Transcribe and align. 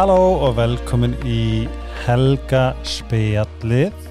Halló 0.00 0.38
og 0.46 0.54
velkomin 0.56 1.12
í 1.28 1.66
Helga 2.06 2.70
spjallið. 2.88 4.06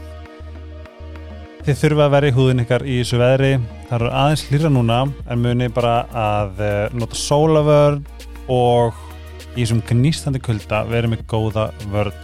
Þið 1.65 1.79
þurfa 1.79 2.03
að 2.05 2.13
vera 2.13 2.29
í 2.29 2.35
húðin 2.35 2.61
ykkar 2.61 2.85
í 2.85 2.97
þessu 2.99 3.17
veðri. 3.17 3.49
Það 3.87 3.95
eru 3.97 4.11
aðeins 4.19 4.43
hlýra 4.51 4.71
núna 4.75 4.99
en 5.09 5.41
muni 5.41 5.71
bara 5.73 5.95
að 6.13 6.61
eh, 6.61 6.93
nota 6.93 7.17
sólavörn 7.17 8.05
og 8.53 9.01
í 9.55 9.63
þessum 9.63 9.81
gnýstandi 9.89 10.45
kulda 10.45 10.83
verið 10.91 11.15
með 11.15 11.27
góða 11.33 11.67
vörn. 11.89 12.23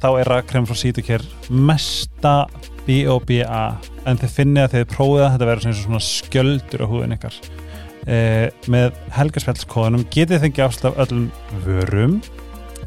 Þá 0.00 0.08
er 0.14 0.32
rakkrem 0.32 0.70
frá 0.70 0.80
Sítukér 0.80 1.28
mesta 1.52 2.36
B.O.B.A. 2.86 3.64
En 4.08 4.24
þið 4.24 4.36
finnið 4.40 4.64
að 4.64 4.78
þið 4.78 4.92
prófið 4.96 5.26
að 5.26 5.34
þetta 5.34 5.50
verður 5.52 5.82
svona 5.84 6.06
skjöldur 6.08 6.88
á 6.88 6.90
húðin 6.96 7.18
ykkar. 7.20 7.42
Eh, 8.08 8.46
með 8.72 8.96
helgaspjallskóðunum 9.20 10.08
getið 10.08 10.38
þið 10.38 10.54
ekki 10.54 10.64
afslaf 10.64 11.04
öllum 11.04 11.28
vörum 11.68 12.22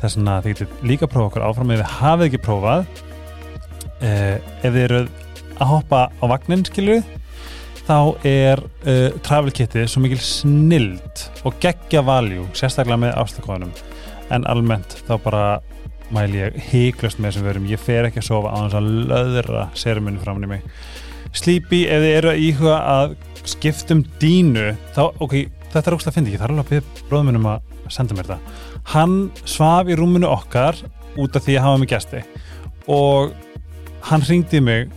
þess 0.06 0.22
að 0.22 0.48
þið 0.48 0.54
getið 0.54 0.88
líka 0.92 1.10
prófa 1.12 1.32
okkur 1.32 1.46
áfram 1.50 1.76
ef 1.76 1.82
þið 1.82 1.94
hafið 2.00 2.30
ekki 2.30 2.42
prófað. 2.46 2.88
Eh, 4.06 4.36
ef 4.62 4.72
þið 4.72 4.82
eru 4.86 5.04
að 5.56 5.72
hoppa 5.72 6.02
á 6.12 6.26
vagnin 6.30 6.66
skilju 6.68 7.00
þá 7.86 7.98
er 8.26 8.62
uh, 8.90 9.14
travel 9.26 9.54
kitið 9.54 9.86
svo 9.92 10.02
mikil 10.04 10.20
snild 10.24 11.26
og 11.46 11.60
geggja 11.62 12.02
valjú, 12.06 12.48
sérstaklega 12.58 12.98
með 13.04 13.14
afslagkóðunum 13.22 13.74
en 14.34 14.48
almennt 14.50 14.98
þá 15.06 15.14
bara 15.22 15.44
mæl 16.14 16.30
ég 16.34 16.58
heiklust 16.70 17.20
með 17.20 17.32
þessum 17.32 17.48
vörum. 17.48 17.70
Ég 17.70 17.82
fer 17.82 18.08
ekki 18.08 18.22
að 18.22 18.28
sofa 18.28 18.54
á 18.54 18.58
þess 18.66 18.78
að 18.80 18.90
löðra 19.12 19.68
serumunni 19.78 20.22
framann 20.22 20.48
í 20.48 20.52
mig. 20.56 20.66
Sleepy, 21.36 21.84
ef 21.92 22.04
þið 22.04 22.18
eru 22.20 22.32
að 22.32 22.44
íhuga 22.46 22.76
að 22.90 23.16
skiptum 23.46 24.04
dínu 24.22 24.68
þá, 24.96 25.04
ok, 25.22 25.36
þetta 25.74 25.90
er 25.90 25.98
ógst 25.98 26.10
að 26.10 26.18
finna 26.18 26.32
ekki, 26.32 26.42
það 26.42 26.48
er 26.48 26.54
alveg 26.54 26.66
að 26.66 26.72
byrja 26.74 27.08
bróðum 27.10 27.50
að 27.52 27.75
senda 27.94 28.18
mér 28.18 28.30
þetta 28.30 28.92
hann 28.94 29.16
svaf 29.46 29.90
í 29.92 29.98
rúmunu 29.98 30.30
okkar 30.32 30.80
út 31.22 31.38
af 31.38 31.46
því 31.46 31.58
að 31.60 31.66
hafa 31.68 31.82
mig 31.82 31.92
gæsti 31.92 32.24
og 32.92 33.34
hann 34.10 34.26
ringdi 34.28 34.62
mig 34.62 34.90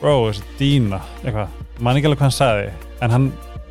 bro, 0.00 0.30
þessi 0.30 0.44
dína? 0.58 1.00
Eitthvað, 1.24 1.54
mann 1.80 1.98
ekki 1.98 2.10
alveg 2.10 2.20
hvað 2.20 2.28
hann 2.30 2.38
sagði 2.38 2.70
en 3.00 3.14
hann 3.14 3.30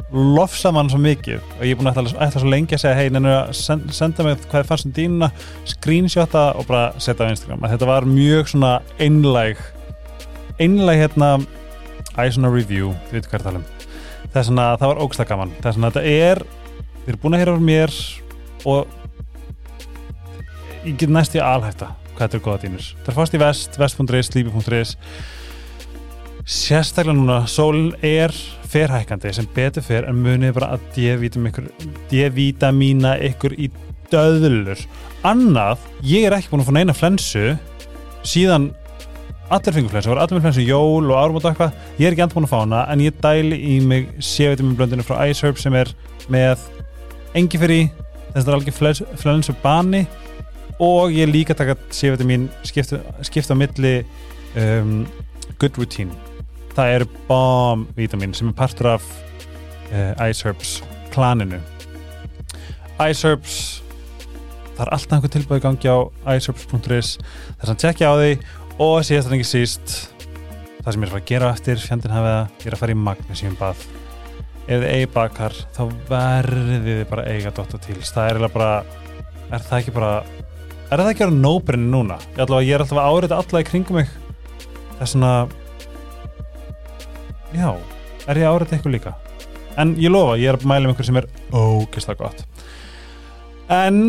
lofsa 0.09 0.71
mann 0.73 0.89
svo 0.89 0.97
mikið 1.01 1.37
og 1.37 1.65
ég 1.65 1.73
er 1.73 1.79
búin 1.79 1.89
að 1.91 1.99
ætla, 2.09 2.29
svo 2.33 2.49
lengi 2.49 2.77
að 2.77 2.83
segja 2.83 2.97
hei, 2.97 3.09
nefnir 3.13 3.35
að 3.35 3.51
senda, 3.93 4.25
mig 4.25 4.39
hvað 4.49 4.63
er 4.63 4.69
fannst 4.69 4.87
um 4.89 4.93
dínuna 4.95 5.29
screenshota 5.69 6.45
og 6.57 6.65
bara 6.69 6.87
setja 6.97 7.27
á 7.29 7.31
Instagram. 7.33 7.61
Að 7.61 7.75
þetta 7.75 7.89
var 7.91 8.07
mjög 8.09 8.49
svona 8.53 8.71
einlæg 8.97 9.61
einlæg 10.59 11.03
hérna 11.03 11.29
æg 12.19 12.33
svona 12.35 12.51
review, 12.51 12.93
þið 13.09 13.19
veitum 13.19 13.31
hvað 13.31 13.37
er 13.37 13.43
að 13.43 13.49
tala 13.49 13.61
um. 13.61 13.67
Það 14.29 14.39
er 14.41 14.47
svona, 14.49 14.65
það 14.77 14.91
var 14.91 15.03
ógsta 15.05 15.25
gaman. 15.29 15.53
Það 15.59 15.69
er 15.69 15.77
svona, 15.77 15.91
þetta 15.93 16.15
er, 16.25 16.41
þið 17.09 17.15
eru 17.15 17.21
búin 17.23 17.33
að 17.33 17.41
heyra 17.41 17.53
frá 17.55 17.63
mér 17.65 17.91
og 18.69 18.81
ég 20.85 20.97
get 21.01 21.09
næst 21.09 21.33
í 21.33 21.41
alhætta 21.41 21.87
hvað 22.13 22.21
þetta 22.21 22.37
er 22.37 22.43
góða 22.45 22.61
dýnur. 22.61 22.85
Það 23.01 23.09
er 23.09 23.17
fast 23.17 23.33
í 23.33 23.41
vest, 23.41 23.77
vest.is, 23.79 24.29
lífi.is 24.35 24.91
sérstaklega 26.49 27.17
núna, 27.17 27.39
sólinn 27.49 27.95
er 28.05 28.33
ferhækandi 28.69 29.31
sem 29.33 29.47
betur 29.55 29.85
fer 29.85 30.05
en 30.09 30.21
munið 30.21 30.55
bara 30.59 30.75
að 30.75 30.81
D-vitamína 32.09 33.15
ykkur 33.29 33.53
í 33.57 33.71
döðlur. 34.13 34.79
Annað, 35.25 35.77
ég 36.05 36.27
er 36.27 36.37
ekki 36.37 36.51
búin 36.53 36.63
að 36.63 36.69
fá 36.69 36.75
neina 36.77 36.97
flensu 36.97 37.45
síðan 38.27 38.71
allir 39.49 39.73
fengur 39.73 39.93
flensu, 39.95 40.13
allir 40.13 40.37
með 40.37 40.45
flensu 40.45 40.65
jól 40.67 41.09
og 41.09 41.17
árum 41.17 41.37
og 41.39 41.45
eitthvað, 41.49 41.77
ég 41.97 42.05
er 42.05 42.13
ekki 42.13 42.25
andur 42.25 42.37
búin 42.37 42.49
að 42.49 42.53
fá 42.53 42.59
hana 42.61 42.81
en 42.93 43.05
ég 43.05 43.21
dæli 43.23 43.57
í 43.57 43.79
mig 43.81 44.11
C-vitamin 44.21 44.77
blöndinu 44.77 45.05
frá 45.05 45.23
iSherb 45.29 45.57
sem 45.61 45.73
er 45.77 45.89
með 46.29 46.65
engi 47.37 47.61
fyrir 47.61 47.89
þess 48.33 48.39
að 48.39 48.43
það 48.43 48.51
er 48.51 48.57
alveg 48.59 49.17
flensu 49.23 49.55
bani. 49.63 50.05
Og 50.79 51.11
ég 51.11 51.27
líka 51.27 51.55
taka 51.57 51.75
C-vitamin 51.91 52.47
skipta, 52.63 53.01
skipta 53.27 53.51
á 53.51 53.59
milli 53.59 53.97
um, 54.55 55.01
good 55.59 55.75
routine. 55.75 56.15
Það 56.77 56.93
er 56.95 57.07
BOM-vitamin 57.27 58.37
sem 58.37 58.47
er 58.47 58.55
partur 58.55 58.93
af 58.93 59.09
uh, 59.91 60.29
iSerbs 60.29 60.79
klaninu 61.11 61.59
iSerbs 62.99 63.59
það 64.75 64.81
er 64.85 64.91
alltaf 64.95 65.15
einhver 65.17 65.31
tilbúið 65.33 65.61
gangi 65.63 65.91
á 65.91 65.97
iSerbs.is 66.35 67.11
þess 67.19 67.71
að 67.71 67.79
tjekkja 67.83 68.11
á 68.11 68.15
því. 68.19 68.31
Og 68.79 69.01
síðast 69.03 69.27
en 69.27 69.35
ekki 69.35 69.47
síst 69.47 69.95
það 70.79 70.93
sem 70.93 71.03
ég 71.03 71.03
er 71.03 71.09
að 71.09 71.13
fara 71.13 71.23
að 71.23 71.31
gera 71.31 71.53
eftir 71.55 71.81
fjandin 71.83 72.15
hafið 72.15 72.35
að 72.35 72.45
ég 72.63 72.69
er 72.69 72.75
að 72.75 72.83
fara 72.83 72.95
í 72.95 72.99
magnesium 73.07 73.57
bað 73.59 73.81
ef 74.69 74.83
þið 74.83 74.89
eigi 74.93 75.09
bakar 75.15 75.55
þá 75.73 75.81
verðið 76.09 76.89
þið 76.89 77.05
bara 77.09 77.27
eiga 77.33 77.53
Dr. 77.57 77.81
Teals 77.81 78.13
það 78.13 78.29
er 78.29 78.53
bara 78.53 78.73
er 79.49 79.63
það 79.65 79.79
ekki 79.79 79.95
bara 79.95 80.11
er 80.89 81.01
það 81.01 81.11
ekki 81.11 81.25
að 81.25 81.29
vera 81.29 81.43
nóbrinni 81.43 81.89
núna? 81.89 82.17
Ég, 82.33 82.41
allavega, 82.43 82.67
ég 82.67 82.75
er 82.75 82.83
alltaf 82.83 83.01
að 83.01 83.15
áriða 83.15 83.39
alla 83.43 83.61
í 83.61 83.67
kringum 83.67 83.99
mig. 83.99 84.11
Það 84.95 85.05
er 85.05 85.11
svona 85.13 85.33
já, 87.53 87.69
er 88.25 88.41
ég 88.41 88.49
að 88.49 88.57
áriða 88.57 88.77
eitthvað 88.77 88.95
líka? 88.97 89.15
En 89.79 89.93
ég 90.01 90.11
lofa, 90.11 90.35
ég 90.41 90.51
er 90.51 90.57
að 90.57 90.67
mæla 90.69 90.87
um 90.87 90.93
einhver 90.93 91.07
sem 91.07 91.21
er 91.21 91.29
ógeðslega 91.53 92.19
gott. 92.23 92.43
En 93.69 93.99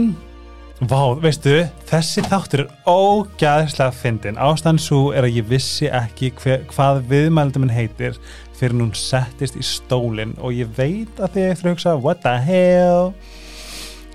vá, 0.80 1.02
veistu 1.20 1.58
þessi 1.90 2.24
þáttur 2.24 2.64
er 2.64 2.70
ógeðslega 2.88 3.92
fyndin 3.94 4.40
ástæðan 4.40 4.80
svo 4.80 5.02
er 5.12 5.28
að 5.28 5.36
ég 5.36 5.50
vissi 5.50 5.90
ekki 5.92 6.32
hver, 6.40 6.64
hvað 6.72 7.04
viðmældum 7.12 7.66
minn 7.66 7.76
heitir 7.76 8.16
fyrir 8.60 8.76
hún 8.78 8.94
settist 8.96 9.56
í 9.58 9.64
stólinn 9.64 10.36
og 10.38 10.54
ég 10.56 10.70
veit 10.76 11.20
að 11.20 11.36
þið 11.36 11.46
eftir 11.50 11.68
að 11.70 11.74
hugsa 11.74 11.94
what 12.00 12.22
the 12.24 12.36
hell? 12.44 13.12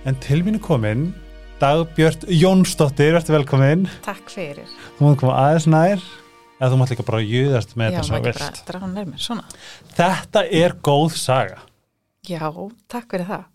En 0.06 0.18
til 0.22 0.44
mínu 0.46 0.62
komin 0.64 1.08
Dagbjörn 1.56 2.26
Jónsdóttir, 2.36 3.14
verður 3.16 3.38
velkomin. 3.38 3.86
Takk 4.04 4.28
fyrir. 4.28 4.68
Þú 4.98 5.06
mátt 5.08 5.22
koma 5.22 5.36
aðeins 5.40 5.68
nær. 5.72 6.02
Eða 6.60 6.68
þú 6.74 6.80
mátt 6.82 6.92
líka 6.92 7.06
bara 7.08 7.22
júðast 7.24 7.76
með 7.80 7.94
þetta 7.94 8.04
sem 8.04 8.18
þú 8.18 8.26
vilt. 8.28 9.56
Þetta 9.96 10.44
er 10.60 10.76
góð 10.84 11.16
saga. 11.20 11.62
Já, 12.28 12.44
takk 12.92 13.08
fyrir 13.16 13.30
það. 13.30 13.46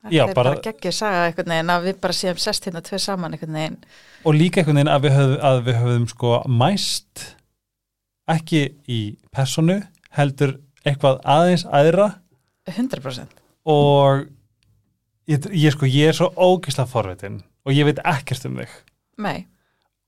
Þetta 0.00 0.14
Já, 0.14 0.22
er 0.28 0.34
bara- 0.34 0.54
bara, 0.54 0.62
geggjur 0.64 0.94
saga 0.96 1.24
einhvern 1.26 1.52
veginn 1.52 1.74
að 1.74 1.84
við 1.90 2.00
bara 2.00 2.16
séum 2.16 2.38
sest 2.38 2.64
hérna 2.64 2.80
tvö 2.86 2.98
saman 3.02 3.34
einhvern 3.34 3.52
veginn. 3.58 3.76
Og 4.24 4.34
líka 4.34 4.62
einhvern 4.62 4.78
veginn 4.80 4.94
að 4.94 5.02
við 5.02 5.16
höfum, 5.18 5.38
að 5.50 5.62
við 5.66 5.80
höfum 5.82 6.08
sko 6.08 6.42
mæst 6.48 7.26
ekki 8.30 8.62
í 8.88 9.16
personu 9.34 9.82
heldur 10.16 10.56
eitthvað 10.84 11.20
aðeins 11.28 11.66
aðra 11.68 12.08
100% 12.70 13.40
og 13.70 14.26
ég, 15.30 15.46
ég 15.52 15.74
sko 15.74 15.88
ég 15.88 16.10
er 16.12 16.16
svo 16.16 16.30
ógislega 16.36 16.88
forvitin 16.90 17.40
og 17.66 17.74
ég 17.76 17.84
veit 17.88 18.00
ekkert 18.04 18.46
um 18.48 18.56
þig. 18.62 18.76
Nei, 19.20 19.46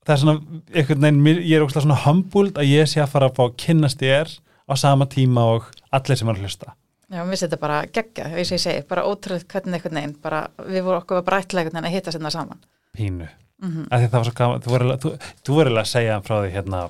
það 0.05 0.13
er 0.15 0.21
svona 0.23 0.61
einhvern 0.73 1.03
veginn, 1.05 1.43
ég 1.45 1.57
er 1.57 1.65
ógislega 1.65 1.85
svona 1.85 1.99
humbled 2.05 2.57
að 2.57 2.71
ég 2.71 2.89
sé 2.89 3.03
að 3.03 3.11
fara 3.13 3.29
að 3.29 3.37
fá 3.37 3.43
kynnast 3.65 4.01
þér 4.01 4.31
á 4.65 4.73
sama 4.79 5.05
tíma 5.11 5.43
og 5.57 5.69
allir 5.93 6.17
sem 6.17 6.29
er 6.31 6.39
að 6.39 6.47
hlusta. 6.47 6.73
Já, 7.13 7.19
mér 7.21 7.29
finnst 7.35 7.45
þetta 7.45 7.61
bara 7.61 7.79
geggja 7.93 8.25
eins 8.31 8.49
og 8.49 8.57
ég 8.57 8.63
segi, 8.63 8.83
bara 8.89 9.05
ótrúlega 9.05 9.45
hvernig 9.53 9.77
einhvern 9.77 9.99
veginn 9.99 10.15
bara, 10.23 10.47
við 10.65 10.81
vorum 10.87 11.03
okkur 11.03 11.21
bara 11.27 11.43
ætla 11.43 11.61
einhvern 11.61 11.77
veginn 11.77 11.89
að 11.91 11.95
hitta 11.97 12.13
sinna 12.15 12.31
saman. 12.33 12.63
Pínu. 12.97 13.27
Mm 13.63 13.69
-hmm. 13.69 13.87
af 13.91 13.99
því 14.01 14.07
það 14.09 14.17
var 14.19 14.25
svo 14.25 14.33
gaman, 14.35 14.61
þú 14.61 14.69
voru 14.69 14.83
eiginlega- 14.83 15.01
þú, 15.03 15.09
þú 15.45 15.53
voru 15.53 15.69
eiginlega 15.69 15.85
að 15.85 15.93
segja 15.93 16.21
frá 16.21 16.35
því 16.41 16.49
hérna 16.51 16.89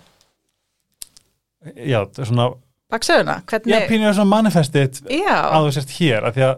já, 1.76 2.00
svona 2.26 2.46
Baksöguna, 2.94 3.40
já, 3.42 3.46
hvernig 3.50 3.90
pínu 3.90 4.08
er 4.10 4.16
svona 4.18 4.30
manifestið 4.36 5.02
Já, 5.10 5.36
að 5.50 5.68
þú 5.68 5.76
sért 5.80 5.94
hér, 5.98 6.28
af 6.30 6.36
því 6.38 6.48
að 6.48 6.56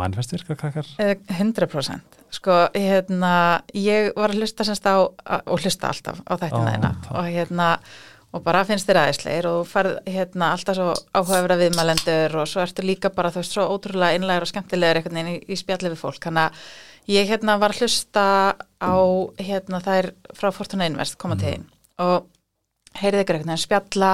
manifest 0.00 0.34
virkar 0.36 0.58
krakkar? 0.60 0.88
Eh, 1.02 1.16
100% 1.40 2.18
Sko, 2.30 2.56
hérna, 2.76 3.32
ég 3.74 4.12
var 4.14 4.30
að 4.30 4.44
hlusta 4.44 4.66
semst 4.68 4.86
á, 4.86 5.02
og 5.02 5.56
hlusta 5.64 5.90
alltaf 5.90 6.20
á 6.22 6.32
þættina 6.38 6.74
þeina 6.74 6.90
takk. 7.00 7.08
og 7.16 7.26
hérna, 7.26 7.70
og 8.30 8.44
bara 8.46 8.62
finnst 8.68 8.86
þér 8.86 9.00
aðeinsleir 9.00 9.48
og 9.50 9.64
farð 9.66 9.96
hérna 10.06 10.52
alltaf 10.54 10.78
svo 10.78 10.92
áhugaverða 11.10 11.56
viðmælendur 11.64 12.36
og 12.38 12.46
svo 12.46 12.62
ertu 12.62 12.84
líka 12.86 13.10
bara 13.14 13.32
þú 13.34 13.42
veist 13.42 13.56
svo 13.56 13.66
ótrúlega 13.72 14.20
innlægur 14.20 14.46
og 14.46 14.52
skemmtilegur 14.52 15.00
einhvern 15.00 15.18
veginn 15.18 15.32
í, 15.32 15.40
í 15.50 15.58
spjalli 15.58 15.90
við 15.90 16.02
fólk, 16.04 16.20
þannig 16.22 16.46
að 16.46 17.16
ég 17.16 17.32
hérna 17.32 17.56
var 17.58 17.74
að 17.74 17.82
hlusta 17.82 18.26
á 18.78 18.94
hérna 19.42 19.82
þær 19.82 20.12
frá 20.38 20.52
Fortuna 20.54 20.86
Invest 20.86 21.18
koma 21.18 21.40
til 21.40 21.56
þín. 21.56 21.66
Og 22.04 22.28
heyrði 23.00 23.24
ykkur 23.24 23.40
einhvern 23.40 23.50
veginn 23.56 23.64
spjalla 23.64 24.12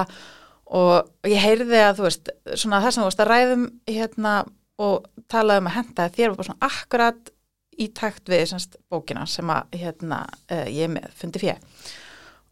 og 0.75 1.29
ég 1.29 1.39
heyrði 1.39 1.79
að 1.79 1.99
þú 1.99 2.07
veist 2.07 2.31
svona 2.55 2.81
það 2.83 2.93
sem 2.93 3.03
þú 3.03 3.09
veist 3.09 3.23
að 3.23 3.31
ræðum 3.31 3.67
hérna 3.87 4.33
og 4.77 5.07
talaði 5.31 5.63
um 5.63 5.69
að 5.71 5.77
henda 5.77 6.09
þér 6.13 6.31
var 6.31 6.39
bara 6.39 6.49
svona 6.49 6.71
akkurat 6.71 7.31
í 7.77 7.87
takt 7.93 8.29
við 8.29 8.43
semst, 8.51 8.75
bókina 8.89 9.23
sem 9.29 9.49
að 9.53 9.77
hérna, 9.77 10.23
uh, 10.51 10.65
ég 10.65 10.97
er 10.97 11.15
fundi 11.15 11.41
fjö 11.41 11.55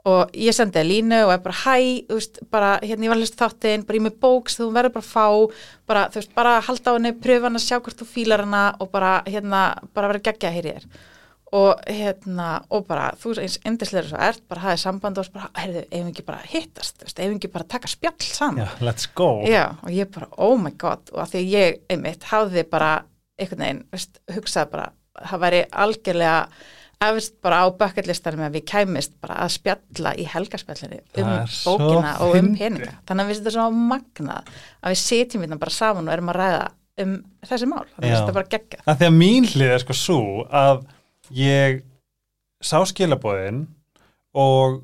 og 0.06 0.36
ég 0.38 0.54
sendi 0.54 0.78
það 0.78 0.90
línu 0.92 1.20
og 1.26 1.32
er 1.34 1.42
bara 1.42 1.62
hæ, 1.64 1.78
þú 2.06 2.20
veist, 2.20 2.40
bara 2.54 2.72
hérna 2.84 3.08
ég 3.08 3.12
var 3.12 3.18
að 3.18 3.24
hlusta 3.26 3.42
þáttinn, 3.42 3.86
bara 3.88 3.98
ég 3.98 4.04
er 4.04 4.06
með 4.06 4.20
bóks 4.22 4.60
þú 4.60 4.68
verður 4.76 4.94
bara 5.00 5.08
fá, 5.08 5.26
bara 5.90 6.04
þú 6.14 6.22
veist, 6.22 6.36
bara 6.38 6.54
halda 6.68 6.94
á 6.94 6.96
henni, 6.98 7.14
pröfa 7.26 7.50
hann 7.50 7.60
að 7.60 7.66
sjá 7.66 7.80
hvort 7.80 8.02
þú 8.02 8.08
fílar 8.12 8.46
hana 8.46 8.64
og 8.80 8.92
bara 8.94 9.16
hérna, 9.26 9.64
bara 9.98 10.12
vera 10.14 10.26
geggja 10.30 10.52
að 10.52 10.60
heyri 10.60 10.76
þér 10.76 10.88
og 11.54 11.82
hérna, 11.88 12.50
og 12.74 12.88
bara 12.88 13.12
þú 13.22 13.36
eins 13.44 13.60
indislegur 13.68 14.10
svo 14.10 14.22
ert, 14.26 14.42
bara 14.50 14.64
hafið 14.64 14.82
samband 14.82 15.20
og 15.22 15.28
bara, 15.34 15.52
heyrðu, 15.62 15.84
við 15.92 16.10
ekki 16.10 16.26
bara 16.26 16.42
hittast? 16.50 17.06
Við 17.06 17.36
ekki 17.38 17.52
bara 17.54 17.68
taka 17.76 17.92
spjall 17.92 18.18
saman? 18.26 18.66
Já, 18.66 18.86
let's 18.86 19.10
go. 19.14 19.30
Já, 19.46 19.76
og 19.82 19.92
ég 19.94 20.10
bara, 20.16 20.30
oh 20.42 20.56
my 20.60 20.74
god 20.82 21.14
og 21.14 21.22
að 21.26 21.36
því 21.36 21.44
ég, 21.54 21.84
einmitt, 21.94 22.26
hafði 22.32 22.66
bara 22.72 22.96
einhvern 23.40 23.66
veginn, 23.66 23.84
veist, 23.94 24.20
hugsað 24.32 24.72
bara 24.74 24.90
það 25.16 25.46
væri 25.46 25.62
algjörlega 25.86 26.40
efst 27.06 27.36
bara 27.44 27.62
á 27.64 27.66
bucketlistanum 27.76 28.46
að 28.48 28.58
við 28.58 28.66
kæmist 28.72 29.16
bara 29.22 29.38
að 29.44 29.54
spjalla 29.58 30.14
í 30.18 30.26
helgaspjallinu 30.32 31.02
Það 31.16 31.28
um 31.28 31.52
bókina 31.66 32.14
og 32.24 32.38
um 32.40 32.50
peninga 32.56 32.96
þannig 33.06 33.26
að 33.26 33.30
við 33.30 33.40
þetta 33.42 33.54
svo 33.58 33.68
magnað 33.76 34.52
að 34.80 34.96
við 34.96 35.02
setjum 35.04 35.46
við 35.46 35.56
bara 35.62 35.76
saman 35.76 36.08
og 36.08 36.16
erum 36.16 36.32
að 36.32 36.40
ræða 36.42 36.66
um 37.04 37.16
þessi 37.44 37.68
mál, 37.68 37.84
þannig 37.92 38.14
að 38.14 38.20
þetta 38.22 38.38
bara 38.38 38.52
gegga 38.56 38.82
að 38.86 39.02
því 39.02 39.10
að 39.10 39.18
mín 39.20 39.50
hlið 39.52 39.74
er 39.76 39.84
sko 39.84 39.98
svo 40.00 40.22
að 40.48 40.86
ég 41.32 41.84
sá 42.62 42.80
skilabóðin 42.90 43.66
og 44.36 44.82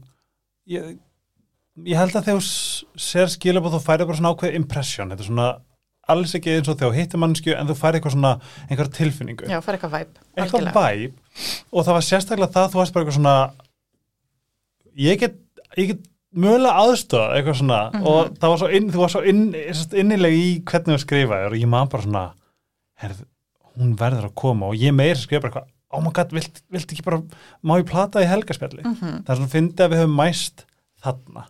ég, 0.70 0.98
ég 1.86 1.98
held 1.98 2.14
að 2.16 2.26
þegar 2.28 2.40
þú 2.40 2.46
s- 2.46 2.86
sér 2.98 3.28
skilabóð 3.34 3.76
þú 3.78 3.82
færið 3.86 4.08
bara 4.08 4.18
svona 4.20 4.34
ákveð 4.36 4.56
impression. 4.56 5.10
Þetta 5.10 5.24
er 5.26 5.30
svona 5.32 5.50
alls 6.12 6.34
ekki 6.36 6.52
eins 6.58 6.68
og 6.68 6.78
þegar 6.78 6.92
þú 6.92 6.98
hittir 7.00 7.20
mannsku 7.22 7.54
en 7.56 7.68
þú 7.70 7.76
færið 7.80 8.00
eitthvað 8.02 8.16
svona 8.18 8.34
einhver 8.70 8.90
tilfinningu. 8.92 9.48
Já, 9.50 9.60
fara 9.64 9.78
eitthvað 9.78 9.92
væp 9.98 10.22
eitthvað 10.38 10.74
væp 10.76 11.14
og 11.72 11.86
það 11.86 11.94
var 11.98 12.08
sérstaklega 12.08 12.54
það 12.56 12.72
þú 12.74 12.80
varst 12.82 12.94
bara 12.94 13.06
eitthvað 13.06 13.20
svona 13.20 13.36
ég 14.98 15.20
get, 15.22 15.36
ég 15.78 15.88
get 15.94 16.08
mögulega 16.36 16.80
aðstöða 16.84 17.36
eitthvað 17.38 17.60
svona. 17.62 17.80
Mhm. 17.94 18.06
og 18.08 18.34
það 18.40 18.50
var 18.54 18.58
svo 18.62 18.70
inn, 18.76 18.90
þú 18.92 19.00
var 19.04 19.10
svo 19.14 19.22
inn, 19.28 19.44
innileg 20.04 20.34
í 20.36 20.48
hvernig 20.64 20.96
þú 20.98 21.04
skrifaðir 21.06 21.52
og 21.52 21.60
ég 21.60 21.68
man 21.68 21.88
bara 21.92 22.04
svona 22.04 22.26
herð, 23.02 23.24
hún 23.78 23.96
verður 23.98 24.28
að 24.30 24.36
koma. 24.36 24.68
Og 24.68 24.76
ég 24.76 24.94
meir 24.94 25.16
skrifa 25.16 25.42
bara 25.42 25.52
eitthvað 25.62 25.70
oh 25.94 26.02
my 26.04 26.12
god, 26.16 26.32
vilt, 26.36 26.62
vilt 26.72 26.92
ekki 26.94 27.04
bara 27.06 27.22
má 27.64 27.78
ég 27.82 27.88
plata 27.90 28.22
í 28.24 28.28
helgaspjalli 28.30 28.84
Mhm. 28.86 29.24
það 29.26 29.34
er 29.34 29.40
svona 29.42 29.56
fyndið 29.56 29.86
að 29.86 29.92
við 29.96 30.02
höfum 30.06 30.16
mæst 30.22 30.66
þarna. 31.04 31.48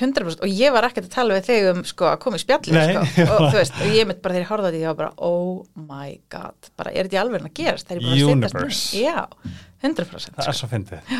100% 0.00 0.40
og 0.40 0.48
ég 0.48 0.72
var 0.72 0.86
ekkert 0.88 1.04
að 1.04 1.12
tala 1.12 1.34
við 1.36 1.48
þig 1.50 1.66
um 1.70 1.82
sko 1.84 2.06
að 2.08 2.18
koma 2.22 2.38
í 2.38 2.42
spjallið 2.42 2.72
Nei, 2.72 2.94
sko. 3.12 3.26
Og 3.28 3.42
þú 3.52 3.58
veist, 3.58 3.74
og 3.76 3.90
ég 3.92 4.06
mitt 4.08 4.22
bara 4.24 4.34
þegar 4.34 4.44
ég 4.46 4.48
horfði 4.48 4.68
á 4.68 4.72
því 4.72 4.80
var 4.88 4.96
bara, 5.02 5.10
oh 5.18 5.66
my 5.76 6.14
god 6.32 6.70
bara 6.80 6.94
er 6.96 7.04
þetta 7.10 7.18
í 7.18 7.20
alveg 7.20 7.44
að 7.44 7.52
gerast? 7.60 7.90
Þegar 7.90 8.00
ég 8.00 8.06
bara 8.08 8.16
að 8.16 8.32
Universe. 8.32 8.56
niður? 8.56 9.04
já, 9.04 9.26
100% 9.84 10.08
það 10.08 10.24
sko. 10.24 10.48
er 10.48 10.58
svo 10.62 10.70
fyndið. 10.72 11.12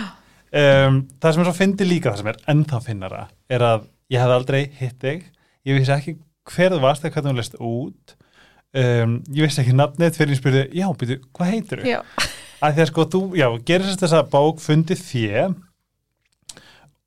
Um, 0.52 0.98
það 1.20 1.32
sem 1.36 1.42
er 1.44 1.48
svo 1.50 1.54
fyndið 1.60 1.88
líka 1.92 2.10
það 2.12 2.18
sem 2.22 2.32
er 2.32 2.40
ennþá 2.52 2.80
finnara 2.88 3.20
er 3.52 3.60
að 3.68 3.86
ég 4.12 4.20
hef 4.24 4.34
aldrei 4.38 4.62
hitt 4.80 4.98
þig. 5.04 5.22
Ég 5.68 5.78
vissi 5.78 5.92
ekki 5.94 6.16
hver 6.52 6.72
þú 6.74 6.80
varst 6.82 7.04
eða 7.04 7.12
hvernig 7.14 7.32
þú 7.32 7.40
leist 7.42 7.60
út 7.60 8.16
um, 8.78 9.18
ég 9.32 9.46
vissi 9.46 9.62
ekki 9.62 9.74
nafnið 9.76 10.16
fyrir 10.18 10.34
ég 10.34 10.40
spurði, 10.40 10.62
já, 10.78 10.86
byrju, 11.02 11.18
hvað 11.36 11.52
heitir 11.52 11.82
þú? 11.82 11.90
já, 11.90 12.00
að 12.62 12.78
því 12.78 12.84
að 12.84 12.88
sko, 12.92 13.08
þú, 13.16 13.20
já, 13.40 13.48
gerir 13.68 13.88
sérst 13.88 14.06
þessa 14.06 14.24
bók 14.32 14.62
fundið 14.62 15.04
þé 15.08 15.44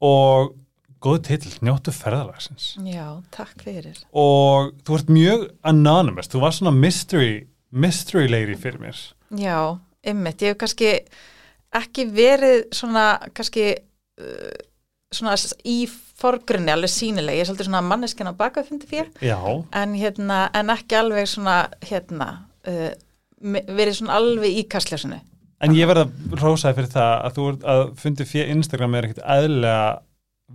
og 0.06 0.54
góðu 1.06 1.22
titill, 1.28 1.56
njóttu 1.66 1.94
ferðalagsins. 1.94 2.72
Já, 2.88 3.22
takk 3.34 3.62
fyrir. 3.62 4.00
Og 4.18 4.72
þú 4.86 4.98
ert 4.98 5.12
mjög 5.14 5.44
anonymous, 5.70 6.32
þú 6.32 6.42
var 6.46 6.56
svona 6.56 6.74
mystery 6.74 7.46
mystery 7.76 8.30
lady 8.32 8.56
fyrir 8.56 8.80
mér. 8.82 9.02
Já, 9.36 9.78
ymmit, 10.08 10.42
ég 10.42 10.54
hef 10.54 10.62
kannski 10.64 10.92
ekki 11.76 12.08
verið 12.16 12.66
svona 12.76 13.06
kannski 13.36 13.72
uh, 13.76 14.56
svona 15.14 15.36
í 15.68 15.84
forgrunni 16.20 16.72
alveg 16.74 16.92
sínileg, 16.94 17.38
ég 17.38 17.46
er 17.46 17.50
svolítið 17.50 17.70
svona 17.70 17.84
manneskinn 17.86 18.32
á 18.32 18.34
baka 18.38 18.64
fundi 18.68 18.88
fyrir, 18.90 19.12
já, 19.20 19.38
en 19.76 19.96
hérna 20.00 20.46
en 20.56 20.74
ekki 20.74 20.98
alveg 21.00 21.28
svona 21.30 21.58
hérna 21.84 22.30
uh, 22.68 22.92
verið 23.42 24.00
svona 24.00 24.20
alveg 24.22 24.62
í 24.62 24.68
kastljósinu. 24.72 25.22
En 25.64 25.74
ég 25.76 25.88
verð 25.88 26.06
að 26.06 26.42
rósaði 26.42 26.78
fyrir 26.80 26.92
það 26.92 27.14
að 27.16 27.38
þú 27.38 27.48
að 27.74 27.86
fundið 28.02 28.30
fyrir 28.32 28.52
Instagram 28.54 28.98
er 28.98 29.08
ekkert 29.08 29.26
eðlilega 29.36 29.86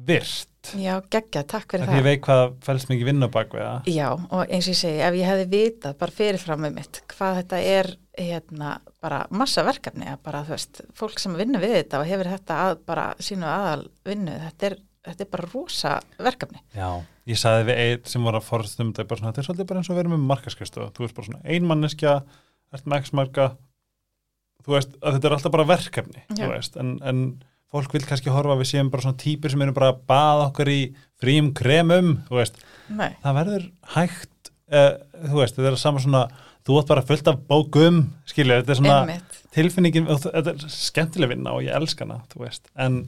virt. 0.06 0.46
Já, 0.76 0.92
geggja, 1.10 1.42
takk 1.48 1.72
fyrir 1.72 1.86
það. 1.86 1.94
því 1.94 1.98
ég 1.98 2.04
veit 2.04 2.22
hvað 2.26 2.42
fælst 2.66 2.90
mikið 2.90 3.08
vinna 3.08 3.28
bak 3.32 3.54
við 3.56 3.64
það. 3.64 3.88
Já, 3.94 4.08
og 4.12 4.42
eins 4.44 4.68
og 4.68 4.74
ég 4.74 4.78
segi, 4.80 5.00
ef 5.06 5.16
ég 5.16 5.30
hefði 5.30 5.46
vitað 5.54 5.96
bara 6.02 6.16
fyrirfram 6.18 6.62
með 6.66 6.76
mitt, 6.76 7.00
hvað 7.14 7.38
þetta 7.40 7.60
er 7.70 7.90
hérna, 8.20 8.74
bara 9.00 9.22
massa 9.32 9.64
verkefni 9.64 10.10
að 10.12 10.20
bara, 10.26 10.44
þú 10.44 10.54
veist, 10.54 10.82
fólk 11.00 11.22
sem 11.22 11.34
vinnur 11.38 11.64
við 11.64 11.78
þetta 11.78 12.02
og 12.02 12.10
hefur 12.10 12.32
þetta 12.34 12.60
að 12.66 12.84
bara 12.92 13.06
sínu 13.24 13.48
aðal 13.48 13.86
vinnu, 14.06 14.36
þetta 14.44 14.68
er, 14.68 14.76
þetta 15.06 15.24
er 15.24 15.30
bara 15.32 15.48
rosa 15.54 15.96
verkefni. 16.20 16.62
Já, 16.76 16.88
ég 17.30 17.40
sagði 17.40 17.66
við 17.70 17.82
eitt 17.86 18.12
sem 18.12 18.26
var 18.26 18.38
að 18.38 18.48
forðast 18.50 18.82
um 18.82 18.92
þetta 18.92 19.08
bara 19.10 19.22
svona, 19.22 19.32
þetta 19.32 19.42
er 19.42 19.48
svolítið 19.48 19.70
bara 19.70 19.82
eins 19.82 19.90
og 19.90 20.00
vera 20.00 20.12
með 20.12 20.26
markaskristu 20.32 20.88
þú 20.96 21.04
veist 21.06 21.18
bara 21.18 21.28
svona 21.30 21.54
ein 21.56 21.68
manneskja 21.68 22.16
ert 22.70 22.90
með 22.90 23.04
x 23.04 23.14
marka. 23.16 23.46
Þú 24.60 24.76
veist 24.76 24.98
að 25.00 25.16
þetta 25.16 25.28
er 25.30 25.36
alltaf 25.36 25.54
bara 25.54 25.70
verkefni 25.70 26.26
veist, 26.36 26.76
en, 26.80 26.98
en 27.00 27.22
fólk 27.72 27.94
vil 27.94 28.04
kannski 28.06 28.32
horfa 28.34 28.58
við 28.60 28.68
séum 28.72 28.90
bara 28.92 29.04
svona 29.06 29.20
típur 29.20 29.52
sem 29.52 29.62
eru 29.64 29.74
bara 29.76 29.92
að 29.94 30.02
baða 30.10 30.46
okkur 30.48 30.70
í 30.72 30.80
frím 31.22 31.52
kremum 31.56 32.16
þú 32.28 32.40
veist, 32.40 32.60
Nei, 32.92 33.14
það 33.22 33.38
verður 33.38 33.66
hægt 33.94 34.50
uh, 34.74 34.94
þú 35.30 35.40
veist, 35.40 35.58
þetta 35.58 35.70
er 35.72 35.78
sama 35.80 36.02
svona 36.02 36.24
þú 36.66 36.80
átt 36.80 36.92
bara 36.92 37.06
fullt 37.08 37.30
af 37.32 37.40
bókum 37.48 38.02
skilja, 38.28 38.60
þetta 38.60 38.74
er 38.74 38.80
svona 38.82 38.98
einmitt. 39.06 39.40
tilfinningin 39.56 40.10
þetta 40.10 40.54
er 40.54 40.66
skemmtileg 40.74 41.32
vinna 41.32 41.54
og 41.56 41.64
ég 41.64 41.76
elska 41.78 42.04
hana 42.04 42.20
þú 42.32 42.44
veist, 42.44 42.68
en, 42.76 43.02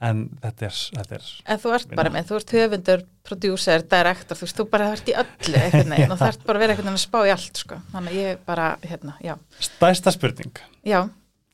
en 0.00 0.24
þetta 0.42 0.66
er, 0.68 0.80
þetta 0.94 1.16
er 1.18 1.28
En 1.54 1.58
þú 1.62 1.72
ert 1.74 1.94
bara 1.98 2.12
með, 2.14 2.26
þú 2.28 2.36
ert 2.38 2.52
höfundur, 2.54 3.04
prodúser, 3.26 3.82
direktor, 3.90 4.38
þú 4.38 4.46
veist, 4.46 4.58
þú 4.60 4.66
bara 4.72 4.90
ert 4.94 5.08
í 5.10 5.14
öllu 5.18 5.58
einhvern 5.62 5.94
veginn 5.96 6.12
og 6.14 6.20
þarf 6.22 6.44
bara 6.46 6.60
að 6.60 6.64
vera 6.64 6.76
veginn 6.78 6.92
að 6.92 7.00
spá 7.02 7.18
í 7.26 7.32
allt, 7.34 7.62
sko. 7.64 7.80
Þannig 7.94 8.18
ég 8.20 8.42
bara, 8.46 8.68
hérna, 8.86 9.16
já, 9.24 9.34
stærsta 9.68 10.14
spurning. 10.14 10.60
Já, 10.86 11.00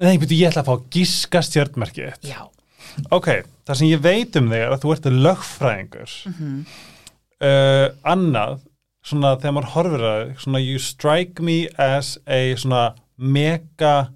Nei, 0.04 0.16
betur, 0.18 0.36
ég 0.36 0.50
ætla 0.50 0.64
að 0.64 0.68
fá 0.72 0.88
gíska 0.92 1.40
stjörnmerkið 1.46 2.10
þitt. 2.12 2.28
já, 2.34 2.40
Ok, 3.14 3.28
það 3.66 3.78
sem 3.80 3.88
ég 3.90 4.02
veit 4.04 4.36
um 4.38 4.50
þig 4.52 4.60
er 4.66 4.74
að 4.74 4.82
þú 4.84 4.92
ert 4.94 5.08
lögfræðingur. 5.14 6.18
mhm, 6.32 6.58
Uh, 7.44 7.90
annað, 8.08 8.60
svona 9.04 9.34
þegar 9.36 9.52
maður 9.56 9.72
horfir 9.74 10.04
að 10.08 10.20
svona 10.40 10.60
you 10.62 10.78
strike 10.80 11.42
me 11.42 11.56
as 11.76 12.14
a 12.30 12.54
svona 12.56 12.94
mega 13.18 14.08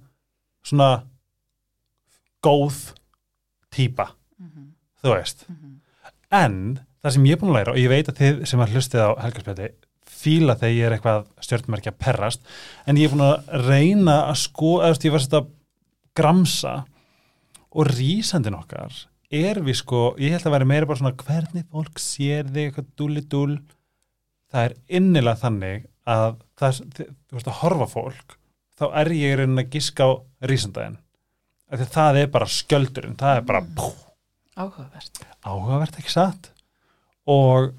svona 0.65 1.03
góð 2.47 2.79
típa, 4.39 4.49
mhm, 4.49 4.71
þú 5.03 5.15
veist. 5.17 5.45
mhm. 5.49 5.77
En 6.31 6.81
það 7.03 7.15
sem 7.15 7.25
ég 7.29 7.37
er 7.37 7.41
búin 7.41 7.53
að 7.53 7.59
læra 7.59 7.73
og 7.73 7.79
ég 7.79 7.89
veit 7.93 8.09
að 8.09 8.19
þið 8.19 8.41
sem 8.47 8.61
að 8.61 8.73
hlustið 8.75 9.05
á 9.05 9.11
helgarspjalli 9.25 9.69
fíla 10.19 10.57
þegar 10.59 10.75
ég 10.75 10.87
er 10.87 10.97
eitthvað 10.97 11.27
stjörnmerkja 11.47 11.93
perrast, 11.95 12.41
en 12.87 12.97
ég 12.97 13.09
er 13.09 13.15
búin 13.15 13.27
að 13.29 13.69
reyna 13.69 14.17
að 14.29 14.41
sko, 14.43 14.73
eða 14.83 15.07
ég 15.07 15.15
var 15.15 15.25
sett 15.25 15.39
að 15.39 15.51
gramsa 16.19 16.75
og 17.71 17.91
rísandin 17.93 18.59
okkar 18.59 18.97
er 19.31 19.61
við 19.61 19.77
sko, 19.83 20.03
ég 20.19 20.33
held 20.35 20.49
að 20.49 20.55
vera 20.57 20.69
meira 20.69 20.89
bara 20.89 21.01
svona 21.03 21.17
hvernig 21.21 21.67
fólk 21.69 22.01
sér 22.01 22.49
þig 22.49 22.71
eitthvað 22.71 22.89
dúli 22.99 23.23
dúl 23.29 23.59
það 24.49 24.65
er 24.65 24.77
innilega 24.99 25.43
þannig 25.43 25.87
að 26.09 26.39
það, 26.59 26.81
þú 26.97 27.37
veist 27.37 27.51
að 27.53 27.61
horfa 27.61 27.89
fólk 27.93 28.37
þá 28.79 28.85
er 29.03 29.13
ég 29.13 29.37
rauninni 29.39 29.65
að 29.67 29.73
giska 29.77 30.09
á 30.09 30.11
að 31.69 31.85
það 31.93 32.21
er 32.23 32.31
bara 32.33 32.49
skjöldurinn, 32.49 33.19
það 33.21 33.37
er 33.37 33.49
bara 33.49 33.61
pú, 33.61 33.91
áhugavert. 34.59 35.21
áhugavert 35.47 35.99
ekki 36.01 36.13
satt? 36.13 36.51
Og 37.29 37.73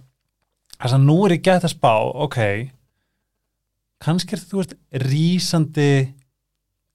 þess 0.77 0.95
að 0.95 1.07
nú 1.07 1.17
er 1.25 1.35
ég 1.35 1.45
gætt 1.45 1.67
að 1.67 1.75
spá 1.75 1.93
ok 2.25 2.39
kannski 3.99 4.37
er 4.37 4.43
þú 4.45 4.61
veist 4.61 4.77
rísandi 5.03 5.91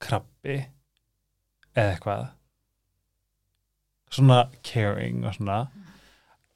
krabbi 0.00 0.62
eða 1.74 1.90
eitthvað. 1.90 2.24
Svona 4.14 4.40
caring 4.64 5.24
og 5.26 5.36
svona. 5.36 5.60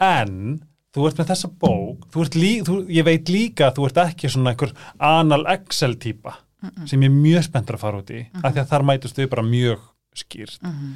En 0.01 0.61
þú 0.95 1.09
ert 1.09 1.21
með 1.21 1.31
þessa 1.33 1.51
bók 1.61 2.07
þú 2.13 2.25
ert 2.25 2.37
lí, 2.39 2.53
þú, 2.65 2.77
ég 2.93 3.07
veit 3.07 3.33
líka 3.33 3.69
að 3.69 3.79
þú 3.79 3.89
ert 3.89 4.01
ekki 4.07 4.31
svona 4.33 4.55
einhver 4.55 4.75
anal 4.99 5.45
Excel 5.55 5.99
típa 6.01 6.39
Mm 6.59 6.89
sem 6.91 7.03
ég 7.05 7.07
er 7.07 7.15
mjög 7.15 7.45
spenntur 7.47 7.77
að 7.77 7.83
fara 7.85 7.99
út 8.01 8.09
í 8.11 8.21
af 8.43 8.51
því 8.51 8.61
að 8.65 8.71
þar 8.73 8.85
mætust 8.89 9.19
þau 9.19 9.29
bara 9.31 9.43
mjög 9.47 9.83
skýrt. 10.19 10.59
-hmm. 10.63 10.95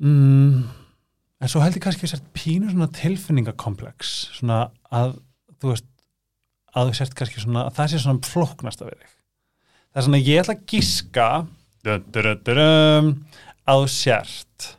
mm, 0.00 0.62
en 1.44 1.52
svo 1.52 1.60
held 1.60 1.76
ég 1.76 1.84
kannski 1.84 2.06
að 2.08 2.14
sért 2.14 2.30
pínu 2.36 2.70
svona 2.72 2.88
tilfinningakomplex 2.96 4.14
svona 4.38 4.60
að 4.94 5.18
þú 5.60 5.72
veist 5.74 5.90
að 6.74 6.90
þú 6.90 6.98
sért 6.98 7.18
kannski 7.18 7.44
svona 7.44 7.66
að 7.68 7.76
það 7.78 7.90
sé 7.92 8.00
svona 8.04 8.30
flóknasta 8.30 8.88
við 8.88 9.02
þig 9.02 9.10
það 9.12 10.00
er 10.00 10.06
svona 10.08 10.22
ég 10.24 10.40
ætla 10.42 10.56
að 10.56 10.64
gíska 10.72 11.28
dun, 11.84 12.06
dun, 12.14 12.30
dun, 12.46 13.10
að 13.68 13.82
þú 13.84 13.90
sért 13.94 14.70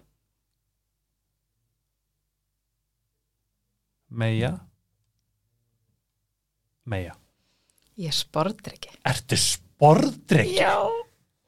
meja 4.15 4.55
meja 6.85 7.15
Ég 7.95 8.11
sportir 8.11 8.73
ekki. 8.75 8.91
ertu 9.07 9.37
sporðdrykki? 9.39 10.57
Já, 10.59 10.83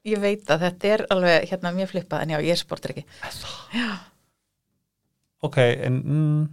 ég 0.07 0.21
veit 0.24 0.47
að 0.47 0.62
þetta 0.63 0.91
er 0.93 1.01
alveg 1.12 1.50
hérna 1.50 1.74
mjög 1.75 1.89
flippað, 1.91 2.24
en 2.24 2.31
já, 2.31 2.38
ég 2.47 2.59
sportir 2.62 2.93
ekki. 2.93 3.03
Ok, 5.46 5.58
en 5.88 6.00
mm, 6.03 6.48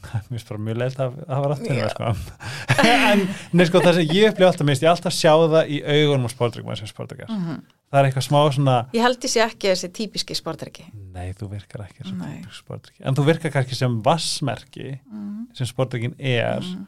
mér 0.32 0.44
bara 0.48 0.62
mjög 0.64 0.78
leilt 0.80 1.00
að 1.02 1.18
aftur 1.56 1.76
með 1.76 1.90
sko. 1.92 2.12
En 3.10 3.26
nei 3.52 3.66
sko 3.68 3.82
það 3.84 3.98
sem 3.98 4.14
ég 4.16 4.30
upplifa 4.30 4.52
alltaf 4.52 4.68
minnst 4.68 4.86
ég 4.86 4.92
alltaf 4.92 5.16
sjá 5.16 5.32
það 5.36 5.74
í 5.76 5.82
augunum 5.84 6.28
á 6.28 6.30
sportryggum 6.32 6.80
sem 6.80 6.90
sportryggjar, 6.90 7.30
Mm 7.30 7.60
það 7.90 7.98
er 7.98 8.06
eitthvað 8.06 8.22
smá 8.22 8.38
svona 8.54 8.74
Ég 8.94 9.02
held 9.02 9.24
sé 9.32 9.40
ekki 9.42 9.66
þessi 9.72 9.88
típiski 9.90 10.34
ekki. 10.38 10.84
nei 11.10 11.32
þú 11.34 11.48
virkar 11.50 11.80
ekki 11.88 12.04
sem 12.06 12.20
Nei. 12.20 12.44
sportryggi 12.54 13.02
en 13.02 13.16
þú 13.18 13.24
virkar 13.26 13.50
kannski 13.50 13.74
sem 13.74 13.96
vassmerki 14.06 15.00
Mm 15.10 15.48
sem 15.58 15.66
sportryggin 15.66 16.14
er. 16.18 16.62
-hmm. 16.62 16.86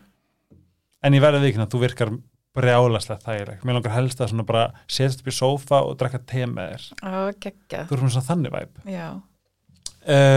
en 1.03 1.15
ég 1.15 1.21
verði 1.21 1.41
vikna, 1.41 1.67
þú 1.67 1.81
virkar 1.81 2.13
brjálaslega 2.55 3.21
þægileg. 3.25 3.65
Mér 3.65 3.79
langar 3.79 3.95
helst 3.97 4.21
að 4.21 4.29
svona 4.33 4.45
bara 4.47 4.65
setjast 4.87 5.21
upp 5.21 5.31
í 5.31 5.35
sófa 5.35 5.81
og 5.83 5.97
drekka 5.99 6.21
te 6.29 6.47
með 6.47 6.75
þér. 6.75 7.35
Geggja, 7.41 7.85
þú 7.89 7.97
erum 7.97 8.11
svona 8.13 8.29
þannig 8.29 8.53
væp 8.53 8.83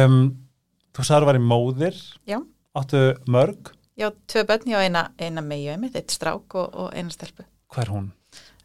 um, 0.06 0.45
þú 0.96 1.04
sagði 1.08 1.22
að 1.26 1.30
var 1.32 1.40
í 1.40 1.44
móðir 1.46 1.98
Já. 2.28 2.40
áttu 2.76 3.02
mörg, 3.32 3.72
já, 4.00 4.10
tvö 4.28 4.44
börn, 4.50 4.68
já, 4.72 4.80
eina, 4.84 5.06
eina 5.20 5.42
meiu 5.46 5.72
einmitt, 5.74 5.96
eitt 6.00 6.12
strák 6.16 6.56
og, 6.56 6.74
og 6.74 6.94
eina 6.96 7.12
stelpu 7.14 7.46
hvað 7.72 7.84
er 7.86 7.92
hún? 7.96 8.12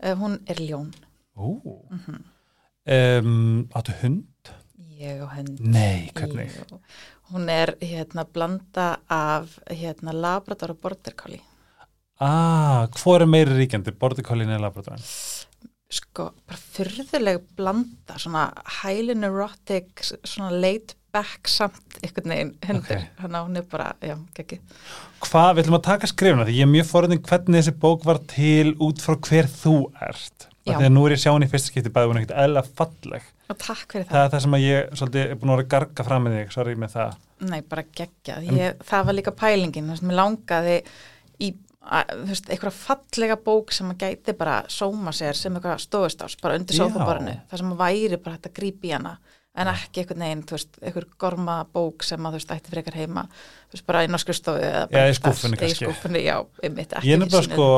uh, 0.02 0.14
hún 0.20 0.38
er 0.46 0.60
ljón 0.66 0.92
Ó. 1.37 1.56
mm 1.90 2.20
Um, 2.90 3.68
áttu 3.76 3.92
hund? 4.00 4.49
ég 4.99 5.20
og 5.22 5.28
hund 5.37 5.60
Nei, 5.60 6.08
hvernig? 6.16 6.49
Jú. 6.56 6.78
hún 7.30 7.49
er 7.52 7.75
hérna 7.80 8.25
blanda 8.25 8.96
af 9.08 9.58
hérna 9.68 10.14
labrador 10.16 10.72
og 10.72 10.80
border 10.80 11.12
collie 11.14 11.42
Ah, 12.20 12.88
hvor 13.00 13.20
er 13.22 13.26
meiri 13.30 13.54
ríkjandi, 13.60 13.92
border 13.96 14.25
collie 14.26 14.46
eða 14.49 14.60
labradorin? 14.64 15.04
sko, 15.90 16.30
bara 16.46 16.58
fyrðuleg 16.58 17.40
blanda 17.56 18.16
svona 18.18 18.49
highly 18.82 19.14
neurotic 19.14 20.02
svona 20.25 20.50
laid 20.60 20.94
back 21.12 21.48
samt 21.50 21.98
einhvern 22.02 22.32
veginn 22.34 22.52
hundur, 22.68 23.00
Ok. 23.00 23.08
hann 23.22 23.34
á 23.36 23.40
hún 23.42 23.56
er 23.60 23.66
bara 23.70 23.92
já, 24.00 24.14
geggið 24.36 24.60
Hvað, 25.20 25.50
við 25.56 25.64
ætlum 25.64 25.78
að 25.80 25.86
taka 25.88 26.06
skrifuna 26.10 26.46
því 26.48 26.54
ég 26.56 26.66
er 26.66 26.72
mjög 26.74 26.88
forðin 26.90 27.22
hvernig 27.26 27.60
þessi 27.60 27.74
bók 27.82 28.04
var 28.08 28.20
til 28.30 28.74
út 28.80 29.02
frá 29.04 29.16
hver 29.28 29.48
þú 29.50 29.74
ert. 30.00 30.46
Að 30.70 30.86
nú 30.92 31.02
er 31.08 31.16
ég 31.16 31.20
sján 31.22 31.42
í 31.42 31.48
fyrsta 31.50 31.72
skipti 31.72 31.90
bæði 31.90 32.10
hún 32.12 32.20
ekkert 32.20 32.36
eðla 32.44 32.62
falleg. 32.62 33.24
Og 33.50 33.58
takk 33.58 33.90
fyrir 33.90 34.04
það 34.06 34.12
það 34.14 34.24
er 34.26 34.30
það. 34.34 34.42
sem 34.44 34.54
að 34.56 34.64
ég 34.66 34.92
svolítið 35.00 35.22
er 35.24 35.38
búin 35.40 35.50
að 35.50 35.56
vera 35.56 35.66
að 35.66 35.72
garga 35.74 36.04
fram 36.06 36.22
með 36.26 36.36
þig, 36.36 36.52
sorry 36.54 36.74
með 36.78 36.92
það. 36.94 37.16
Nei, 37.50 37.60
bara 37.72 37.84
geggjað. 38.00 38.46
Ég, 38.60 38.84
það 38.86 39.08
var 39.08 39.16
líka 39.18 39.32
pælingin, 39.40 39.88
þú 39.88 39.94
veist, 39.96 40.06
mér 40.06 40.18
langaði 40.20 40.76
í, 41.40 41.50
að, 41.80 42.12
einhverja 42.52 42.74
fallega 42.76 43.38
bók 43.48 43.72
sem 43.74 43.90
að 43.90 44.04
gæti 44.04 44.36
bara 44.38 44.60
sóma 44.70 45.10
sér 45.16 45.34
sem 45.34 45.56
eitthvað 45.58 45.82
stofustás, 45.82 46.36
bara 46.40 46.60
undir 46.60 46.76
sófaborinu, 46.78 47.34
það 47.50 47.62
sem 47.64 47.72
að 47.74 47.82
væri 47.82 48.20
bara 48.20 48.36
hægt 48.36 48.50
að 48.52 48.56
grípa 48.60 48.86
í 48.86 48.94
hana, 48.94 49.16
en 49.59 49.71
ekki 49.73 50.04
einhvern 50.04 50.23
veginn, 50.25 50.45
þú 50.47 50.57
veist, 50.57 50.76
einhver 50.83 51.07
gorma 51.21 51.57
bók 51.75 52.04
sem 52.07 52.21
að, 52.23 52.37
þú 52.37 52.40
veist, 52.40 52.52
ætti 52.54 52.75
frekar 52.75 52.99
heima, 53.00 53.25
þú 53.71 53.76
veist, 53.78 53.87
bara 53.88 54.04
inn 54.07 54.14
á 54.14 54.21
skrifstofu 54.23 54.62
eða 54.62 54.85
Já, 54.85 54.92
bara 54.92 55.11
í 55.11 55.16
skúffunni 55.19 55.57
staðar, 55.57 55.64
kannski. 55.64 55.85
Í 55.85 55.88
skúffunni, 55.88 56.23
já, 56.26 56.37
einmitt, 56.62 56.95
ekki 56.95 57.11
Ég 57.11 57.16
er 57.19 57.23
nefnilega 57.25 57.49
sko 57.49 57.69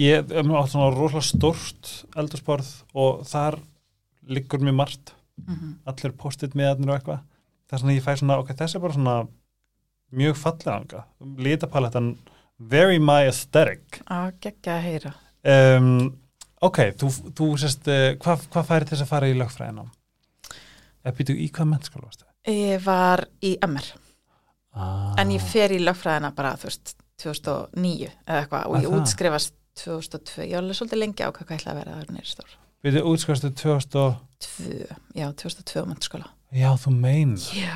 ég 0.00 0.30
er 0.32 0.52
átt 0.60 0.72
svona 0.72 0.90
rosalega 0.94 1.26
stórt 1.26 1.90
eldursporð 2.20 2.68
og 2.94 3.24
þar 3.28 3.58
liggur 4.30 4.62
mér 4.64 4.76
margt. 4.82 5.14
Mhm. 5.40 5.78
allir 5.88 6.12
post-it 6.20 6.52
miðarnir 6.54 6.90
og 6.90 6.98
eitthvað. 6.98 7.20
Það 7.68 7.72
er 7.76 7.80
svona 7.80 7.94
ég 7.94 8.04
fæ 8.04 8.16
svona, 8.18 8.38
ok, 8.38 8.50
þessi 8.58 8.76
er 8.76 8.80
bara 8.80 8.92
svona 8.92 9.28
mjög 10.12 10.36
fallega 10.36 10.74
anga 10.76 11.04
litapalettan, 11.38 12.16
very 12.58 12.98
my 12.98 13.24
aesthetic. 13.24 14.02
Á, 14.04 14.28
geggjað 14.42 14.74
að 14.76 14.84
heyra. 14.84 15.14
um, 15.44 16.18
ok, 16.60 16.78
þú, 17.00 17.08
þú 17.32 17.48
sérst 17.56 17.88
uh, 17.88 18.16
hvað 18.20 18.44
hva 18.52 18.64
færi 18.68 18.90
þess 18.90 19.06
að 19.06 19.12
fara 19.14 19.30
í 19.30 19.38
lögfræðina 19.38 19.86
eða 21.04 21.16
býtu 21.20 21.36
í 21.36 21.48
hvað 21.50 21.70
mennskóla 21.74 22.06
varstu? 22.08 22.24
Ég 22.48 22.80
var 22.84 23.26
í 23.44 23.56
MR, 23.66 23.90
Ah, 24.72 25.14
en 25.18 25.32
ég 25.34 25.42
fer 25.42 25.72
í 25.74 25.80
lögfræðina 25.82 26.30
bara, 26.34 26.52
þú 26.54 26.68
veist, 26.68 26.92
2009 27.18 28.06
eða 28.26 28.42
eitthvað 28.44 28.66
og 28.70 28.76
ég 28.78 28.84
það? 28.86 29.00
útskrifast 29.00 29.54
2002, 29.82 30.44
ég 30.46 30.54
var 30.54 30.62
alveg 30.62 30.78
svolítið 30.78 31.00
lengi 31.02 31.24
á 31.26 31.30
hvað 31.34 31.50
ég 31.50 31.56
ætla 31.58 31.72
að 31.72 31.78
vera 31.80 31.96
það 31.98 32.12
nýri 32.14 32.30
stór. 32.30 32.52
býtu 32.84 33.02
útskastu 33.10 33.50
2000 33.50 33.98
og 33.98 34.14
Tvö, 34.40 34.86
já, 35.18 35.26
2002 35.34 35.82
á 35.82 35.86
mennskóla. 35.90 36.28
já, 36.54 36.70
þú 36.78 36.90
mein 36.96 37.34
Já, 37.36 37.74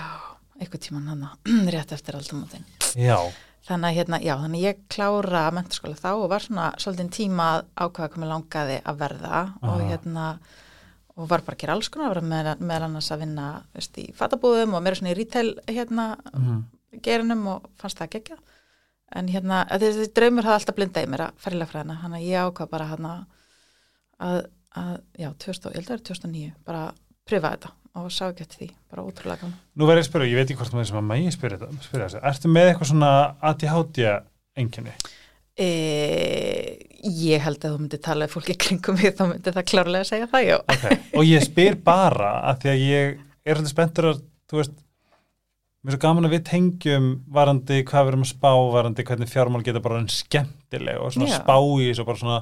eitthvað 0.61 0.85
tíman 0.87 1.09
hann 1.11 1.27
rétt 1.75 1.93
eftir 1.93 2.15
aldamótin. 2.17 2.65
já, 2.95 3.19
Þannig 3.65 3.89
að 3.91 3.97
hérna, 3.97 4.19
já, 4.21 4.35
þannig 4.37 4.61
ég 4.63 4.81
klára 4.93 5.43
mennskóla 5.57 5.97
þá 5.97 6.11
og 6.15 6.29
var 6.31 6.41
svona 6.45 6.71
svolítið 6.79 7.11
tíma 7.17 7.65
hvað 7.75 8.17
mér 8.21 8.29
langaði 8.29 8.79
að 8.85 8.99
verða 9.03 9.39
og 9.63 9.81
Aha. 9.81 9.89
hérna 9.91 10.27
og 11.15 11.29
var 11.31 11.45
bara 11.47 11.57
að 11.57 11.63
gera 11.63 11.77
alls 11.77 11.91
konar, 11.93 12.15
var 12.15 12.27
með, 12.27 12.87
annars 12.89 13.11
að 13.15 13.23
vinna 13.23 13.51
veist, 13.75 14.01
í 14.03 14.09
fatabúðum 14.17 14.75
og 14.75 14.83
meira 14.83 14.99
svona 14.99 15.13
í 15.13 15.19
retail 15.19 15.53
hérna 15.69 16.09
mm. 16.33 16.59
gerinum 17.05 17.47
og 17.53 17.69
fannst 17.81 18.01
það 18.01 18.17
gegja 18.17 18.41
en 19.15 19.31
hérna, 19.31 19.63
að 19.71 19.87
þessi 19.87 20.11
draumur 20.17 20.49
hafði 20.49 20.61
alltaf 20.61 20.79
blindað 20.79 21.07
í 21.07 21.13
mér 21.13 21.25
að 21.29 21.39
fara 21.45 21.57
í 21.57 21.61
lagfræðina, 21.61 21.97
hann 22.03 22.19
að 22.19 22.27
ég 22.27 22.49
ákvað 22.49 22.71
bara 22.73 22.91
hann 22.91 23.09
að, 23.11 23.25
að 24.81 24.93
já, 25.21 25.29
2000, 25.45 25.71
ég 25.71 25.79
held 25.79 25.85
að 25.85 25.91
það 25.93 25.97
er 25.99 26.07
2009 26.11 26.53
bara 26.67 26.85
pröfa 27.29 27.55
þetta 27.55 27.75
og 27.95 28.11
sá 28.11 28.25
ekki 28.27 28.43
eftir 28.43 28.61
því 28.61 28.69
bara 28.91 29.05
ótrúlega 29.07 29.45
gaman. 29.45 29.59
Nú 29.79 29.87
verður 29.87 30.01
ég 30.01 30.05
að 30.05 30.09
spyrja, 30.09 30.31
ég 30.33 30.41
veit 30.41 30.49
ekki 30.49 30.59
hvort 30.59 30.75
maður 30.75 30.89
sem 30.89 30.99
að 30.99 31.07
mægi 31.13 31.35
spyrja 31.35 31.59
þetta, 31.61 31.85
spyrja 31.85 32.09
þessu. 32.09 32.23
Ertu 32.31 32.51
með 32.51 32.71
eitthvað 32.71 32.91
svona 32.91 33.11
ADHD 33.51 34.01
enginni? 34.59 34.95
E, 35.55 35.69
ég 37.05 37.43
held 37.45 37.59
að 37.65 37.75
þú 37.75 37.81
myndir 37.85 38.01
tala 38.05 38.25
um 38.29 38.33
fólki 38.33 38.55
kringum 38.57 38.97
mig, 39.01 39.15
þá 39.19 39.25
myndir 39.29 39.55
það 39.57 39.69
klárlega 39.71 40.09
segja 40.09 40.29
það, 40.33 40.47
já. 40.49 40.57
Ok, 40.75 40.87
og 41.21 41.25
ég 41.29 41.45
spyr 41.45 41.77
bara 41.85 42.33
að 42.51 42.63
því 42.65 42.71
að 42.75 42.83
ég 42.85 43.21
er 43.45 43.55
svolítið 43.59 43.73
spenntur 43.75 44.09
að, 44.13 44.21
þú 44.51 44.61
veist, 44.61 44.75
mér 45.85 45.93
er 45.93 45.97
svo 45.99 46.03
gaman 46.07 46.29
að 46.29 46.35
við 46.39 46.45
tengjum 46.49 47.09
varandi 47.37 47.81
hvað 47.85 48.05
við 48.07 48.13
erum 48.15 48.25
að 48.25 48.31
spá, 48.33 48.51
varandi 48.73 49.05
hvernig 49.05 49.29
fjármál 49.35 49.65
geta 49.67 49.83
bara 49.85 49.99
en 50.01 50.09
skemmtileg 50.13 51.01
og 51.05 51.13
svona 51.13 51.29
Já. 51.29 51.41
spá 51.43 51.57
í 51.61 51.91
þessu 51.91 52.07
bara 52.09 52.23
svona, 52.23 52.39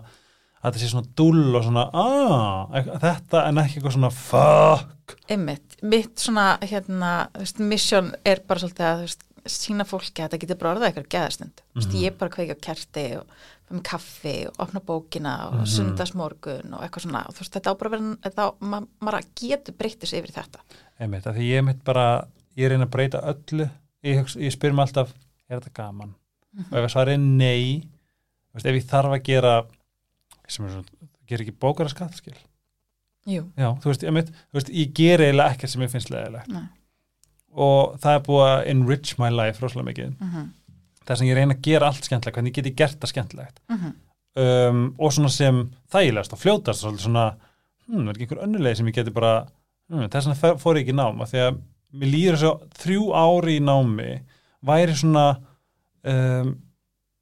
að 0.63 0.69
þetta 0.71 0.83
sé 0.85 0.93
svona 0.93 1.11
dúll 1.19 1.57
og 1.59 1.65
svona, 1.67 1.85
ah, 1.91 2.81
þetta 3.03 3.43
en 3.49 3.59
ekki 3.65 3.81
eitthvað 3.81 3.97
svona, 3.97 4.13
fuck. 4.15 5.17
Einmitt, 5.29 5.75
mitt 5.83 6.23
svona, 6.23 6.47
hérna, 6.63 7.11
þú 7.35 7.43
veist, 7.43 7.59
mission 7.73 8.13
er 8.25 8.45
bara 8.47 8.63
svolítið 8.63 8.87
að, 8.93 9.03
þú 9.03 9.09
veist, 9.09 9.27
sína 9.51 9.83
fólki 9.91 10.23
að 10.23 10.29
þetta 10.31 10.39
getur 10.45 10.59
bara 10.61 10.77
orðað 10.77 10.87
eitthvað 10.93 11.09
geðastund. 11.17 11.63
Veist, 11.75 11.89
Mhm. 11.91 12.03
ég 12.05 12.19
bara 12.21 12.31
kveiki 12.31 12.55
á 12.55 12.59
kerti 12.63 13.05
og 13.19 13.27
með 13.73 13.83
kaffi 13.89 14.35
og 14.49 14.59
opna 14.67 14.81
bókina 14.81 15.35
og 15.49 15.55
Mhm. 15.61 15.67
sundagsmorgun 15.75 16.75
og 16.75 16.81
eitthvað 16.85 17.05
svona 17.07 17.25
og 17.29 17.35
þú 17.35 17.41
veist, 17.45 17.53
þetta 17.57 17.73
á 17.73 17.79
bara 17.79 17.91
að 17.91 17.95
vera, 17.97 18.17
þetta 18.27 18.47
á, 18.47 18.49
ma 18.61 18.81
maður 19.01 19.27
getur 19.41 19.75
breyttis 19.79 20.13
yfir 20.13 20.33
þetta. 20.33 20.61
Einmitt, 21.01 21.25
því 21.25 21.49
ég 21.51 21.65
mitt 21.65 21.85
bara, 21.85 22.27
ég 22.57 22.69
reyna 22.71 22.87
að 22.87 22.91
breyta 22.91 23.23
öllu, 23.33 23.71
ég, 24.05 24.25
ég 24.37 24.53
spyr 24.53 24.73
mig 24.75 24.87
alltaf, 24.87 25.13
er 25.49 25.61
þetta 25.61 25.73
gaman? 25.75 26.15
Og 26.71 26.73
ef 26.79 26.85
ég 26.85 26.93
svarið 26.95 27.15
er 27.15 27.19
nei, 27.19 27.83
veist, 28.55 28.67
ef 28.67 28.75
ég 28.77 28.85
þarf 28.91 29.13
að 29.17 29.23
gera, 29.25 29.65
sem 30.49 30.67
er 30.67 30.71
svona, 30.71 30.85
gera 31.27 31.43
ekki 31.45 31.59
bókara 31.59 31.89
skattskil, 31.89 32.35
Jú, 33.27 33.45
já, 33.57 33.69
þú 33.81 33.85
veist, 33.93 34.03
ég, 34.03 34.13
mitt, 34.13 34.27
þú 34.51 34.59
veist, 34.59 34.69
ég 34.75 34.93
ger 34.95 35.19
eiginlega 35.21 35.55
ekkert 35.55 35.71
sem 35.71 35.83
ég 35.83 35.91
finnst 35.91 36.11
leðilegt 36.11 36.49
nei. 36.49 36.65
og 37.55 37.99
það 38.03 38.17
er 38.17 38.25
búið 38.27 38.49
að 38.49 38.67
enrich 38.73 39.19
my 39.21 39.29
life 39.31 39.61
rosalega 39.63 39.89
mikið, 39.93 40.17
Mm 40.21 40.53
það 41.07 41.21
sem 41.21 41.29
ég 41.29 41.39
reyna 41.39 41.57
að 41.57 41.65
gera 41.67 41.89
allt 41.91 42.09
skemmtilegt, 42.09 42.39
hvernig 42.39 42.57
get 42.57 42.71
ég 42.71 42.79
gert 42.79 42.99
það 43.01 43.13
skemmtilegt. 43.13 43.61
-hmm. 43.69 43.95
um, 44.43 44.83
og 44.99 45.13
svona 45.13 45.33
sem 45.33 45.63
þægilegast 45.93 46.33
og 46.33 46.43
fljótast, 46.43 46.87
svona, 47.03 47.37
hm, 47.87 48.09
er 48.09 48.15
ekki 48.15 48.27
einhver 48.27 48.45
önnulegi 48.47 48.77
sem 48.77 48.91
ég 48.91 48.99
geti 48.99 49.15
bara, 49.15 49.47
hm, 49.91 50.09
þess 50.09 50.29
vegna 50.29 50.59
fór 50.59 50.77
ég 50.77 50.83
ekki 50.83 50.97
í 50.97 51.01
nám, 51.01 51.23
af 51.23 51.33
því 51.33 51.47
að 51.47 51.63
mér 51.93 52.13
líður 52.15 52.37
þess 52.37 52.51
að 52.51 52.61
þrjú 52.83 53.09
ári 53.13 53.57
í 53.57 53.65
námi 53.65 54.13
væri 54.63 54.95
svona 54.97 55.27
um, 56.05 56.55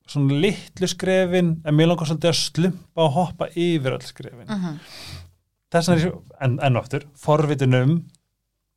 svona 0.06 0.40
litlu 0.42 0.87
skrefin 0.87 1.62
en 1.64 1.75
mér 1.75 1.90
langar 1.90 2.06
svolítið 2.06 2.30
að 2.30 2.40
slumpa 2.40 3.02
og 3.02 3.12
hoppa 3.14 3.46
yfir 3.54 3.94
öll 3.94 4.06
skrefin. 4.06 4.46
Mm 4.46 4.78
þess 5.70 5.90
vegna 5.90 6.12
en, 6.42 6.58
enn 6.58 6.78
og 6.78 6.84
aftur 6.84 7.06
forvitin 7.18 7.78
um 7.78 7.96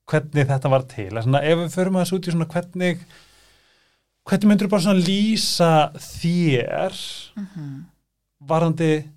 hvernig 0.10 0.50
þetta 0.50 0.72
var 0.72 0.86
til, 0.91 1.10
að 1.13 1.25
svona, 1.25 1.43
ef 1.48 1.62
við 1.62 1.75
förum 1.77 1.98
að 1.98 2.05
þessu 2.05 2.17
út 2.17 2.27
í 2.27 2.33
svona 2.33 2.50
hvernig 2.51 3.05
hvernig 4.24 4.48
myndur 4.48 4.70
bara 4.72 4.82
svona 4.82 5.00
lýsa 5.00 5.92
þér 5.98 6.94
-hmm. 7.36 7.84
varandi 8.39 9.10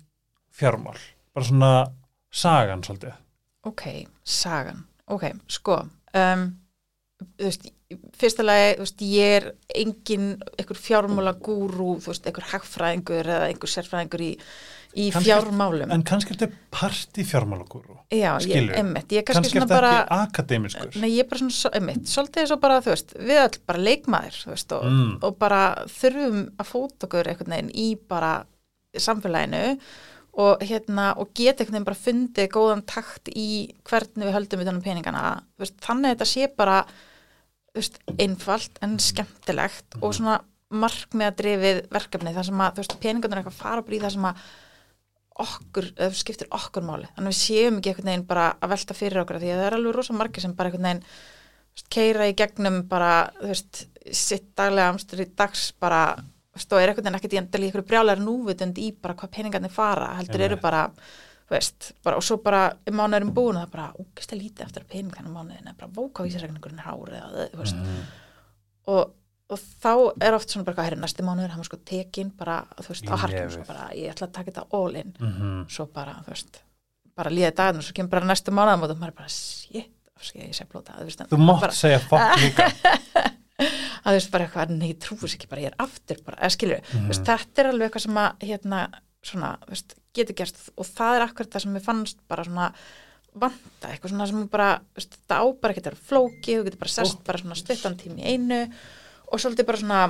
fjármál 0.51 0.99
bara 1.33 1.45
svona 1.45 1.91
sagan 2.31 2.83
svolítið 2.83 3.13
Ok, 3.67 4.07
sagan. 4.23 4.85
Ok, 5.11 5.25
sko, 5.51 5.81
um, 6.15 6.43
þú 7.39 7.47
veist, 7.49 7.67
fyrsta 8.19 8.45
lagi, 8.45 8.73
þú 8.77 8.85
veist, 8.85 9.03
ég 9.03 9.35
er 9.37 9.47
engin 9.81 10.27
einhver 10.55 10.79
fjármála 10.79 11.33
gúrú, 11.43 11.97
þú 11.99 12.13
veist, 12.13 12.27
einhver 12.27 12.47
hagfræðingur 12.53 13.27
eða 13.27 13.49
einhver 13.49 13.71
sérfræðingur 13.71 14.23
í, 14.23 14.29
í 14.97 15.07
Kannski- 15.13 15.29
fjármálum. 15.29 15.91
en 15.93 16.03
kannski 16.09 16.33
er 16.33 16.39
þetta 16.41 16.55
skilur. 18.41 18.75
einmitt, 18.81 19.07
ég 19.13 19.21
er 19.21 19.27
kannski, 19.27 19.53
kannski 19.53 19.57
er 19.61 19.67
þetta 19.67 19.91
ekki 19.93 20.17
akademiskur 20.23 20.95
nei, 21.03 21.09
ég 21.13 21.19
er 21.25 21.29
bara 21.29 21.39
svona, 21.43 21.55
svo- 21.59 21.73
einmitt, 21.77 22.03
svolítið 22.09 22.47
svo 22.51 22.57
bara, 22.65 22.79
þú 22.81 22.93
veist, 22.95 23.13
við 23.29 23.41
öll 23.45 23.59
bara 23.67 23.83
leikmaður, 23.87 24.37
þú 24.43 24.51
veist, 24.55 24.71
og, 24.77 24.83
Mm. 24.89 25.17
og 25.23 25.39
bara 25.39 25.61
þurfum 25.87 26.43
að 26.57 26.71
fóta 26.73 27.07
okkur 27.09 27.27
einhvern 27.33 27.53
veginn 27.55 27.71
í 27.75 27.87
bara 28.09 28.33
samfélaginu 28.97 29.79
og 30.37 30.59
hérna, 30.61 31.11
og 31.17 31.31
geta 31.33 31.63
einhvern 31.63 31.77
veginn 31.77 31.87
bara 31.87 32.03
fundið 32.07 32.49
góðan 32.53 32.83
takt 32.85 33.29
í 33.33 33.73
hvernig 33.87 34.27
við 34.27 34.35
höldum 34.35 34.59
við 34.61 34.67
þennan 34.69 34.83
peningana, 34.85 35.23
veist, 35.59 35.77
þannig 35.81 36.11
að 36.11 36.15
þetta 36.17 36.29
sé 36.33 36.47
bara, 36.57 36.83
þú 37.73 37.81
veist, 37.81 37.99
einfalt 38.17 38.77
en 38.85 38.97
skemmtilegt 39.01 39.97
og 40.01 40.13
svona 40.13 40.39
markmiða 40.73 41.31
drifið 41.39 41.81
verkefni 41.93 42.33
þar 42.35 42.45
sem 42.49 42.57
að, 42.65 42.71
þú 42.75 42.83
veist, 42.83 42.95
peningarnir 43.01 43.39
eitthvað 43.43 43.61
fara 43.61 43.81
bara 43.81 43.95
í 43.95 44.01
það 44.03 44.11
sem 44.17 44.25
að 44.29 44.35
okkur, 45.43 45.89
eða 45.97 46.13
skiptir 46.17 46.47
okkur 46.51 46.83
máli. 46.87 47.07
Þannig 47.15 47.31
að 47.31 47.35
við 47.35 47.41
séum 47.41 47.77
ekki 47.79 47.91
einhvern 47.93 48.09
veginn 48.11 48.25
bara 48.29 48.47
að 48.61 48.69
velta 48.73 48.93
fyrir 48.97 49.21
okkur 49.23 49.39
því 49.41 49.51
að 49.53 49.59
það 49.61 49.67
er 49.69 49.77
alveg 49.77 49.95
rosa 49.97 50.13
margir 50.17 50.41
sem 50.45 50.55
bara 50.57 50.71
þú 50.71 50.81
veist, 51.77 51.89
keira 51.93 52.25
í 52.27 52.33
gegnum 52.33 52.79
bara, 52.89 53.11
þú 53.37 53.51
veist, 53.51 53.83
sitt 54.17 54.47
daglega 54.57 54.89
amstur 54.93 55.21
í 55.21 55.27
dags 55.37 55.67
bara, 55.79 56.01
veist, 56.57 56.71
og 56.73 56.81
er 56.81 56.89
einhvern 56.89 57.05
veginn 57.05 57.19
ekkert 57.19 57.35
í 57.37 57.39
endali 57.43 57.69
ykkur 57.69 57.85
brjálæri 57.91 58.23
núvitund 58.25 58.79
í 58.81 58.91
bara 58.97 59.13
hvað 59.19 59.33
peningarnir 59.37 59.73
fara 59.75 60.07
heldur 60.17 60.41
eru 60.47 60.57
bara, 60.63 60.87
þú 61.47 61.53
veist 61.53 61.91
bara, 62.03 62.17
og 62.17 62.25
svo 62.25 62.39
bara 62.41 62.63
um 62.89 62.97
mánuðurum 62.97 63.33
búin 63.37 63.59
og 63.59 63.67
það 63.67 63.75
bara 63.75 63.91
úkist 64.01 64.33
að 64.33 64.41
lítið 64.41 64.65
eftir 64.65 64.83
að 64.87 64.89
peningarnir 64.95 65.35
mánuðin 65.37 65.69
er 65.69 65.77
bara 65.77 65.93
vókavísirregningurinn 65.99 66.81
er 66.81 66.89
hárið 66.89 67.19
eða, 67.21 67.45
þú 67.53 67.61
veist, 67.61 67.77
Mhm. 67.83 68.01
og, 68.95 69.13
og 69.49 69.59
þá 69.81 69.91
er 70.21 70.33
oft 70.35 70.49
svona 70.51 70.65
bara 70.67 70.75
hvað 70.75 70.87
herri 70.89 70.99
næsti 70.99 71.23
mánuður, 71.23 71.49
hann 71.53 71.61
var 71.63 71.69
sko 71.69 71.77
tekin 71.87 72.31
bara, 72.37 72.57
þú 72.81 72.87
veist, 72.91 73.07
á 73.07 73.15
nefið. 73.15 73.51
svo 73.53 73.63
bara, 73.67 73.85
ég 73.95 74.11
ætla 74.11 74.27
að 74.27 74.33
taka 74.33 74.51
þetta 74.51 74.65
all 74.73 74.95
in 74.95 75.13
Mhm. 75.19 75.69
svo 75.71 75.85
bara, 75.93 76.15
þú 76.25 76.33
veist, 76.33 76.61
bara 77.15 77.29
líða 77.31 77.53
daginn 77.55 77.77
og 77.77 77.83
svo 77.83 77.93
kemur 77.93 78.09
bara 78.09 78.25
næstu 78.27 78.51
mánuðum 78.51 78.83
og 78.83 78.97
maður 78.97 79.07
er 79.07 79.11
bara 79.21 79.29
shit, 79.29 79.91
ég 80.35 80.53
sé 80.53 80.65
blóta 80.67 80.97
þú 80.99 81.05
veist, 81.07 81.19
Þú 81.29 81.37
mátt 81.39 81.61
bara, 81.61 81.71
segja 81.71 81.99
fokk 81.99 82.35
líka 82.43 82.67
að 83.57 84.11
þú 84.11 84.17
veist 84.17 84.31
bara 84.31 84.45
eitthvað, 84.47 84.69
nei, 84.77 84.89
ég 84.93 84.99
sér 85.31 85.37
ekki 85.39 85.49
bara, 85.49 85.61
ég 85.61 85.71
er 85.71 85.79
aftur 85.79 86.21
bara, 86.25 86.37
eða 86.37 86.51
Mhm. 86.93 87.05
þú 87.05 87.07
veist, 87.07 87.25
þetta 87.25 87.59
er 87.63 87.69
alveg 87.71 87.87
eitthvað 87.89 88.01
sem 88.05 88.19
að, 88.21 88.31
hérna, 88.51 88.81
svona, 89.23 89.57
þú 89.65 89.69
veist, 89.73 89.95
getur 90.13 90.35
gerst 90.35 90.69
og 90.77 90.85
það 90.85 91.15
er 91.15 91.25
akkurat 91.27 91.49
það 91.55 91.61
sem 91.61 91.73
mér 91.73 91.83
fannst 91.87 92.17
bara 92.27 92.43
svona 92.43 92.73
vanta, 93.37 93.87
eitthvað 93.87 94.09
svona 94.11 94.27
sem 94.27 94.47
bara, 94.47 94.69
veist, 94.95 95.11
þetta 95.17 95.35
á 95.39 95.45
bara 95.61 95.73
getur 95.73 95.95
flókið, 95.95 96.59
þú 96.59 96.63
getur 96.67 96.79
bara 96.79 96.89
sest 96.89 97.23
bara 97.23 97.37
svona 97.37 97.55
stuttan 97.55 97.95
tími 97.97 98.23
einu 98.25 98.61
og 99.27 99.41
svolítið 99.41 99.67
bara 99.67 99.81
svona, 99.81 100.01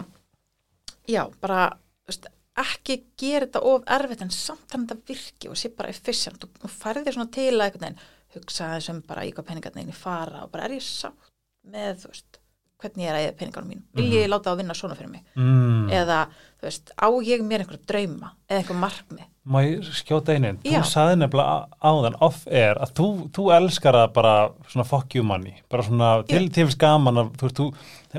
já, 1.10 1.24
bara, 1.42 1.62
veist, 2.08 2.28
ekki 2.58 3.00
gera 3.20 3.46
þetta 3.46 3.64
of 3.70 3.88
erfitt 3.98 4.24
en 4.26 4.34
samt 4.34 4.74
hann 4.74 4.88
þetta 4.90 5.12
virki 5.12 5.52
og 5.52 5.60
sé 5.60 5.72
bara 5.78 5.94
efficient. 5.94 6.44
Og, 6.44 6.70
færði 6.74 7.06
þér 7.08 7.18
svona 7.18 7.36
til 7.38 7.54
að 7.62 8.04
hugsa 8.36 8.74
þessum 8.76 9.04
bara 9.08 9.26
í 9.26 9.32
hvað 9.34 9.50
peningarnir 9.52 9.96
fara 9.96 10.44
og 10.46 10.52
bara 10.54 10.68
er 10.68 10.78
ég 10.78 10.86
sátt 10.86 11.32
með, 11.68 12.04
þú 12.04 12.12
veist, 12.12 12.40
hvernig 12.81 13.05
ég 13.05 13.12
er 13.12 13.17
að 13.17 13.25
eða 13.27 13.38
peningarnum 13.39 13.72
mín 13.74 13.86
vil 13.98 14.12
ég 14.13 14.29
láta 14.29 14.51
það 14.51 14.62
vinna 14.62 14.75
svona 14.77 14.98
fyrir 14.98 15.13
mig? 15.13 15.24
Mm. 15.38 15.89
eða, 15.98 16.19
þú 16.60 16.67
veist, 16.67 16.93
á 16.93 17.07
ég 17.25 17.43
mér 17.48 17.63
einhverja 17.63 17.89
drauma 17.89 18.31
eða 18.48 18.62
einhver 18.62 18.79
markmi 18.84 19.27
Má 19.48 19.62
ég 19.63 19.86
skjóta 19.96 20.34
einin? 20.36 20.57
Þú 20.60 20.79
saði 20.84 21.19
nefnilega 21.22 21.69
áðan 21.79 22.17
off-air 22.25 22.81
að 22.84 22.89
þú, 22.98 23.05
þú 23.31 23.46
elskar 23.55 23.96
það 23.96 24.10
bara 24.17 24.34
svona 24.67 24.86
fuck 24.89 25.15
you 25.15 25.24
money, 25.24 25.53
bara 25.72 25.86
svona 25.88 26.10
til, 26.27 26.41
þess 26.51 26.75
gaman 26.81 27.22
að 27.22 27.29
þú 27.39 27.48
veist, 27.48 27.62
þú, 28.12 28.17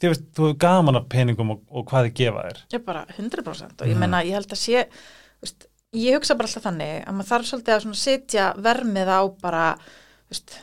þú 0.00 0.12
þú 0.38 0.48
er 0.48 0.56
gaman 0.64 1.00
af 1.02 1.10
peningum 1.12 1.52
og, 1.52 1.60
og 1.68 1.84
hvað 1.90 2.08
þið 2.08 2.16
gefa 2.22 2.46
þér. 2.46 2.62
ég 2.72 2.86
bara 2.86 3.04
100% 3.18 3.84
og 3.84 3.92
ég 3.92 4.00
menna, 4.00 4.22
ég 4.24 4.38
held 4.38 4.56
að 4.56 4.62
sé 4.62 4.86
veist, 5.44 5.68
ég 6.00 6.16
hugsa 6.16 6.38
bara 6.38 6.48
alltaf 6.48 6.64
þannig 6.70 6.96
að 7.04 7.18
maður 7.18 7.30
þarf 7.34 7.50
svolítið 7.50 7.76
að 7.76 8.00
setja 8.06 8.48
vermið 8.70 9.12
á 9.12 9.20
bara, 9.44 9.66
þú 10.24 10.38
veist 10.38 10.56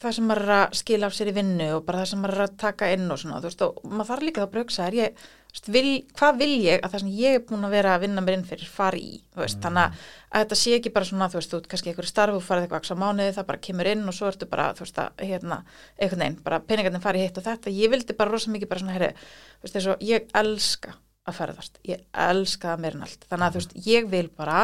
það 0.00 0.14
sem 0.16 0.26
maður 0.30 0.46
er 0.46 0.54
að 0.56 0.78
skila 0.78 1.08
af 1.10 1.16
sér 1.16 1.28
í 1.28 1.34
vinnu 1.36 1.66
og 1.76 1.82
bara 1.84 2.00
það 2.00 2.08
sem 2.10 2.22
maður 2.24 2.38
er 2.38 2.46
að 2.46 2.56
taka 2.62 2.88
inn 2.94 3.10
og 3.12 3.18
svona 3.20 3.40
þú 3.42 3.50
veist, 3.50 3.64
og 3.66 3.90
maður 3.90 4.08
þarf 4.10 4.24
líka 4.24 4.44
að 4.46 4.56
hugsa 4.60 4.86
er 4.86 4.96
ég, 4.96 5.18
þú 5.50 5.52
veist, 5.52 5.68
vil, 5.74 5.90
hvað 6.16 6.38
vil 6.40 6.54
ég 6.64 6.80
að 6.80 6.94
það 6.94 7.02
sem 7.02 7.10
ég 7.18 7.36
er 7.36 7.42
búin 7.50 7.66
að 7.68 7.74
vera 7.76 7.92
að 7.94 8.04
vinna 8.06 8.24
mér 8.24 8.36
inn 8.38 8.46
fyrir 8.48 8.70
fari 8.72 9.02
í, 9.04 9.18
þú 9.34 9.42
veist, 9.42 9.58
þannig 9.60 9.82
að, 9.82 10.06
að 10.30 10.44
þetta 10.44 10.58
sé 10.62 10.76
ekki 10.78 10.92
bara 10.94 11.08
svona, 11.10 11.28
þú 11.28 11.38
veist, 11.40 11.52
þú 11.52 11.60
ert 11.60 11.68
kannski 11.74 11.92
einhverju 11.92 12.12
starf 12.12 12.38
og 12.38 12.46
farið 12.46 12.66
eitthvað 12.68 12.96
á 12.96 13.02
mánuði, 13.02 13.34
það 13.36 13.48
bara 13.50 13.62
kemur 13.66 13.90
inn 13.90 14.06
og 14.08 14.16
svo 14.16 14.30
ertu 14.30 14.48
bara, 14.48 14.68
þú 14.78 14.86
veist, 14.86 15.02
að, 15.04 15.24
hérna, 15.28 15.58
einhvern 15.98 16.24
veginn, 16.24 16.38
bara 16.46 16.60
peningarnir 16.70 17.04
fari 17.04 17.20
í 17.20 17.26
hitt 17.26 17.40
og 17.42 17.46
þetta, 17.50 17.74
ég 17.76 17.92
vildi 17.92 18.16
bara 18.16 18.32
rosa 18.32 18.54
mikið 18.54 18.70
bara 18.70 18.84
svona, 18.84 18.94
herri, 18.96 19.10
þú 19.58 19.66
veist, 19.66 19.76
þess 19.76 19.90
að 19.92 20.06
ég 20.08 20.32
elska 20.40 20.94
að 21.28 21.36
ferðast, 21.42 21.76
ég 21.90 22.06
elska 22.28 22.72
það 22.72 22.86
meir 22.86 22.96
en 22.96 23.04
allt, 23.04 23.28
þannig 23.28 23.46
að 23.50 23.52
þú 23.58 23.60
veist, 23.60 23.76
ég 23.90 24.08
vil 24.14 24.24
bara 24.38 24.62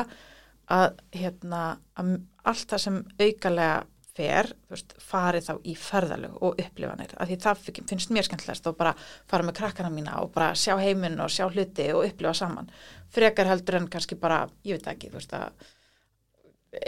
að, 0.73 1.05
hérna, 1.13 1.63
að 1.99 2.17
allt 2.47 2.73
það 2.73 2.83
sem 2.87 2.99
aukalega 3.21 3.85
fer, 4.17 4.49
veist, 4.73 4.95
farið 5.11 5.45
þá 5.51 5.55
í 5.69 5.75
ferðalög 5.77 6.37
og 6.43 6.57
upplifanir, 6.63 7.13
af 7.21 7.29
því 7.29 7.37
það 7.45 7.63
fi- 7.67 7.85
finnst 7.91 8.11
mér 8.17 8.25
skemmtilegast 8.25 8.67
og 8.71 8.77
bara 8.79 8.95
fara 9.29 9.45
með 9.45 9.59
krakkana 9.61 9.91
mína 9.93 10.19
og 10.23 10.33
bara 10.33 10.53
sjá 10.57 10.75
heiminn 10.81 11.21
og 11.21 11.29
sjá 11.31 11.47
hluti 11.53 11.91
og 11.93 12.07
upplifa 12.09 12.33
saman, 12.35 12.71
frekar 13.13 13.47
heldur 13.51 13.77
en 13.81 13.89
kannski 13.93 14.17
bara, 14.19 14.47
ég 14.65 14.79
veit 14.79 14.87
ekki, 14.95 15.11
þú 15.13 15.21
veist 15.21 15.35
að 15.37 15.51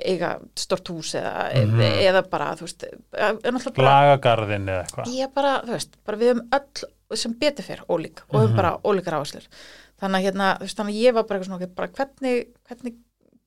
eiga 0.04 0.34
stort 0.58 0.88
hús 0.92 1.14
eða, 1.16 1.48
Mhm. 1.54 1.80
eða 1.80 2.22
bara, 2.30 2.48
þú 2.56 2.66
veist 2.66 2.84
náttúrulega 3.12 3.74
bara, 3.76 4.16
Lagagarðin 4.16 4.66
eða 4.68 4.84
eitthvað. 4.84 5.06
ég 5.16 5.34
bara, 5.34 5.52
þú 5.62 5.70
veist, 5.76 5.96
bara 6.04 6.18
við 6.18 6.32
höfum 6.34 6.48
öll 6.52 7.16
sem 7.16 7.32
betur 7.34 7.64
fyrir 7.64 7.84
ólík 7.88 8.20
og 8.28 8.40
höfum 8.42 8.56
bara 8.56 8.78
ólíkar 8.84 9.16
áherslur 9.16 9.46
þannig 10.00 10.18
að 10.20 10.24
hérna, 10.28 10.48
þú 10.58 10.66
veist, 10.66 10.76
þannig 10.76 10.94
að 10.94 11.02
ég 11.06 11.14
var 11.14 11.22
bara 11.24 11.38
eitthvað 11.40 11.48
svona, 11.48 11.74
bara 11.74 11.88
hvernig, 11.88 12.46
hvernig 12.68 12.96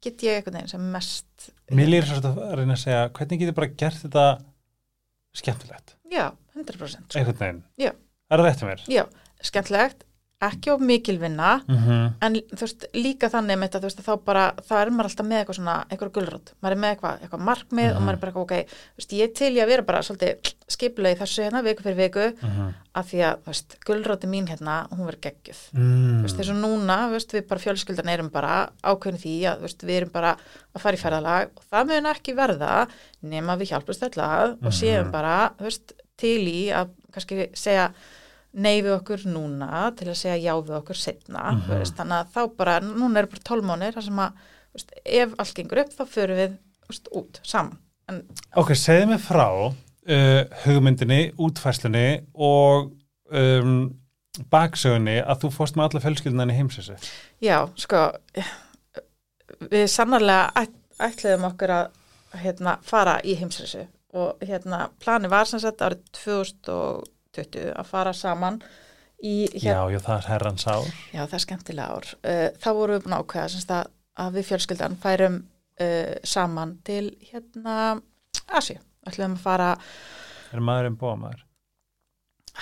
get 0.02 0.24
ég 0.26 0.38
eitthvað 0.40 0.58
neginn 0.58 0.72
sem 0.74 0.86
mest 0.94 1.50
Mér 1.72 1.92
lýr 1.92 2.08
svo 2.08 2.20
að 2.20 2.40
reyna 2.60 2.76
að 2.76 2.84
segja, 2.84 3.02
hvernig 3.18 3.42
getur 3.44 3.58
bara 3.60 3.72
gert 3.84 4.02
þetta 4.04 4.26
skemmtilegt? 5.38 5.96
já, 6.12 6.26
100% 6.58 7.06
sko. 7.14 7.36
Veginn. 7.40 7.62
Já. 7.80 7.92
Er 8.32 8.42
það 8.42 8.48
rétt 8.48 8.64
um 8.66 8.72
mér? 8.72 8.82
já, 8.92 9.04
skemmtilegt, 9.48 10.04
ekki 10.42 10.72
of 10.74 10.82
mikil 10.82 11.18
vinna 11.22 11.52
Mm 11.68 11.78
-hmm. 11.78 12.14
en 12.22 12.34
þú 12.36 12.62
veist, 12.62 12.86
líka 12.94 13.30
þannig 13.30 13.58
með 13.58 13.70
þetta, 13.70 13.80
þú 13.80 13.88
veist, 13.90 14.02
þá 14.08 14.24
bara, 14.26 14.54
þá 14.70 14.74
er 14.82 14.90
maður 14.90 15.10
alltaf 15.10 15.26
með 15.26 15.40
eitthvað 15.40 15.56
svona, 15.56 15.86
eitthvað 15.90 16.12
gulrót, 16.12 16.54
maður 16.62 16.76
er 16.76 16.82
með 16.82 16.90
eitthvað, 16.92 17.16
eitthvað 17.22 17.46
markmið 17.50 17.96
og 17.96 18.02
maður 18.02 18.14
er 18.14 18.20
bara 18.20 18.42
ok, 18.42 18.54
þú 18.66 18.98
veist, 18.98 19.14
ég 19.14 19.34
til 19.34 19.54
í 19.58 19.62
að 19.62 19.68
vera 19.68 19.82
bara 19.82 20.02
svolítið 20.02 20.36
skipulega 20.68 21.16
í 21.16 21.20
þessu 21.20 21.44
hérna, 21.44 21.62
viku 21.64 21.84
fyrir 21.84 21.98
viku, 21.98 22.34
af 22.94 23.06
því 23.12 23.20
að, 23.28 23.36
þú 23.44 23.48
veist, 23.52 23.78
gulróti 23.86 24.28
mín 24.28 24.48
hérna, 24.48 24.88
hún 24.92 25.06
verður 25.06 25.22
geggjuð. 25.22 25.62
Mm. 25.74 26.18
Þú 26.18 26.22
veist, 26.22 26.38
þess 26.38 26.50
að 26.50 26.62
núna, 26.62 26.98
þú 27.08 27.12
veist, 27.12 27.34
við 27.34 27.48
bara 27.48 27.60
fjölskyldan 27.60 28.10
erum 28.10 28.30
bara 28.30 28.70
ákveðin 28.84 29.22
því 29.22 29.36
að, 29.48 29.56
þú 29.58 29.62
veist, 29.62 29.84
við 29.84 29.96
erum 29.96 30.12
bara 30.12 30.38
að 30.74 30.82
fara 30.82 30.96
í 30.96 31.00
ferðalag 31.00 31.50
og 31.56 31.64
það 31.72 31.88
mun 31.88 32.06
ekki 32.06 32.36
verða 32.36 32.88
nema 33.22 33.56
við 33.58 33.70
hjálpust 33.72 34.02
og 38.52 38.64
nei 38.66 38.82
við 38.82 38.96
okkur 38.98 39.26
núna 39.32 39.86
til 39.98 40.10
að 40.12 40.18
segja 40.20 40.40
já 40.42 40.56
við 40.58 40.76
okkur 40.82 41.00
setna, 41.00 41.46
þú 41.66 41.78
veist, 41.78 41.96
þannig 42.00 42.18
að 42.18 42.34
þá 42.36 42.58
bara, 42.58 42.80
núna 42.84 43.22
eru 43.22 43.32
bara 43.32 43.46
tólmónir 43.48 43.96
þar 43.96 44.08
sem 44.08 44.20
að, 44.26 44.42
veist, 44.76 44.92
ef 45.06 45.38
allt 45.38 45.56
gengur 45.60 45.84
upp 45.86 45.96
þá 45.96 46.04
förum 46.16 46.42
við, 46.42 46.58
veist, 46.90 47.12
út 47.22 47.42
saman. 47.48 47.80
En 48.12 48.24
Ok, 48.60 48.74
segðu 48.76 49.14
mig 49.14 49.24
frá 49.24 49.48
uh, 49.48 50.42
hugmyndinni, 50.66 51.22
útfærslunni 51.40 52.08
og 52.36 52.92
um, 53.32 53.80
baksögunni 54.52 55.20
að 55.22 55.46
þú 55.46 55.54
fórst 55.56 55.78
með 55.78 55.88
alla 55.88 56.04
fjölskyldunan 56.04 56.52
í 56.52 56.60
heimsessu. 56.60 56.98
Já, 57.44 57.64
sko 57.80 58.10
við 59.72 59.88
sannarlega 59.92 60.52
æt, 60.64 60.78
ætliðum 61.02 61.50
okkur 61.52 61.76
að 61.76 61.90
hérna, 62.42 62.78
fara 62.88 63.18
í 63.28 63.36
heimsreysu 63.40 63.86
og 64.18 64.44
hérna, 64.44 64.86
plani 65.04 65.30
var 65.32 65.48
sem 65.48 65.62
sagt 65.64 65.84
árið 65.84 66.04
2020 67.36 67.74
að 67.80 67.90
fara 67.92 68.14
saman 68.18 68.62
í 69.22 69.34
Já, 69.54 69.76
hérna, 69.76 69.92
já, 69.94 70.00
það 70.08 70.16
er 70.18 70.30
herrans 70.32 70.68
ár. 70.68 70.88
já, 71.14 71.22
það 71.26 71.34
er 71.38 71.44
skemmtilega 71.46 71.98
ár 71.98 72.08
uh, 72.22 72.48
þá 72.64 72.70
vorum 72.78 72.96
við 72.98 73.04
búin 73.06 73.18
ákveða 73.20 73.62
að, 73.78 73.92
að 74.26 74.38
við 74.40 74.48
fjölskyldan 74.50 74.98
færum 75.04 75.38
uh, 75.82 76.16
saman 76.24 76.76
til 76.88 77.06
hérna 77.32 77.76
Asi, 78.52 78.76
ætliðum 79.08 79.38
að 79.38 79.44
fara 79.46 79.70
Er 80.52 80.60
maðurinn 80.68 80.98
búa 81.00 81.16
maður? 81.20 81.46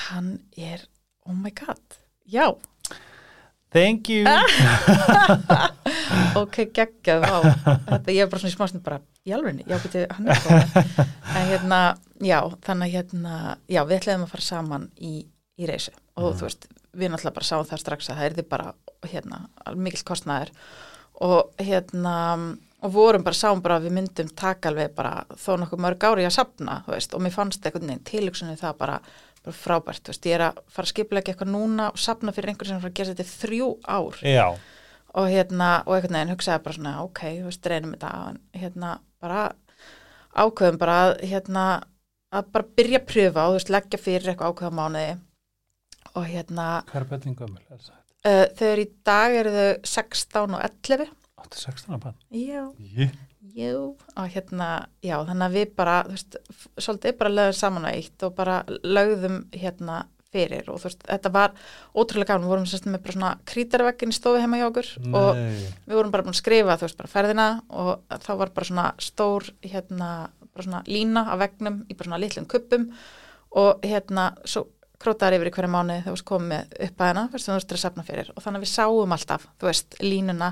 hann 0.09 0.35
er, 0.53 0.83
oh 1.25 1.33
my 1.33 1.49
god 1.57 1.95
já, 2.29 2.45
Thank 3.69 4.09
you. 4.09 4.25
ok, 6.41 6.55
geggjað 6.73 7.25
þetta 7.27 8.15
ég 8.15 8.23
er 8.23 8.31
bara 8.31 8.41
svona 8.41 8.51
í 8.51 8.55
smásnum 8.55 8.83
bara 8.85 9.01
í 9.27 9.33
alvegni, 9.35 9.65
já, 9.69 9.77
beti, 9.83 10.05
hann 10.09 10.29
er 10.29 10.41
góð 10.41 10.79
en 11.37 11.49
hérna, 11.51 11.81
já, 12.25 12.39
þannig 12.65 12.95
hérna 12.95 13.33
já, 13.69 13.81
við 13.83 13.99
ætlaðum 13.99 14.25
að 14.25 14.33
fara 14.33 14.47
saman 14.47 14.87
í, 14.97 15.13
í 15.59 15.69
reysu 15.69 15.93
og 16.19 16.33
þú 16.39 16.47
veist, 16.47 16.65
við 16.97 17.13
náttúrulega 17.13 17.37
bara 17.37 17.49
sáum 17.51 17.69
það 17.69 17.83
strax 17.83 18.09
að 18.09 18.21
það 18.21 18.29
erði 18.31 18.47
bara, 18.55 18.73
hérna 19.05 19.43
mikill 19.77 20.07
kostnæður 20.07 20.55
og 21.29 21.61
hérna 21.61 22.15
og 22.79 22.93
vorum 22.95 23.25
bara, 23.25 23.35
sáum 23.35 23.61
bara 23.63 23.75
að 23.79 23.89
við 23.89 23.95
myndum 23.97 24.29
taka 24.39 24.71
alveg 24.71 24.93
bara 24.95 25.25
þó 25.35 25.51
nokkuð 25.59 25.81
mörg 25.83 26.05
ári 26.07 26.27
að 26.27 26.35
sapna, 26.37 26.77
þú 26.85 26.93
veist, 26.95 27.15
og 27.15 27.23
mér 27.25 27.33
fannst 27.35 27.65
einhvern 27.67 27.89
veginn 27.89 28.05
tilugsunni 28.07 28.55
það 28.59 28.77
bara, 28.79 28.99
bara 29.45 29.55
frábært, 29.55 30.03
þú 30.03 30.13
veist, 30.13 30.27
ég 30.29 30.35
er 30.37 30.43
að 30.49 30.59
fara 30.67 30.87
að 30.87 30.91
skiplega 30.93 31.31
eitthvað 31.33 31.51
núna 31.53 31.87
og 31.93 32.01
sapna 32.01 32.33
fyrir 32.35 32.51
einhver 32.51 32.67
sem 32.69 32.75
er 32.75 32.79
að 32.79 32.85
fara 32.85 32.93
að 32.93 32.99
gera 32.99 33.13
þetta 33.15 33.37
þrjú 33.43 33.69
ár 33.87 34.19
Já, 34.25 34.47
og 35.19 35.29
hérna, 35.31 35.69
og 35.85 35.95
einhvern 35.95 36.17
veginn 36.19 36.33
hugsaði 36.35 36.63
bara 36.65 36.77
svona, 36.79 36.95
ok, 37.05 37.21
þú 37.37 37.47
veist, 37.49 37.69
reynum 37.71 37.95
þetta 37.95 38.11
hérna, 38.63 38.91
bara 39.23 39.45
ákveðum 40.39 40.81
bara 40.81 40.97
að, 41.05 41.13
hérna 41.31 41.63
að 42.35 42.51
bara 42.53 42.69
byrja 42.77 42.99
að 43.01 43.07
pröfa 43.13 43.45
og 43.47 43.55
þú 43.55 43.59
veist, 43.59 43.73
leggja 43.73 44.01
fyrir 44.03 44.33
eitthvað 44.33 44.53
ákveða 44.53 44.75
mánuði 44.79 45.15
og 46.19 46.27
hérna, 46.29 46.67
hvað 46.89 47.01
er 47.01 47.07
bötning 47.13 47.39
gömul? 47.39 47.63
Er 47.69 47.81
það? 47.81 47.95
uh, 48.29 48.45
þau 48.59 48.67
eru 48.73 48.85
í 48.85 48.91
dag 49.09 49.39
eru 49.39 49.55
þau 49.55 49.71
16 49.95 50.59
og 50.59 50.67
11 50.67 51.09
8-16 51.39 51.95
á 51.95 51.99
bann? 52.03 52.21
já, 52.35 52.63
Jú. 53.39 53.95
og 54.19 54.31
hérna, 54.33 54.87
já, 54.99 55.15
þannig 55.23 55.45
að 55.45 55.53
við 55.55 55.75
bara 55.79 55.97
þú 56.05 56.15
veist, 56.15 56.39
svolítið 56.75 57.19
bara 57.21 57.35
lögðum 57.35 57.59
saman 57.59 57.85
á 57.87 57.91
eitt 57.95 58.25
og 58.27 58.33
bara 58.35 58.57
lögðum 58.67 59.37
hérna 59.55 60.01
fyrir 60.29 60.67
og 60.69 60.81
þú 60.81 60.89
veist, 60.89 61.05
þetta 61.07 61.31
var 61.33 61.53
ótrúlega 61.95 62.33
gaman, 62.33 62.45
við 62.45 62.53
vorum 62.53 62.67
sérst 62.69 62.89
með 62.89 63.03
bara 63.05 63.15
svona 63.15 63.31
krítarvekkin 63.49 64.11
í 64.13 64.17
stofu 64.17 64.41
heima 64.43 64.59
hjá 64.59 64.67
okkur 64.67 64.89
og 65.07 65.39
Nei. 65.39 65.61
við 65.87 65.95
vorum 65.95 66.11
bara 66.13 66.25
búin 66.27 66.35
að 66.35 66.41
skrifa 66.41 66.75
þú 66.77 66.85
veist 66.85 66.99
bara 66.99 67.13
ferðina 67.13 67.47
og 67.69 68.19
þá 68.27 68.31
var 68.43 68.51
bara 68.57 68.69
svona 68.69 68.89
stór 69.01 69.47
hérna 69.63 70.09
bara 70.49 70.67
svona 70.67 70.83
lína 70.89 71.25
af 71.33 71.41
vegnum 71.45 71.81
í 71.87 71.95
bara 71.95 72.11
svona 72.11 72.21
litlum 72.21 72.49
kuppum 72.51 72.89
og 73.57 73.87
hérna 73.87 74.33
svo 74.45 74.67
krótaðar 74.99 75.37
yfir 75.37 75.47
í 75.47 75.51
hverju 75.55 75.69
mánu 75.71 75.93
þegar 75.95 76.05
þú 76.09 76.13
veist 76.15 76.25
komið 76.27 76.73
upp 76.85 76.99
að 76.99 77.07
hana 77.09 77.21
þú 77.29 77.37
veist, 77.37 77.47
þú 77.47 77.53
veist 77.55 77.71
að 77.71 77.79
safna 77.83 78.03
fyrir. 78.03 78.31
Og 78.35 78.43
þannig 78.43 78.59
að 78.59 78.65
við 78.65 78.71
sáum 78.73 79.13
alltaf 79.15 79.45
þú 79.59 79.67
veist, 79.69 79.95
línuna 80.03 80.49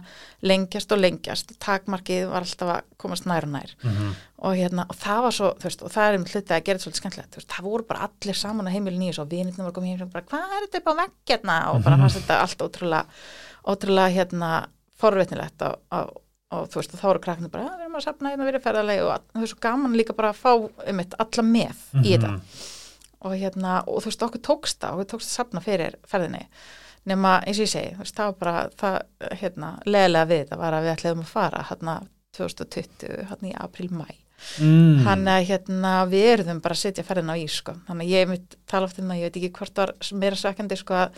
lengjast 0.47 0.91
og 0.95 1.01
lengjast. 1.01 1.51
Takmarkið 1.59 2.29
var 2.31 2.45
alltaf 2.45 2.71
að 2.77 2.81
komast 3.03 3.27
nær 3.27 3.43
og 3.43 3.53
nær. 3.57 3.73
Mhm. 3.83 4.15
og 4.37 4.53
hérna, 4.53 4.83
og 4.85 4.95
það 4.95 5.21
var 5.25 5.31
svo, 5.33 5.47
veist, 5.63 5.81
og 5.81 5.89
það 5.89 6.07
er 6.07 6.15
um 6.19 6.25
hlutið 6.25 6.51
að 6.53 6.63
gera 6.63 6.77
þetta 6.77 6.85
svolítið 6.85 7.01
skemmtilegt, 7.01 7.35
veist, 7.39 7.47
það 7.49 7.63
voru 7.65 7.83
bara 7.89 8.03
allir 8.05 8.35
saman 8.37 8.67
á 8.69 8.71
heimilin 8.75 9.01
í 9.01 9.07
þessu 9.09 9.23
og 9.23 9.31
vinirnir 9.31 9.65
voru 9.65 9.73
komið 9.73 9.89
heim 9.89 10.03
og 10.05 10.11
bara, 10.13 10.25
hvað 10.29 10.53
er 10.53 10.61
þetta 10.67 10.77
upp 10.77 10.87
á 10.87 10.99
vegg 10.99 11.15
hérna? 11.31 11.55
Og 11.71 11.83
bara 11.83 11.97
fannst 11.97 12.19
þetta 12.21 12.37
allt 12.43 12.61
ótrúlega, 12.61 13.05
ótrúlega 13.65 14.13
hérna, 14.13 14.51
forvitnilegt 15.01 15.65
og, 15.65 15.79
og, 15.89 16.21
og 16.53 16.69
þú 16.69 16.75
veist, 16.81 16.93
og 16.93 17.01
þá 17.01 17.07
voru 17.09 17.19
krakknir 17.25 17.49
bara, 17.49 17.63
"Já, 17.65 17.73
við 17.73 17.85
erum 17.87 17.97
að 17.97 18.05
safna 18.05 18.29
hérna 18.29 18.45
verið 18.45 18.65
ferðarlega 18.67 19.09
og 19.09 19.21
þú 19.33 19.41
veist, 19.41 19.59
að 23.21 23.31
og 23.31 23.37
hérna, 23.41 23.77
og 23.87 24.03
þú 24.03 24.11
veist, 24.11 24.25
okkur 24.27 24.43
tókst 24.49 24.81
það 24.83 24.93
okkur 24.97 25.09
tókst 25.13 25.31
að 25.31 25.37
safna 25.39 25.63
fyrir 25.65 25.97
ferðinni. 26.07 26.43
Nema, 27.07 27.37
eins 27.47 27.57
og 27.61 27.65
ég 27.65 27.71
segi, 27.71 27.95
þú 27.95 28.03
veist, 28.03 28.15
það 28.19 28.29
var 28.31 28.37
bara 28.43 28.69
það, 28.81 28.95
hérna, 29.41 29.73
leðilega 29.87 30.29
við 30.33 30.41
þetta 30.43 30.57
var 30.61 30.73
að 30.77 30.85
við 30.87 30.93
ætlaðum 30.97 31.23
að 31.25 31.33
fara, 31.33 31.65
hérna 31.71 31.97
2020 32.37 33.27
hérna 33.31 33.51
í 33.51 33.57
april-mæ 33.67 34.07
Mm. 34.61 34.99
hann 35.01 35.23
að 35.25 35.47
hérna 35.49 35.91
við 36.05 36.27
erum 36.35 36.59
bara 36.61 36.75
að 36.75 36.81
setja 36.83 37.03
ferðin 37.03 37.31
á 37.33 37.41
ís 37.41 37.55
sko. 37.57 37.73
þannig 37.87 38.05
að 38.05 38.11
ég 38.13 38.27
mitt 38.29 38.55
tala 38.69 38.85
oft 38.85 38.99
um 39.01 39.07
það, 39.09 39.17
ég 39.17 39.23
veit 39.31 39.39
ekki 39.39 39.49
hvort 39.57 39.79
var 39.81 39.93
meira 40.13 40.37
svekkandi 40.37 40.77
sko 40.77 40.93
að, 40.93 41.15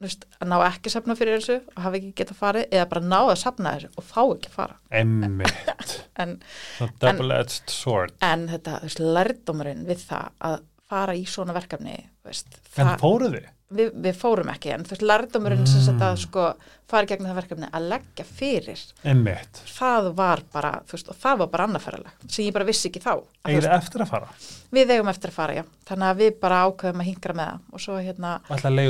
veist, 0.00 0.24
að 0.40 0.48
ná 0.48 0.56
ekki 0.64 0.88
safna 0.94 1.16
fyrir 1.18 1.36
þessu 1.42 1.58
og 1.76 1.82
hafa 1.84 1.98
ekki 2.00 2.14
getað 2.22 2.38
farið 2.40 2.64
eða 2.72 2.86
bara 2.88 3.04
ná 3.04 3.18
að 3.18 3.34
safna 3.42 3.74
þessu 3.76 3.90
og 4.00 4.08
fá 4.08 4.22
ekki 4.24 4.48
að 4.48 4.56
fara. 4.56 4.78
Emmitt 5.02 5.92
en, 6.24 6.34
The 6.78 6.88
double-edged 7.04 7.68
sword. 7.68 8.16
En 8.24 8.48
þetta, 8.48 8.78
þú 8.80 8.88
veist, 8.88 9.04
lærdómurinn 9.18 9.84
við 9.92 10.06
það 10.08 10.32
að 10.48 10.58
fara 10.88 11.14
í 11.14 11.24
svona 11.28 11.52
verkefni 11.56 11.96
veist, 12.24 12.46
En 12.78 12.94
fóruð 13.00 13.34
þið? 13.38 13.48
við, 13.78 13.90
við 14.06 14.16
fórum 14.16 14.48
ekki 14.54 14.72
en 14.74 14.84
þú 14.88 14.94
veist, 14.96 15.02
lærdómurinn 15.10 15.66
sem 15.68 15.80
Mm. 15.82 15.88
þetta 15.90 16.10
sko 16.16 16.46
fara 16.88 17.04
í 17.04 17.10
gegnum 17.10 17.30
það 17.32 17.40
verkefni 17.42 17.68
að 17.72 17.88
leggja 17.92 18.24
fyrir. 18.28 18.84
Emmitt 19.04 19.62
það 19.78 20.12
var 20.18 20.42
bara, 20.52 20.72
veist, 20.90 21.08
og 21.12 21.18
það 21.20 21.42
var 21.44 21.50
bara 21.54 21.68
annarferðaleg 21.68 22.28
sem 22.28 22.46
ég 22.48 22.54
bara 22.56 22.68
vissi 22.68 22.88
ekki 22.90 23.02
þá 23.04 23.12
Egið 23.48 23.64
þið 23.64 23.74
eftir 23.78 24.04
að 24.04 24.10
fara? 24.12 24.28
við 24.68 24.90
eigum 24.92 25.08
eftir 25.08 25.30
að 25.30 25.36
fara, 25.38 25.52
já. 25.56 25.62
Þannig 25.88 26.08
að 26.10 26.18
við 26.20 26.34
bara 26.42 26.56
ákveðum 26.68 27.00
að 27.00 27.06
hingra 27.08 27.34
með 27.38 27.46
það 27.48 27.60
og 27.72 27.80
svo 27.80 27.94
hérna, 28.04 28.32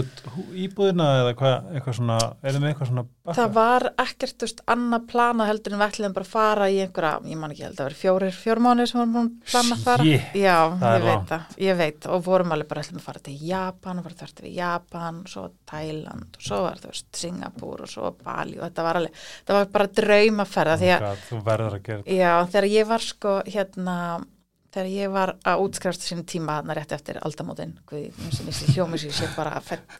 út 0.03 0.23
hú- 0.35 0.47
íbúðina 0.65 1.05
eða 1.21 1.35
hvað, 1.39 1.69
eitthvað 1.79 1.95
svona, 2.01 2.17
erum 2.43 2.65
við 2.65 2.73
eitthvað 2.73 2.89
svona 2.91 3.05
baka? 3.07 3.37
það 3.39 3.53
var 3.55 3.87
ekkert, 4.03 4.35
þú 4.41 4.49
veist, 4.49 4.63
annað 4.75 5.05
plana 5.13 5.47
heldur 5.47 5.77
en 5.77 5.79
við 5.79 5.87
ætlum 5.93 6.17
bara 6.17 6.27
að 6.27 6.33
fara 6.33 6.67
í 6.75 6.81
einhverja, 6.83 7.13
ég 7.31 7.39
man 7.39 7.55
ekki 7.55 7.67
held 7.69 7.79
að 7.79 7.87
vera 7.87 8.01
fjórir, 8.01 8.35
fjór 8.43 8.63
mánuðir 8.67 8.91
sem 8.91 8.99
vorum 8.99 9.15
búin 9.15 9.71
að 9.79 9.85
fara. 9.87 10.09
Já, 10.35 10.57
það 10.83 10.99
ég 10.99 11.07
veit 11.07 11.31
það, 11.31 11.57
ég 11.69 11.79
veit. 11.85 12.11
Og 12.11 12.27
vorum 12.27 12.57
alveg 12.57 12.69
bara 12.75 12.83
ætlum 12.83 12.99
að 12.99 13.07
fara 13.07 13.23
til 13.29 13.39
Japan 13.47 14.03
og 14.03 14.09
fara 14.09 14.19
þörti 14.25 14.47
við 14.49 14.59
Japan, 14.59 15.23
svo 15.31 15.47
Thailand 15.71 16.41
og 16.41 16.43
svo 16.51 16.61
var 16.67 16.83
þú 16.83 16.91
veist, 16.91 17.09
Singapúr 17.23 17.87
og 17.89 17.95
svo 17.97 18.15
Bali 18.23 18.59
og 18.61 18.67
þetta 18.69 18.87
var 18.89 19.01
alveg, 19.03 19.21
það 19.49 19.61
var 19.61 19.71
bara 19.79 19.91
draumaferða 20.03 20.79
því 20.85 20.91
að 20.95 20.99
Oh 20.99 21.07
God, 21.09 21.27
Þú 21.29 21.43
verður 21.53 21.79
að 21.81 21.87
gera 21.91 22.03
þetta 22.03 22.19
Já, 22.23 22.35
þegar 22.53 22.69
ég 22.79 22.91
var 22.95 23.07
sko 23.09 23.39
hérna, 23.49 23.97
þegar 24.69 24.89
ég 24.93 25.09
var 25.15 25.31
að 25.49 25.63
útskrifast 25.65 26.03
sínum 26.05 26.27
tíma 26.29 26.59
þarna 26.59 26.75
rétt 26.77 26.91
eftir 26.93 27.17
aldamótin, 27.25 27.71
guði, 27.89 28.11
mér 28.21 28.35
sem 28.37 28.51
ég 28.53 28.75
hljómi 28.77 28.99
sér 29.01 29.15
sé 29.17 29.29
bara 29.35 29.55
fett, 29.65 29.95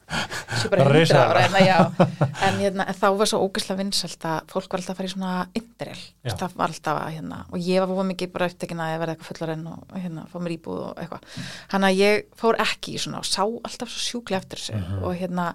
sé 0.61 0.69
bara 0.69 0.85
risaeðla. 0.93 1.23
ára, 1.33 1.47
hérna, 1.49 2.09
en 2.51 2.59
hérna, 2.61 2.85
en 2.93 2.99
þá 3.01 3.07
var 3.17 3.31
svo 3.31 3.41
ógæslega 3.47 3.79
vinsælt 3.81 4.27
að 4.29 4.53
fólk 4.53 4.69
var 4.77 4.83
alltaf 4.83 4.93
að 4.93 5.01
fara 5.01 5.09
í 5.09 5.15
svona 5.15 5.33
interrail, 5.57 6.05
Já. 6.29 6.35
það 6.45 6.59
var 6.61 6.75
alltaf 6.77 7.01
að 7.01 7.17
hérna, 7.17 7.41
og 7.49 7.65
ég 7.65 7.81
var 7.81 7.95
fóð 7.97 8.09
mikið 8.13 8.33
bara 8.37 8.51
upptekin 8.53 8.85
að 8.85 8.93
ég 8.93 9.03
verði 9.03 9.17
eitthvað 9.17 9.33
fullarinn 9.33 9.67
og 9.73 9.97
hérna, 10.05 10.27
fá 10.35 10.39
mér 10.45 10.57
íbúð 10.59 10.85
og 10.85 11.03
eitthvað, 11.07 11.43
hann 11.73 11.89
að 11.89 11.99
ég 12.05 12.25
fór 12.45 12.61
ekki 12.69 12.95
í 12.99 13.03
svona 13.07 13.25
og 13.25 13.31
sá 13.33 13.43
alltaf 13.49 13.89
svo 13.97 14.05
sjúklega 14.05 14.45
eftir 14.45 14.61
þessu 14.67 14.77
Mhm. 14.85 15.01
og 15.09 15.17
hérna, 15.17 15.49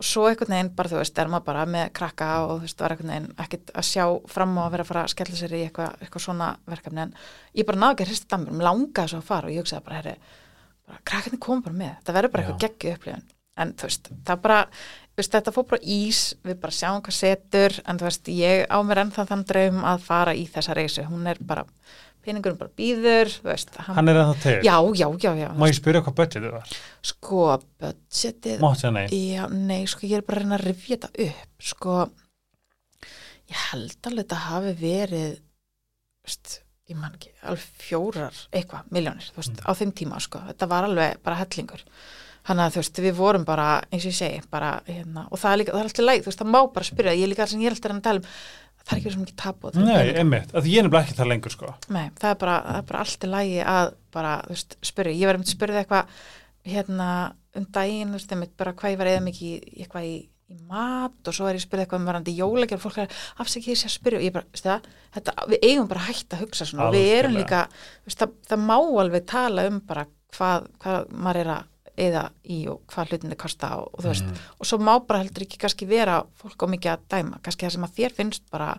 og 0.00 0.06
svo 0.08 0.26
einhvern 0.30 0.54
veginn 0.54 0.70
bara, 0.76 0.88
þú 0.88 1.00
veist, 1.02 1.18
er 1.20 1.28
maður 1.28 1.46
bara 1.50 1.64
með 1.68 1.90
krakka 1.98 2.28
og 2.46 2.52
þú 2.54 2.64
veist, 2.64 2.78
var 2.80 2.94
einhvern 2.94 3.12
veginn 3.12 3.42
ekkert 3.44 3.72
að 3.76 3.88
sjá 3.90 4.04
fram 4.32 4.54
á 4.56 4.62
að 4.62 4.70
vera 4.74 4.86
að 4.86 4.90
fara 4.90 5.02
að 5.04 5.12
skella 5.12 5.40
sér 5.40 5.56
í 5.58 5.60
eitthvað, 5.66 5.98
eitthvað 6.00 6.24
svona 6.24 6.48
verkefni. 6.72 7.04
En 7.04 7.12
ég 7.60 7.68
bara 7.68 7.82
náði 7.82 7.96
ekki 7.96 8.06
að 8.06 8.12
hrista 8.14 8.32
dammur, 8.32 8.56
mér 8.56 8.68
langaði 8.70 9.12
svo 9.12 9.20
að 9.20 9.28
fara 9.28 9.50
og 9.50 9.54
ég 9.54 9.64
hugsaði 9.66 9.86
bara, 9.90 10.00
herri, 10.00 10.40
bara 10.88 11.04
krakkarnir 11.10 11.42
koma 11.44 11.66
bara 11.68 11.78
með, 11.82 11.92
það 12.06 12.18
verður 12.18 12.34
bara 12.34 12.46
eitthvað 12.46 12.64
geggju 12.64 12.96
upplifun. 12.96 13.28
En 13.60 13.74
þú 13.76 13.90
veist, 13.90 14.10
það 14.24 14.42
bara 14.46 14.58
veist, 15.20 15.34
þetta 15.34 15.54
fór 15.54 15.66
bara 15.74 15.84
ís, 15.84 16.20
við 16.46 16.60
bara 16.62 16.76
sjáum 16.76 17.02
hvað 17.04 17.16
setur. 17.16 17.76
En 17.84 18.00
þú 18.00 18.08
veist, 18.08 18.30
ég 18.32 18.64
á 18.72 18.78
mér 18.86 19.02
ennþá 19.04 19.26
þann 19.28 19.46
draum 19.48 19.82
að 19.92 20.06
fara 20.06 20.36
í 20.36 20.46
þessa 20.50 20.76
reysu, 20.78 21.04
hún 21.10 21.28
er 21.28 21.40
bara 21.44 21.66
peningurum 22.24 22.58
bara 22.60 22.70
býður, 22.76 23.30
veist 23.46 23.74
Hann 23.86 24.08
er 24.12 24.20
ennþá 24.22 24.36
til? 24.42 24.56
Já, 24.66 24.76
já, 25.00 25.06
já, 25.24 25.30
já, 25.40 25.48
Má 25.58 25.66
ég 25.70 25.76
spyrja 25.78 26.02
hvað 26.06 26.16
budgetið 26.20 26.54
var? 26.56 26.72
sko, 27.12 27.44
budgetið 27.80 28.60
Mátt 28.64 28.84
ég 28.84 28.92
nei. 28.96 29.06
Já, 29.34 29.44
nei, 29.50 29.82
sko 29.90 30.06
ég 30.06 30.18
er 30.20 30.26
bara 30.26 30.40
að 30.40 30.44
reyna 30.44 30.58
að 30.60 30.66
rifja 30.70 30.96
þetta 30.96 31.28
upp 31.28 31.68
sko. 31.72 31.98
Ég 33.50 33.62
held 33.72 34.06
alveg 34.10 34.24
þetta 34.26 34.40
hafi 34.46 34.72
verið 34.78 35.30
veist, 36.26 36.56
ég 36.90 36.98
man 37.00 37.14
ekki 37.16 37.30
alveg 37.42 37.64
fjórar, 37.82 38.40
eitthvað, 38.54 38.88
miljónir 38.94 39.28
þú 39.32 39.40
veist, 39.40 39.56
Mm. 39.56 39.66
á 39.66 39.70
þeim 39.78 39.92
tíma, 39.98 40.20
sko, 40.22 40.38
þetta 40.50 40.68
var 40.70 40.84
alveg 40.86 41.22
bara 41.24 41.36
hellingur, 41.40 41.82
þannig 42.46 42.64
að 42.66 42.72
þú 42.76 42.80
veist 42.82 43.00
við 43.02 43.14
vorum 43.18 43.44
bara, 43.44 43.66
eins 43.90 44.04
og 44.06 44.12
ég 44.12 44.18
segi, 44.20 44.42
bara 44.50 44.70
hérna, 44.86 45.26
og 45.30 45.38
það 45.38 45.52
er 45.52 45.58
líka, 45.58 45.72
það 45.72 45.80
er 45.80 45.88
alltaf 45.90 46.06
leið, 46.06 46.22
þú 46.22 46.30
veist, 46.30 46.40
það 46.44 46.52
má 46.54 46.60
bara 46.74 46.84
spyrja. 46.84 47.16
Ég 47.18 47.22
er 47.26 47.32
líka 47.34 47.46
sem 47.48 47.60
ég 47.60 47.66
er 47.66 47.74
alltaf 47.74 47.90
að 47.90 47.96
að 47.98 48.02
tala 48.02 48.18
um 48.20 48.28
það 48.90 48.96
er 48.96 49.00
ekki 49.00 49.12
svo 49.14 49.22
mikið 49.22 49.38
tapu 49.38 49.70
Nei, 49.78 50.10
einmitt, 50.18 50.50
að 50.56 50.66
ég 50.70 50.80
er 50.80 50.86
nefnilega 50.86 51.06
ekki 51.06 51.18
það 51.20 51.30
lengur 51.30 51.54
sko. 51.54 51.74
Nei, 51.94 52.06
það 52.18 52.32
er 52.32 52.40
bara, 52.40 52.56
það 52.66 52.80
er 52.80 52.88
bara 52.90 53.04
allt 53.04 53.26
í 53.26 53.30
lægi 53.30 53.60
að 53.74 53.92
bara, 54.16 54.34
þú 54.48 54.56
veist, 54.56 54.76
spyrja, 54.90 55.14
ég 55.20 55.30
var 55.30 55.38
einmitt 55.38 55.54
spyrðið 55.54 55.80
eitthvað 55.84 56.18
hérna 56.74 57.08
um 57.56 57.70
daginn, 57.76 58.10
þú 58.10 58.18
veist, 58.18 58.34
einmitt 58.34 58.54
bara 58.60 58.74
hvað 58.76 58.94
ég 58.94 59.00
var 59.00 59.12
eða 59.12 59.24
mikið 59.28 59.70
eitthvað 59.84 60.08
í, 60.10 60.14
í 60.50 60.58
mat 60.70 61.30
og 61.30 61.36
svo 61.36 61.48
er 61.48 61.58
ég 61.58 61.64
spyrðið 61.64 61.86
eitthvað 61.86 62.02
um 62.02 62.10
varandi 62.10 62.36
jólækjur 62.36 62.80
og 62.80 62.84
fólk 62.84 63.00
er 63.04 63.18
afsækið 63.44 63.80
sér 63.80 63.90
að 63.90 63.96
spyrja 63.96 64.20
og 64.20 64.26
ég 64.26 64.36
bara, 64.36 64.50
veist 64.50 64.66
það, 64.66 64.88
þetta, 65.16 65.36
við 65.52 65.66
eigum 65.70 65.90
bara 65.90 66.04
að 66.04 66.10
hætta 66.10 66.38
að 66.38 66.44
hugsa 66.44 66.66
svona. 66.66 66.88
Og 66.88 66.96
við 66.98 67.12
erum 67.20 67.38
líka, 67.38 67.64
þú 68.04 68.16
það, 68.16 68.38
það 68.50 68.64
má 68.66 68.76
alveg 68.78 69.28
tala 69.30 69.66
um 69.70 69.82
bara 69.86 70.06
hvað, 70.34 70.70
hvað 70.82 71.12
maður 71.14 71.44
er 71.44 71.52
að 71.56 71.69
eða 72.00 72.24
í 72.48 72.62
og 72.72 72.80
hvað 72.90 73.12
hlutinni 73.12 73.36
kosta 73.40 73.74
og, 73.80 73.90
og 73.94 74.04
þú 74.04 74.08
veist, 74.12 74.24
Mhm. 74.24 74.40
og 74.60 74.66
svo 74.70 74.78
má 74.80 74.94
bara 75.06 75.20
heldur 75.22 75.44
ekki 75.46 75.58
kannski 75.60 75.86
vera 75.90 76.22
fólk 76.40 76.56
á 76.64 76.66
mikið 76.72 76.92
að 76.96 77.06
dæma, 77.10 77.40
kannski 77.42 77.66
það 77.66 77.72
sem 77.76 77.84
að 77.88 77.94
þér 78.00 78.16
finnst 78.16 78.42
bara 78.50 78.70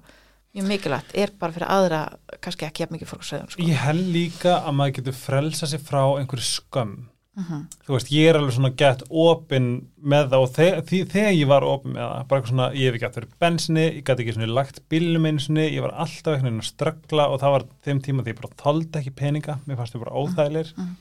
mjög 0.56 0.68
mikilvægt 0.68 1.16
er 1.16 1.30
bara 1.40 1.54
fyrir 1.56 1.70
aðra 1.72 2.02
kannski 2.42 2.66
ekki 2.68 2.84
jafn 2.84 2.98
mikið 2.98 3.08
fólk 3.14 3.24
sögum 3.24 3.50
sko. 3.54 3.62
Ég 3.64 3.78
held 3.86 4.08
líka 4.12 4.58
að 4.66 4.76
maður 4.76 4.96
getur 5.00 5.14
frelsa 5.16 5.68
sig 5.68 5.80
frá 5.80 6.04
einhverju 6.20 6.50
skömm 6.60 7.08
Mhm. 7.32 7.68
Þú 7.88 7.94
veist, 7.96 8.10
ég 8.12 8.28
er 8.28 8.36
alveg 8.36 8.52
svona 8.58 8.76
gett 8.76 9.04
opinn 9.10 9.86
með 10.04 10.26
það 10.34 10.42
og 10.44 10.50
þe 10.52 10.66
því, 10.84 10.98
þegar 11.14 11.32
ég 11.40 11.48
var 11.48 11.62
opinn 11.64 11.94
með 11.96 12.02
það, 12.04 12.28
bara 12.28 12.42
eitthvað 12.42 12.50
svona, 12.52 12.66
ég 12.76 12.84
hef 12.92 12.96
ekki 12.98 13.08
aftur 13.08 13.28
bensinni, 13.40 13.86
ég 13.88 14.04
gæti 14.04 14.20
ekki 14.26 14.34
svona 14.36 14.54
lagt 14.54 14.82
bílnum 14.92 15.26
einu 15.30 15.40
sinni, 15.40 15.70
ég 15.72 15.82
var 15.82 15.94
alltaf 15.96 16.28
einhvern 16.36 16.44
veginn 16.44 16.60
að 16.60 16.72
ströggla 16.74 17.30
og 17.32 17.40
það 17.40 17.52
var 17.56 17.64
þeim 17.88 18.02
tíma 18.04 18.22
því 18.26 18.34
ég 18.34 18.42
bara 18.42 18.54
þoldi 18.60 19.00
ekki 19.00 19.16
peninga, 19.16 19.56
mér 19.66 19.78
fannst 19.80 19.94
þau 19.96 20.04
bara 20.04 20.18
óþægilegir 20.20 20.74
Mhm. 20.78 20.96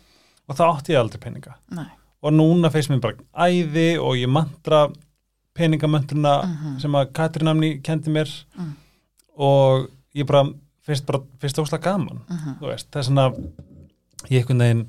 og 0.48 0.56
þá 0.56 0.62
átti 0.70 0.94
ég 0.94 1.00
aldrei 1.02 1.18
peninga 1.20 1.54
Nei. 1.72 1.86
Og 2.22 2.32
núna 2.32 2.70
feist 2.70 2.90
mér 2.90 3.00
bara 3.00 3.48
æði 3.48 3.98
og 4.00 4.16
ég 4.16 4.28
mantra 4.28 4.88
peningamöntruna 5.56 6.34
Mhm. 6.44 6.80
sem 6.80 6.92
að 6.92 7.12
Katrín 7.12 7.48
Amni 7.50 7.80
kendi 7.82 8.10
mér 8.10 8.28
Mhm. 8.56 8.72
og 9.38 9.88
ég 10.14 10.26
bara 10.26 10.44
finnst 10.86 11.06
bara, 11.06 11.20
það 11.40 11.64
óslega 11.64 11.82
gaman 11.82 12.20
Mhm. 12.28 12.58
þú 12.60 12.66
veist, 12.68 12.90
það 12.90 12.98
er 12.98 13.02
svona 13.02 13.34
ég 14.30 14.38
einhvern 14.44 14.58
veginn, 14.58 14.86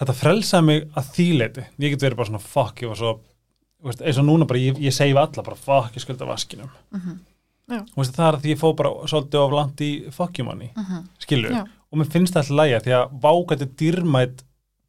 þetta 0.00 0.14
frelsaði 0.14 0.64
mig 0.64 0.84
að 0.94 1.04
þýleiti, 1.16 1.64
ég 1.78 1.90
get 1.90 2.00
verið 2.00 2.16
bara 2.16 2.28
svona 2.28 2.40
fuck, 2.40 2.76
ég 2.82 2.88
var 2.88 2.96
svo, 2.96 3.20
veist, 3.84 4.00
eins 4.02 4.18
og 4.18 4.24
núna 4.24 4.46
bara 4.46 4.58
ég, 4.60 4.76
ég 4.78 4.92
segi 4.92 5.12
við 5.12 5.18
alla 5.22 5.42
bara 5.42 5.56
fuck, 5.56 5.94
ég 5.94 6.00
skulda 6.00 6.26
vaskinum 6.26 6.70
þú 7.70 7.96
veist, 7.96 8.12
það 8.16 8.28
er 8.28 8.36
að 8.36 8.42
því 8.42 8.54
ég 8.54 8.58
fó 8.58 8.76
bara 8.76 8.90
svolítið 9.06 9.34
of 9.34 9.52
langt 9.52 9.76
í 9.80 10.12
fuck 10.12 10.38
you 10.38 10.44
money, 10.44 10.70
Já. 11.54 11.66
og 11.92 11.98
mér 11.98 12.06
finnst 12.10 12.32
það 12.34 12.42
alltaf 12.42 12.56
lægja 12.56 12.80
því 12.80 12.92
að 12.98 13.20
vágætti 13.20 13.66
dýrmætt 13.76 14.42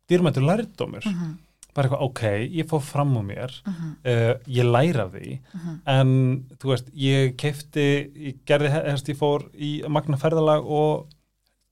dýrmættur 0.09 0.43
lærdómur 0.43 1.05
Mhm. 1.05 1.37
Bara 1.73 1.87
eitthvað, 1.87 2.01
ok, 2.09 2.21
ég 2.59 2.67
fór 2.69 2.81
fram 2.83 3.13
á 3.17 3.21
mér 3.23 3.51
Mhm. 3.65 3.89
uh, 4.05 4.33
ég 4.47 4.65
læra 4.67 5.05
því 5.11 5.39
Mhm. 5.53 5.75
en 5.85 6.45
þú 6.59 6.71
veist, 6.73 6.91
ég 6.95 7.35
keifti 7.37 7.85
ég 8.15 8.39
gerði, 8.45 8.69
hefst, 8.71 9.07
ég 9.09 9.17
fór 9.17 9.49
í 9.55 9.87
magna 9.87 10.17
ferðalag 10.17 10.65
og 10.65 11.07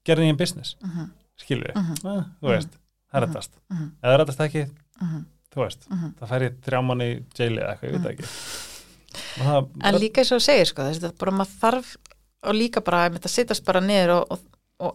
gerði 0.05 0.29
einn 0.29 0.37
business, 0.37 0.75
Mhm. 0.83 1.09
skilur 1.37 1.73
Mhm. 1.75 2.05
uh, 2.05 2.23
þú 2.41 2.47
veist, 2.55 2.69
það 3.11 3.21
er 3.21 3.27
rettast 3.27 3.51
eða 3.71 4.13
það 4.13 4.17
rettast 4.19 4.39
ekki, 4.39 4.69
þú 5.53 5.63
veist 5.65 5.87
það 5.89 6.27
fær 6.29 6.41
ég 6.49 6.55
þrjá 6.61 6.83
manni 6.85 7.09
jaili 7.35 7.57
eða 7.61 7.71
eitthvað, 7.73 7.89
ég 7.89 7.91
veit 7.91 8.03
það 8.03 8.13
ekki 8.13 8.27
það, 9.39 9.69
En 9.83 9.95
líka 9.95 10.21
eins 10.21 10.31
og 10.31 10.41
segir 10.41 10.65
sko, 10.69 10.81
þess 10.83 11.03
að 11.03 11.17
bara 11.17 11.31
maður 11.31 11.59
þarf 11.61 11.95
og 12.43 12.53
líka 12.55 12.81
bara 12.85 13.09
að 13.09 13.17
þetta 13.19 13.29
sittast 13.29 13.65
bara 13.65 13.81
niður 13.81 14.09
og, 14.21 14.31
og, 14.31 14.39
og 14.79 14.93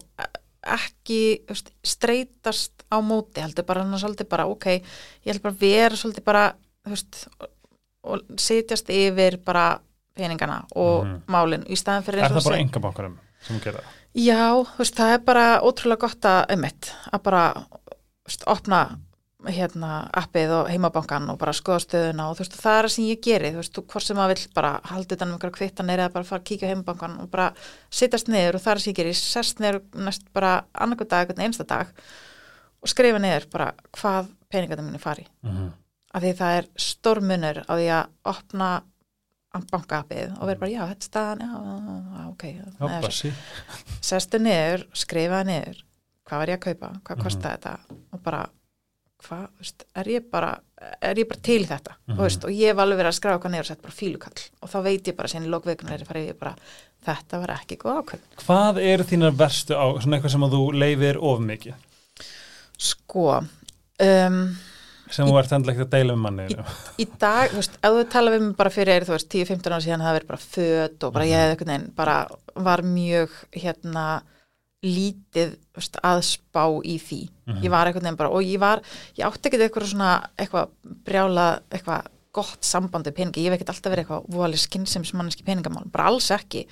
ekki 0.65 1.45
veist, 1.49 1.71
streytast 1.85 2.83
á 2.89 2.97
móti 3.05 3.41
heldur 3.43 3.65
bara 3.65 3.83
hann 3.83 3.99
svolítið 4.01 4.29
bara 4.29 4.45
ok 4.49 4.65
ég 4.75 5.29
held 5.29 5.41
bara 5.43 5.55
vera 5.59 5.95
svolítið 5.95 6.23
bara 6.25 6.45
veist, 6.89 7.27
og, 8.03 8.21
sitjast 8.37 8.89
yfir 8.89 9.37
bara 9.45 9.79
peningana 10.15 10.65
og 10.75 11.05
Mhm. 11.05 11.21
málin 11.27 11.63
í 11.69 11.75
staðan 11.77 12.03
fyrir 12.03 12.19
er 12.19 12.23
eins 12.23 12.31
og 12.31 12.37
það 12.37 12.43
bara 12.43 12.55
þú 12.55 12.57
segir- 12.57 12.65
engabankarum 12.69 13.17
sem 13.41 13.59
gera 13.59 13.77
það 13.79 14.01
Já, 14.15 14.63
veist, 14.77 14.95
það 14.95 15.13
er 15.13 15.19
bara 15.19 15.59
ótrúlega 15.61 15.99
gott 15.99 16.21
að 16.21 16.45
einmitt, 16.49 16.91
að 17.11 17.23
bara 17.23 17.65
opna 18.47 18.97
hérna 19.47 20.09
appið 20.13 20.51
og 20.59 20.69
heimabankan 20.71 21.29
og 21.29 21.37
bara 21.41 21.53
skoða 21.53 21.79
stöðuna 21.83 22.29
og 22.31 22.37
þú 22.37 22.43
veist, 22.45 22.57
það 22.61 22.77
er 22.79 22.85
það 22.87 22.93
sem 22.95 23.05
ég 23.09 23.21
geri 23.25 23.51
þú 23.51 23.59
veist, 23.61 23.79
hvort 23.91 24.03
sem 24.05 24.17
maður 24.17 24.35
vill 24.35 24.53
bara 24.55 24.71
halda 24.91 25.15
utan 25.15 25.27
um 25.27 25.33
einhverja 25.37 25.57
kvittanir 25.57 25.99
eða 26.03 26.13
bara 26.13 26.23
fara 26.29 26.41
að 26.41 26.47
kíkja 26.49 26.67
heimabankan 26.71 27.19
og 27.23 27.29
bara 27.31 27.47
sittast 27.89 28.27
niður 28.27 28.55
og 28.59 28.61
það 28.65 28.71
er 28.71 28.77
það 28.79 28.83
sem 28.85 28.93
ég 28.93 28.99
geri 29.01 29.13
sest 29.13 29.59
niður 29.59 29.81
næst 30.07 30.27
bara 30.33 30.53
annarkoð 30.73 31.07
dag 31.15 31.35
einsta 31.39 31.63
dag 31.67 31.87
og 32.81 32.89
skrifa 32.89 33.19
niður 33.19 33.47
bara 33.51 33.71
hvað 33.91 34.27
peningarnir 34.51 34.85
minni 34.89 34.99
fari 34.99 35.27
Mhm. 35.43 35.71
af 36.15 36.21
því 36.23 36.33
það 36.39 36.57
er 36.57 36.67
stórmunur 36.77 37.57
á 37.67 37.71
því 37.75 37.87
að 37.91 38.05
opna 38.25 38.69
bankaapið 39.71 40.33
og 40.41 40.47
vera 40.49 40.59
bara, 40.59 40.71
já, 40.71 40.81
þetta 40.91 41.05
staðan 41.07 41.39
já, 41.39 42.27
ok 42.29 42.43
sestu 44.03 44.39
niður, 44.39 44.83
skrifaði 44.95 45.47
niður 45.51 45.81
hvað 46.25 46.41
var 46.41 46.47
ég 46.51 46.57
að 46.59 46.63
kaupa, 46.65 46.89
hvað 47.05 47.15
Mhm. 47.17 47.23
kostaði 47.23 47.57
þetta 47.59 47.73
og 48.13 48.23
bara, 48.23 48.49
hvað 49.25 49.45
þú 49.49 49.63
veist, 49.65 49.85
er 50.01 50.09
ég 50.15 50.27
bara, 50.31 50.51
er 51.01 51.15
ég 51.21 51.27
bara 51.29 51.41
til 51.41 51.61
í 51.63 51.67
þetta 51.69 51.95
Mhm. 52.07 52.17
þú 52.17 52.21
veist, 52.27 52.43
og 52.45 52.51
ég 52.51 52.67
hef 52.73 52.77
alveg 52.83 52.99
verið 53.01 53.11
að 53.11 53.17
skrifa 53.19 53.39
hvað 53.39 53.51
niður 53.55 53.65
og 53.65 53.71
sett 53.71 53.81
bara 53.81 53.97
fílukall 53.99 54.43
og 54.61 54.69
þá 54.69 54.77
veit 54.83 55.07
ég 55.11 55.15
bara 55.17 55.27
síðan 55.33 55.47
í 55.47 55.53
lókveikunar 55.55 55.93
er 55.97 56.03
ég 56.05 56.07
farið 56.11 56.27
ég 56.29 56.39
bara, 56.39 56.55
þetta 57.05 57.39
var 57.41 57.55
ekki 57.57 57.77
góð 57.81 57.99
ákveð 58.03 58.19
Hvað 58.45 58.79
eru 58.83 59.03
þínar 59.03 59.35
verstu 59.39 59.73
á, 59.77 59.85
svona 60.01 60.17
eitthvað 60.19 60.31
sem 60.35 60.45
að 60.47 60.55
þú 60.57 60.63
leifir 60.83 61.17
of 61.21 61.39
mikið? 61.39 61.73
sko 62.77 63.27
um, 64.03 64.39
Sem 65.13 65.27
þú 65.29 65.35
ert 65.37 65.51
endilegt 65.53 65.83
að 65.85 65.89
deila 65.93 66.13
um 66.17 66.23
manni. 66.25 66.47
í 66.97 67.05
dag, 67.21 67.51
þú 67.53 67.59
veist, 67.61 67.75
ef 67.77 67.93
þú 67.93 68.05
tala 68.09 68.31
við 68.33 68.41
mig 68.41 68.55
bara 68.57 68.71
fyrir, 68.73 69.05
þú 69.05 69.13
veist, 69.13 69.29
10-15 69.29 69.69
ára 69.75 69.83
síðan 69.85 70.01
það 70.01 70.15
verið 70.17 70.27
bara 70.31 70.45
föt 70.45 71.03
og 71.05 71.13
bara 71.13 71.27
ég 71.29 71.37
hefði 71.37 71.53
einhvern 71.53 71.71
veginn 71.75 71.91
bara 71.95 72.15
var 72.65 72.81
mjög 72.81 73.29
hérna 73.53 74.05
lítið 74.83 75.55
veist, 75.75 75.97
að 76.03 76.21
spá 76.27 76.63
í 76.83 76.97
því. 77.01 77.19
Ég 77.63 77.69
var 77.73 77.87
einhvern 77.89 78.03
veginn 78.07 78.17
bara, 78.19 78.29
og 78.33 78.41
ég 78.43 78.59
var 78.59 78.81
ég 79.17 79.25
átti 79.27 79.49
ekkert 79.49 79.65
eitthvað 79.67 79.89
svona, 79.91 80.11
eitthvað 80.37 80.69
brjála 81.05 81.47
eitthvað 81.71 82.11
gott 82.35 82.65
samband 82.67 83.05
við 83.07 83.15
peningi, 83.15 83.43
ég 83.45 83.51
hef 83.53 83.57
ekkert 83.61 83.69
alltaf 83.71 83.91
verið 83.93 84.03
eitthvað 84.05 84.25
voðalega 84.35 84.63
skynsums 84.65 85.13
manneski 85.15 85.45
peningamál, 85.47 85.85
bara 85.91 86.09
alls 86.11 86.27
ekki. 86.35 86.65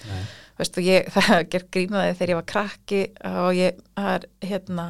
Veist, 0.59 0.75
og 0.77 0.83
ég, 0.83 1.07
það 1.15 1.45
ger 1.53 1.63
grínaði 1.71 2.17
þegar 2.19 2.33
ég 2.33 2.39
var 2.41 2.49
krakki 2.51 3.03
og 3.29 3.53
ég 3.55 3.77
er, 3.97 4.25
hérna, 4.43 4.87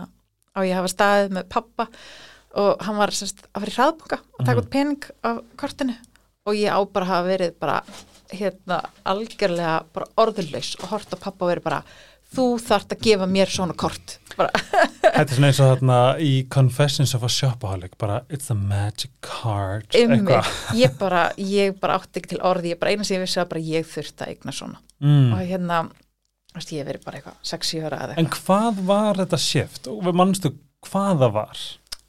á 0.54 0.60
ég 0.66 0.74
hafa 0.78 0.90
staðið 0.90 1.36
með 1.38 1.46
pappa 1.54 1.88
og 2.58 2.82
hann 2.86 2.98
var 2.98 3.14
semst 3.18 3.46
að 3.54 3.62
fara 3.64 3.72
í 3.72 3.78
hraðbóka 3.78 4.18
að 4.22 4.46
taka 4.46 4.56
Mhm. 4.58 4.64
út 4.64 4.70
pening 4.74 5.06
af 5.24 5.38
kortinu. 5.58 5.96
Og 6.46 6.54
ég 6.60 6.70
á 6.74 6.78
bara 6.86 7.06
að 7.06 7.10
hafa 7.14 7.30
verið 7.30 7.54
bara 7.60 7.78
hérna 8.34 8.80
algjörlega 9.06 9.84
bara 9.94 10.06
orðurlaus 10.18 10.74
og 10.82 10.90
hort 10.90 11.14
á 11.14 11.18
pappa 11.22 11.46
og 11.46 11.52
verið 11.54 11.64
bara 11.64 11.84
þú 12.36 12.46
þarft 12.64 12.96
að 12.96 13.02
gefa 13.08 13.28
mér 13.30 13.52
svona 13.54 13.74
kort 13.78 14.20
Þetta 14.38 15.22
er 15.22 15.36
svona 15.36 15.50
eins 15.52 15.60
og 15.62 15.68
þarna 15.76 15.98
í 16.26 16.32
Confessions 16.50 17.12
of 17.14 17.22
a 17.24 17.30
Shopaholic, 17.30 17.94
bara 18.02 18.22
it's 18.34 18.48
the 18.50 18.56
magic 18.58 19.12
card. 19.22 19.86
um 20.00 20.26
ég 20.74 20.96
bara, 21.04 21.28
ég 21.38 21.76
bara 21.80 22.00
átti 22.00 22.18
ekki 22.24 22.32
til 22.34 22.42
orði 22.42 22.74
ég 22.74 22.80
bara 22.82 22.96
eina 22.96 23.06
sem 23.06 23.20
ég 23.20 23.28
vissi 23.28 23.38
að 23.44 23.52
bara 23.54 23.62
ég 23.68 23.86
þurfti 23.92 24.26
að 24.26 24.34
eigna 24.36 24.56
svona 24.56 24.82
Mm. 25.04 25.34
og 25.36 25.40
hérna, 25.44 25.78
veist, 26.56 26.70
ég 26.72 26.80
hef 26.80 26.88
verið 26.88 27.02
bara 27.04 27.18
eitthvað 27.20 27.40
6-7 27.50 27.80
ára 27.90 27.98
eða 28.06 28.14
En 28.22 28.28
hvað 28.32 28.78
var 28.88 29.18
þetta 29.20 29.40
shift? 29.44 29.90
Mannstu 30.16 30.54
hvað 30.88 31.18
það 31.26 31.34
var? 31.36 31.64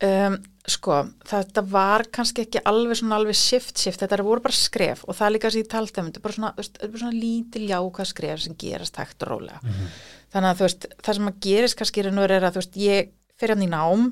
um, 0.04 0.36
sko, 0.70 0.98
þetta 1.26 1.64
var 1.74 2.04
kannski 2.14 2.44
ekki 2.46 2.62
alveg 2.70 3.00
svona 3.00 3.18
alveg 3.18 3.34
shift 3.40 3.82
shift, 3.82 3.98
þetta 4.04 4.22
voru 4.22 4.44
bara 4.44 4.54
skref 4.54 5.02
og 5.08 5.16
það 5.18 5.26
er 5.26 5.34
líka 5.34 5.50
sem 5.50 5.64
ég 5.64 5.70
taldi 5.74 6.00
um, 6.04 6.06
þetta 6.12 6.20
er 6.22 6.26
bara 6.28 6.36
svona, 6.38 6.68
svona 6.94 7.12
lítil 7.18 7.66
jákvæð 7.72 8.10
skref 8.12 8.44
sem 8.46 8.54
gerast 8.62 9.00
hægt 9.02 9.26
og 9.26 9.32
rólega 9.34 9.58
Mhm. 9.64 9.90
Þannig 10.34 10.50
að 10.50 10.60
þú 10.60 10.68
veist, 10.68 10.88
það 11.00 11.18
sem 11.18 11.30
að 11.30 11.42
gerist 11.48 11.80
kannski 11.80 12.04
er 12.04 12.10
að 12.12 12.48
þú 12.50 12.62
veist, 12.62 12.80
ég 12.82 13.12
fyrir 13.38 13.56
hann 13.56 13.66
í 13.66 13.70
nám 13.70 14.08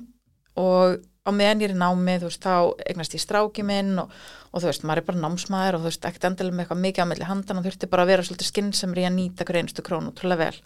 og 0.58 1.00
á 1.22 1.30
meðan 1.30 1.60
ég 1.62 1.70
er 1.70 1.74
í 1.76 1.78
námi 1.78 2.14
þú 2.18 2.28
veist, 2.28 2.42
þá 2.42 2.54
eignast 2.90 3.12
ég 3.14 3.22
stráki 3.22 3.62
minn 3.62 3.94
og, 4.02 4.10
og 4.50 4.62
þú 4.62 4.68
veist, 4.68 4.82
maður 4.86 5.00
er 5.02 5.06
bara 5.06 5.20
námsmaður 5.22 5.76
og 5.78 5.84
þú 5.84 5.88
veist, 5.88 6.06
ekkert 6.08 6.26
endilega 6.26 6.56
með 6.56 6.64
eitthvað 6.64 6.80
mikið 6.82 7.06
á 7.06 7.10
milli 7.12 7.28
handan 7.28 7.60
og 7.60 7.66
þurfti 7.68 7.88
bara 7.92 8.02
að 8.02 8.10
vera 8.10 8.24
svolítið 8.26 8.48
skynnsamur 8.48 9.00
í 9.00 9.06
að 9.06 9.14
nýta 9.18 9.46
hver 9.46 9.58
einstu 9.60 9.84
krónu 9.86 10.10
trúlega 10.18 10.42
vel. 10.42 10.58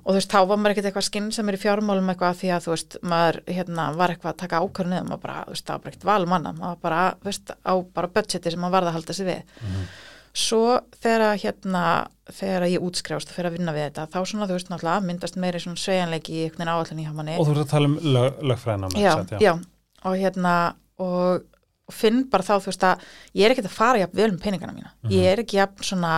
Og 0.00 0.08
þú 0.08 0.16
veist, 0.16 0.32
þá 0.32 0.40
var 0.40 0.60
maður 0.62 0.74
ekkert 0.74 0.88
eitthvað 0.90 1.08
skynnsamur 1.10 1.58
í 1.58 1.60
fjármálum 1.60 2.12
eitthvað 2.14 2.40
því 2.40 2.52
að 2.56 2.64
þú 2.64 2.72
veist, 2.74 2.98
maður 3.12 3.40
hérna, 3.52 3.88
var 4.00 4.14
eitthvað 4.14 4.32
að 4.32 4.40
taka 4.40 4.62
ákvörnum 4.64 5.04
og 5.04 5.10
maður 5.12 5.24
bara, 5.26 5.38
þú 5.44 5.56
veist, 5.56 5.66
það 5.68 5.74
var 5.76 5.84
bara 5.84 5.92
ekkert 5.92 6.08
val 6.08 6.26
manna. 6.32 6.54
Maður 6.56 6.80
bara, 6.88 7.02
þú 7.20 7.28
veist, 7.28 7.52
á 7.60 7.74
bara 8.00 8.14
budgeti 8.16 8.54
sem 8.56 8.64
maður 8.64 8.78
varða 8.78 8.94
að 8.94 8.98
halda 9.00 9.18
sig 9.20 9.28
við 9.28 9.60
svo 10.40 10.64
þegar 11.00 11.26
að, 11.28 11.36
hérna 11.44 11.84
þegar 12.30 12.66
að 12.66 12.74
ég 12.74 12.84
útskrjást 12.86 13.30
og 13.30 13.36
fyrir 13.36 13.50
að 13.50 13.56
vinna 13.58 13.74
við 13.76 13.86
þetta 13.88 14.06
þá 14.12 14.18
svona 14.32 14.48
þú 14.48 14.56
veist 14.56 14.70
náttúrulega 14.72 15.06
myndast 15.06 15.38
meiri 15.40 15.62
svona 15.62 15.82
svejanleiki 15.82 16.34
í 16.34 16.42
einhvern 16.46 16.62
veginn 16.62 16.74
áallin 16.74 17.02
í 17.02 17.08
hamanni 17.08 17.38
Og 17.38 17.48
þú 17.48 17.54
ert 17.54 17.64
að 17.64 17.72
tala 17.74 17.90
um 17.90 17.96
lög, 18.16 18.44
lögfræðina 18.52 18.92
með 18.92 19.04
já, 19.04 19.10
sagt, 19.16 19.34
já. 19.44 19.52
og 20.04 20.20
hérna 20.20 20.54
og, 21.00 21.48
finn 21.90 22.22
bara 22.30 22.46
þá 22.46 22.54
þú 22.60 22.70
veist 22.70 22.86
að 22.86 23.08
ég 23.34 23.46
er 23.46 23.54
ekkert 23.54 23.70
að 23.70 23.80
fara 23.80 24.04
jafn 24.04 24.20
vel 24.20 24.28
um 24.30 24.38
peningana 24.38 24.76
mína. 24.76 24.92
Ég 25.10 25.26
er 25.26 25.42
ekki 25.42 25.58
jafn 25.58 25.86
svona 25.88 26.12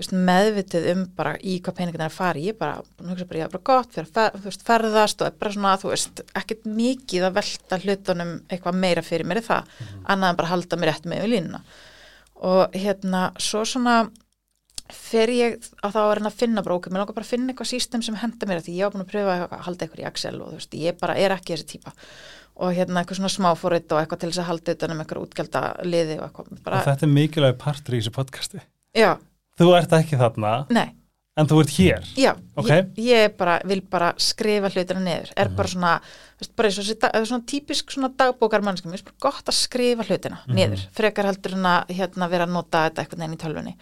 veist, 0.00 0.14
meðvitið 0.14 0.88
um 0.94 1.04
bara 1.16 1.36
í 1.38 1.58
hvað 1.62 1.76
peningana 1.78 2.08
er 2.08 2.10
að 2.10 2.16
fara 2.16 2.42
ég 2.42 2.54
er 2.54 2.58
bara, 2.58 2.80
að 2.80 3.12
hugsa 3.12 3.28
bara, 3.30 3.40
ég 3.40 3.46
er 3.46 3.52
bara 3.54 3.68
gott 3.70 3.94
fyrir 3.94 4.08
að 4.08 4.16
fer, 4.16 4.42
veist, 4.46 4.64
ferðast 4.66 5.22
og 5.22 5.30
er 5.30 5.38
bara 5.44 5.54
svona, 5.54 5.76
þú 5.80 5.92
veist 5.92 6.24
ekkert 6.40 6.66
mikið 6.80 7.28
að 7.28 7.38
velta 7.38 7.80
hlutunum 7.84 8.34
eitthvað 8.48 8.82
meira 8.82 9.04
fyrir 9.06 9.28
mér 9.28 9.42
er 9.42 9.46
það, 9.46 9.78
annað 10.02 10.32
en 10.32 10.40
bara 10.40 10.52
halda 10.54 10.80
mér 10.80 10.92
rétt 10.92 11.08
með 11.10 11.24
við 11.26 11.34
línuna 11.36 11.62
og 12.40 12.74
hérna, 12.76 13.30
svo 13.40 13.62
svona 13.68 14.00
fer 14.90 15.30
ég 15.30 15.56
á 15.84 15.88
þá 15.92 15.98
að 16.02 16.12
reyna 16.18 16.30
að 16.32 16.38
finna 16.40 16.62
ok, 16.64 16.88
mér 16.90 17.02
langar 17.04 17.14
bara 17.14 17.26
að 17.26 17.32
finna 17.34 17.52
eitthvað 17.52 17.70
system 17.70 18.02
sem 18.02 18.16
henda 18.18 18.48
mér 18.48 18.62
því 18.64 18.74
ég 18.78 18.88
var 18.88 18.94
búin 18.96 19.04
að 19.04 19.12
pröfa 19.12 19.36
að 19.46 19.64
halda 19.66 19.86
eitthvað 19.86 20.02
í 20.02 20.06
Excel 20.10 20.36
og 20.40 20.48
þú 20.50 20.58
veist, 20.58 20.76
ég 20.80 20.98
bara 21.00 21.16
er 21.20 21.34
ekki 21.36 21.54
þessi 21.54 21.68
típa. 21.74 21.92
Og 22.60 22.74
hérna 22.76 23.00
eitthvað 23.04 23.20
svona 23.20 23.32
smáfórit 23.32 23.92
og 23.94 24.00
eitthvað 24.02 24.22
til 24.24 24.30
þess 24.32 24.42
að 24.42 24.48
halda 24.50 24.74
utan 24.76 24.94
um 24.94 25.02
eitthvað 25.04 25.22
útgjalda 25.24 25.62
liði 25.86 26.16
og 26.18 26.24
eitthvað, 26.26 26.50
Og 26.50 26.64
bara, 26.66 26.80
þetta 26.88 27.06
er 27.06 27.12
mikilvæg 27.14 27.58
partur 27.62 27.94
í 27.96 28.00
þessu 28.02 28.14
podcasti. 28.16 28.64
já, 28.98 29.12
Þú 29.60 29.70
ert 29.76 29.92
ekki 30.00 30.18
þarna, 30.20 30.52
nei, 30.72 30.88
en 31.40 31.48
þú 31.50 31.60
ert 31.64 31.72
hér. 31.76 32.08
já, 32.16 32.32
Ok. 32.56 32.68
ég, 32.70 32.90
ég 33.06 33.36
bara 33.38 33.58
vil 33.64 33.80
bara 33.82 34.12
skrifa 34.20 34.70
hlutina 34.72 35.00
niður, 35.00 35.32
er 35.36 35.50
bara 35.56 35.68
svona 35.68 35.94
veist, 36.40 36.54
bara 36.56 36.68
eða 36.70 37.26
svona 37.26 37.46
típisk 37.46 37.92
svona 37.94 38.12
dagbókar 38.16 38.64
mannskum, 38.64 38.92
mér 38.92 39.02
er 39.02 39.08
bara 39.10 39.30
gott 39.30 39.50
að 39.50 39.58
skrifa 39.58 40.06
hlutina 40.08 40.40
niður, 40.48 40.86
frekar 40.96 41.28
heldur 41.30 41.56
en 41.58 41.68
að 41.72 41.94
hérna 41.98 42.30
vera 42.32 42.46
að 42.48 42.54
nota 42.56 42.86
þetta 42.88 43.02
eitthvað 43.04 43.22
neginn 43.24 43.38
í 43.38 43.42
tölvunni. 43.44 43.76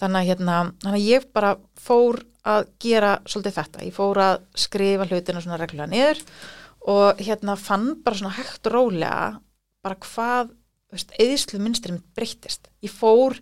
Þannig 0.00 0.20
að 0.22 0.28
hérna, 0.30 0.54
þannig 0.80 1.00
að 1.00 1.08
ég 1.10 1.26
bara 1.36 1.56
fór 1.76 2.22
að 2.48 2.70
gera 2.80 3.18
svolítið 3.28 3.58
þetta, 3.58 3.84
ég 3.84 3.96
fór 3.96 4.20
að 4.24 4.38
skrifa 4.56 5.06
hlutina 5.10 5.42
svona 5.44 5.58
reglulega 5.60 5.90
niður 5.92 6.22
og 6.88 7.20
hérna 7.20 7.56
fann 7.60 7.90
bara 8.04 8.16
svona 8.16 8.32
hægt 8.38 8.70
og 8.70 8.72
rólega 8.72 9.40
bara 9.84 9.98
hvað, 10.00 10.54
veist, 10.92 11.12
eðislu 11.20 11.60
minnstri 11.60 11.92
mitt 11.92 12.08
breyttist, 12.16 12.70
ég 12.84 12.92
fór 12.92 13.36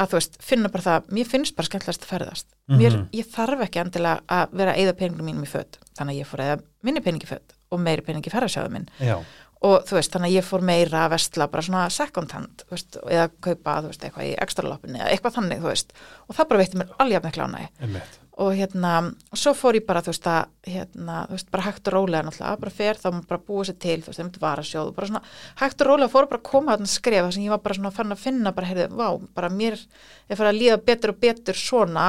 að 0.00 0.08
þú 0.14 0.16
veist, 0.18 0.38
finna 0.42 0.70
bara 0.72 0.86
það, 0.86 1.10
mér 1.18 1.28
finnst 1.28 1.56
bara 1.58 1.68
skemmtilegast 1.68 2.06
að 2.06 2.12
ferðast, 2.14 2.46
mér, 2.70 2.96
Mhm. 2.96 3.08
ég 3.20 3.28
þarf 3.34 3.64
ekki 3.66 3.82
endilega 3.84 4.20
að 4.28 4.56
vera 4.56 4.72
að 4.74 4.78
eyða 4.80 4.96
peningum 5.00 5.26
mínum 5.28 5.44
í 5.44 5.50
föt 5.50 5.78
þannig 5.98 6.14
að 6.16 6.20
ég 6.22 6.26
fór 6.30 6.40
að 6.40 6.48
eyða 6.50 6.62
minni 6.82 7.00
peningi 7.04 7.28
föt 7.28 7.54
og 7.70 7.78
meiri 7.84 8.02
peningi 8.06 8.30
ferðarsjáðu 8.32 8.70
minn 8.70 8.88
Já. 8.98 9.18
og 9.62 9.84
þú 9.84 9.98
veist, 9.98 10.10
þannig 10.14 10.30
að 10.32 10.36
ég 10.40 10.44
fór 10.48 10.62
meira 10.64 11.04
að 11.06 11.10
vestla 11.16 11.46
bara 11.50 11.62
svona 11.62 11.90
second 11.92 12.32
hand, 12.32 12.64
þú 12.66 12.70
veist, 12.70 12.96
eða 13.04 13.28
kaupa, 13.40 13.76
þú 13.82 13.86
veist, 13.92 14.00
eitthvað 14.08 14.30
í 14.30 14.34
ekstra 14.40 14.68
loppinni 14.70 14.98
eða 15.00 15.10
eitthvað 15.12 15.36
þannig, 15.36 15.60
þú 15.60 15.68
veist, 15.74 15.92
og 16.28 16.36
það 16.36 16.48
bara 16.48 16.60
veitti 16.64 16.78
mér 16.80 16.94
alveg 16.98 17.22
með 17.22 17.32
klánaði 17.36 17.68
Einmitt. 17.80 18.18
Og 18.40 18.54
hérna, 18.56 18.92
og 19.28 19.36
svo 19.38 19.52
fór 19.56 19.76
ég 19.76 19.84
bara, 19.84 20.00
þú 20.00 20.14
veist, 20.14 20.26
að 20.30 20.70
hérna, 20.72 21.24
þú 21.28 21.36
veist, 21.36 21.48
bara 21.52 21.64
hægt 21.66 21.88
og 21.90 21.94
rólega 21.96 22.24
náttúrulega, 22.24 22.60
bara 22.62 22.72
fer 22.72 23.00
þá 23.00 23.08
má 23.12 23.18
bara 23.28 23.42
búa 23.44 23.64
sér 23.68 23.76
til, 23.82 23.98
þú 24.00 24.08
veist, 24.10 24.20
það 24.20 24.28
myndi 24.28 24.40
vara 24.44 24.64
sjóð 24.64 24.92
og 24.92 24.94
bara 24.96 25.08
svona 25.10 25.22
hægt 25.60 25.82
og 25.84 25.90
rólega 25.90 26.12
fór 26.14 26.28
bara 26.30 26.40
að 26.40 26.46
koma 26.48 26.76
skref 26.88 27.26
þar 27.26 27.34
sem 27.36 27.44
ég 27.44 27.52
var 27.52 27.60
bara 27.66 27.76
svona 27.76 27.92
fann 27.92 28.14
að 28.14 28.22
finna, 28.22 28.54
bara 28.56 28.70
heyrðu, 28.70 28.86
vá, 28.96 29.08
bara 29.36 29.50
mér 29.52 29.76
er 29.76 30.38
farið 30.40 30.52
að 30.54 30.60
líða 30.62 30.78
betur 30.88 31.12
og 31.12 31.20
betur 31.20 31.60
svona 31.60 32.06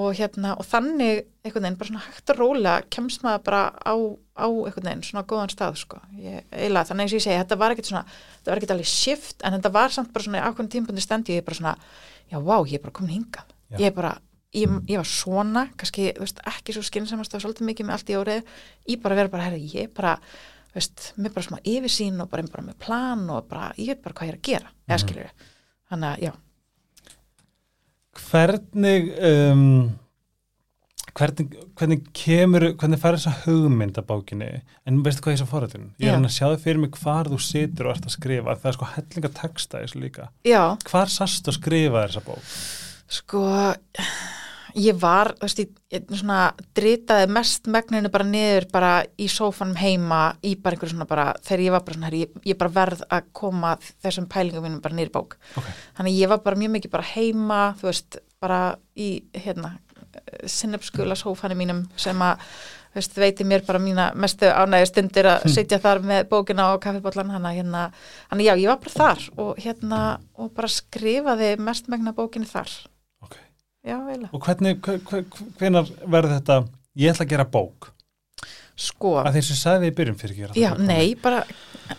og 0.00 0.14
hérna, 0.14 0.54
og 0.54 0.64
þannig 0.70 1.24
einhvern 1.44 1.66
veginn, 1.66 1.76
bara 1.82 1.90
svona 1.90 2.06
hægt 2.06 2.32
og 2.32 2.40
rólega 2.40 2.88
kemst 2.94 3.24
maður 3.26 3.44
bara 3.50 3.62
á, 3.84 3.94
á 4.38 4.46
einhvern 4.46 4.86
veginn 4.86 5.04
svona 5.10 5.26
góðan 5.28 5.52
stað, 5.52 5.76
sko, 5.82 6.00
ég, 6.14 6.46
eiginlega 6.54 6.88
þannig 6.88 7.04
eins 7.08 7.16
og 7.16 7.20
ég 7.20 7.26
segi, 7.26 7.40
þetta 7.42 7.60
var 7.60 7.74
ekkit 7.74 7.90
svona, 7.90 8.04
þetta 8.38 8.54
var 8.54 8.62
ekkit 8.62 8.74
alveg 8.76 8.90
shift, 8.94 9.36
en 9.42 9.58
þetta 9.58 9.74
var 9.74 9.96
samt 9.96 10.12
bara 10.14 10.28
svona, 10.28 10.44
ákveðin 10.46 10.72
tímpundi 10.76 11.04
stendi, 11.04 11.40
ég 11.40 11.44
bara 11.44 11.58
svona, 11.58 11.74
já, 12.30 12.38
vá, 12.38 12.56
ég 12.62 12.78
er 12.78 12.84
bara 12.86 12.94
komin 13.00 13.16
hingað, 13.18 13.50
Já. 13.66 13.80
ég 13.82 13.90
er 13.90 13.96
bara 13.98 14.14
Ég, 14.52 14.66
ég 14.90 14.96
var 14.98 15.06
svona, 15.06 15.68
kannski, 15.78 16.08
veist, 16.18 16.40
ekki 16.50 16.72
svo 16.74 16.82
skynnsamast 16.82 17.34
og 17.38 17.42
svolítið 17.44 17.68
mikið 17.68 17.86
með 17.86 17.94
allt 17.94 18.08
í 18.10 18.16
órið 18.18 18.48
ég 18.90 19.00
bara 19.02 19.14
vera 19.14 19.30
bara, 19.30 19.44
herri, 19.46 19.60
ég 19.70 19.84
er 19.86 19.92
bara 19.94 20.16
veist, 20.74 21.12
með 21.16 21.34
bara 21.36 21.46
smá 21.46 21.58
yfirsýn 21.62 22.18
og 22.24 22.30
bara, 22.32 22.42
bara 22.50 22.64
með 22.66 22.78
plan 22.82 23.22
og 23.30 23.46
bara, 23.50 23.68
ég 23.78 23.92
veit 23.92 24.02
bara 24.02 24.14
hvað 24.18 24.26
ég 24.26 24.32
er 24.34 24.38
að 24.40 24.48
gera 24.50 24.72
eða 24.88 24.98
Mhm. 24.98 25.04
skilur 25.04 25.30
þannig 25.90 26.10
að, 26.10 26.22
já, 26.26 26.32
Hvernig, 28.30 29.06
um, 29.22 29.98
hvernig, 31.16 31.52
hvernig 31.78 32.00
kemur, 32.16 32.66
hvernig 32.78 33.00
þessa 33.00 33.32
hugmynd 33.44 33.98
að 34.00 34.06
bókinni, 34.10 34.48
en 34.86 34.98
veistu 35.06 35.22
hvað 35.24 35.32
ég 35.32 35.38
er 35.38 35.42
svo 35.44 35.48
forrættin? 35.50 35.86
Ég 35.98 36.08
er 36.08 36.10
Já. 36.10 36.14
hann 36.18 36.26
að 36.28 36.34
sjá 36.34 36.46
þau 36.50 36.60
fyrir 36.64 36.80
mig 36.82 36.90
hvar 37.00 37.30
þú 37.30 37.38
situr 37.46 37.86
og 37.88 37.94
ert 37.96 38.08
að 38.10 38.16
skrifa, 38.16 38.56
það 38.58 38.66
er 38.72 38.76
sko 38.76 38.88
hellinga 38.96 39.32
texta 39.40 39.78
þessu 39.84 40.02
líka. 40.02 40.28
já 40.44 40.62
Hvar 40.90 41.06
sast 41.08 41.46
að 41.46 41.58
skrifa 41.60 42.06
þessa 42.08 42.24
bók? 42.26 42.42
sko 43.10 43.44
ég 44.78 44.98
var, 45.00 45.32
þú 45.38 45.46
veist, 45.46 45.60
ég, 45.90 46.06
svona 46.20 46.40
dritaði 46.76 47.28
mest 47.34 47.68
megninu 47.70 48.10
bara 48.12 48.26
niður 48.26 48.66
bara 48.72 48.92
í 49.18 49.28
sófanum 49.30 49.78
heima 49.80 50.22
í 50.46 50.54
bara 50.60 50.76
einhverju 50.76 50.94
svona 50.94 51.08
bara, 51.10 51.28
þegar 51.46 51.64
ég 51.66 51.74
var 51.74 51.84
bara 51.86 51.98
svona 51.98 52.10
ég, 52.14 52.40
ég 52.46 52.58
bara 52.60 52.74
verð 52.74 53.04
að 53.08 53.30
koma 53.40 53.76
þessum 54.02 54.28
pælingum 54.30 54.66
mínum 54.66 54.82
bara 54.84 54.98
niður 54.98 55.12
í 55.12 55.14
bók. 55.14 55.38
Ok. 55.56 55.70
Þannig 55.98 56.18
ég 56.20 56.32
var 56.32 56.42
bara 56.44 56.60
mjög 56.60 56.74
mikið 56.76 56.94
bara 56.96 57.08
heima, 57.14 57.62
þú 57.80 57.90
veist, 57.90 58.20
bara 58.40 58.60
í, 58.96 59.08
hérna, 59.36 59.76
sinnepskula 60.48 61.16
sófanum 61.18 61.58
mínum 61.60 61.82
sem 62.00 62.22
að, 62.24 62.46
þú 62.90 63.00
veist, 63.00 63.18
veiti 63.22 63.46
mér 63.46 63.66
bara 63.66 63.82
mína 63.82 64.10
mestu 64.18 64.48
ánægju 64.50 64.90
stundir 64.90 65.28
að 65.30 65.48
sitja 65.54 65.80
þar 65.82 66.02
með 66.06 66.24
bókina 66.32 66.70
og 66.74 66.80
kaffibóllan, 66.82 67.30
hann 67.34 67.46
að 67.46 67.60
hérna, 67.60 67.84
hann 68.30 68.42
já, 68.44 68.54
ég 68.58 68.70
var 68.72 68.80
bara 68.82 68.96
þar 68.96 69.28
og 69.44 69.60
hérna, 69.62 70.00
og 70.38 70.54
bara 70.56 70.72
skrifaði 70.72 71.52
mest 71.62 71.90
megna 71.92 72.14
bókinu 72.16 72.48
þar. 72.50 72.72
Já, 73.86 73.96
eiginlega. 73.96 74.28
Og 74.36 74.42
hvernig, 74.44 74.80
hve- 74.84 75.00
hve- 75.08 75.46
hvenar 75.58 75.88
verður 76.06 76.34
þetta, 76.38 76.56
ég 77.00 77.14
ætla 77.14 77.24
að 77.26 77.32
gera 77.34 77.44
bók, 77.48 77.92
Sko, 78.80 79.18
að 79.20 79.34
því 79.36 79.40
sem 79.44 79.56
sagði 79.60 79.88
í 79.90 79.94
byrjun 79.96 80.16
fyrir 80.16 80.48
ekki 80.52 80.60
já, 80.62 80.70
nei, 80.78 81.14
bara 81.20 81.42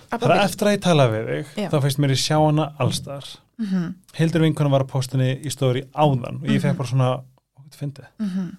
Það 0.10 0.24
er 0.34 0.40
eftir 0.48 0.68
að 0.70 0.74
ég 0.78 0.82
tala 0.82 1.06
við 1.12 1.28
þig, 1.30 1.50
Já. 1.62 1.68
þá 1.70 1.76
feist 1.84 2.00
mér 2.02 2.14
í 2.16 2.18
sjá 2.18 2.38
hana 2.42 2.66
allstar. 2.80 3.28
mm 3.60 3.66
-hmm, 3.68 3.94
Hildur 4.18 4.42
vinkona 4.42 4.70
var 4.72 4.82
á 4.86 4.88
postinni 4.90 5.30
í 5.46 5.50
stóri 5.54 5.84
áðan 5.94 6.42
og 6.42 6.48
ég 6.50 6.62
fekk 6.62 6.78
bara 6.78 6.90
svona, 6.90 7.10
hvað 7.58 7.78
fyndið? 7.78 8.08
mhm. 8.20 8.58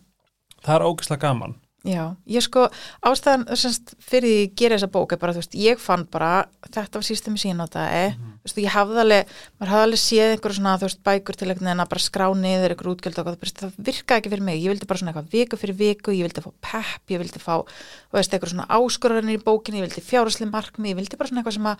Það 0.63 0.75
er 0.77 0.87
ógeðslega 0.87 1.21
gaman. 1.21 1.55
Já, 1.83 2.15
ég 2.31 2.45
sko 2.45 2.69
ástæðan 3.03 3.57
semst, 3.59 3.97
fyrir 3.99 4.29
því 4.31 4.43
að 4.45 4.53
gera 4.61 4.77
þessa 4.77 4.89
bók 4.95 5.13
er 5.13 5.19
bara, 5.19 5.33
þú 5.35 5.41
veist, 5.41 5.55
ég 5.59 5.81
fann 5.83 6.05
bara 6.07 6.45
þetta 6.69 7.01
var 7.01 7.07
sístum 7.09 7.35
í 7.35 7.41
sínotaði 7.43 8.05
Mhm. 8.13 8.29
þú 8.39 8.47
veist, 8.47 8.61
ég 8.63 8.71
hafði 8.71 9.01
alveg, 9.03 9.33
maður 9.59 9.73
hafði 9.73 9.87
alveg 9.89 10.03
séð 10.03 10.31
einhverju 10.37 10.59
svona, 10.61 10.77
þú 10.79 10.87
veist, 10.87 11.01
bækur 11.03 11.35
til 11.37 11.49
einhvern 11.49 11.67
veginn 11.67 11.83
að 11.83 11.91
bara 11.91 12.05
skrá 12.07 12.27
niður 12.39 12.71
einhverju 12.77 12.95
útgjöld 12.95 13.19
og 13.19 13.27
eitthvað, 13.33 13.53
það 13.59 13.75
virkaði 13.83 14.19
ekki 14.23 14.31
fyrir 14.31 14.47
mig, 14.47 14.63
ég 14.63 14.71
vildi 14.71 14.87
bara 14.87 14.99
svona 15.03 15.11
eitthvað 15.13 15.33
viku 15.35 15.57
fyrir 15.59 15.77
viku, 15.83 16.15
ég 16.15 16.23
vildi 16.23 16.45
fá 16.47 16.51
pepp, 16.63 17.03
ég 17.11 17.19
vildi 17.19 17.43
fá, 17.43 17.55
þú 17.67 18.15
veist, 18.15 18.31
einhverju 18.33 18.55
svona 18.55 18.71
áskorarnir 18.71 19.39
í 19.39 19.43
bókinni, 19.43 19.83
ég 19.83 19.87
vildi 19.91 20.07
fjárasli 20.07 20.47
markmi, 20.47 20.95
ég 20.95 20.97
vildi 21.03 21.19
bara 21.19 21.29
svona 21.29 21.43
eitthvað 21.43 21.59
sem 21.59 21.67
að, 21.67 21.79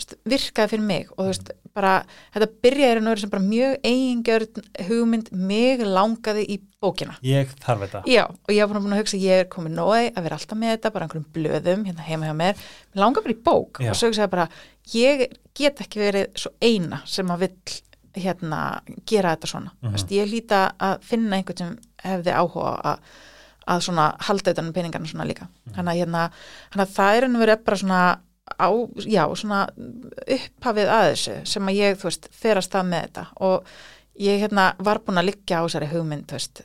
veist, 0.00 0.16
virkaði 0.24 0.68
fyrir 0.72 0.86
mig 0.88 1.08
og 1.12 1.24
þú 1.26 1.28
veist, 1.28 1.50
bara, 1.76 1.94
þetta 2.32 2.52
byrjaði 2.64 3.20
sem 3.20 3.30
bara 3.30 3.42
mjög 3.42 3.76
eigingjörn 3.84 4.64
hugmynd, 4.88 5.32
mig 5.32 5.80
langaði 5.84 6.48
í 6.48 6.60
bókina. 6.82 7.14
Ég 7.24 7.52
þarf 7.62 7.84
þetta. 7.86 8.02
Já, 8.10 8.24
og 8.28 8.52
ég 8.52 8.68
var 8.68 8.80
búin 8.82 8.96
að 8.96 9.00
hugsa, 9.04 9.20
ég 9.22 9.44
er 9.44 9.48
komin 9.52 9.76
nóði 9.78 10.10
að 10.12 10.26
vera 10.26 10.38
alltaf 10.40 10.58
með 10.60 10.74
þetta, 10.76 10.92
bara 10.96 11.06
einhverjum 11.06 11.28
blöðum 11.36 11.86
hérna 11.88 12.06
heima 12.08 12.28
hjá 12.28 12.34
mér, 12.42 12.60
mér 12.92 13.02
langar 13.04 13.24
bara 13.26 13.36
í 13.36 13.40
bók 13.46 13.80
Já. 13.82 13.90
og 13.94 13.96
svo 14.00 14.10
hugsaði 14.10 14.32
bara, 14.34 14.48
ég 14.96 15.24
get 15.58 15.80
ekki 15.86 16.02
verið 16.02 16.26
svo 16.42 16.52
eina 16.60 17.00
sem 17.06 17.30
að 17.32 17.46
vill 17.46 17.80
hérna 18.22 18.58
gera 19.08 19.30
þetta 19.36 19.48
svona 19.48 19.70
Mhm. 19.80 19.92
Vist, 19.94 20.10
ég 20.12 20.28
líta 20.28 20.72
að 20.78 20.98
finna 21.02 21.36
einhvern 21.38 21.56
sem 21.62 21.78
hefði 22.04 22.34
áhuga 22.36 22.74
að, 22.92 22.98
að 23.72 23.80
svona 23.86 24.10
halda 24.28 24.50
utan 24.52 24.66
um 24.68 24.72
peningarna 24.76 25.06
svona 25.08 25.24
líka 25.24 25.46
þannig 25.72 25.94
að 25.94 26.00
hérna, 26.02 26.24
þannig 26.74 26.84
að 26.88 26.94
það 26.98 27.16
er 27.16 27.24
ennum 27.28 27.40
verið 27.46 27.64
bara 27.64 27.76
svona 27.80 28.02
á, 28.60 28.68
já, 29.06 29.22
svona 29.38 29.60
upphafið 30.36 30.90
að 30.92 31.06
þessu 31.12 31.36
sem 31.54 31.68
að 31.70 31.78
ég, 31.78 31.96
þú 32.00 32.08
veist, 32.10 32.28
fer 32.36 32.58
að 32.60 32.66
stað 32.66 32.88
með 32.90 33.04
þetta 33.06 33.24
og 33.48 33.72
ég 34.20 34.42
hérna 34.44 34.66
var 34.82 35.00
búin 35.06 35.20
að 35.22 35.28
liggja 35.30 35.62
á 35.62 35.64
þessari 35.64 35.88
hugmynd, 35.94 36.26
þú 36.28 36.36
veist 36.36 36.62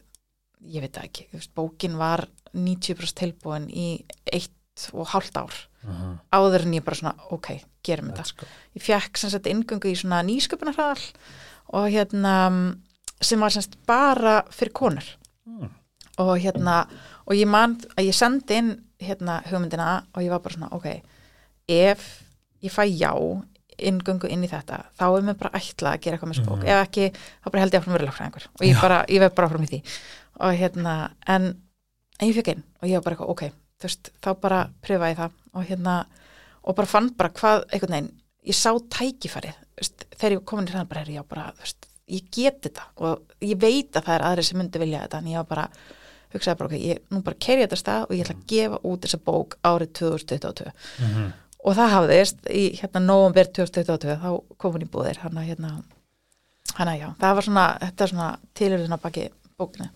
ég 0.65 0.81
veit 0.81 0.97
ekki, 0.97 1.27
veist, 1.33 1.51
bókin 1.55 1.97
var 1.97 2.27
90% 2.53 3.13
tilbúin 3.13 3.67
í 3.69 4.03
eitt 4.33 4.51
og 4.93 5.07
hálft 5.07 5.37
ár 5.37 5.53
Mhm. 5.87 6.19
áður 6.33 6.61
en 6.65 6.73
ég 6.73 6.83
bara 6.83 6.95
svona, 6.95 7.15
ok, 7.31 7.61
gerum 7.83 8.09
þetta 8.09 8.23
Let's 8.23 8.35
go. 8.35 8.45
ég 8.75 8.81
fekk 8.83 9.17
sem 9.17 9.29
sagt 9.29 9.45
inngöngu 9.45 9.85
í 9.87 9.95
svona 9.95 10.21
nýsköpunarhraðal 10.25 11.13
og 11.69 11.89
hérna 11.91 12.75
sem 13.21 13.39
var 13.39 13.49
semst 13.49 13.77
bara 13.87 14.43
fyrir 14.51 14.73
konur 14.73 15.03
Mm. 15.47 15.69
og 16.17 16.37
hérna 16.39 16.87
og 17.27 17.33
ég 17.35 17.47
man 17.47 17.77
að 17.97 18.07
ég 18.09 18.13
sendi 18.13 18.53
inn 18.57 18.83
hérna 18.99 19.43
hugmyndina 19.45 20.03
og 20.13 20.21
ég 20.23 20.29
var 20.29 20.39
bara 20.39 20.55
svona, 20.55 20.73
ok 20.73 21.01
ef 21.69 22.23
ég 22.63 22.71
fæ 22.71 22.83
já 22.97 23.13
inngöngu 23.79 24.27
inn 24.29 24.43
í 24.43 24.49
þetta, 24.49 24.85
þá 24.99 25.17
er 25.17 25.21
mér 25.21 25.37
bara 25.37 25.51
ætla 25.59 25.93
að 25.93 26.01
gera 26.01 26.17
eitthvað 26.17 26.31
með 26.31 26.39
spók, 26.43 26.57
Mhm. 26.57 26.67
ef 26.67 26.87
ekki 26.87 27.11
þá 27.13 27.51
bara 27.51 27.59
held 27.61 27.71
ég 27.73 27.79
áfram 27.81 27.95
verið 27.97 28.07
lögfræðingur 28.09 28.47
og 28.55 28.61
ég 28.65 28.81
bara, 28.81 29.05
ég 29.07 29.19
vef 29.19 29.35
bara 29.35 29.47
áfram 29.47 29.63
í 29.63 29.69
því 29.69 29.83
og 30.39 30.53
hérna, 30.59 30.95
en, 31.27 31.47
en 32.19 32.27
ég 32.29 32.35
fekk 32.37 32.51
inn 32.53 32.63
og 32.81 32.87
ég 32.89 32.97
var 32.99 33.03
bara 33.07 33.15
eitthvað, 33.17 33.33
ok, 33.33 33.43
þú 33.81 33.87
veist 33.89 34.11
þá 34.23 34.29
bara 34.41 34.61
pröfa 34.85 35.09
ég 35.11 35.17
það 35.17 35.31
og 35.57 35.67
hérna 35.69 35.95
og 36.67 36.75
bara 36.77 36.87
fann 36.91 37.09
bara 37.17 37.29
hvað, 37.33 37.63
einhvern 37.73 37.95
veginn 37.97 38.11
ég 38.47 38.55
sá 38.57 38.71
tækifærið, 38.97 39.55
þú 39.75 39.81
veist, 39.81 40.05
þegar 40.17 40.35
ég 40.37 40.45
kom 40.47 40.59
inn 40.61 40.67
í 40.69 40.73
hrann 40.75 40.87
bara, 40.91 41.03
já, 41.09 41.23
bara, 41.27 41.47
þú 41.57 41.65
veist, 41.65 41.87
ég 42.07 42.27
get 42.31 42.61
þetta 42.63 42.85
og 43.03 43.33
ég 43.43 43.57
veit 43.59 43.95
að 43.99 44.05
það 44.07 44.15
er 44.19 44.25
aðri 44.29 44.43
sem 44.47 44.57
myndi 44.61 44.79
vilja 44.83 45.01
þetta 45.05 45.17
en 45.23 45.27
ég 45.33 45.41
var 45.41 45.49
bara, 45.49 45.65
hugsaði 46.35 46.59
bara, 46.61 46.69
ok, 46.71 46.77
ég 46.85 47.01
nú 47.11 47.21
bara 47.25 47.39
kerja 47.47 47.65
þetta 47.67 47.79
stað 47.81 48.05
og 48.07 48.15
ég 48.15 48.23
ætla 48.25 48.37
að 48.37 48.47
gefa 48.53 48.79
út 48.87 49.03
þessa 49.07 49.19
bók 49.27 49.57
árið 49.67 49.91
2022 49.99 50.71
Mhm. 51.03 51.27
og 51.67 51.75
það 51.75 51.93
hafðist 51.95 52.49
í 52.53 52.63
hérna 52.79 53.01
november 53.03 53.45
2022 53.51 54.17
þá 54.21 54.29
kom 54.57 54.73
hún 54.77 54.85
í 54.85 54.89
búðir 54.91 55.17
hann 55.23 55.37
að 55.41 55.47
hérna 55.49 55.71
hann 56.77 56.87
að 56.91 56.99
já, 57.01 57.07
það 57.19 57.35
var 57.39 57.43
svona, 57.47 57.65
þetta 57.81 58.03
er 58.05 58.11
svona 58.13 58.29
tilurðina 58.55 58.99
baki 59.01 59.29
bókinu 59.59 59.89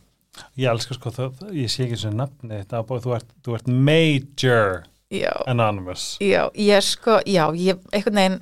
Ég 0.60 0.70
elskar 0.72 0.96
sko, 1.00 1.12
það, 1.12 1.41
ég 1.60 1.72
sé 1.72 1.84
ekki 1.88 1.98
sem 2.00 2.15
nafni 2.15 2.62
þetta 2.62 2.80
á 2.80 2.88
bóð, 2.88 3.04
þú 3.06 3.15
þú 3.46 3.56
ert 3.58 3.67
Major 3.67 4.84
já, 5.12 5.32
Anonymous. 5.52 6.17
já, 6.24 6.46
ég 6.56 6.84
sko, 6.88 7.20
já, 7.28 7.50
ég 7.58 7.82
einhvern 7.91 8.15
veginn 8.22 8.38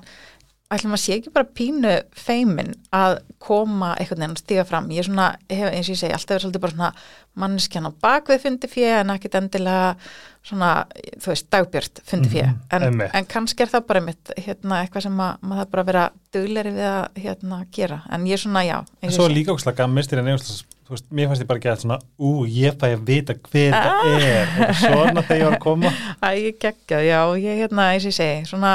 ætlum 0.69 0.93
að 0.93 1.01
sé 1.01 1.15
ekki 1.17 1.31
bara 1.33 1.47
pínu 1.57 1.95
feimin 2.13 2.75
að 2.93 3.15
koma 3.41 3.95
einhvern 3.97 4.21
veginn 4.21 4.35
að 4.37 4.41
stíga 4.43 4.65
fram. 4.69 4.91
Ég 4.93 5.01
er 5.01 5.07
svona, 5.07 5.31
hef, 5.49 5.65
eins 5.73 5.87
og 5.89 5.95
ég 5.95 6.01
segi, 6.03 6.13
alltaf 6.13 6.35
er 6.37 6.43
svolítið 6.45 6.61
bara 6.67 6.75
svona 6.75 6.91
manneskjan 7.41 7.89
á 7.89 7.91
bakvið 8.05 8.43
fundi 8.43 8.69
fjö 8.69 8.91
en 8.99 9.13
ekkit 9.15 9.37
endilega 9.39 9.95
svona 10.45 10.69
þú 11.17 11.31
veist, 11.33 11.49
dagbjört 11.53 12.03
fundi 12.05 12.29
fjö 12.35 12.45
Mhm, 12.45 12.61
en, 12.77 12.85
einmitt. 12.85 13.15
en 13.17 13.25
kannski 13.33 13.65
er 13.65 13.73
það 13.73 13.87
bara 13.89 14.01
mitt 14.05 14.31
hérna, 14.37 14.83
eitthvað 14.85 15.07
sem 15.09 15.17
að, 15.25 15.41
maður 15.41 15.63
það 15.65 15.71
bara 15.73 15.81
að 15.83 15.89
vera 15.89 16.05
dugleri 16.37 16.75
við 16.77 16.87
að 16.93 17.23
hérna, 17.25 17.59
gera, 17.73 18.01
en 18.13 18.25
ég 18.29 18.37
er 18.37 18.43
svona, 18.45 18.63
já 18.69 18.77
En 19.01 19.11
svo 19.17 19.27
líka 19.27 19.51
ókslega 19.57 19.81
gaman 19.81 19.95
mistir 19.97 20.19
en 20.21 20.25
nefnst, 20.29 20.68
þú 20.89 20.95
veist, 20.95 21.07
mér 21.13 21.29
fannst 21.29 21.43
ég 21.45 21.49
bara 21.53 21.61
gett 21.63 21.83
svona, 21.85 21.99
ú, 22.17 22.31
ég 22.49 22.75
fæ 22.81 22.87
að 22.95 23.05
vita 23.05 23.35
hver 23.37 23.77
Ah. 23.77 23.87
þetta 24.01 24.25
er 24.25 24.51
og 24.65 24.75
svona 24.81 25.21
þegar 25.29 25.39
ég 25.39 25.47
var 25.47 25.55
að 25.59 25.63
koma. 25.63 25.91
Æ, 26.25 26.29
ég 26.41 26.59
geggja, 26.65 26.99
já, 27.05 27.19
ég 27.37 27.61
hérna, 27.63 27.85
eins 27.93 28.07
og 28.07 28.11
ég 28.11 28.17
segi, 28.17 28.45
svona, 28.49 28.71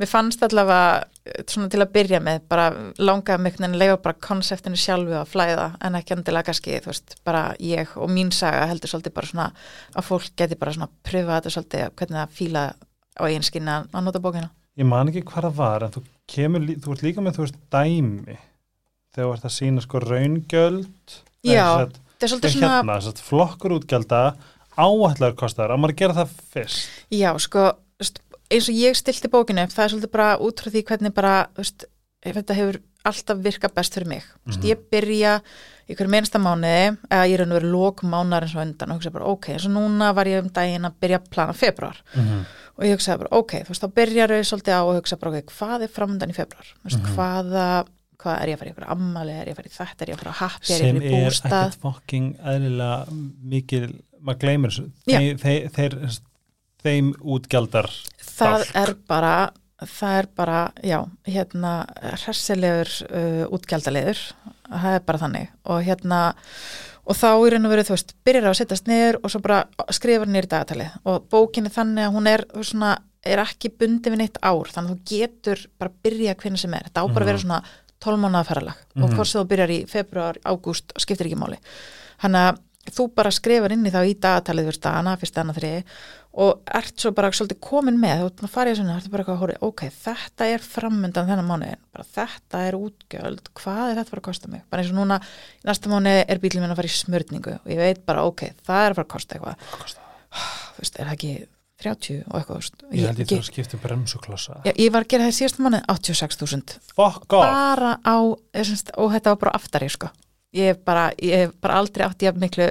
mér 0.00 0.08
fannst 0.10 0.42
allavega 0.46 1.02
eh, 1.28 1.42
svona 1.46 1.68
til 1.70 1.82
að 1.84 1.92
byrja 1.94 2.20
með, 2.24 2.40
bara 2.48 2.70
langaði 2.98 3.44
mig 3.44 3.60
en 3.60 3.76
lega 3.78 3.98
bara 4.02 4.16
konseptinu 4.24 4.80
sjálfu 4.80 5.12
að 5.20 5.28
flæða 5.34 5.66
en 5.84 5.98
ekki 6.00 6.16
endilega 6.16 6.48
kannski, 6.48 6.78
þú 6.82 6.90
veist, 6.94 7.18
bara 7.28 7.44
ég 7.60 7.92
og 8.00 8.08
mín 8.10 8.32
saga 8.34 8.64
heldur 8.72 8.90
svolítið 8.90 9.14
bara 9.20 9.30
svona 9.30 9.50
að 9.94 10.08
fólk 10.08 10.32
geti 10.40 10.58
bara 10.58 10.72
svona 10.74 10.88
pröfa 11.04 11.36
þetta 11.38 11.52
svolítið 11.58 11.84
hvernig 12.00 12.18
það 12.22 12.34
fíla 12.40 12.64
á 13.12 13.22
eigin 13.28 13.44
skinni 13.46 13.70
að, 13.76 13.90
að 13.92 14.08
nota 14.08 14.24
bókina. 14.24 14.48
Ég 14.80 14.88
man 14.88 15.10
ekki 15.12 15.20
hvað 15.28 15.44
það 15.50 15.58
var, 15.60 15.84
en 15.84 15.92
þú 15.92 16.00
kemur, 16.32 16.62
þú 16.80 16.92
ert 16.96 17.02
líka 17.04 17.20
með, 17.20 17.36
þú 17.36 17.44
veist, 17.44 17.58
dæmi 17.76 18.38
þegar 19.12 19.26
þú 19.28 19.32
ert 19.36 19.44
að 19.44 19.52
sína 19.58 19.82
sko 19.84 20.00
raungjöld. 20.00 21.16
Já, 21.42 21.88
Þetta 21.88 22.26
er 22.26 22.30
svolítið 22.30 22.52
svona, 22.54 22.74
hérna, 22.78 22.98
að 23.02 23.22
flokkur 23.26 23.72
útgjalda 23.80 24.20
áætlar 24.78 25.34
kostar, 25.36 25.72
að 25.74 25.80
maður 25.82 25.96
gera 25.98 26.14
það 26.20 26.36
fyrst. 26.54 26.84
já, 27.10 27.30
sko, 27.42 27.64
eins 28.52 28.68
og 28.70 28.74
ég 28.78 28.94
stilti 28.96 29.28
bókinu 29.32 29.66
það 29.72 29.84
er 29.84 29.92
svolítið 29.96 30.12
bara 30.14 30.28
út 30.38 30.60
frá 30.62 30.70
því 30.70 30.82
hvernig 30.88 31.14
bara, 31.16 31.34
veist, 31.58 31.84
þetta 32.24 32.54
hefur 32.54 32.78
alltaf 33.04 33.38
virkað 33.42 33.74
best 33.74 33.94
fyrir 33.98 34.06
mig. 34.08 34.22
Mhm. 34.22 34.46
veist, 34.52 34.62
ég 34.70 34.78
byrja 34.92 35.40
í 35.90 35.96
hverju 35.98 36.08
minnsta 36.14 36.38
mánuði, 36.38 36.96
eða 37.10 37.26
ég 37.26 37.34
er 37.34 37.42
raun 37.42 37.52
og 37.52 37.58
verið 37.60 37.72
lók 37.74 38.02
mánar 38.06 38.42
eins 38.46 38.54
og 38.54 38.62
undan 38.62 38.90
og 38.94 39.00
hugsa 39.00 39.10
bara, 39.12 39.24
ok, 39.26 39.48
eins 39.56 39.66
og 39.66 39.72
núna 39.74 40.14
var 40.14 40.24
ég 40.30 40.42
um 40.44 40.48
daginn 40.48 40.86
að 40.86 40.94
byrja 41.02 41.18
að 41.18 41.30
plana 41.30 41.52
februar 41.52 41.96
Mm 42.14 42.22
-hmm. 42.22 42.44
og 42.78 42.84
ég 42.84 42.92
hugsaði 42.94 43.18
bara, 43.18 43.28
ok, 43.36 43.52
þú 43.64 43.68
veist, 43.68 43.82
þá 43.82 43.92
byrjar 43.98 44.30
ég 44.30 44.46
svolítið 44.46 44.78
á 44.78 44.82
og 44.86 44.94
hugsa 44.96 45.16
bara, 45.18 45.38
ok, 45.38 45.44
hvað 45.50 45.82
er 45.82 45.88
framöndan 45.88 46.30
í 46.30 46.34
februar? 46.34 46.66
Veist, 46.84 47.02
Mhm. 47.02 47.14
hvaða, 47.16 47.86
hvað 48.22 48.36
er 48.38 48.52
ég 48.52 48.56
að 48.56 48.62
fara 48.62 48.70
í 48.70 48.74
ykkur 48.74 48.88
ammali, 48.94 49.36
er 49.36 49.50
ég 49.50 49.56
að 49.56 49.60
fara 49.60 49.72
í 49.72 49.76
þetta, 49.76 49.98
er 50.04 50.12
ég 50.12 50.18
að 50.18 50.22
fara 50.22 50.34
á 50.34 50.40
happi, 50.42 50.68
er 50.68 50.72
ég 50.72 50.82
sem 50.82 51.00
að 51.00 51.02
fara 51.02 51.08
í 51.08 51.22
er 51.22 51.26
bústað? 51.28 51.56
ekkert 51.58 51.86
fokking 51.86 52.28
eðlilega 52.52 53.16
mikil, 53.54 53.82
maður 54.20 54.44
gleymir 54.44 54.72
þessu. 54.72 54.86
Þeir, 55.08 55.42
þeir, 55.42 55.66
þeir, 55.76 56.20
þeim 56.82 57.10
útgjaldar 57.36 57.90
það 58.22 58.56
Bálk. 58.56 58.72
er 58.82 58.94
bara 59.10 59.34
það 59.82 60.16
er 60.20 60.28
bara, 60.38 60.58
já, 60.86 60.98
hérna 61.26 61.72
hressilegur 62.22 62.90
uh, 63.08 63.44
útgjaldalegur 63.50 64.20
það 64.72 64.96
er 64.96 65.06
bara 65.06 65.22
þannig. 65.22 65.52
Og 65.68 65.84
hérna 65.86 66.20
og 67.02 67.18
þá 67.18 67.28
í 67.34 67.52
raun 67.52 67.66
og 67.66 67.72
veru, 67.72 67.86
þú 67.86 67.96
veist, 67.96 68.12
byrjar 68.26 68.50
að 68.50 68.58
setjast 68.60 68.90
niður 68.90 69.18
og 69.20 69.32
svo 69.32 69.40
bara 69.44 69.62
skrifar 69.94 70.30
niður 70.30 70.48
í 70.48 70.52
dagatalið. 70.52 70.98
Og 71.10 71.24
bókin 71.32 71.66
er 71.68 71.74
þannig 71.74 72.06
að 72.06 72.14
hún 72.16 72.30
er 72.30 72.44
svona, 72.62 72.92
er 73.26 73.42
ekki 73.42 73.72
bundið 73.78 74.14
við 74.14 74.22
neitt 74.22 74.38
ár. 74.42 74.70
Þannig 74.70 74.92
að 74.92 74.94
þú 74.94 75.16
getur 75.16 75.64
bara 75.82 75.94
byrja 76.06 76.36
hvernig 76.42 76.62
sem 76.62 76.76
er. 76.78 76.88
Þetta 76.88 77.02
á 77.02 77.06
bara 77.08 77.26
að 77.26 77.32
vera 77.32 77.42
svona 77.42 77.60
12 78.02 78.20
mánuða 78.24 78.44
ferralag 78.50 78.76
og 78.96 79.06
Mhm. 79.08 79.14
hvort 79.16 79.30
sem 79.30 79.40
þú 79.42 79.48
byrjar 79.54 79.70
í 79.76 79.80
februar, 79.88 80.36
ágúst 80.44 80.92
skiptir 80.98 81.26
ekki 81.30 81.38
máli. 81.38 81.58
Hann 82.18 82.34
að 82.38 82.58
þú 82.90 83.14
bara 83.14 83.30
skrifar 83.30 83.70
inn 83.72 83.86
í 83.86 83.90
þá 83.94 84.02
í 84.10 84.16
dagatalið 84.18 84.66
fyrir 84.66 84.80
dagana, 84.82 85.16
fyrst 85.16 85.34
dagana 85.36 85.54
þrið 85.54 85.84
og 86.34 86.62
ert 86.74 86.96
svo 86.98 87.12
bara 87.14 87.28
svolítið 87.30 87.60
komin 87.60 87.98
með 88.00 88.22
þú 88.22 88.26
ert 88.26 88.36
búin 88.40 88.48
að 88.48 88.54
fara 88.56 88.70
í 88.70 88.74
þessu, 88.74 88.86
það 88.88 89.04
er 89.04 89.12
bara 89.12 89.22
eitthvað 89.22 89.36
að 89.36 89.42
hóri 89.42 89.56
ok, 89.68 89.82
þetta 90.02 90.48
er 90.48 90.58
framundan 90.64 91.28
þennan 91.28 91.76
bara 91.92 92.06
þetta 92.16 92.62
er 92.68 92.74
útgjöld, 92.74 93.50
hvað 93.54 93.82
er 93.84 93.94
þetta 93.94 94.02
að 94.02 94.10
fara 94.10 94.22
að 94.22 94.28
kosta 94.30 94.48
mig, 94.48 94.62
bara 94.70 94.82
eins 94.82 94.90
og 94.90 94.96
núna 94.98 95.20
næsta 95.64 95.92
mánuði 95.92 96.24
er 96.26 96.38
bílum 96.42 96.64
minn 96.64 96.72
að 96.72 96.76
fara 96.80 96.88
í 96.88 96.96
smörningu 96.96 97.54
og 97.60 97.68
ég 97.70 97.76
veit 97.76 98.04
bara 98.06 98.24
ok, 98.24 98.40
það 98.66 98.86
er 98.86 98.90
að 98.90 98.96
fara 98.96 99.06
að 99.06 99.12
kosta 99.14 99.36
eitthvað. 99.36 99.56
Þú 100.32 100.78
veist, 100.80 100.98
er 100.98 101.04
það 101.06 101.12
ekki 101.12 101.46
30 101.82 102.22
og 102.28 102.36
eitthvað 102.38 102.60
veist. 102.62 102.82
Ég 102.92 103.06
held 103.10 103.20
ég 103.20 103.26
ég, 103.26 103.30
þarf 103.32 103.44
að 103.44 103.48
skipta 103.50 103.80
bremsuklossa 103.82 104.58
ég, 104.66 104.76
ég 104.86 104.92
var 104.94 105.04
að 105.06 105.12
gera 105.14 105.26
það 105.28 105.34
í 105.34 105.38
síðasta 105.40 105.64
mánuði 105.66 105.82
86.000 105.92 106.76
Fuck 106.96 107.36
off 107.38 107.46
bara 107.48 107.94
á, 108.06 108.16
ég 108.58 108.68
syns, 108.70 108.84
og 108.96 109.10
þetta 109.16 109.34
var 109.34 109.40
bara 109.46 109.56
aftari 109.58 109.88
sko. 109.92 110.10
ég 110.56 110.72
hef 110.72 110.82
bara, 110.86 111.08
ég 111.22 111.52
bara 111.64 111.80
aldrei 111.82 112.06
átt 112.06 112.22
ég 112.26 112.38
miklu 112.40 112.70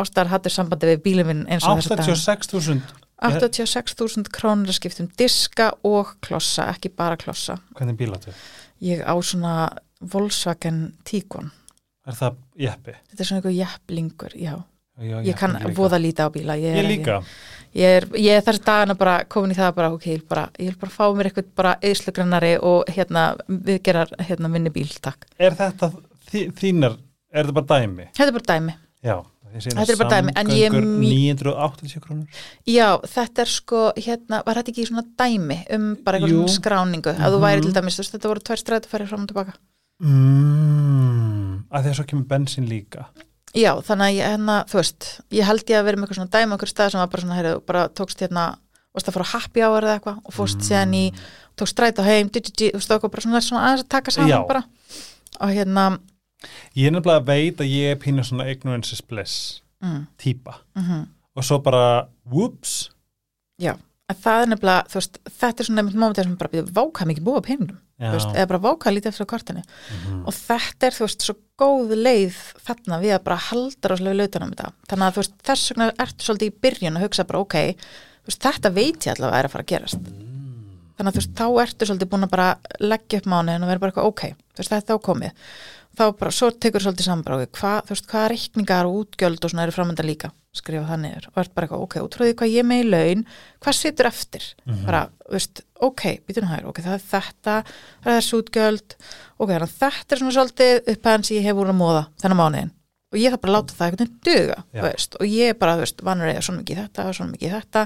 ástar 0.00 0.28
hattur 0.30 0.52
sambandi 0.54 0.86
við 0.92 1.00
bílum 1.06 1.26
minn 1.32 1.46
eins 1.50 1.64
og 1.66 1.80
þess 1.82 1.92
að 1.96 2.04
86.000 2.14 2.98
86.000 3.20 4.30
krónur 4.32 4.70
að 4.72 4.78
skipta 4.78 5.02
um 5.04 5.10
diska 5.18 5.70
og 5.84 6.14
klossa, 6.24 6.70
ekki 6.72 6.92
bara 6.96 7.18
klossa 7.20 7.58
Hvernig 7.76 7.98
bíl 8.00 8.12
áttu? 8.16 8.32
ég 8.80 9.02
á 9.04 9.12
svona 9.20 9.68
Volkswagen 10.00 10.94
Tiguan 11.04 11.50
Er 12.08 12.16
það 12.16 12.38
jeppi? 12.56 12.94
þetta 13.10 13.20
er 13.22 13.28
svona 13.28 13.42
einhver 13.42 13.56
jepplingur, 13.58 14.36
já 14.40 14.54
Já, 15.00 15.16
ég 15.24 15.36
kann 15.38 15.56
voða 15.74 15.98
lítið 15.98 16.26
á 16.26 16.28
bíla 16.34 16.56
ég, 16.60 16.76
Ég 16.76 16.88
líka. 16.88 17.22
ég 17.74 17.96
er, 18.00 18.06
ég 18.20 18.36
er 18.36 18.42
þess 18.42 18.60
dagana 18.64 18.94
bara 18.98 19.24
komin 19.24 19.50
í 19.54 19.56
það 19.56 19.74
bara, 19.74 19.90
ok, 19.92 20.02
ég 20.06 20.18
vil 20.20 20.26
bara, 20.28 20.48
ég 20.58 20.66
vil 20.70 20.76
bara 20.80 20.92
fá 20.92 21.04
mér 21.16 21.30
eitthvað 21.30 21.50
bara 21.56 21.76
eðslugrannari 21.80 22.58
og 22.62 22.84
hérna 22.88 23.36
við 23.48 23.82
gerar 23.82 24.08
hérna 24.18 24.48
minni 24.50 24.70
bíl, 24.70 24.88
takk. 25.00 25.24
Er 25.38 25.52
þetta 25.56 25.92
þí- 26.30 26.50
þínar, 26.52 26.96
er 27.32 27.44
þetta 27.46 27.54
bara 27.54 27.80
dæmi? 27.80 28.08
þetta 28.12 28.26
er 28.28 28.32
bara 28.32 28.50
dæmi, 28.54 28.74
Já 29.02 29.18
Þetta 29.50 29.82
er 29.90 29.96
bara 29.98 30.10
dæmi, 30.22 30.32
en 30.38 30.46
ég 30.46 30.70
samgöngur 30.70 30.98
mý- 31.00 31.32
980 31.34 32.00
krónur. 32.00 32.26
Já, 32.70 33.00
þetta 33.02 33.40
er 33.42 33.46
sko 33.50 33.92
hérna, 33.96 34.44
var 34.46 34.54
þetta 34.60 34.70
ekki 34.70 34.84
svona 34.86 35.02
dæmi 35.18 35.56
um 35.74 35.96
bara 36.04 36.18
eitthvað 36.20 36.52
skráningu, 36.54 37.10
að 37.18 37.34
þú 37.34 37.40
væri 37.42 37.58
Mhm. 37.58 37.62
til 37.64 37.72
dæmis, 37.74 37.98
þetta 37.98 38.28
voru 38.30 38.40
tvær 38.46 38.60
strætufæri 38.62 39.08
fram 39.08 39.22
og 39.22 39.28
tilbaka. 39.28 39.54
Mm, 40.00 41.64
að 41.70 41.82
því 41.84 41.90
að 41.90 41.96
svo 41.98 42.06
kemur 42.10 42.26
bensin 42.30 42.68
líka 42.68 43.06
Já, 43.56 43.72
þannig 43.82 44.06
að 44.06 44.16
ég, 44.16 44.26
hérna, 44.30 44.56
þú 44.70 44.78
veist, 44.78 45.06
ég 45.34 45.48
held 45.48 45.64
ég 45.72 45.80
að 45.80 45.86
vera 45.88 45.98
með 45.98 46.06
eitthvað 46.06 46.20
svona 46.20 46.34
dæmi 46.36 46.56
okkur 46.56 46.70
stað 46.70 46.92
sem 46.92 47.02
var 47.02 47.10
bara 47.10 47.24
svona, 47.24 47.38
heyrðu, 47.38 47.62
bara 47.66 47.86
tókst 47.98 48.22
hérna, 48.22 48.44
varst 48.94 49.10
að 49.10 49.16
fara 49.16 49.30
happy 49.32 49.64
hour 49.66 49.86
eða 49.86 49.96
eitthvað 49.98 50.20
og 50.22 50.36
fórst 50.36 50.62
síðan 50.66 50.94
í, 50.94 51.04
tókst 51.58 51.74
stræt 51.74 51.98
á 51.98 52.04
heim, 52.06 52.30
di, 52.30 52.44
di, 52.46 52.54
di, 52.54 52.68
þú 52.70 52.78
veist, 52.78 52.94
okkur 52.94 53.12
bara 53.16 53.26
svona, 53.26 53.42
svona 53.42 53.64
aðeins 53.66 53.86
að 53.86 53.90
taka 53.96 54.14
saman 54.14 54.30
Já. 54.30 54.38
bara. 54.46 54.62
Og 55.40 55.54
hérna, 55.56 55.88
Ég 56.72 56.88
er 56.88 56.94
nefnilega 56.94 57.20
að 57.20 57.26
veit 57.28 57.58
að 57.60 57.72
ég 57.74 57.90
er 57.92 57.98
pínu 58.00 58.22
svona 58.24 58.46
ignorance 58.48 58.94
is 58.96 59.02
bliss 59.04 59.34
mm, 59.84 60.06
típa. 60.22 60.62
Mm 60.78 61.08
og 61.40 61.46
svo 61.46 61.60
bara, 61.64 62.08
whoops. 62.28 62.90
Já, 63.60 63.74
en 64.10 64.18
það 64.24 64.42
er 64.42 64.50
nefnilega, 64.52 64.88
þú 64.90 64.98
veist, 64.98 65.20
þetta 65.40 65.62
er 65.62 65.68
svona 65.68 65.82
einmitt 65.82 65.98
mómentið 66.00 66.26
sem 66.26 66.36
bara 66.40 66.52
býður 66.52 66.72
váka 66.76 67.06
mikið 67.08 67.26
búa 67.26 67.42
peningum, 67.44 67.78
veist, 68.00 68.30
eða 68.32 68.48
bara 68.48 68.62
váka 68.64 68.92
lítið 68.94 69.12
eftir 69.12 69.28
kortinu. 69.28 69.62
Mhm. 69.62 70.22
Og 70.24 70.36
þetta 70.36 70.88
er, 70.88 70.96
þú 70.96 71.04
veist, 71.06 71.26
svo 71.26 71.34
góð 71.60 71.94
leið 72.00 72.38
þarna 72.64 73.00
við 73.02 73.14
að 73.16 73.24
bara 73.24 73.36
halda 73.50 73.90
rosalega 73.92 74.14
við 74.14 74.20
lautunum 74.22 74.54
þetta. 74.54 74.72
Þannig 74.88 75.06
að 75.06 75.14
þú 75.14 75.22
veist, 75.22 75.36
þess 75.50 75.70
vegna 75.70 75.90
ertu 76.06 76.24
svolítið 76.24 76.50
í 76.50 76.56
byrjun 76.64 76.96
að 76.96 77.04
hugsa 77.04 77.26
bara, 77.28 77.42
ok, 77.44 77.56
veist, 78.26 78.40
þetta 78.46 78.72
veit 78.72 79.06
ég 79.06 79.12
allavega 79.14 79.38
er 79.38 79.48
að 79.48 79.54
fara 79.54 79.64
að 79.66 79.72
gerast. 79.74 80.00
Þannig 80.96 81.10
að 81.10 81.14
þú 81.16 81.20
veist, 81.20 81.36
þá 81.36 81.46
ertu 81.64 81.86
svolítið 81.88 82.10
búin 82.12 82.24
að 82.24 82.32
bara 82.34 82.48
leggja 82.80 83.20
upp 83.20 83.28
mánuðin 83.32 83.62
og 83.64 83.70
vera 83.70 83.84
bara 83.84 84.08
ok, 84.08 84.22
þú 84.54 84.60
veist, 84.60 84.72
þetta 84.72 84.80
er 84.80 84.98
þá 84.98 85.06
komið. 85.10 85.30
Þá 86.00 86.04
bara, 86.16 86.30
svo 86.30 86.50
tekur 86.50 86.84
svolítið 86.84 87.08
saman 87.08 87.24
bara, 87.26 87.46
hvað, 87.46 87.78
þú 87.84 87.94
veist, 87.94 88.10
hvaða 88.10 88.28
reikningar 88.32 88.88
og 88.88 88.98
útgjöld 89.04 89.44
og 89.44 89.50
svona 89.52 89.64
eru 89.66 89.74
framönda 89.74 90.04
líka, 90.06 90.30
skrifa 90.56 90.86
það 90.88 91.00
niður. 91.04 91.28
Og 91.30 91.38
ert 91.42 91.54
bara 91.54 91.66
eitthvað, 91.66 91.84
ok, 91.86 91.96
út 92.02 92.16
frá 92.16 92.24
því 92.26 92.34
hvað 92.40 92.54
ég 92.56 92.66
með 92.66 92.80
í 92.82 92.88
laun, 92.90 93.24
hvað 93.62 93.76
situr 93.78 94.08
eftir? 94.10 94.48
Bara, 94.86 95.04
þú 95.26 95.36
veist, 95.36 95.62
ok, 95.80 96.02
býtum 96.26 96.50
hægur, 96.50 96.68
ok, 96.72 96.82
það 96.82 96.96
er 96.96 97.06
þetta, 97.12 97.54
það 98.02 98.10
er 98.10 98.18
þessi 98.18 98.36
útgjöld, 98.40 98.96
ok, 99.38 99.48
þannig 99.54 99.68
að 99.68 99.78
þetta 99.78 100.16
er 100.16 100.22
svona 100.22 100.36
svolítið 100.36 100.92
upphæðan 100.94 101.26
sem 101.28 101.36
ég 101.36 101.46
hef 101.46 101.62
úr 101.62 101.70
að 101.70 101.80
móða 101.80 102.04
þennan 102.20 102.40
mánuðin 102.40 102.72
og 103.10 103.18
ég 103.18 103.32
þarf 103.32 103.42
bara 103.42 103.52
að 103.52 103.56
láta 103.58 103.74
það 103.74 103.86
einhvern 103.86 104.06
veginn 104.06 104.20
duga, 104.28 104.58
þú 104.70 104.84
veist, 104.86 105.16
og 105.18 105.30
ég 105.30 105.50
er 105.50 105.56
bara, 105.58 105.78
veist, 105.80 106.02
vanur 106.06 106.30
eða 106.30 106.44
svona 106.46 106.60
mikið 106.62 106.80
þetta 106.84 107.06
og 107.06 107.16
svona 107.18 107.34
mikið 107.34 107.54
þetta. 107.56 107.82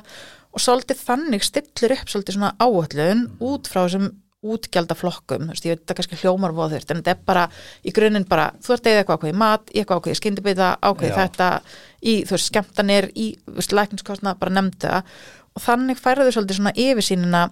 Og 0.55 0.63
svolítið 0.63 1.01
þannig 1.01 1.47
stillir 1.49 1.95
upp 1.97 2.13
svolítið 2.13 2.37
svona 2.37 2.51
áallun 2.61 3.23
út 3.41 3.71
frá 3.71 3.81
þessum 3.87 4.11
útgjaldaflokkum, 4.45 5.47
þú 5.49 5.55
veist, 5.55 5.67
ég 5.67 5.75
veit 5.75 5.83
þetta 5.83 5.97
kannski 5.99 6.19
hljómar 6.21 6.55
voða 6.57 6.77
þurft, 6.77 6.93
en 6.93 7.01
þetta 7.01 7.15
er 7.15 7.25
bara 7.31 7.45
í 7.81 7.95
grunninn 7.97 8.27
bara, 8.29 8.51
þú 8.65 8.77
ert 8.77 8.91
eða 8.91 9.03
eitthvað 9.03 9.19
ákveðið 9.19 9.41
mat, 9.41 9.73
eitthvað 9.73 10.01
ákveðið 10.03 10.21
skyndibita, 10.21 10.69
ákveðið 10.85 11.19
þetta 11.21 11.49
í, 12.01 12.15
þú 12.29 12.37
veist, 12.37 12.51
skemmtanir, 12.51 13.09
í, 13.17 13.27
þú 13.47 13.57
veist, 13.59 13.75
lækningskostna, 13.81 14.37
bara 14.41 14.55
nefndu 14.59 14.91
það. 14.91 15.17
Og 15.55 15.65
þannig 15.65 16.01
færðu 16.03 16.31
svolítið 16.35 16.61
svona 16.61 16.75
yfirsýnina 16.85 17.43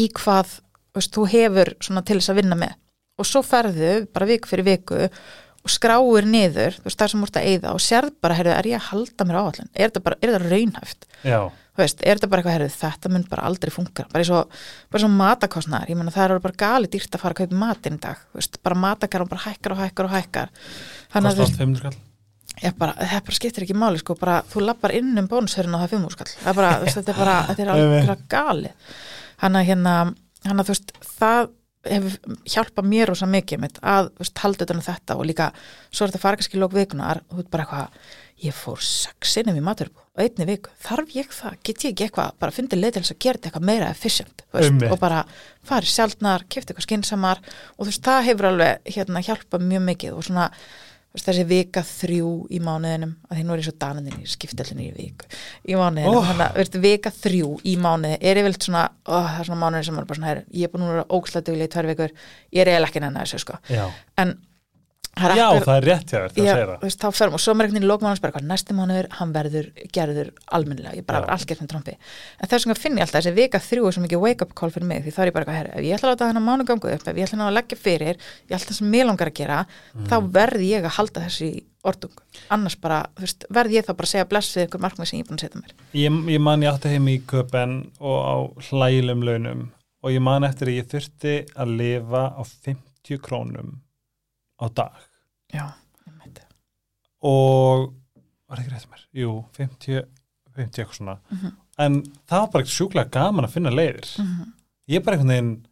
í 0.00 0.08
hvað, 0.18 0.58
þú 0.94 1.00
veist, 1.02 1.14
þú 1.14 1.26
hefur 1.34 1.74
svona 1.84 2.04
til 2.06 2.18
þess 2.20 2.34
að 2.34 2.40
vinna 2.42 2.60
með. 2.64 2.76
Og 3.20 3.28
svo 3.30 3.44
ferðu 3.46 3.96
bara 4.10 4.30
viku 4.30 4.50
fyrir 4.50 4.66
viku 4.66 5.02
og 5.64 5.72
skráir 5.72 6.26
niður, 6.28 6.76
þú 6.76 6.88
veist, 6.88 7.00
það 7.00 7.12
sem 7.12 7.26
ert 7.26 7.38
að 7.40 7.50
eyða 7.50 7.74
og 7.74 7.82
sérð 7.82 8.16
bara, 8.24 8.36
heyrðu, 8.36 8.54
er 8.58 8.68
ég 8.68 8.80
að 8.80 8.88
halda 8.90 9.26
mér 9.28 9.38
á 9.38 9.42
áallin 9.44 9.70
er 9.72 9.86
þetta 9.86 10.02
bara, 10.04 10.18
er 10.20 10.32
þetta 10.32 10.50
raunhæft? 10.50 11.06
Já, 11.24 11.38
veist, 11.78 12.00
er 12.02 12.18
þetta 12.18 12.30
bara 12.30 12.42
eitthvað, 12.42 12.56
heyrðu, 12.58 12.72
þetta 12.78 13.12
mun 13.12 13.26
bara 13.30 13.46
aldrei 13.48 13.72
funka. 13.74 14.06
Bara 14.12 14.24
eins 14.24 14.32
og, 14.34 15.10
matakostnaðar 15.18 15.92
ég 15.92 15.98
menna 16.00 16.14
það 16.14 16.26
eru 16.28 16.44
bara 16.44 16.60
gali 16.64 16.90
dýrt 16.92 17.16
að 17.16 17.24
fara 17.24 17.36
að 17.36 17.44
kaupa 17.44 17.60
matinn 17.64 17.98
í 17.98 18.02
dag. 18.04 18.24
Veist, 18.36 18.60
bara 18.62 18.78
matakarum 18.78 19.30
bara 19.30 19.46
hækkar 19.48 19.74
og 19.74 19.82
hækkar 19.82 20.08
og 20.08 20.14
hækkar. 20.14 20.52
Þannig 21.14 21.30
að 21.30 21.40
þú 21.40 21.44
kostar 21.44 21.56
veist, 21.56 21.62
500 21.64 21.82
skall. 21.82 22.02
Ég 22.62 22.76
bara, 22.78 22.94
það 23.00 23.24
bara 23.26 23.34
skiptir 23.34 23.64
ekki 23.66 23.74
máli 23.74 23.98
sko, 23.98 24.14
bara, 24.18 24.36
þú 24.46 24.62
lappar 24.62 24.94
inn 24.94 25.18
um 25.18 25.26
bónushörun 25.26 25.74
og 25.74 25.82
það 25.82 25.88
er 25.88 25.90
fimm 25.90 26.06
úrskall 26.06 26.30
það 26.30 26.50
er 26.52 26.58
bara, 26.60 26.70
þú 26.78 26.86
veist, 26.86 26.98
þetta 27.00 27.10
er 27.10 27.18
bara, 27.18 27.34
þetta 27.48 27.64
er 27.64 27.72
alveg 27.72 28.22
gali 28.30 28.70
hann 29.42 29.58
að 29.58 29.66
hérna 29.68 29.94
þú 30.60 30.70
veist, 30.70 30.92
það 31.16 31.48
hefur 31.84 32.38
hjálpað 32.48 32.88
mér 32.88 33.10
rosa 33.10 33.28
mikið 33.28 33.60
mitt 33.60 33.80
að 33.84 34.10
halda 34.40 34.66
utan 34.66 34.80
um 34.80 34.86
þetta 34.86 35.16
og 35.18 35.26
líka 35.28 35.50
svo 35.90 36.06
er 36.06 36.12
þetta 36.12 36.22
fara 36.22 36.40
kannski 36.40 36.56
í 36.56 36.62
lók 36.62 36.76
vikunar 36.76 37.20
og 37.26 37.34
þú 37.34 37.40
veist 37.42 37.50
bara 37.52 37.66
eitthvað 37.66 38.12
ég 38.42 38.52
fór 38.56 38.80
sex 38.82 39.34
sinnum 39.36 39.56
í 39.56 39.62
maturbu 39.64 40.00
og 40.14 40.22
einni 40.22 40.46
viku, 40.46 40.70
þarf 40.82 41.12
ég 41.16 41.30
það, 41.34 41.54
get 41.66 41.84
ég 41.84 41.92
ekki 41.94 42.04
eitthvað 42.08 42.32
bara 42.38 42.54
fundið 42.54 42.80
leið 42.82 42.92
til 42.96 43.02
þess 43.02 43.14
að 43.14 43.20
gera 43.24 43.38
þetta 43.38 43.48
eitthvað 43.50 43.68
meira 43.70 43.90
efficient 43.90 44.44
veist, 44.54 44.82
og 44.92 44.98
bara 45.02 45.20
farið 45.66 45.90
sjaldnar 45.94 46.44
kipta 46.48 46.72
eitthvað 46.74 46.86
skinsamar 46.88 47.40
og 47.44 47.80
þú 47.84 47.90
veist, 47.92 48.04
það 48.06 48.26
hefur 48.28 48.48
alveg 48.50 48.92
hérna 48.96 49.22
hjálpað 49.26 49.66
mjög 49.70 49.82
mikið 49.88 50.14
og 50.18 50.26
svona 50.28 50.46
veist, 51.14 51.26
þessi 51.28 51.44
vika 51.50 51.82
þrjú 51.86 52.30
í 52.50 52.60
mánuðinum 52.62 53.12
að 53.30 53.36
því 53.38 53.44
nú 53.48 53.54
er 53.54 53.62
ég 53.62 53.68
svo 53.68 53.76
daninni, 53.84 54.14
ég 54.22 54.32
skipti 54.34 54.62
allir 54.64 54.82
í 54.86 54.88
viku 54.98 55.28
í 55.70 55.76
mánuðinum, 55.78 56.14
Oh. 56.14 56.24
þannig 56.30 56.46
að 56.46 56.58
veist, 56.62 56.80
vika 56.86 57.14
þrjú 57.18 57.52
í 57.64 57.76
mánuði 57.78 58.18
er 58.20 58.42
yfirleitt 58.42 58.66
svona 58.66 58.88
ó, 59.06 59.14
það 59.18 59.38
er 59.40 59.50
svona 59.50 59.62
mánuði 59.62 59.84
sem 59.90 59.98
er 59.98 60.08
bara 60.10 60.18
svona, 60.20 60.32
her, 60.32 60.44
ég 60.50 60.70
er 60.74 60.84
vera 60.84 61.06
ógstlega 61.10 61.46
duglega 61.50 61.70
í 61.70 61.74
tvær 61.74 61.90
vikur, 61.90 62.16
ég 62.54 62.60
er 62.64 62.72
eiginlega 62.74 62.90
ekki 62.90 63.04
sko, 65.14 65.36
Já, 65.38 65.46
það 65.46 65.54
er 65.54 65.62
akkur- 65.62 65.86
rétt 65.88 66.10
hjá 66.10 66.18
þér 66.18 66.32
það 66.34 66.48
segir 66.48 66.68
það. 66.70 66.80
veist, 66.84 67.00
þá 67.04 67.08
ferum 67.14 67.34
og 67.34 67.40
svo 67.44 67.54
með 67.54 67.64
einhvern 67.64 67.74
veginn 67.78 67.90
lókmáðans 67.90 68.20
bara 68.24 68.32
hvað 68.34 68.46
næsti 68.50 68.74
mánuður, 68.74 69.08
hann 69.18 69.32
verður 69.34 69.66
gerður 69.94 70.30
almennilega, 70.58 70.94
ég 70.98 71.06
bara 71.06 71.20
verður 71.20 71.34
allt 71.36 71.46
gert 71.50 71.60
með 71.62 71.70
trompi. 71.74 71.94
En 72.40 72.48
þess 72.50 72.64
vegna 72.66 72.78
finn 72.82 72.96
ég 72.98 73.04
alltaf 73.06 73.20
þessi 73.22 73.34
vika 73.38 73.60
þrjú 73.62 73.92
svo 73.94 74.02
mikið 74.04 74.20
wake 74.24 74.42
up 74.42 74.54
call 74.58 74.70
fyrir 74.74 74.86
mig, 74.90 75.04
því 75.04 75.12
þá 75.14 75.20
er 75.22 75.30
ég 75.30 75.36
bara 75.36 75.44
eitthvað, 75.44 75.58
herri, 75.60 75.70
ef 75.78 75.84
ég 75.84 75.94
ætla 75.98 76.08
að 76.08 76.14
láta 76.16 76.28
þennan 76.32 76.46
mánu 76.48 76.66
gangu 76.66 76.90
upp, 76.94 77.06
ef 77.08 77.16
ég 77.20 77.28
ætla 77.30 77.46
að 77.46 77.54
leggja 77.60 77.78
fyrir 77.78 78.16
ég 78.18 78.56
ætla 78.58 78.66
það 78.72 78.78
sem 78.80 78.90
mér 78.90 79.06
langar 79.06 79.30
að 79.30 79.38
gera 79.38 79.60
þá 80.08 80.16
verð 80.34 80.66
ég 80.66 80.84
að 80.88 80.96
halda 80.98 81.24
þessi 81.28 81.50
orðung. 81.84 82.16
Annars 82.50 82.76
bara, 82.80 83.02
þú 83.14 83.20
veist, 83.26 83.44
verð 83.52 83.70
ég 83.76 83.84
þá 83.84 83.92
bara 83.94 84.06
að 84.08 84.12
segja 84.14 84.28
bless 84.28 84.56
við 84.56 84.66
ykkur 84.66 84.80
markmið 84.80 85.06
sem 85.10 85.18
ég 85.18 85.24
er 85.24 85.28
búin 85.28 85.38
að 85.38 85.44
setja 85.44 85.60
mér. 85.60 85.74
Ég, 85.92 86.20
ég 86.32 86.40
man 86.40 86.62
ég 86.64 86.72
átti 86.72 86.88
heim 86.94 87.08
í 87.12 87.16
köpen 87.28 87.74
og 88.00 88.18
á 88.24 88.34
hlægilegum 88.70 89.22
launum 89.28 89.64
og 90.02 90.10
ég 90.10 90.20
man 90.24 90.44
eftir 90.48 90.68
að 90.72 90.78
ég 90.80 90.88
þurfti 90.88 91.34
að 91.60 91.74
lifa 91.76 92.22
á 92.32 92.42
50 92.42 93.20
krónum 93.20 93.74
á 94.64 94.68
dag. 94.80 95.04
Já, 95.54 95.66
ég 96.08 96.16
meit 96.18 96.40
og 97.24 97.92
var 98.48 98.62
ekki 98.62 98.72
rétt 98.72 98.88
mér? 98.90 99.04
Jú, 99.14 99.34
50, 99.56 100.02
50 100.56 100.82
eitthvað 100.82 100.98
svona. 100.98 101.18
Mhm. 101.30 101.52
en 101.78 102.02
það 102.30 102.40
var 102.40 102.50
bara 102.52 102.64
ekki 102.64 102.74
sjúklega 102.78 103.10
gaman 103.10 103.44
að 103.48 103.54
finna 103.56 103.70
leiðir. 103.70 104.10
Mhm. 104.22 104.52
ég 104.88 105.04
bara 105.04 105.16
einhvern 105.16 105.32
veginn 105.34 105.66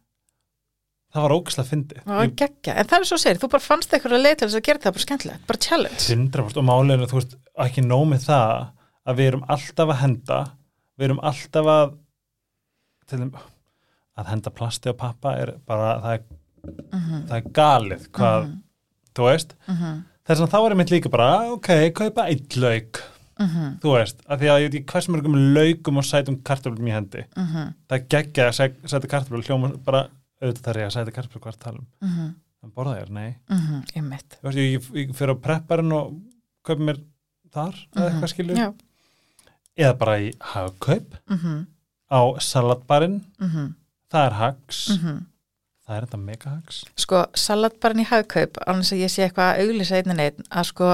það 1.13 1.21
var 1.21 1.35
ógæslega 1.37 1.69
var 2.05 2.27
geggja, 2.27 2.73
en 2.75 2.87
það 2.89 2.99
er 2.99 3.05
svo 3.05 3.17
segir, 3.21 3.39
þú 3.39 3.49
bara 3.53 3.63
fannst 3.63 3.91
eitthvað 3.93 4.15
að 4.17 4.23
leið 4.25 4.37
til 4.37 4.47
þess 4.47 4.59
að 4.59 4.67
gera 4.67 4.79
það 4.79 4.95
bara 4.95 5.05
skemmtilegt, 5.05 5.47
bara 5.47 5.59
challenge. 5.59 6.03
100% 6.09 6.57
og 6.57 6.65
málinu, 6.65 7.07
þú 7.07 7.19
veist, 7.19 7.35
ekki 7.65 7.83
nóg 7.85 8.07
með 8.09 8.25
það 8.25 8.71
að 9.05 9.19
við 9.19 9.27
erum 9.31 9.43
alltaf 9.47 9.89
að 9.93 9.99
henda 10.01 10.39
við 10.97 11.05
erum 11.09 11.21
alltaf 11.23 11.69
að 11.73 11.97
til 13.09 13.19
þeim 13.19 13.33
að 14.17 14.29
henda 14.31 14.53
plasti 14.53 14.89
og 14.91 14.97
pappa 14.97 15.35
er 15.41 15.57
bara, 15.67 15.99
það 16.01 16.13
er, 16.17 16.23
Mhm, 16.93 17.25
það 17.27 17.33
er 17.35 17.49
galið 17.51 18.03
hvað, 18.15 18.45
mhm, 18.47 18.62
þú 19.17 19.27
veist? 19.29 19.55
Mhm, 19.69 20.03
þess 20.27 20.43
að 20.45 20.51
þá 20.53 20.59
er 20.65 20.75
einmitt 20.75 20.93
líka 20.93 21.11
bara, 21.13 21.29
ok, 21.53 21.69
kaupa 21.97 22.25
eitt 22.31 22.55
lauk, 22.57 23.01
mhm, 23.39 23.79
þú 23.83 23.93
veist 23.97 24.21
að 24.27 24.39
því 24.43 24.51
að 24.53 24.61
ég 24.63 24.71
veit 24.77 24.85
hvers 24.93 25.09
mörgum 25.13 25.35
laukum 25.57 25.97
og 26.01 26.07
sætum 26.07 26.37
kartöflum 26.47 26.87
í 26.89 26.95
hendi, 26.95 27.25
mhm, 27.37 27.73
það 27.89 27.97
er 27.99 28.07
geggja 28.15 28.47
að 28.49 28.57
sæ- 28.59 28.87
sæta 28.93 29.07
kartöflum, 29.11 29.43
hljóma 29.47 29.73
bara 29.83 30.05
auðvitað 30.41 30.63
þar 30.69 30.79
ég 30.83 30.87
að 30.89 30.95
sæta 30.97 31.15
kartöflum 31.15 31.41
hvað 31.43 31.53
er 31.53 31.59
að 31.59 31.65
tala 31.67 31.79
um 31.79 31.87
mhm, 32.09 32.31
en 32.63 32.71
borða 32.77 32.95
þér, 33.01 33.09
nei, 33.19 33.35
mhm, 33.49 33.83
ég 33.95 34.03
meit 34.07 34.37
þú 34.39 34.47
veist, 34.47 34.57
ég, 34.57 34.71
ég, 34.73 34.89
ég 35.09 35.15
fyrir 35.15 35.35
á 35.35 35.43
prepparinn 35.43 35.91
og 35.97 36.13
kaupa 36.63 36.81
mér 36.89 36.99
þar 37.53 37.75
eða 37.95 38.09
eitthvað 38.09 38.31
skilur 38.33 38.57
já, 38.57 38.69
eða 39.77 39.97
bara 39.99 40.17
í 40.21 40.31
hagkaup 40.53 41.15
á 42.13 42.21
salatbarinn. 42.39 43.19
Það 44.13 44.25
er 44.27 44.35
hags 44.37 44.79
það 45.93 45.99
er 45.99 46.07
þetta 46.07 46.21
mega 46.23 46.55
hags 46.55 46.81
sko 47.05 47.21
salatbarinn 47.37 48.03
í 48.03 48.09
hagkaup 48.09 48.59
annars 48.65 48.93
að 48.95 49.03
ég 49.05 49.13
sé 49.13 49.27
eitthvað 49.27 49.51
að 49.51 49.67
auglýsa 49.67 49.99
einn 49.99 50.15
en 50.15 50.23
einn 50.25 50.49
að 50.49 50.67
sko, 50.71 50.89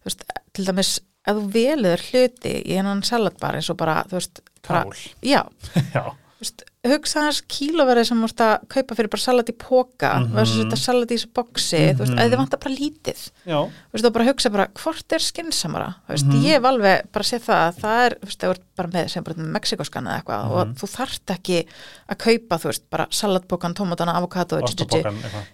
þú 0.00 0.10
veist, 0.10 0.24
til 0.56 0.66
dæmis 0.68 0.92
ef 1.28 1.36
þú 1.36 1.44
veluður 1.54 2.04
hluti 2.08 2.54
í 2.64 2.78
hennan 2.78 3.04
salatbar 3.06 3.58
eins 3.58 3.68
og 3.72 3.78
bara, 3.80 4.00
þú 4.08 4.18
veist, 4.18 4.42
bara, 4.66 4.84
kál. 4.88 5.04
Já, 5.26 5.42
já, 5.94 6.04
þú 6.08 6.46
veist, 6.46 6.64
hugsa 6.86 7.24
hans 7.24 7.40
kílóverið 7.50 8.06
sem 8.06 8.18
þú 8.20 8.26
veist 8.28 8.42
að 8.44 8.52
kaupa 8.70 8.94
fyrir 8.94 9.10
bara 9.10 9.20
salat 9.20 9.48
í 9.50 9.54
póka 9.58 10.10
mm 10.14 10.22
Mhm. 10.28 10.34
versus 10.38 10.58
þetta 10.62 10.76
salat 10.78 11.10
í 11.10 11.16
þessu 11.18 11.30
boksi, 11.34 11.80
þú 11.94 11.98
veist, 11.98 12.12
Mhm. 12.12 12.18
að 12.22 12.30
þið 12.30 12.36
vantar 12.38 12.60
bara 12.60 12.74
lítið 12.74 13.18
já, 13.46 13.58
þú 13.66 13.92
veist, 13.92 14.04
og 14.06 14.12
bara 14.12 14.24
hugsa 14.28 14.50
bara, 14.52 14.66
hvort 14.68 15.12
er 15.12 15.18
skinsamara 15.18 15.94
þú 16.06 16.12
veist, 16.14 16.26
Mhm. 16.26 16.42
ég 16.44 16.52
hef 16.54 16.62
alveg 16.62 17.02
bara 17.12 17.24
séð 17.24 17.42
það 17.42 17.60
að 17.68 17.80
það 17.82 18.06
er, 18.06 18.14
þú 18.20 18.26
veist, 18.28 18.38
það 18.38 18.50
er 18.50 18.58
bara 18.76 18.88
með 18.88 19.10
sem 19.10 19.24
bara 19.24 19.34
með 19.36 19.50
Mexikoskan 19.58 20.04
eða 20.06 20.22
eitthvað 20.22 20.44
Mhm. 20.44 20.52
og 20.52 20.66
þú 20.78 20.86
þarft 20.96 21.26
ekki 21.36 21.66
að 22.08 22.16
kaupa, 22.18 22.58
þú 22.58 22.64
veist, 22.70 22.82
bara 22.90 23.06
salatbókan, 23.10 23.74
tómatana, 23.74 24.14
avokado, 24.14 24.60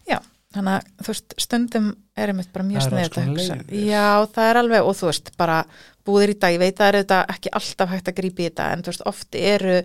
Já, 0.07 0.20
þannig 0.55 0.75
að 0.77 0.85
þú 1.03 1.07
veist, 1.09 1.35
stundum 1.39 1.97
er 2.16 2.29
einmitt 2.29 2.53
bara 2.53 2.64
mjög 2.64 2.87
eru 2.87 2.97
að 2.97 3.11
konar 3.11 3.29
hugsa. 3.29 3.57
Já, 3.72 4.27
það 4.29 4.51
er 4.51 4.57
alveg, 4.62 4.87
og 4.87 4.95
þú 4.95 5.07
veist, 5.09 5.37
bara 5.39 5.64
búðir 6.07 6.29
í 6.35 6.39
dag, 6.39 6.53
ég 6.53 6.59
veit 6.59 6.75
að 6.77 6.85
það 6.85 6.95
er 6.95 7.03
þetta 7.05 7.27
ekki 7.29 7.49
alltaf 7.51 7.89
hægt 7.89 8.09
að 8.09 8.14
grípa 8.14 8.41
í 8.45 8.51
þetta, 8.51 8.72
en 8.72 8.83
þú 8.83 8.87
veist, 8.93 9.03
oft 9.07 9.35
eru 9.35 9.83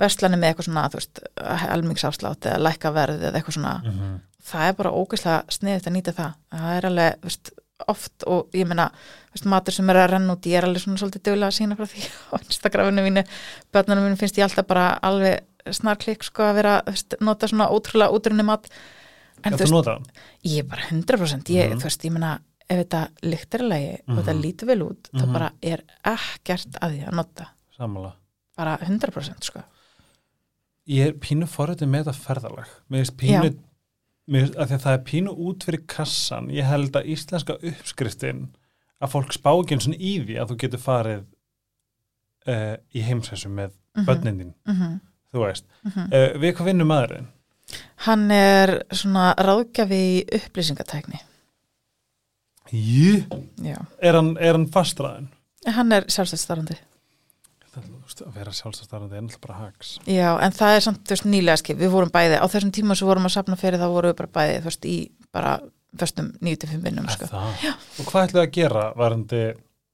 verslanir 0.00 0.40
með 0.40 0.50
eitthvað 0.54 0.68
svona, 0.68 0.84
þú 0.90 1.00
veist, 1.00 1.20
helmingsafslátt 1.64 2.46
eða 2.50 2.60
lækkaverð 2.66 3.24
eða 3.28 3.40
eitthvað 3.40 3.56
svona, 3.58 3.74
Mhm. 3.84 4.20
það 4.50 4.68
er 4.68 4.72
bara 4.78 4.90
ógeðslega 4.90 5.40
sniðið 5.56 5.86
að 5.90 5.96
nýta 5.96 6.12
það. 6.16 6.34
Það 6.52 6.76
er 6.76 6.86
alveg, 6.90 7.18
þú 7.20 7.28
veist, 7.30 7.50
oft 7.88 8.24
og 8.26 8.50
ég 8.52 8.66
meina, 8.68 8.90
þú 9.30 9.34
veist, 9.36 9.46
matur 9.46 9.72
sem 9.72 9.90
er 9.90 9.96
að 9.96 10.10
renna 10.10 10.34
út, 10.36 10.42
ég 10.46 10.58
er 10.58 10.64
alveg 10.68 10.82
svona 10.84 10.98
svolítið 11.00 11.22
dögulega 11.22 11.48
að 11.48 11.58
sína 11.58 11.76
frá 11.76 11.86
því 11.86 12.02
á 12.32 12.36
Instagraminu 12.44 13.02
mínu, 13.06 13.24
börnunum 13.72 14.04
mínu 14.08 14.18
finnst 14.18 14.36
ég 14.36 14.44
alltaf 14.44 14.66
bara 14.66 14.98
alveg 15.02 15.40
snarklik 15.70 16.22
sko 16.24 16.42
að 16.42 16.54
vera, 16.54 16.82
þú 16.86 16.92
veist, 16.96 17.14
nota 17.20 17.46
svona 17.48 17.68
ótrúlega 17.70 18.12
útrunni 18.12 18.44
mat. 18.44 18.68
En 19.44 19.52
þú 19.54 19.58
veist, 19.58 20.12
Ég 20.44 20.58
er 20.58 20.68
bara 20.68 20.82
100% 20.82 21.48
ég, 21.48 21.70
Mhm. 21.72 21.80
þú 21.80 21.84
veist, 21.84 22.04
ég 22.04 22.12
meina 22.12 22.40
ef 22.68 22.78
þetta 22.86 23.08
lyktir 23.22 23.62
lagi 23.68 23.98
og 24.08 24.16
þetta 24.24 24.34
Mhm. 24.34 24.42
lítur 24.42 24.66
vel 24.66 24.82
út 24.82 25.08
þá 25.12 25.24
Mhm. 25.26 25.32
bara 25.32 25.52
er 25.62 25.82
ekkert 26.04 26.78
að 26.80 26.90
því 26.92 27.08
að 27.08 27.12
nota 27.12 27.46
bara 28.56 28.76
100% 28.78 29.42
sko 29.42 29.62
ég 30.90 31.06
er 31.10 31.18
pínu 31.22 31.46
forröndið 31.50 31.90
með 31.92 32.06
þetta 32.08 32.24
ferðalag. 32.26 32.70
Mér 32.90 33.04
finnst 33.04 33.16
pínu 33.20 33.50
mér, 34.30 34.48
því 34.54 34.76
að 34.76 34.84
það 34.84 34.94
er 34.96 35.04
pínu 35.10 35.34
út 35.48 35.64
fyrir 35.66 35.84
kassan. 35.90 36.50
Ég 36.54 36.66
held 36.68 36.96
að 36.98 37.08
íslenska 37.14 37.56
uppskriftin 37.70 38.44
að 39.00 39.12
fólk 39.14 39.32
spá 39.34 39.50
ekki 39.56 39.76
eins 39.78 39.88
og 39.90 39.94
í 39.98 40.12
því 40.26 40.36
að 40.42 40.50
þú 40.52 40.56
getur 40.64 40.82
farið 40.84 41.22
uh, 42.50 42.74
í 42.94 43.02
heimsæsum 43.06 43.54
með 43.58 43.76
Mhm. 43.96 44.04
börnin 44.06 44.36
þín, 44.38 44.50
Mhm, 44.70 45.00
þú 45.34 45.40
veist. 45.44 45.64
Mhm. 45.84 46.04
uh, 46.14 46.38
við 46.40 46.52
hvað 46.56 46.68
vinnum 46.70 46.86
maðurinn? 46.92 47.26
Hann 48.06 48.30
er 48.30 48.84
svona 48.92 49.34
ráðgjafi 49.34 50.24
upplýsingatækni. 50.38 51.18
Jú, 52.72 53.24
Já, 53.64 53.76
er 54.00 54.14
hann, 54.14 54.36
hann 54.54 54.66
fastraðin? 54.70 55.28
hann 55.66 55.92
er 55.92 56.04
veist, 56.08 56.78
að 57.78 58.34
vera 58.34 58.52
sjálfsastarandi 58.54 59.16
er 59.16 59.22
náttúrulega 59.24 59.46
bara 59.46 59.58
hags 59.64 59.92
Já, 60.08 60.30
en 60.42 60.54
það 60.56 60.76
er 60.76 60.84
samt, 60.86 61.02
veist, 61.12 61.26
nýlega 61.28 61.60
skip 61.60 61.78
við 61.78 61.92
vorum 61.92 62.12
bæði, 62.14 62.40
á 62.42 62.46
þessum 62.50 62.72
tíma 62.74 62.96
sem 62.98 63.08
vorum 63.08 63.28
að 63.28 63.36
sapna 63.36 63.58
fyrir 63.60 63.80
þá 63.80 63.86
vorum 63.92 64.12
við 64.12 64.18
bara 64.18 64.32
bæði, 64.38 64.56
veist, 64.66 64.88
í 64.90 64.96
bara 65.34 65.54
föstum 66.00 66.32
9-5 66.42 66.84
vinnum, 66.84 67.08
Er 67.10 67.16
sko? 67.16 67.28
Og 68.00 68.10
hvað 68.10 68.28
ætlaðu 68.28 68.42
að 68.44 68.54
gera 68.56 68.84
varandi, 68.98 69.42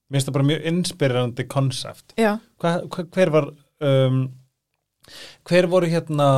mér 0.08 0.18
finnst 0.18 0.30
það 0.30 0.36
bara 0.38 0.48
mjög 0.50 0.66
inspirerandi 0.72 1.46
konsept. 1.52 2.16
Hver 3.16 3.32
var, 3.34 3.50
um, 3.90 4.20
hver 5.48 5.70
voru 5.72 5.90
hérna 5.92 6.28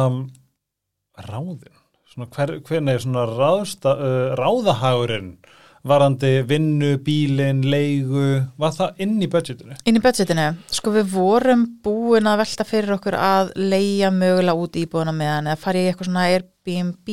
ráðin? 1.28 1.74
Svona 2.08 2.30
hver, 2.34 2.54
hver 2.66 2.84
nei, 2.84 2.96
svona 3.02 3.26
ráðsta, 3.28 3.94
uh, 3.94 4.36
ráðahagurinn 4.38 5.36
varandi 5.84 6.42
vinnu, 6.48 6.96
bílin, 7.04 7.62
leigu, 7.70 8.44
var 8.58 8.72
það 8.74 9.02
inn 9.04 9.16
í 9.22 9.28
budgetinu? 9.30 9.76
inn 9.86 9.96
í 9.96 10.02
budgetinu, 10.02 10.48
sko 10.74 10.90
við 10.96 11.10
vorum 11.14 11.66
búin 11.84 12.26
að 12.26 12.40
velta 12.42 12.64
fyrir 12.66 12.96
okkur 12.98 13.14
að 13.18 13.52
leia 13.56 14.10
mögulega 14.10 14.58
út 14.58 14.78
íbúðuna 14.80 15.14
með 15.14 15.34
hann 15.36 15.50
eða 15.52 15.60
fara 15.62 15.78
í 15.78 15.90
eitthvað 15.92 16.10
svona 16.10 16.28
Airbnb 16.34 17.12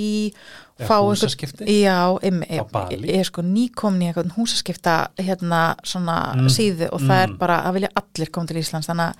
Eða 0.76 0.98
húsaskipti? 1.00 1.64
já, 1.72 2.18
em, 2.28 2.42
Bali? 2.74 2.98
ég 3.08 3.22
er 3.22 3.28
sko 3.30 3.40
nýkomin 3.42 4.02
í 4.04 4.08
eitthvað 4.10 4.34
húsaskipta 4.36 4.96
hérna 5.16 5.62
svona 5.88 6.18
Mm, 6.36 6.50
síðu 6.52 6.90
og 6.92 7.00
það 7.00 7.22
er 7.22 7.30
mm. 7.30 7.38
bara 7.40 7.62
að 7.64 7.74
vilja 7.78 7.90
allir 7.96 8.32
koma 8.36 8.48
til 8.50 8.58
Íslands 8.60 8.90
þannig 8.90 9.14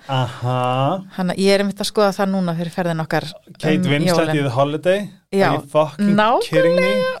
að 1.32 1.38
ég 1.40 1.54
er 1.54 1.60
einmitt 1.64 1.80
að 1.80 1.88
skoða 1.88 2.12
það 2.12 2.28
núna 2.34 2.54
fyrir 2.58 2.74
ferðin 2.74 3.00
okkar 3.06 3.24
Kate 3.56 3.78
um 3.78 3.88
Winslet 3.94 4.34
í 4.34 4.42
The 4.42 4.52
Holiday 4.52 5.08
Já? 5.32 5.48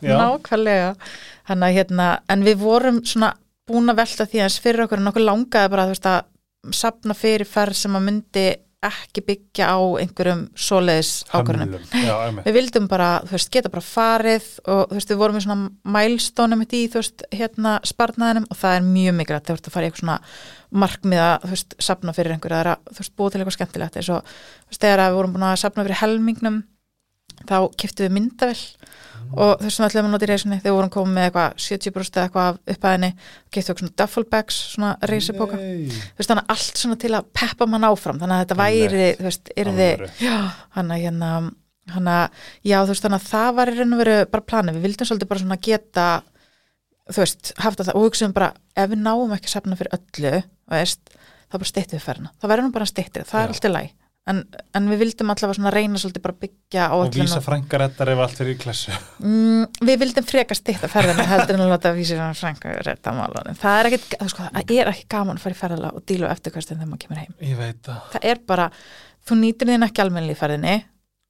Já. 0.02 0.16
nákvæmlega 0.20 0.90
hann 1.48 1.66
að 1.66 1.76
hérna, 1.80 2.10
en 2.32 2.44
við 2.46 2.62
vorum 2.62 3.02
svona 3.06 3.32
búin 3.66 3.90
að 3.90 4.00
velta 4.02 4.28
því 4.28 4.44
að 4.44 4.60
fyrir 4.62 4.86
okkur 4.86 5.02
en 5.02 5.10
okkur 5.10 5.26
langaði 5.26 5.72
bara 5.72 5.88
veist 5.90 6.06
að 6.10 6.22
sapna 6.74 7.14
fyrir 7.14 7.46
ferð 7.48 7.78
sem 7.78 7.98
að 7.98 8.08
myndi 8.08 8.46
ekki 8.86 9.22
byggja 9.24 9.70
á 9.72 9.78
einhverjum 10.02 10.42
svoleiðis 10.58 11.24
einmitt. 11.32 12.44
við 12.44 12.56
vildum 12.58 12.88
bara, 12.90 13.08
þú 13.24 13.34
veist, 13.34 13.50
geta 13.54 13.72
bara 13.72 13.82
farið 13.82 14.46
og 14.68 14.82
þú 14.90 14.98
veist, 14.98 15.12
við 15.12 15.20
vorum 15.22 15.38
í 15.38 15.42
svona 15.42 15.70
mælstónum 15.96 16.62
í, 16.66 16.82
þú 16.92 17.00
veist, 17.00 17.24
hérna 17.32 17.76
sparnaðinum 17.88 18.46
og 18.52 18.60
það 18.60 18.78
er 18.78 18.86
mjög 18.90 19.18
mikilvægt, 19.20 19.48
þú 19.48 19.56
veist, 19.56 19.70
að 19.70 19.76
fara 19.76 19.88
í 19.88 19.90
eitthvað 19.90 20.04
svona 20.04 20.18
markmiða, 20.84 21.30
þú 21.42 21.52
veist, 21.54 21.76
sapna 21.88 22.16
fyrir 22.16 22.36
einhverja, 22.36 22.60
það 22.60 22.64
er 22.66 22.72
að, 22.74 22.86
þú 22.92 23.02
veist, 23.02 23.16
búið 23.16 23.32
til 23.32 23.40
eitthvað 23.40 23.58
skemmtilegt. 23.58 23.98
Eins 24.00 24.12
og, 24.12 24.34
þú 24.66 24.74
veist, 24.74 24.84
þegar 24.84 25.04
við 25.06 25.18
vorum 25.18 25.36
búin 25.36 25.48
að 25.48 25.60
sapna 25.64 25.86
fyrir 25.86 26.02
helmingnum, 26.02 26.60
þá 27.46 27.56
keftum 27.80 28.06
við 28.06 28.16
myndavel 28.20 28.60
og 29.34 29.52
þú 29.60 29.66
veist, 29.66 29.80
við 29.80 29.86
ætlum 29.88 30.08
að 30.08 30.14
nota 30.14 30.26
í 30.26 30.30
reysunni, 30.30 30.58
þegar 30.60 30.70
við 30.70 30.76
vorum 30.76 30.92
komið 30.94 31.16
með 31.16 31.26
eitthvað 31.28 31.58
70% 31.66 32.16
eða 32.16 32.26
eitthvað 32.26 32.48
af 32.50 32.74
upphæðinni 32.74 33.10
keftum 33.50 33.76
við 33.76 33.82
svona 33.82 33.96
duffel 34.02 34.24
bags, 34.32 34.58
svona 34.72 34.92
veist, 35.02 36.30
þannig 36.30 36.42
að 36.42 36.54
allt 36.54 36.80
svona 36.82 36.98
til 37.02 37.12
að 37.16 37.28
peppa 37.36 37.68
mann 37.70 37.86
áfram, 37.88 38.20
þannig 38.22 38.36
að 38.36 38.42
þetta 38.44 38.58
væri, 38.60 39.06
þú 39.18 39.28
veist, 39.28 39.52
yrði 39.56 39.90
hann 40.76 40.92
að 40.94 41.02
hérna 41.04 41.30
hann 41.94 42.08
að, 42.10 42.40
já 42.66 42.80
þú 42.80 42.94
veist 42.94 43.04
þannig 43.06 43.20
að 43.20 43.28
það 43.30 43.50
var 43.58 43.70
í 43.70 43.76
raun 43.76 43.94
og 43.94 44.00
veru 44.02 44.16
bara 44.32 44.48
planið, 44.50 44.78
við 44.78 44.86
vildum 44.88 45.08
svolítið 45.10 45.30
bara 45.30 45.42
svona 45.44 45.58
geta 45.62 46.06
þú 47.06 47.22
veist, 47.22 47.52
haft 47.62 47.82
það 47.82 47.92
og 47.94 48.06
hugsaðum 48.08 48.34
bara, 48.34 48.48
ef 48.74 48.90
við 48.90 49.04
náum 49.04 49.36
ekki 49.36 49.50
að 49.50 49.54
safna 49.54 49.78
fyrir 49.78 49.94
öllu, 49.94 50.32
veist, 50.72 51.14
þá 51.46 51.58
bara 51.60 51.70
steyttum 51.70 52.00
við 52.00 52.08
ferna, 52.08 52.32
það 52.40 52.52
verður 52.52 52.66
nú 52.66 52.74
bara 52.74 52.90
steyttir, 52.90 53.28
það 53.28 53.38
Já. 53.38 53.44
er 53.44 53.54
alltaf 53.54 53.74
læg 53.76 53.92
en, 54.30 54.42
en 54.76 54.88
við 54.90 55.02
vildum 55.04 55.30
allavega 55.32 55.58
svona 55.58 55.72
reyna 55.74 56.00
svolítið 56.00 56.24
bara 56.24 56.36
að 56.36 56.42
byggja 56.46 56.88
á 56.90 56.94
og 56.96 57.04
öllum 57.06 57.28
vísa 57.28 57.42
frængarettar 57.44 58.10
ef 58.12 58.22
allt 58.24 58.40
fyrir 58.40 58.56
í 58.56 58.58
klessu. 58.62 58.96
Mm, 59.22 59.68
við 59.90 60.02
vildum 60.02 60.26
frekar 60.26 60.58
steytta 60.58 60.90
ferðina 60.92 61.28
heldur 61.30 61.58
en 61.58 61.64
að 61.66 61.72
láta 61.74 61.94
vísa 61.96 62.18
svona 62.18 62.38
frænka 62.38 62.74
rétta 62.86 63.14
málan, 63.16 63.60
það 63.62 63.80
er 63.80 63.90
ekkit, 63.90 64.18
sko, 64.32 64.48
það 64.50 64.74
er 64.80 64.92
ekki 64.92 65.08
gaman 65.16 65.38
að 65.38 65.46
fara 65.46 65.58
í 65.58 65.60
ferðala 65.62 65.94
og 65.94 66.06
díla 66.08 66.32
eftirkvæstin 66.34 66.80
þegar 66.80 66.92
maður 66.92 67.04
kemur 67.06 67.22
heim. 67.22 67.38
Ég 67.46 67.60
veit 67.60 67.80
það. 67.86 68.02
Það 68.16 68.28
er 68.32 68.44
bara, 68.52 68.68
þú 69.26 69.40
nýtir 69.44 69.72
þín 69.72 69.88
ekki 69.88 70.06
almennilega 70.06 70.38
í 70.38 70.42
ferðinni 70.42 70.76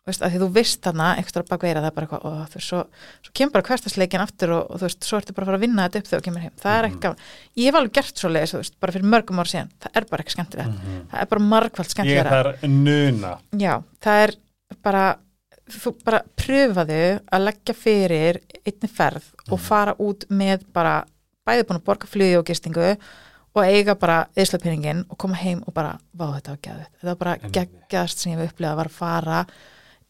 veist, 0.07 0.23
að 0.23 0.35
því 0.37 0.39
þú 0.43 0.49
veist 0.55 0.81
þarna 0.87 1.07
ekstra 1.21 1.43
bak 1.49 1.65
veira 1.67 1.81
það 1.83 1.89
er 1.91 1.95
bara 1.97 2.07
eitthvað 2.07 2.27
og 2.29 2.35
þú 2.53 2.59
veist, 2.61 2.69
svo, 2.71 2.81
svo 3.27 3.33
kemur 3.35 3.55
bara 3.57 3.67
hverstasleikin 3.67 4.23
aftur 4.23 4.53
og, 4.55 4.69
og 4.71 4.79
þú 4.81 4.87
veist, 4.87 5.07
svo 5.09 5.19
ertu 5.19 5.35
bara 5.35 5.47
að 5.47 5.51
fara 5.51 5.59
að 5.59 5.65
vinna 5.67 5.87
þetta 5.89 5.99
upp 6.03 6.11
þegar 6.11 6.21
þú 6.23 6.27
kemur 6.29 6.45
heim, 6.45 6.55
það 6.63 6.77
er 6.79 6.87
ekki 6.87 6.97
Mhm. 6.97 7.03
gaman. 7.07 7.25
Ég 7.57 7.67
hef 7.67 7.79
alveg 7.81 7.93
gert 7.99 8.23
svo 8.23 8.31
leiðis, 8.31 8.53
þú 8.55 8.61
veist, 8.63 8.77
bara 8.81 8.93
fyrir 8.95 9.11
mörgum 9.11 9.41
ára 9.43 9.51
síðan. 9.51 9.71
Það 9.83 9.91
er 10.01 10.05
bara 10.11 10.23
ekki 10.23 10.35
skemmtilegt, 10.37 10.75
Mhm. 10.77 11.03
það 11.11 11.21
er 11.23 11.27
bara 11.27 11.43
margvald 11.43 11.89
ég 11.89 11.95
skemmtilega, 11.97 12.31
þar 12.31 12.69
nuna. 12.69 13.39
Já, 13.59 13.75
það 14.01 14.23
er 14.29 14.35
bara, 14.83 15.05
þú 15.71 15.95
bara 16.05 16.23
pröfaðu 16.37 17.21
að 17.33 17.45
leggja 17.49 17.75
fyrir 17.75 18.41
einni 18.65 18.89
ferð 18.89 19.23
og 19.51 19.59
Mhm. 19.59 19.67
fara 19.67 19.95
út 19.99 20.27
með 20.31 20.65
bara, 20.73 21.05
bæði 21.47 21.65
búin 21.67 21.81
að 21.81 21.85
borga 21.85 22.07
flugi 22.07 22.39
og 22.39 22.45
gistingu 22.47 22.97
og 23.57 23.65
eiga 23.65 23.95
bara 23.99 24.29
eðslapinningin 24.37 25.05
og 25.11 25.19
koma 25.19 25.35
heim 25.35 25.63
og 25.67 25.75
bara 25.75 25.99
vá 26.17 26.35
þetta 26.39 26.49
var 26.49 26.59
geðið, 26.63 26.87
þetta 26.95 27.05
var 27.05 27.15
bara 27.17 27.37
geggjast 27.51 28.19
sem 28.19 28.33
ég 28.33 28.39
hef 28.39 28.53
upplegað 28.55 28.77
var 28.77 28.85
að 28.87 28.91
fara 28.91 29.47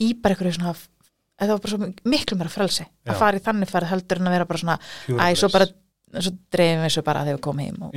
í 0.03 0.13
bara 0.21 0.35
einhverju 0.37 0.57
svona 0.59 0.75
þetta 0.77 1.51
var 1.53 1.61
bara 1.65 1.73
svo 1.75 1.91
miklu 2.13 2.37
meira 2.41 2.53
frelsi 2.53 2.85
Já. 2.85 3.13
að 3.13 3.19
fara 3.21 3.37
í 3.41 3.45
þannig 3.45 3.71
ferð 3.73 3.91
heldur 3.93 4.21
en 4.23 4.29
að 4.31 4.37
vera 4.37 4.49
bara 4.51 4.63
svona 4.63 4.79
Pure 5.07 5.21
æ, 5.21 5.35
svo 5.37 5.49
bara, 5.53 5.67
svo 6.21 6.33
dreifum 6.53 6.85
við 6.87 6.95
svo 6.97 7.03
bara 7.07 7.25
þegar 7.27 7.39
við 7.39 7.45
komum 7.47 7.65
heim 7.67 7.83
og 7.89 7.97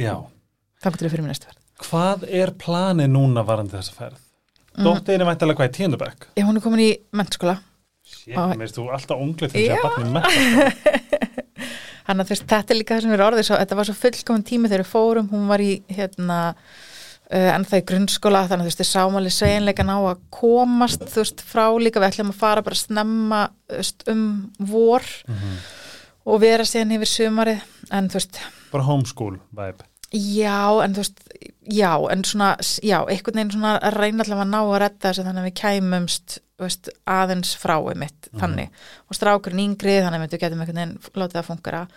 þannig 0.83 0.97
til 0.99 1.07
við 1.07 1.13
fyrir 1.15 1.25
mér 1.27 1.33
næstu 1.35 1.49
ferð 1.49 1.65
hvað 1.89 2.25
er 2.41 2.51
planið 2.59 3.07
núna 3.13 3.43
varandi 3.47 3.77
þessa 3.77 3.95
ferð? 3.95 4.17
Mhm. 4.75 4.83
Dóttiðin 4.85 5.23
er 5.23 5.27
væntalega 5.29 5.59
hvað 5.59 5.69
í 5.69 5.75
tíundabæk? 5.77 6.25
Já, 6.37 6.43
hún 6.45 6.57
er 6.59 6.63
komin 6.63 6.83
í 6.83 6.89
mennskóla 7.15 7.55
Sér, 8.09 8.35
Og- 8.39 8.51
mér 8.57 8.63
veist 8.65 8.75
þú 8.77 8.85
alltaf 8.91 9.19
unglið 9.23 9.53
þegar 9.53 9.65
Já. 9.65 9.75
sé 9.75 9.79
að 9.79 9.85
batni 9.89 10.11
með 10.13 11.19
Þannig 12.09 12.25
að 12.25 12.39
þetta 12.49 12.73
er 12.73 12.77
líka 12.79 12.95
það 12.95 13.03
sem 13.05 13.11
er 13.13 13.21
orðið 13.21 13.45
svo, 13.45 13.57
þetta 13.59 13.75
var 13.77 13.85
svo 13.89 13.95
fullkomin 13.99 14.45
tími 14.47 14.69
þegar 14.71 14.81
við 14.81 14.89
fórum, 14.89 15.27
hún 15.29 15.43
var 15.51 15.61
í 15.61 15.73
hérna, 15.93 16.37
en 17.29 17.65
það 17.69 17.81
í 17.81 17.85
grunnskóla 17.91 18.39
þannig 18.49 18.63
að 18.63 18.65
þú 18.65 18.69
veist, 18.71 18.79
þið 18.81 18.89
sáum 18.89 19.17
alveg 19.19 19.35
sveginleikan 19.35 19.91
á 19.93 19.97
að 20.01 20.21
komast, 20.33 21.03
þú 21.13 21.21
veist, 21.21 21.43
frá 21.45 21.65
líka 21.77 22.01
við 22.01 22.07
ætlum 22.09 22.31
að 22.33 22.39
fara 22.41 22.63
bara 22.65 22.75
snemma 22.79 23.41
þú 23.69 23.77
veist, 23.83 24.07
um 24.09 24.23
vor 24.59 25.03
Mhm. 25.27 25.59
og 26.25 26.41
vera 26.41 26.63
síðan 26.63 26.95
yfir 26.97 27.11
sumarið, 27.13 27.61
en 27.91 28.09
þú 28.09 28.13
veist 28.19 28.39
bara 28.71 28.83
homeschool 28.83 29.39
vibe. 29.53 29.85
Já, 30.11 30.81
en 30.83 30.93
þú 30.93 31.03
veist, 31.03 31.19
já, 31.69 31.91
en 32.11 32.23
svona, 32.23 32.55
já, 32.81 32.97
einhvern 33.05 33.35
veginn 33.37 33.51
svona 33.53 33.75
að 33.79 33.93
reyna 33.99 34.23
allavega 34.23 34.45
að 34.45 34.49
ná 34.49 34.61
að 34.65 34.79
redda 34.81 35.09
þessu 35.11 35.23
þannig 35.27 35.43
að 35.43 35.49
við 35.49 35.59
kæmumst, 35.61 36.39
veist, 36.59 36.89
aðeins 37.07 37.51
fráið 37.61 37.95
mitt, 37.95 38.29
þannig, 38.41 38.69
og 39.07 39.15
strákurinn 39.15 39.61
yngri, 39.69 40.01
þannig 40.01 40.17
að 40.19 40.25
við 40.33 40.39
getum 40.41 40.59
einhvern 40.65 40.81
veginn 40.81 40.97
látið 41.13 41.39
að 41.43 41.45
fungera, 41.45 41.87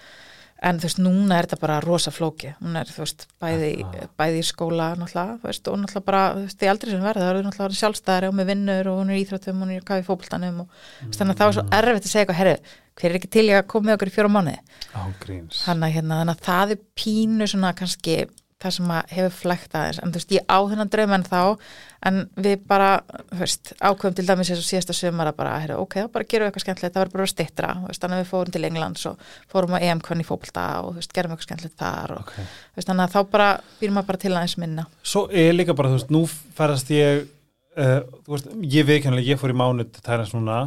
en 0.63 0.79
þú 0.79 0.89
veist, 0.89 1.01
núna 1.03 1.39
er 1.39 1.49
þetta 1.49 1.59
bara 1.63 1.79
rosa 1.83 2.13
flóki, 2.15 2.53
hún 2.63 2.77
er, 2.79 2.91
þú 2.91 3.03
veist, 3.03 3.27
bæði, 3.43 3.71
bæði 4.19 4.43
í 4.43 4.47
skóla, 4.47 4.93
náttúrulega, 4.99 5.39
þú 5.41 5.49
veist, 5.51 5.71
og 5.73 5.81
náttúrulega 5.81 6.09
bara, 6.09 6.23
þú 6.37 6.45
veist, 6.47 6.63
í 6.63 6.71
aldrei 6.71 6.93
sem 6.93 7.03
verða, 7.03 7.25
það 7.25 7.33
eru 7.33 7.45
náttúrulega 7.47 7.81
sjálfstæðari 7.81 8.31
og 8.31 8.37
með 8.39 8.53
vinnur 8.53 8.91
og 8.93 9.01
hún 9.01 9.11
er 9.11 9.19
í 9.19 9.25
íþróttum, 9.25 9.65
hún 9.65 9.73
er 9.75 9.83
í 9.83 9.87
kafi 9.89 10.07
fótboltanum 10.07 10.61
og, 10.65 10.85
veist, 11.01 11.19
þannig 11.19 11.35
að 11.35 11.43
það 11.43 11.51
var 11.51 11.59
svo 11.59 11.67
erfitt 11.81 12.07
að 12.07 12.13
segja 12.13 12.25
eitthvað, 12.27 12.41
herru, 12.43 12.77
hver 13.01 13.11
er 13.11 13.19
ekki 13.19 13.33
til 13.33 13.47
í 13.49 13.57
að 13.57 13.67
koma 13.73 13.91
með 13.91 13.99
okkur 13.99 14.13
í 14.13 14.31
mánuði? 14.37 14.59
Ágríns. 14.93 15.65
Þannig 15.67 15.89
að, 15.89 15.97
hérna, 15.97 16.21
þannig 16.23 16.39
að 16.39 16.47
það 16.47 16.75
er 16.77 16.83
pínu 17.03 17.51
svona 17.51 17.75
kannski 17.79 18.17
það 18.63 18.77
sem 18.77 18.93
að 18.95 19.15
hefur 19.17 19.39
flækt 19.41 19.77
aðeins 19.79 20.01
en 20.03 20.13
þú 20.13 20.21
veist, 20.21 20.35
ég 20.37 20.47
á 20.47 20.59
þennan 20.71 20.93
draum 20.93 21.17
en 21.17 21.27
þá 21.27 21.41
en 22.05 22.17
við 22.43 22.65
bara, 22.67 22.89
veist, 23.39 23.73
ákveðum 23.79 24.15
til 24.19 24.25
dæmis 24.27 24.49
eins 24.51 24.59
og 24.63 24.67
síðasta 24.67 24.95
sumar 24.97 25.29
að 25.31 25.37
bara, 25.39 25.53
heyrðu, 25.63 25.77
ok, 25.85 25.95
þá 26.03 26.09
bara 26.17 26.25
gerum 26.27 26.45
við 26.45 26.51
eitthvað 26.51 26.65
skemmtilegt, 26.65 26.95
það 26.97 27.03
var 27.05 27.11
bara 27.15 27.27
stittra 27.31 27.69
veist, 27.87 28.03
þannig 28.03 28.17
að 28.19 28.23
við 28.25 28.31
fórum 28.33 28.53
til 28.57 28.65
Englands 28.69 29.05
og 29.07 29.21
fórum 29.53 29.77
á 29.77 29.79
EM-konni 29.87 30.27
fótbolta 30.27 30.65
og 30.83 30.97
veist, 30.99 31.13
gerum 31.15 31.35
eitthvað 31.37 31.47
skemmtilegt 31.47 31.79
þar 31.79 32.15
og 32.17 32.25
Ok. 32.25 32.33
þú 32.43 32.81
veist, 32.81 32.89
þannig 32.91 33.05
að 33.07 33.15
þá 33.15 33.31
bara 33.37 33.49
býrum 33.81 33.95
maður 34.01 34.09
bara 34.11 34.23
til 34.25 34.33
aðeins 34.35 34.57
minna 34.59 34.87
Svo 35.03 35.25
er 35.31 35.53
líka 35.55 35.77
bara, 35.79 35.93
þú 35.93 35.99
veist, 36.01 36.11
nú 36.11 36.25
færast 36.59 36.91
ég, 36.91 37.23
uh, 37.77 38.01
þú 38.27 38.35
veist, 38.35 38.51
ég 38.75 38.89
veikjanlega, 38.91 39.29
ég 39.31 39.39
fór 39.41 39.55
í 39.55 39.59
mánuð 39.63 39.93
til 39.95 40.03
Thailands 40.09 40.35
núna, 40.35 40.59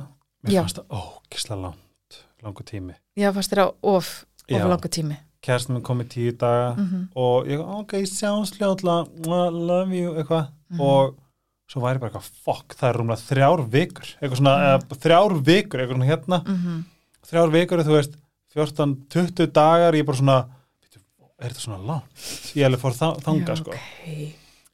mér 0.46 0.56
Já. 0.56 0.62
fannst 0.64 0.80
það, 0.80 0.88
ó, 0.96 1.02
gísla 1.36 1.60
langt, 1.66 2.22
langu 2.48 2.64
tími. 2.64 2.96
Já, 3.20 3.32
fannst 3.36 3.52
þér 3.52 3.66
á 3.66 3.68
of, 3.84 4.14
of 4.52 4.70
langu 4.72 4.88
tími 4.88 5.20
Kærstum 5.46 5.76
minn 5.76 5.84
kom 5.86 6.00
í 6.02 6.08
tíu 6.10 6.32
daga 6.34 6.72
mm 6.80 7.10
og 7.22 7.46
ég, 7.52 7.60
ok, 7.60 8.00
sjáumst 8.10 8.56
fljóðla, 8.58 9.04
love 9.28 9.94
you, 9.94 10.16
eitthvað, 10.16 10.48
Mhm. 10.72 10.80
og 10.82 11.16
svo 11.72 11.82
væri 11.82 12.02
bara 12.02 12.12
eitthvað, 12.12 12.30
fuck, 12.46 12.76
það 12.78 12.90
er 12.90 13.00
rúmlega 13.00 13.26
þrjár 13.26 13.64
vikur, 13.74 14.12
eitthvað 14.20 14.42
svona, 14.42 14.56
mm. 14.62 15.00
þrjár 15.06 15.36
vikur, 15.50 15.82
eitthvað 15.82 15.98
svona 15.98 16.12
hérna, 16.12 16.42
-hmm. 16.46 16.80
þrjár 17.32 17.54
vikur, 17.56 17.84
þú 17.88 17.98
veist, 17.98 18.18
14-20 18.56 19.52
dagar, 19.52 19.98
ég 19.98 20.06
bara 20.06 20.18
svona, 20.18 20.40
"Bíddu, 20.82 21.04
er 21.40 21.50
þetta 21.50 21.66
svona 21.66 21.86
langt? 21.86 22.26
Ég 22.56 22.66
alveg 22.66 22.80
fór 22.80 22.94
þa 22.96 23.14
þanga, 23.26 23.56
sko. 23.58 23.72
okay. 23.72 24.34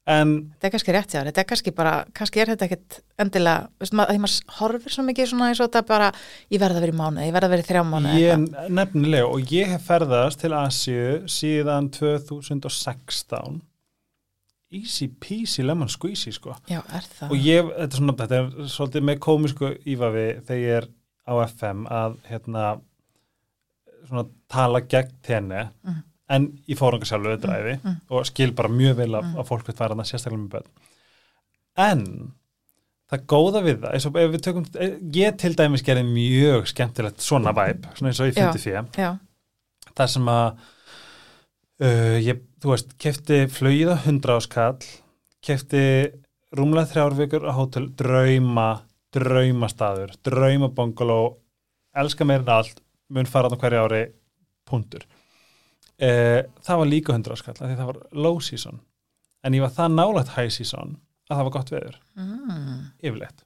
En, 0.09 0.53
Þetta 0.57 0.67
er 0.67 0.71
kannski 0.73 0.93
rétt 0.95 1.13
þér, 1.13 1.27
þetta 1.29 1.41
er 1.41 1.47
kannski 1.51 1.71
bara, 1.77 1.91
kannski 2.17 2.41
er 2.41 2.49
þetta 2.51 2.65
ekkit 2.65 2.95
endilega, 3.21 3.67
veist 3.79 3.93
maður, 3.93 4.15
því 4.15 4.21
maður 4.23 4.55
horfir 4.57 4.95
svo 4.95 5.03
mikið 5.05 5.27
svona 5.29 5.49
eins 5.51 5.61
og 5.61 5.69
þetta 5.69 5.83
bara, 5.91 6.07
ég 6.49 6.61
verða 6.63 6.79
að 6.79 6.85
vera 6.85 6.95
í 6.95 6.97
mánuði, 6.97 7.25
ég 7.27 7.35
verða 7.35 7.49
að 7.49 7.53
vera 7.53 7.61
í 7.61 7.67
þrjá 7.69 7.83
mánuði. 7.85 8.21
ég 8.23 8.71
nefnilega, 8.79 9.27
og 9.29 9.53
ég 9.53 9.67
hef 9.75 9.85
ferðast 9.85 10.41
til 10.41 10.51
Asíu 10.57 11.11
síðan 11.29 11.91
2016, 11.93 13.61
easy 14.71 15.07
peasy 15.19 15.63
lemon 15.63 15.89
squeezy, 15.91 16.31
sko. 16.31 16.55
Já, 16.69 16.79
er 16.95 17.03
það? 17.17 17.31
og 17.31 17.37
ég, 17.37 17.71
þetta 17.75 17.87
er 17.93 17.97
svona, 17.99 18.15
þetta 18.21 18.37
er 18.39 18.69
svolítið 18.75 19.03
með 19.09 19.19
komisku 19.19 19.71
ífafi 19.85 20.25
þegar 20.47 20.61
ég 20.61 20.77
er 20.81 20.87
á 21.27 21.33
FM 21.47 21.85
að 21.91 22.15
hérna 22.29 22.65
svona 24.09 24.25
tala 24.49 24.81
gegn 24.81 25.11
tenni 25.23 25.63
Mhm. 25.85 26.03
en 26.29 26.45
í 26.69 26.75
fóranga 26.79 27.05
sjálfu 27.05 27.35
þetta 27.37 27.49
ræði 27.51 27.73
Mhm. 27.83 27.95
og 28.09 28.25
skil 28.25 28.51
bara 28.55 28.69
mjög 28.69 28.95
vel 28.95 29.09
að, 29.11 29.23
Mhm. 29.23 29.35
að 29.37 29.47
fólk 29.47 29.67
veit 29.67 29.77
fara 29.77 29.93
þarna 29.95 30.05
sérstaklega 30.07 30.43
með 30.45 30.49
börn 30.49 30.67
en 31.77 32.33
það 33.11 33.25
góða 33.27 33.61
við 33.63 33.77
það, 33.81 33.93
eins 33.93 34.05
og 34.05 34.15
ef 34.15 34.31
við 34.31 34.41
tökum 34.41 34.65
ég 35.11 35.37
til 35.37 35.53
dæmis 35.55 35.83
gerði 35.83 36.05
mjög 36.07 36.67
skemmtilegt 36.67 37.17
svona 37.19 37.53
væp, 37.53 37.81
svona 37.95 38.07
eins 38.11 38.19
og 38.21 38.27
ég 38.31 38.33
fyndi 38.33 38.59
fyrir 38.59 38.87
Já, 38.97 39.19
það 39.95 40.07
sem 40.09 40.25
að 40.25 40.57
uh, 41.81 42.19
ég, 42.21 42.39
þú 42.61 42.73
veist, 42.75 42.93
kefti 43.01 43.45
flögið 43.51 43.93
á 43.93 43.97
100 44.05 44.35
áskall 44.37 44.89
kefti 45.41 45.83
rúmlega 46.57 46.91
þrjár 46.91 47.15
vikur 47.17 47.47
á 47.49 47.53
hótel 47.57 47.87
drauma, 47.97 48.83
draumastaður 49.15 50.13
drauma 50.25 50.69
bungalow 50.75 51.33
elska 51.97 52.27
meira 52.27 52.45
en 52.45 52.53
allt, 52.59 52.83
mun 53.11 53.27
fara 53.29 53.51
á 53.51 53.57
hverju 53.57 53.81
ári 53.85 54.03
punktur. 54.67 55.03
Uh, 56.01 56.41
það 56.65 56.79
var 56.81 56.89
líka 56.89 57.15
100 57.15 57.35
áskall 57.35 57.57
því 57.59 57.75
það 57.75 57.89
var 57.91 57.99
low 58.13 58.39
season. 58.41 58.79
En 59.45 59.57
ég 59.57 59.63
var 59.65 59.73
það 59.75 59.97
nálægt 59.97 60.35
high 60.37 60.53
season 60.53 60.95
að 61.29 61.35
það 61.35 61.45
var 61.47 61.55
gott 61.55 61.73
veður, 61.73 61.99
mm. 62.19 62.79
yfirleitt. 63.01 63.45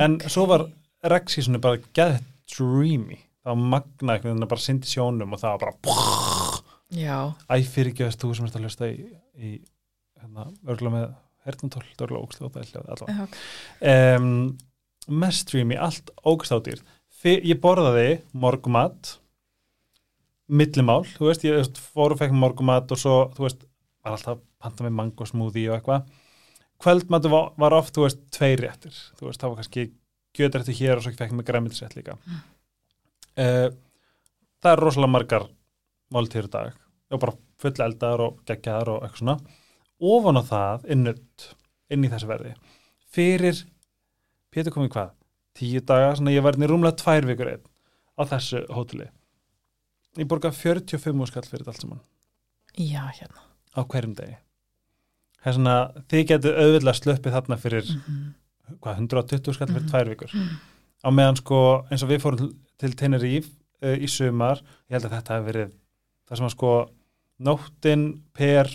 En 0.00 0.18
Ok. 0.18 0.28
svo 0.32 0.46
var 0.50 0.66
reg 1.12 1.30
seasonu 1.30 1.60
bara 1.62 1.80
geðið 1.96 2.28
dreamy. 2.50 3.20
Það 3.40 3.54
var 3.54 3.72
magna 3.74 4.14
einhvern 4.14 4.34
veginn 4.34 4.46
að 4.46 4.52
bara 4.52 4.66
syndi 4.66 4.90
sjónum 4.90 5.34
og 5.36 5.42
það 5.42 5.56
var 5.56 5.60
bara 5.64 6.39
já, 6.94 7.16
Æ, 7.46 7.54
fyrir 7.66 7.92
ekki 7.92 8.06
þú 8.20 8.32
sem 8.36 8.48
ert 8.48 8.58
að 8.58 8.66
hlusta 8.66 8.88
í, 8.90 9.04
í 9.38 9.52
hérna, 10.20 10.48
örgulega 10.66 10.94
með 10.96 11.10
hernantól, 11.46 11.84
er 11.96 12.12
er 12.60 12.70
hljóð 12.70 12.90
allavega. 12.94 13.26
Um, 13.92 14.28
mest 15.22 15.46
streamy, 15.46 15.78
allt 15.80 16.12
ógst 16.28 16.54
ádýr. 16.54 16.82
Ég 17.24 17.60
borðaði 17.60 18.20
morgumat, 18.32 19.16
millimál, 20.50 21.02
þú 21.16 21.28
veist, 21.28 21.44
ég 21.46 21.80
fór 21.94 22.14
og 22.14 22.20
fekk 22.20 22.34
morgumat 22.36 22.90
og 22.90 23.00
svo, 23.00 23.16
þú 23.36 23.46
veist, 23.46 23.64
var 24.04 24.16
alltaf 24.16 24.40
panta 24.60 24.86
með 24.86 24.96
mango 24.96 25.28
smoothie 25.28 25.70
og 25.70 25.78
eitthvað. 25.78 26.08
Kvöldmatu 26.80 27.32
var, 27.32 27.50
var 27.60 27.76
oft, 27.76 27.94
þú 27.96 28.06
veist, 28.06 28.22
tveir 28.34 28.64
réttir, 28.64 28.96
þú 29.18 29.28
veist, 29.28 29.40
það 29.40 29.52
var 29.52 29.60
kannski 29.60 29.86
gjötrættu 30.36 30.76
hér 30.80 30.98
og 30.98 31.04
svo 31.04 31.14
fekk 31.18 31.36
mér 31.36 31.48
græmitisrétt 31.48 31.96
líka. 31.98 32.16
Mm. 32.24 32.44
Uh, 33.40 33.66
það 34.60 34.72
er 34.72 34.84
rosalega 34.84 35.14
margar 35.16 35.48
máltíður 36.14 36.50
dag 36.52 36.79
og 37.10 37.20
bara 37.20 37.34
full 37.60 37.82
eldar 37.84 38.20
og 38.24 38.40
geggjaðar 38.48 38.88
og 38.94 39.02
eitthvað 39.02 39.22
svona. 39.22 39.38
Ofan 40.00 40.40
á 40.40 40.42
það 40.46 40.84
er 40.90 40.96
nutt 41.00 41.48
inn 41.90 42.04
í 42.06 42.08
þessu 42.12 42.28
verði. 42.30 42.54
Fyrir, 43.10 43.64
Pétur 44.50 44.72
komið 44.74 44.92
hvað? 44.94 45.10
Tíu 45.54 45.80
daga, 45.86 46.14
svona 46.16 46.32
ég 46.34 46.42
var 46.42 46.56
inn 46.56 46.64
í 46.66 46.68
rúmlega 46.70 46.96
tvær 46.96 47.26
vikur 47.28 47.50
einn 47.52 47.64
á 48.18 48.22
þessu 48.30 48.62
hóteli. 48.74 49.08
Ég 50.18 50.26
borga 50.30 50.50
45 50.50 51.20
úr 51.22 51.28
skall 51.30 51.46
fyrir 51.46 51.68
allt 51.70 51.80
saman. 51.82 52.00
Já, 52.78 53.02
hérna. 53.18 53.42
á 53.76 53.82
hverjum 53.86 54.14
degi. 54.18 54.36
Það 55.40 55.46
er 55.50 55.54
svona, 55.56 55.74
þið 56.10 56.24
getur 56.28 56.56
auðvitað 56.58 56.96
sluppið 57.00 57.32
þarna 57.36 57.56
fyrir 57.58 57.86
Mm 57.96 58.34
hvað, 58.80 58.98
120 59.02 59.52
skall 59.56 59.66
fyrir 59.68 59.82
Mhm. 59.82 59.90
tvær 59.90 60.08
vikur. 60.08 60.28
-hmm. 60.30 60.58
á 61.02 61.08
meðan 61.10 61.36
sko, 61.36 61.86
eins 61.90 62.02
og 62.04 62.08
við 62.10 62.20
fórum 62.22 62.56
til- 62.78 62.94
Tenerife 62.94 63.50
uh, 63.82 63.96
í 63.96 64.06
sumar 64.08 64.58
ég 64.88 64.90
held 64.94 65.04
að 65.04 65.10
þetta 65.16 65.34
hefur 65.34 65.52
verið 65.52 65.72
það 66.30 66.36
sem 66.36 66.46
að 66.46 66.50
sko 66.50 66.90
nóttin 67.40 68.02
per 68.36 68.68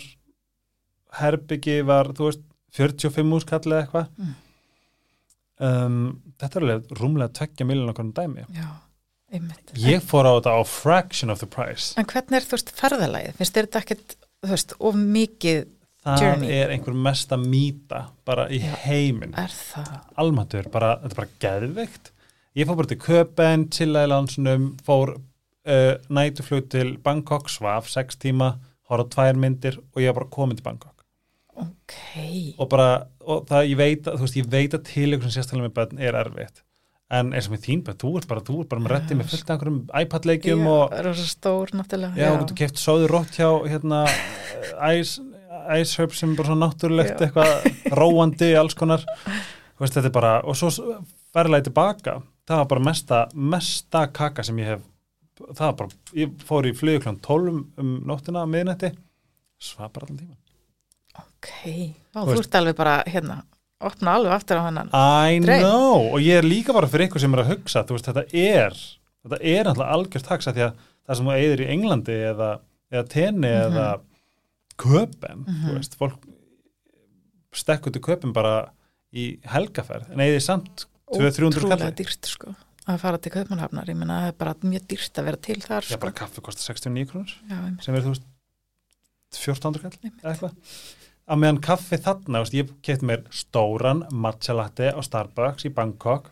herbyggi 1.20 1.78
var, 1.86 2.10
þú 2.16 2.30
veist 2.30 2.42
45 2.76 3.32
úrskall 3.38 3.62
eða 3.72 3.84
eitthvað 3.84 4.08
Mm. 4.16 4.34
um, 5.60 6.00
þetta 6.40 6.58
er 6.60 6.64
alveg 6.66 6.90
rúmlega 7.00 7.32
tveggja 7.38 7.66
miljonar 7.68 7.94
konum 7.96 8.12
dæmi 8.16 8.44
Já, 8.52 8.66
einmitt. 9.32 9.72
ég 9.80 10.02
fór 10.04 10.28
á 10.28 10.32
þetta 10.36 10.56
á 10.56 10.62
fraction 10.68 11.30
of 11.32 11.40
the 11.40 11.46
price 11.48 11.94
En 11.96 12.04
hvernig 12.10 12.36
er 12.40 12.44
þú 12.48 12.56
veist 12.58 12.74
ferðalagið? 12.76 13.38
Finnst 13.38 13.56
þetta 13.56 13.80
ekkert, 13.84 14.16
þú 14.44 14.52
veist, 14.52 14.74
of 14.80 14.94
mikið 15.00 15.62
það 16.06 16.20
Journey. 16.22 16.50
er 16.60 16.74
einhver 16.74 16.94
mesta 17.06 17.36
mýta 17.40 18.02
bara 18.28 18.48
í 18.52 18.60
Já. 18.60 18.74
heiminn 18.84 19.32
er 19.38 19.48
það? 19.56 19.94
almatur, 20.16 20.68
bara, 20.70 20.92
þetta 21.00 21.14
er 21.14 21.20
bara 21.22 21.32
geðveikt 21.46 22.12
ég 22.56 22.66
fór 22.68 22.76
bara 22.82 22.92
til 22.92 23.00
Köpen, 23.06 23.66
chillaði 23.70 24.12
lánsunum, 24.12 24.68
fór 24.84 25.16
uh, 25.66 25.94
nætuflug 26.08 26.68
til 26.72 26.96
Bangkok, 27.04 27.48
svaf 27.52 27.88
sex 27.92 28.16
tíma, 28.22 28.54
horfði 28.90 29.06
á 29.10 29.12
tvær 29.16 29.40
myndir 29.42 29.78
og 29.80 30.02
ég 30.02 30.12
var 30.12 30.20
bara 30.22 30.32
komin 30.36 30.56
til 30.58 30.64
Bangkok 30.66 30.92
Ok. 31.56 31.94
og 32.60 32.68
bara, 32.68 33.06
og 33.24 33.46
það 33.48 33.68
ég 33.70 33.78
veit 33.80 34.08
að, 34.10 34.18
þú 34.18 34.26
veist, 34.26 34.36
ég 34.36 34.48
veit 34.52 34.74
að 34.76 34.82
tilökum 34.90 35.30
sem 35.30 35.38
sérstaklega 35.40 35.68
með 35.70 35.76
börn 35.78 36.02
er 36.04 36.18
erfitt 36.20 36.62
en 37.16 37.30
eins 37.32 37.46
og 37.48 37.54
með 37.54 37.62
þín 37.64 37.82
börn, 37.86 37.96
þú 38.02 38.10
ert 38.18 38.28
bara, 38.28 38.42
þú 38.44 38.56
ert 38.60 38.68
bara 38.74 38.82
með 38.84 38.90
Já. 38.92 38.96
rettið 38.98 39.18
með 39.20 39.30
fullt 39.32 39.46
af 39.50 39.54
einhverjum 39.54 39.78
iPad-leikjum 40.02 40.64
Já, 40.66 40.70
og, 40.74 40.92
er 40.98 41.08
það 41.08 41.22
stór 41.30 41.72
náttúrulega. 41.78 42.18
já, 42.20 42.28
og 42.34 42.44
þú 42.50 42.56
keft 42.60 42.82
sóður 42.82 43.14
rótt 43.14 43.38
hjá, 43.38 43.48
hérna, 43.72 44.00
Ice, 44.98 45.24
Ice 45.78 45.96
Herb 46.00 46.16
sem 46.18 46.34
er 46.34 46.40
bara 46.42 46.50
svona 46.50 46.66
náttúrulegt 46.68 47.14
Já. 47.16 47.28
eitthvað 47.30 47.96
róandi, 48.02 48.50
alls 48.60 48.76
konar 48.76 49.06
þú 49.06 49.86
veist, 49.86 49.96
þetta 49.96 50.10
er 50.10 50.16
bara, 50.18 50.34
og 50.44 50.58
svo 50.60 50.68
verðlega 51.36 51.68
tilbaka, 51.70 52.18
það 52.48 52.60
var 52.62 52.68
bara 52.74 52.84
mesta 52.90 53.22
mesta 53.32 54.04
kaka 54.12 54.44
sem 54.44 54.60
ég 54.60 54.74
hef 54.74 54.84
það 55.36 55.76
bara, 55.76 55.88
ég 56.14 56.36
fór 56.48 56.66
í 56.68 56.72
flug 56.76 57.02
kl. 57.04 57.16
12 57.20 57.64
um 57.82 57.90
nóttina 58.08 58.42
að 58.44 58.52
miðnætti 58.54 58.90
svaf 59.60 59.92
bara 59.92 60.06
allan 60.06 60.18
tíma 60.22 60.36
Ok, 61.16 61.50
Vá, 62.12 62.24
Þú 62.26 62.38
ert 62.40 62.56
alveg 62.58 62.76
bara, 62.76 62.94
hérna, 63.08 63.36
opna 63.80 64.14
alveg 64.18 64.32
aftur 64.32 64.58
á 64.60 64.66
hennan. 64.66 64.88
I 64.92 65.38
Draum. 65.40 65.60
know, 65.62 66.00
og 66.14 66.20
ég 66.20 66.38
er 66.40 66.44
líka 66.48 66.72
bara 66.76 66.86
fyrir 66.88 67.08
ykkur 67.08 67.20
sem 67.20 67.32
er 67.36 67.40
að 67.44 67.50
hugsa, 67.54 67.84
þú 67.88 67.96
veist, 67.96 68.08
þetta 68.10 68.24
er 68.34 68.76
þetta 69.26 69.38
er 69.42 69.64
alltaf 69.70 69.92
algjört 69.96 70.28
taksa 70.28 70.52
því 70.52 70.64
að 70.66 70.74
það 71.06 71.16
sem 71.16 71.26
þú 71.26 71.32
eigður 71.36 71.62
í 71.64 71.68
Englandi 71.72 72.16
eða, 72.32 72.50
eða 72.92 73.08
tenni 73.08 73.48
Mhm. 73.48 73.72
eða 73.72 74.00
köpen, 74.76 75.44
þú 75.46 75.56
Mhm. 75.68 75.74
veist, 75.78 75.96
fólk 75.96 76.18
stekkur 77.56 77.92
til 77.92 78.02
köpen 78.02 78.32
bara 78.36 78.70
í 79.14 79.38
helgaferð, 79.48 80.10
en 80.12 80.18
eigði 80.20 80.42
samt 80.44 80.84
200-300 81.14 81.60
Ótrúlega 81.62 81.78
kallar. 81.78 81.92
dýrt, 81.96 82.26
sko, 82.28 82.54
að 82.86 83.00
fara 83.02 83.18
til 83.18 83.32
Kaupmannhafnar. 83.34 83.88
Ég 83.90 83.96
meina, 83.98 84.20
það 84.22 84.28
er 84.32 84.36
bara 84.42 84.54
mjög 84.62 84.84
dýrt 84.92 85.18
að 85.20 85.24
vera 85.30 85.40
til 85.48 85.56
þar, 85.64 85.82
Já, 85.82 85.88
sko. 85.96 86.00
bara 86.04 86.12
kaffi 86.20 86.40
kostar 86.46 86.74
69 86.74 87.08
krónur, 87.10 87.32
sem 87.82 87.94
er, 87.98 88.04
þú 88.04 88.12
veist 88.14 88.26
1400 89.36 89.82
kall 89.82 89.96
eða 90.22 90.32
eitthvað. 90.32 90.54
Að 91.26 91.40
meðan 91.42 91.60
kaffi 91.66 91.98
þarna, 91.98 92.42
veist, 92.44 92.54
ég 92.54 92.70
kefti 92.86 93.08
mér 93.10 93.24
stóran 93.34 94.04
matcha 94.14 94.54
latte 94.54 94.92
á 94.94 95.00
Starbucks 95.02 95.66
í 95.66 95.72
Bangkok. 95.74 96.30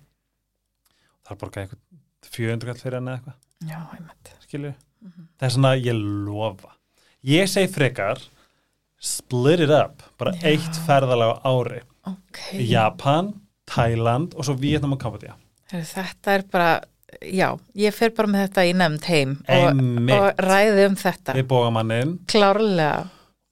Þar 1.27 1.41
borgaði 1.41 1.67
eitthvað 1.67 2.31
400 2.37 2.71
kall 2.71 2.83
fyrir 2.85 2.99
hann 3.01 3.11
eða 3.11 3.19
eitthvað. 3.19 3.41
Já, 3.65 3.81
einmitt. 3.97 4.33
Skilju, 4.47 4.75
Mhm. 5.05 5.27
það 5.39 5.47
er 5.47 5.51
svona 5.57 5.73
ég 5.77 5.99
lofa, 6.27 6.71
ég 7.25 7.49
segi 7.51 7.69
frekar 7.75 8.23
split 9.01 9.61
it 9.61 9.71
up 9.71 10.03
bara 10.19 10.33
Já. 10.33 10.43
eitt 10.55 10.79
ferðalega 10.87 11.43
ári. 11.45 11.83
Ok, 12.07 12.39
Japan, 12.71 13.41
Thailand 13.67 14.35
og 14.35 14.45
svo 14.45 14.55
Vietnam 14.59 14.93
og 14.93 15.01
Kambodja 15.01 15.35
þetta 15.71 16.35
er 16.35 16.45
bara 16.53 16.69
já, 17.25 17.49
ég 17.79 17.95
fer 17.97 18.13
bara 18.17 18.31
með 18.31 18.47
þetta 18.49 18.67
í 18.69 18.77
nefnd 18.77 19.09
heim 19.11 19.35
og, 19.49 19.83
og 20.19 20.45
ræði 20.45 20.87
um 20.91 20.97
þetta. 21.01 21.37
Við 21.39 21.49
bógamannin 21.51 22.15
klárlega. 22.31 23.05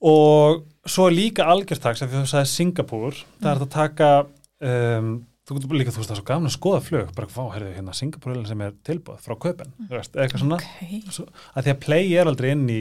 Og 0.03 0.65
svo 0.91 1.09
er 1.09 1.15
líka 1.17 1.47
algjörtags 1.53 2.03
af 2.03 2.11
því 2.11 2.23
þú 2.25 2.31
sagði 2.33 2.53
Singapúr. 2.53 3.21
Það 3.43 3.53
er 3.53 3.61
að 3.67 3.71
taka 3.77 4.09
um, 4.23 5.13
þú 5.47 5.59
getur 5.59 5.79
líka, 5.79 5.95
þú 5.95 6.03
veist 6.03 6.11
það 6.11 6.17
er 6.17 6.23
svo 6.23 6.31
gaman 6.33 6.51
að 6.51 6.57
skoða 6.57 6.81
flug. 6.89 7.13
Bara, 7.19 7.31
vá, 7.37 7.45
herrðu, 7.55 7.77
hérna 7.77 7.95
Singapúr 7.95 8.43
sem 8.49 8.65
er 8.67 8.75
tilbúð 8.87 9.23
frá 9.23 9.37
köpen, 9.47 9.71
þú 9.87 9.95
veist, 9.95 10.19
eitthvað 10.19 10.43
svona. 10.43 10.59
Ok, 10.59 11.07
svo, 11.15 11.29
að 11.55 11.69
því 11.69 11.75
að 11.77 11.81
play 11.87 12.19
er 12.19 12.33
aldrei 12.33 12.51
inn 12.57 12.67
í 12.73 12.81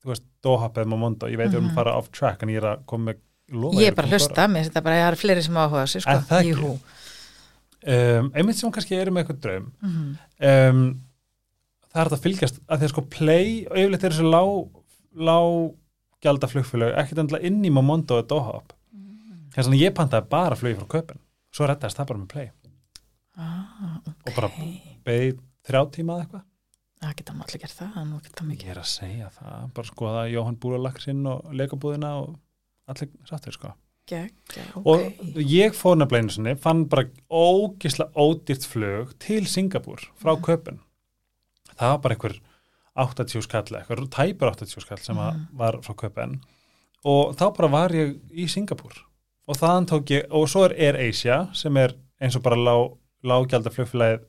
þú 0.00 0.14
veist, 0.14 0.26
Doha 0.40 0.70
eða 0.72 0.88
Momondo, 0.88 1.28
ég 1.28 1.36
veit 1.36 1.50
við 1.50 1.58
erum 1.58 1.72
að 1.72 1.76
fara 1.76 1.98
off 2.00 2.08
track 2.16 2.44
en 2.44 2.52
ég 2.54 2.62
er 2.62 2.70
að 2.70 2.86
koma 2.88 3.10
með 3.10 3.18
lofa 3.52 3.76
ég 3.76 3.84
ég 3.84 3.90
er 3.92 3.96
bara 3.98 4.08
að 4.08 4.14
hlusta 4.16 4.46
mér 4.48 4.68
þetta 4.68 4.82
bara, 4.86 5.00
það 5.02 5.10
er 5.10 5.18
fleiri 5.20 5.42
sem 5.44 5.58
áhuga 5.60 5.82
sig 5.90 6.04
sko, 6.04 6.14
Er 6.14 6.22
það 6.30 6.40
ekki? 6.40 6.54
Jú. 6.54 6.70
Um, 7.86 8.32
einmitt 8.34 8.56
sem 8.58 8.72
kannski 8.74 8.96
eru 8.98 9.12
með 9.14 9.24
eitthvað 9.24 9.40
draum. 9.46 9.70
Mhm. 9.82 10.10
um, 10.50 10.82
það 11.90 12.00
er 12.00 12.08
hægt 12.10 12.16
að 12.18 12.24
fylgjast 12.26 12.60
að 12.68 12.78
því 12.78 12.86
að 12.88 12.92
sko 12.94 13.02
play 13.10 13.48
og 13.66 13.76
yfirleitt 13.80 14.04
er 14.04 14.14
þessu 14.14 14.30
lág, 14.30 14.82
lág 15.16 15.74
gjalda 16.22 16.50
flugfélög 16.52 16.94
ekkert 17.00 17.18
endilega 17.24 17.46
inn 17.48 17.64
í 17.64 17.70
Momondo 17.72 18.18
eða 18.20 18.28
Doha 18.34 18.52
upp 18.60 18.76
Mm. 18.92 19.48
þess 19.54 19.68
að 19.70 19.80
ég 19.80 19.94
pantaði 19.94 20.28
bara 20.28 20.56
flugi 20.58 20.76
frá 20.78 20.86
köpun 20.86 21.18
svo 21.52 21.66
rettaðist 21.66 21.96
það 21.98 22.06
bara 22.10 22.18
með 22.20 22.28
play. 22.28 22.50
Ah, 23.36 23.98
og 24.26 24.34
bara 24.36 24.48
beði 25.06 25.38
þrjá 25.66 25.80
tíma 25.94 26.14
eða 26.16 26.24
eitthvað. 26.26 26.42
Það 27.00 27.14
geta 27.16 27.32
maður 27.32 27.48
allir 27.48 27.60
gert 27.62 27.76
það, 27.78 28.50
ég 28.60 28.70
er 28.70 28.80
að 28.82 28.88
segja 28.90 29.30
það, 29.32 29.70
bara 29.74 29.88
skoða 29.88 30.24
Jóhann 30.30 30.58
Búralaksinn 30.60 31.22
og 31.26 31.46
leikabúðina 31.56 32.10
og 32.20 32.34
allir 32.86 33.08
sáttir 33.24 33.52
sko 33.56 33.72
Gekk, 34.10 34.54
já, 34.56 34.62
ok. 34.74 34.86
og 34.86 35.00
ég 35.46 35.74
fór 35.78 35.96
nefnilega 36.00 36.24
einu 36.24 36.34
sinni 36.34 36.54
fann 36.58 36.84
bara 36.90 37.04
ógisla 37.30 38.08
ódýrt 38.18 38.66
flug 38.66 39.12
til 39.22 39.44
Singapúr 39.46 40.02
frá 40.18 40.34
Mhm. 40.36 40.42
köpun 40.48 40.78
það 41.78 41.90
var 41.94 41.98
bara 41.98 42.14
einhver 42.16 42.40
80 42.96 43.42
skall, 43.46 43.62
eitthvað 43.78 44.08
tæpur 44.10 44.50
80 44.50 44.80
skall 44.82 44.98
sem 44.98 45.16
Mhm. 45.16 45.46
var 45.56 45.78
frá 45.80 45.94
köpun 45.94 46.40
og 47.04 47.36
þá 47.36 47.56
bara 47.56 47.68
var 47.68 47.88
ég 47.90 48.18
í 48.34 48.48
Singapúr 48.48 48.92
og 49.48 49.56
þaðan 49.56 49.86
tók 49.86 50.04
ég, 50.10 50.26
og 50.30 50.48
svo 50.48 50.64
er 50.64 50.74
Air 50.78 50.96
Asia 51.08 51.48
sem 51.54 51.76
er 51.76 51.94
eins 52.20 52.36
og 52.36 52.42
bara 52.42 52.56
lág, 52.56 52.96
lágjaldar 53.24 53.72
flugfélagið 53.72 54.24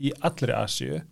í 0.00 0.12
allri 0.22 0.52
Asíu 0.54 1.02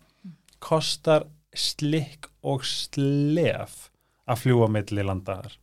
kostar 0.59 1.27
slikk 1.55 2.27
og 2.43 2.63
slef 2.63 3.89
að 4.27 4.41
fljúa 4.43 4.67
milli 4.69 5.03
landaðar 5.03 5.55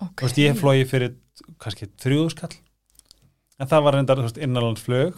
ok. 0.00 0.14
þú 0.16 0.26
veist, 0.26 0.38
ég 0.38 0.56
flói 0.58 0.84
fyrir 0.88 1.14
kannski 1.62 1.90
þrjúðu 2.00 2.32
skall 2.34 2.54
en 3.58 3.70
það 3.70 3.84
var 3.86 3.96
reyndar, 3.98 4.24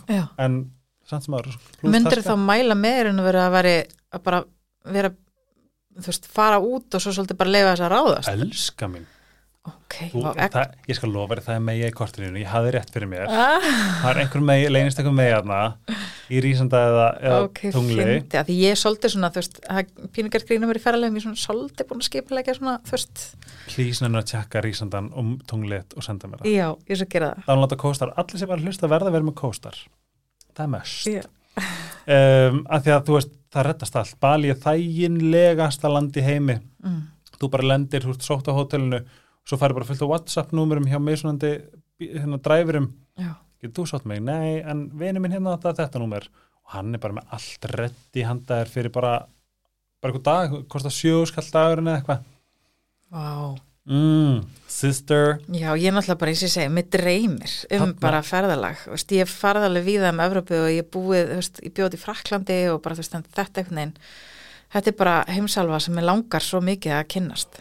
Já. 0.09 0.25
en 0.41 0.61
samt 1.09 1.27
sem 1.27 1.37
aður 1.37 1.57
myndir 1.83 2.23
þá 2.25 2.35
mæla 2.41 2.77
meir 2.79 3.11
en 3.11 3.21
að 3.21 3.29
vera 3.31 3.47
að 3.49 3.57
veri 3.59 3.77
að 4.11 4.25
bara 4.27 4.43
vera 4.91 5.13
þú 6.01 6.07
veist, 6.07 6.29
fara 6.31 6.61
út 6.63 6.97
og 6.97 7.03
svo 7.03 7.15
svolítið 7.15 7.41
bara 7.41 7.55
leifa 7.55 7.73
þess 7.73 7.87
að 7.87 7.93
ráðast? 7.95 8.31
Elska 8.35 8.89
mín 8.91 9.09
ok, 9.71 9.97
Þú, 10.13 10.23
það, 10.37 10.75
ég 10.91 10.99
skal 10.99 11.11
lofa 11.13 11.37
þér, 11.37 11.43
það 11.47 11.57
er 11.57 11.63
megið 11.67 11.87
í 11.87 11.95
kortinu 11.97 12.41
ég 12.41 12.51
hafði 12.51 12.73
rétt 12.77 12.93
fyrir 12.95 13.11
mér. 13.11 13.31
Ah, 13.31 13.67
það 14.03 14.11
er 14.11 14.21
einhver 14.23 14.45
megið, 14.51 14.73
leynist 14.75 15.01
einhver 15.01 15.17
megið 15.17 15.37
aðna 15.39 15.61
í 16.31 16.43
rísanda 16.45 16.83
eða, 16.91 17.07
eða 17.31 17.41
ok, 17.47 17.63
tungli 17.75 18.07
fyndi 18.11 18.41
að 18.41 18.51
því 18.51 18.57
ég 18.61 18.75
er 18.75 18.81
svolítið 18.81 19.15
svona, 19.15 19.31
þú 19.35 19.43
veist, 19.43 19.61
pínugart 20.17 20.49
grínum 20.51 20.73
er 20.73 20.81
í 20.81 20.85
ferðarlegum, 20.85 21.19
ég 21.19 21.25
er 21.25 21.27
svona 21.27 21.43
svolítið 21.45 21.91
búin 21.91 22.03
að 22.05 22.09
skipilegja 22.11 22.57
svona, 22.59 22.77
þú 22.87 22.97
veist, 22.97 23.25
klísninu 23.73 24.21
að 24.21 24.29
tjekka 24.33 24.65
rísandan 24.67 25.11
og 25.17 25.33
tunglið 25.51 25.97
og 25.97 26.07
senda 26.07 26.31
mér 26.31 26.45
það. 26.45 26.53
Já, 26.55 26.67
ég 26.87 26.97
er 26.97 27.05
að 27.07 27.13
gera 27.17 27.33
það. 27.35 27.45
Þá 27.47 27.53
er 27.55 27.63
láta 27.65 27.81
kóstar, 27.85 28.15
allir 28.23 28.43
sem 28.43 28.51
var 28.51 28.63
að 28.63 28.71
hlusta 28.71 28.91
verða 28.91 29.11
að 29.11 29.19
vera 29.19 29.29
með 29.31 29.39
kóstar. 29.41 29.81
Það 30.55 30.67
er 30.67 30.73
mest 30.75 31.11
Já. 31.11 31.23
um, 31.61 32.61
að 32.67 32.87
því 32.87 32.95
að 32.95 33.07
þú 33.09 33.17
veist, 33.19 33.39
það 33.51 33.67
rettast 33.67 33.99
allt. 33.99 34.19
Bali 34.23 34.53
er 34.53 34.61
þæginlegasta 34.63 35.91
land 35.91 36.19
í 36.19 36.25
heimi. 36.25 36.61
Mm. 36.81 37.01
þú 37.41 37.49
bara 37.55 37.71
lendir, 37.73 38.05
þú 38.05 38.15
ert 38.15 38.27
sótt 38.27 38.49
á 38.49 38.53
hótelinu 38.53 39.01
svo 39.49 39.59
færi 39.61 39.77
bara 39.77 39.89
fullt 39.89 40.03
á 40.05 40.11
WhatsApp-númurum 40.13 40.87
hjá 40.91 40.99
mismunandi 41.03 41.53
hérna 42.01 42.39
dræfurum. 42.43 42.91
Getur 43.61 43.83
þú 43.85 43.89
sátt 43.91 44.07
mig? 44.09 44.23
Nei, 44.25 44.61
en 44.65 44.87
vinu 44.99 45.21
minn 45.21 45.33
hérna 45.37 45.57
þetta, 45.59 45.75
þetta 45.83 46.01
númer. 46.01 46.29
Og 46.65 46.77
hann 46.77 46.95
er 46.97 47.03
bara 47.03 47.19
með 47.19 47.35
allt 47.37 47.67
reddi 47.75 48.23
handaðir 48.25 48.71
fyrir 48.73 48.93
bara 48.95 49.27
bara 50.01 50.15
eitthvað 50.15 50.29
dag, 50.31 50.55
kostar 50.73 50.95
sjöskall 50.97 51.51
dagurinn 51.53 51.91
eða 51.91 51.99
eitthvað. 52.01 52.23
Vá. 53.13 53.59
Mm, 53.91 54.45
sister. 54.71 55.39
Já, 55.51 55.73
ég 55.77 55.89
er 55.91 55.95
náttúrulega 55.97 56.21
bara 56.21 56.33
eins 56.33 56.41
og 56.45 56.49
ég 56.49 56.53
segi, 56.55 56.71
mér 56.73 56.87
dreymir 56.95 57.55
um 57.75 57.81
Þarna- 57.83 58.01
bara 58.01 58.21
ferðalag, 58.23 58.83
veist, 58.93 59.13
ég 59.17 59.29
farði 59.29 59.67
alveg 59.69 59.85
víða 59.89 60.13
um 60.15 60.21
Evropu 60.25 60.55
og 60.57 60.69
ég 60.71 60.85
er 60.85 60.89
búið, 60.95 61.33
veist, 61.35 61.61
ég 61.65 61.75
bjóði 61.77 61.99
í 61.99 62.03
Fraklandi 62.05 62.59
og 62.73 62.81
bara, 62.85 62.95
veist, 63.01 63.13
þetta 63.13 63.61
einhvern 63.65 63.81
veginn 63.81 63.97
þetta 64.73 64.93
er 64.93 64.97
bara 65.01 65.17
heimsalva 65.27 65.81
sem 65.83 65.97
ég 65.99 66.07
langar 66.07 66.41
svo 66.47 66.61
mikið 66.65 66.97
að 67.01 67.09
kynnast. 67.17 67.61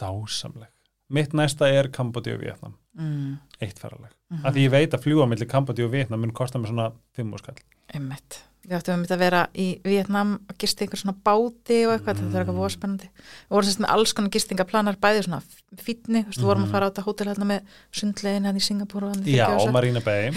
Dásamleg 0.00 0.70
mitt 1.12 1.34
næsta 1.36 1.68
er 1.70 1.88
Kambodja 1.92 2.34
og 2.34 2.42
Vietnam. 2.42 2.74
Mm. 2.96 3.38
eitt 3.60 3.78
ferraleg, 3.78 4.12
Mm 4.32 4.44
af 4.44 4.54
því 4.54 4.62
ég 4.66 4.70
veit 4.72 4.94
að 4.94 5.02
fljúa 5.04 5.26
millir 5.28 5.48
Kambodja 5.48 5.84
og 5.84 5.92
Vietnam 5.92 6.20
mun 6.20 6.32
kosta 6.32 6.58
mér 6.58 6.72
svona 6.72 6.92
5 7.16 7.38
skall 7.38 7.60
einmitt, 7.94 8.40
við 8.66 8.76
áttum 8.80 9.04
að 9.06 9.20
vera 9.22 9.40
í 9.54 9.66
Vietnam 9.86 10.32
að 10.50 10.56
gista 10.62 10.84
einhver 10.84 10.98
svona 11.00 11.14
báti 11.26 11.78
og 11.86 11.92
eitthvað, 11.94 12.18
þetta 12.20 12.34
er 12.36 12.42
eitthvað 12.42 12.58
voru 12.60 12.74
spennandi 12.74 13.08
við 13.14 13.54
vorum 13.54 13.68
sérst 13.68 13.82
með 13.84 13.92
alls 13.94 14.12
konar 14.16 14.32
gistingaplanar 14.36 14.98
bæði 15.02 15.22
svona 15.26 15.40
fítni, 15.76 16.22
þú 16.24 16.30
veist, 16.32 16.40
við 16.40 16.48
vorum 16.50 16.64
að 16.66 16.72
fara 16.74 16.86
á 16.86 16.90
þetta 16.90 17.04
hótel 17.06 17.28
hérna 17.30 17.48
með 17.50 17.72
sundlegin 18.00 18.48
hérna 18.48 18.62
í 18.62 18.66
Singapúr 18.66 19.06
og 19.06 19.14
hann 19.14 19.24
já, 19.28 19.46
Marina 19.76 20.00
Bay. 20.04 20.30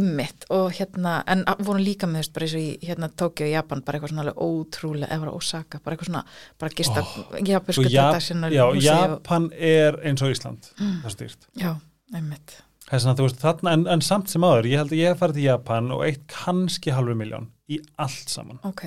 Ímmitt 0.00 0.46
og 0.56 0.70
hérna, 0.78 1.16
en 1.30 1.44
vorum 1.60 1.82
líka 1.84 2.08
með 2.10 2.24
þess 2.24 2.34
bara 2.36 2.48
eins 2.48 2.56
og 2.56 2.64
í 2.66 2.90
hérna 2.90 3.10
Tókjó 3.12 3.46
og 3.46 3.52
Japan, 3.52 3.82
bara 3.86 3.98
eitthvað 4.00 4.14
svona 4.14 4.24
alveg 4.26 4.40
ótrúlega, 4.46 5.10
eða 5.12 5.24
bara 5.26 5.36
Osaka, 5.36 5.80
bara 5.84 5.96
eitthvað 5.96 6.10
svona 6.12 6.24
bara 6.58 6.76
gista, 6.80 7.04
Oh, 7.06 7.36
japansku 7.44 7.84
Sko, 7.86 7.92
Jap 7.92 8.10
traditional 8.16 8.52
já, 8.56 8.64
húsi 8.66 8.88
og, 8.90 9.02
Japan 9.06 9.50
er 9.54 10.00
eins 10.02 10.22
og 10.24 10.32
Ísland 10.34 10.72
Mm. 10.80 10.96
það 11.02 11.10
er 11.10 11.14
stýrt. 11.14 11.46
Já, 11.60 11.76
einmitt 12.14 12.56
Þess 12.86 13.06
að 13.10 13.18
þú 13.18 13.24
veist, 13.26 13.40
þarna, 13.42 13.72
en, 13.74 13.86
en 13.96 14.02
samt 14.06 14.30
sem 14.30 14.44
áður, 14.46 14.68
ég 14.70 14.78
held 14.82 14.92
að 14.94 15.00
ég 15.00 15.08
hef 15.10 15.18
farið 15.22 15.38
til 15.40 15.46
Japan 15.48 15.88
og 15.96 16.04
eitt 16.06 16.26
kannski 16.30 16.92
halvu 16.94 17.16
miljón 17.18 17.48
í 17.72 17.80
allt 17.98 18.30
saman. 18.30 18.60
ok, 18.62 18.84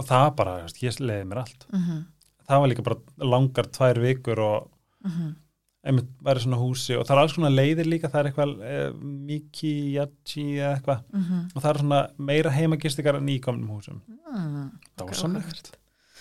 Og 0.00 0.06
það 0.08 0.26
bara, 0.36 0.56
veist, 0.64 0.82
ég 0.84 0.98
leiði 1.00 1.28
mér 1.30 1.42
allt. 1.44 1.66
mhm, 1.72 2.02
Það 2.50 2.60
var 2.60 2.68
líka 2.72 2.82
bara 2.82 3.28
langar 3.30 3.66
tvær 3.70 4.00
vikur 4.02 4.40
og 4.46 4.68
mhm 5.06 5.36
einmitt 5.80 6.08
væri 6.20 6.42
svona 6.44 6.58
húsi 6.60 6.92
og 6.92 7.06
það 7.08 7.14
er 7.14 7.18
alls 7.22 7.32
svona 7.32 7.48
leiðir 7.54 7.86
líka, 7.88 8.08
það 8.12 8.18
er 8.20 8.26
eitthvað 8.28 8.50
eh, 8.68 8.88
Miki, 9.00 9.70
Yachi 9.94 10.42
eða 10.58 10.74
eitthvað 10.74 10.98
mhm 11.16 11.38
og 11.54 11.62
það 11.62 11.68
er 11.70 11.78
svona 11.80 12.00
meira 12.28 12.50
heimagistikar 12.52 13.16
en 13.16 13.30
í 13.32 13.38
komnum 13.40 13.70
húsum. 13.78 14.02
mm, 14.28 14.66
Dásamlegt. 15.00 15.70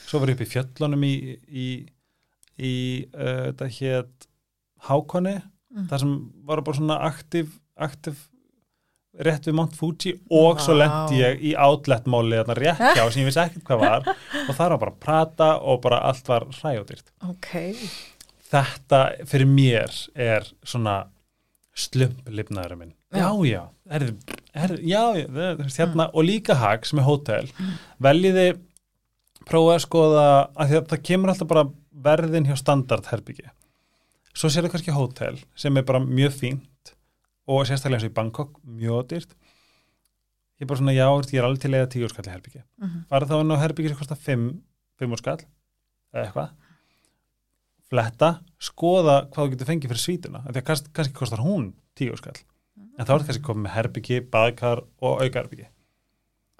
Svo 0.07 0.21
var 0.23 0.31
ég 0.31 0.37
upp 0.39 0.45
í 0.45 0.47
fjöllunum 0.53 1.03
í, 1.03 1.11
í, 1.51 1.67
í 2.55 2.71
uh, 3.11 3.49
þetta 3.51 3.67
hétt 3.81 4.29
Hákonni, 4.87 5.35
Mm. 5.69 5.85
þar 5.91 5.99
sem 6.01 6.13
var 6.49 6.61
bara 6.65 6.77
svona 6.79 6.95
aktiv, 7.05 7.51
aktiv 7.77 8.17
rétt 9.25 9.45
við 9.49 9.53
Mount 9.57 9.75
Fuji 9.77 10.15
og 10.33 10.57
svo 10.63 10.73
Vá. 10.73 10.79
lendi 10.83 11.19
ég 11.21 11.41
í 11.45 11.51
outletmáli 11.57 12.39
þarna 12.39 12.55
rétt 12.57 12.81
hjá 12.97 13.03
sem 13.11 13.21
ég 13.21 13.27
vissi 13.29 13.41
ekkert 13.43 13.65
hvað 13.67 13.83
var 13.83 14.07
og 14.47 14.53
það 14.57 14.63
var 14.73 14.79
bara 14.85 14.95
prata 15.05 15.49
og 15.61 15.81
bara 15.85 15.99
allt 16.09 16.27
var 16.29 16.45
hræjóðýrt. 16.59 17.11
ok, 17.29 17.51
Þetta 18.49 18.99
fyrir 19.29 19.45
mér 19.45 19.93
er 20.17 20.47
svona 20.65 20.95
slumplifnaðurinn 21.79 22.79
minn. 22.81 22.93
Já, 23.13 23.29
já, 23.45 23.61
er, 23.89 24.07
er, 24.57 24.73
já, 24.81 25.03
já 25.17 25.25
það, 25.27 25.35
það, 25.35 25.59
Mm. 25.59 25.75
hérna, 25.77 26.09
og 26.13 26.25
líka 26.25 26.55
hag 26.57 26.85
sem 26.85 26.99
er 26.99 27.05
hótel, 27.07 27.47
veljiði 28.01 28.47
prófa 29.49 29.75
að 29.77 29.85
skoða 29.85 30.25
að, 30.55 30.73
að 30.73 30.89
það 30.91 31.03
kemur 31.09 31.31
alltaf 31.33 31.47
bara 31.49 31.63
verðin 32.09 32.45
hjá 32.49 32.57
standardherbyggi. 32.59 33.47
Svo 34.37 34.49
sér 34.51 34.65
það 34.67 34.75
kannski 34.75 34.95
hótel 34.95 35.39
sem 35.59 35.77
er 35.79 35.85
bara 35.87 35.99
mjög 36.03 36.35
fínt 36.37 36.93
og 37.49 37.63
sérstaklega 37.65 37.97
eins 37.99 38.07
og 38.07 38.11
í 38.11 38.17
Bangkok, 38.19 38.59
mjög 38.63 39.07
dýrt. 39.09 39.31
Ég 40.59 40.65
er 40.65 40.69
bara 40.69 40.79
svona, 40.81 40.93
já, 40.93 41.07
ég 41.07 41.39
er 41.39 41.47
alveg 41.47 41.61
til 41.63 41.73
eða 41.73 41.89
tíu 41.89 42.09
skall 42.11 42.27
í 42.27 42.33
herbyggi. 42.33 42.63
mhm, 42.83 43.05
Farið 43.09 43.31
þá 43.31 43.37
inn 43.41 43.53
á 43.55 43.63
herbyggi 43.63 43.89
sem 43.93 43.97
kostar 43.99 44.19
5, 44.19 44.49
5 44.99 45.17
skall 45.21 45.39
eða 46.13 46.25
eitthvað 46.25 46.49
fletta, 47.89 48.29
skoða 48.61 49.15
hvað 49.33 49.47
þú 49.47 49.51
getur 49.55 49.69
fengið 49.69 49.91
fyrir 49.93 50.03
svítuna, 50.03 50.43
því 50.45 50.61
að 50.61 50.65
kannski, 50.67 50.91
kannski 50.93 51.15
kostar 51.17 51.41
hún 51.41 51.71
10 51.97 52.19
skall, 52.21 52.37
en 52.77 53.01
þá 53.01 53.09
er 53.09 53.15
þetta 53.15 53.29
kannski 53.31 53.45
komið 53.47 53.63
með 53.65 53.75
herbyggi, 53.79 54.19
baðkar 54.35 54.83
og 55.01 55.23
auka 55.23 55.41
herbyggi 55.41 55.67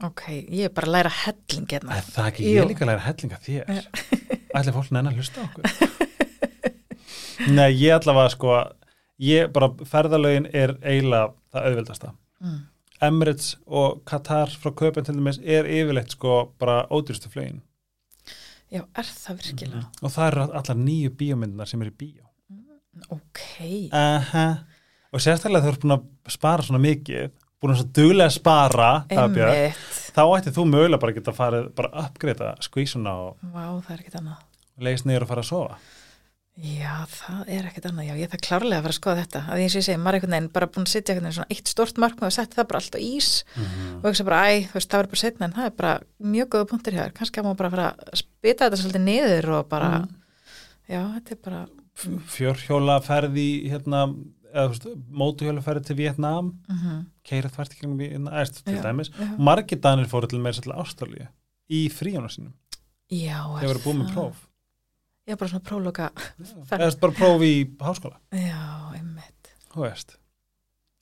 ok, 0.09 0.23
ég 0.47 0.69
er 0.69 0.73
bara 0.73 0.87
að 0.89 0.95
læra 0.95 1.11
helling 1.19 1.67
hérna, 1.69 1.97
Er 1.99 2.05
það 2.07 2.29
ekki 2.31 2.45
Jú. 2.47 2.53
ég 2.55 2.69
líka 2.71 2.85
að 2.85 2.91
læra 2.93 3.05
hellinga 3.05 3.41
þér? 3.45 3.89
Ætli 4.57 4.73
fólk 4.73 4.93
neina 4.95 5.11
að 5.11 5.19
hlusta 5.19 5.43
okkur? 5.45 6.07
Nei, 7.47 7.71
ég 7.79 7.93
allavega 7.95 8.29
sko 8.33 8.55
ég 9.19 9.51
bara, 9.55 9.69
ferðalögin 9.87 10.47
er 10.55 10.75
eiginlega 10.81 11.33
það 11.53 11.67
auðveldasta 11.69 12.11
mm. 12.43 12.59
Emirates 13.09 13.53
og 13.67 14.01
Qatar 14.07 14.51
frá 14.59 14.71
köpun 14.75 15.05
til 15.07 15.15
dæmis 15.15 15.39
er 15.43 15.67
yfirleitt 15.67 16.11
sko 16.15 16.53
bara 16.59 16.81
ódýrstu 16.91 17.31
flögin 17.31 17.61
Já, 18.69 18.83
er 18.93 19.07
það 19.07 19.39
virkilega? 19.41 19.85
og 20.03 20.11
það 20.13 20.27
eru 20.31 20.41
allar 20.59 20.77
nýju 20.77 21.13
bíómyndunar 21.19 21.69
sem 21.71 21.81
eru 21.81 21.93
í 21.93 21.99
bíó 22.03 22.25
Ok, 23.13 23.39
Aha. 23.95 24.47
og 25.13 25.21
sérstaklega 25.23 25.63
þú 25.63 25.71
ert 25.71 25.83
búin 25.85 25.95
að 25.95 26.33
spara 26.35 26.65
svona 26.67 26.81
mikið 26.83 27.29
búin 27.61 27.75
að 27.75 27.85
duglega 27.95 28.33
spara 28.33 28.89
einmitt. 29.09 29.79
þá 30.15 30.21
ætti 30.35 30.53
þú 30.55 30.65
mögulega 30.67 30.99
bara 31.01 31.15
geta 31.15 31.33
farið 31.35 31.69
bara 31.77 31.89
að 31.93 32.09
uppgreita 32.09 32.51
skvísuna 32.65 33.13
og 33.15 33.37
annað. 34.19 34.43
leist 34.79 35.05
niður 35.07 35.25
og 35.25 35.31
fara 35.31 35.41
að 35.45 35.49
sofa 35.49 35.79
Já, 36.59 37.05
það 37.07 37.51
er 37.55 37.67
ekkert 37.69 37.85
annað. 37.87 38.07
Já, 38.09 38.15
ég 38.19 38.31
þarf 38.31 38.41
klárlega 38.43 38.79
að 38.79 38.85
fara 38.85 38.93
að 38.93 38.97
skoða 38.99 39.21
þetta. 39.21 39.41
Að 39.47 39.61
eins 39.63 39.75
og 39.75 39.79
ég 39.79 39.85
segi, 39.87 39.99
maður 39.99 40.15
er 40.15 40.19
einhvern 40.19 40.35
veginn 40.35 40.49
bara 40.57 40.67
búin 40.67 40.87
að 40.87 40.91
setja 40.91 41.13
einhvern 41.13 41.27
veginn 41.29 41.37
svona 41.37 41.55
eitt 41.55 41.71
stort 41.71 42.01
markmið 42.03 42.27
og 42.27 42.35
setja 42.35 42.57
það 42.59 42.67
bara 42.71 42.81
allt 42.81 42.97
á 42.97 42.99
ís 42.99 43.29
og 44.01 44.07
hugsa 44.09 44.25
bara, 44.27 44.39
æ, 44.49 44.53
þú 44.67 44.75
veist, 44.79 44.89
það 44.91 44.99
verður 44.99 45.13
bara 45.13 45.21
setna 45.23 45.47
en 45.47 45.55
það 45.55 45.69
er 45.69 45.75
bara 45.79 45.93
mjög 46.35 46.49
góða 46.55 46.69
punktur 46.73 46.97
hér. 46.99 47.13
Kannski 47.15 47.39
að 47.39 47.47
maður 47.47 47.61
bara 47.61 47.71
fara 47.75 47.87
að 47.95 48.19
spita 48.23 48.65
þetta 48.67 48.81
svolítið 48.81 49.05
niður 49.05 49.49
og 49.55 49.69
bara, 49.71 49.91
já, 50.89 50.99
þetta 51.15 51.35
er 51.37 51.41
bara, 51.47 51.61
fjórhjóla 52.35 52.99
ferði 53.07 53.47
hérna 53.71 54.03
eða 54.49 54.65
þú 54.65 54.73
veist, 54.73 54.85
mótuhjóla 55.21 55.63
ferði 55.65 55.85
til 55.89 55.97
Vietnam 55.99 56.53
mm 56.67 57.05
keira 57.29 57.49
þvært 57.53 57.75
ekki 57.75 57.85
um 57.85 57.97
Vietnam 57.99 58.33
eða 58.33 58.63
til 58.65 58.79
dæmis, 58.81 59.11
margir 59.37 59.79
danir 59.79 60.07
fóru 60.09 60.27
til 60.27 60.39
meira 60.41 60.57
til 60.57 60.73
Ástralíu 60.73 61.27
í 61.69 61.83
fríjónu 61.93 62.31
sínum 62.33 62.53
já, 64.09 64.48
Já, 65.29 65.35
bara 65.37 65.51
svona 65.51 65.65
próloka, 65.69 66.09
eða 66.73 66.89
bara 67.03 67.13
próf 67.19 67.43
í 67.45 67.53
háskóla. 67.85 68.17
Já, 68.33 68.63
einmitt. 68.97 69.53
þú 69.69 69.85
veist, 69.85 70.15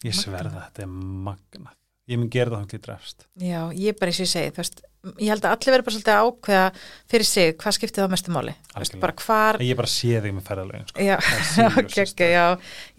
ég 0.03 0.15
sverða 0.17 0.65
þetta 0.67 0.83
er 0.83 0.91
magnað, 0.91 1.73
ég 2.11 2.19
mun 2.19 2.29
gera 2.33 2.51
það 2.51 2.59
hann 2.61 2.69
til 2.73 2.81
drefst. 2.83 3.25
Já, 3.39 3.61
ég 3.71 3.95
bara 3.99 4.11
eins 4.11 4.19
og 4.19 4.27
ég 4.27 4.31
segi, 4.33 4.51
þú 4.57 4.61
veist, 4.63 4.83
ég 5.23 5.31
held 5.31 5.45
að 5.47 5.53
allir 5.55 5.73
verður 5.77 5.85
bara 5.87 5.95
svolítið 5.95 6.19
ákveða 6.27 6.67
fyrir 7.13 7.27
sig 7.29 7.55
hvað 7.61 7.75
skiptir 7.77 8.03
það 8.03 8.11
mestu 8.17 8.33
máli. 8.35 8.53
Veist, 8.75 8.97
bara 8.99 9.15
hvar, 9.23 9.61
ég 9.63 9.79
bara 9.79 9.91
sé 9.95 10.19
þig 10.25 10.35
með 10.35 10.47
ferðalögin 10.51 10.87
sko. 10.91 11.05
Já, 11.07 11.15
ok, 11.79 11.97
ok, 12.03 12.23
já. 12.35 12.45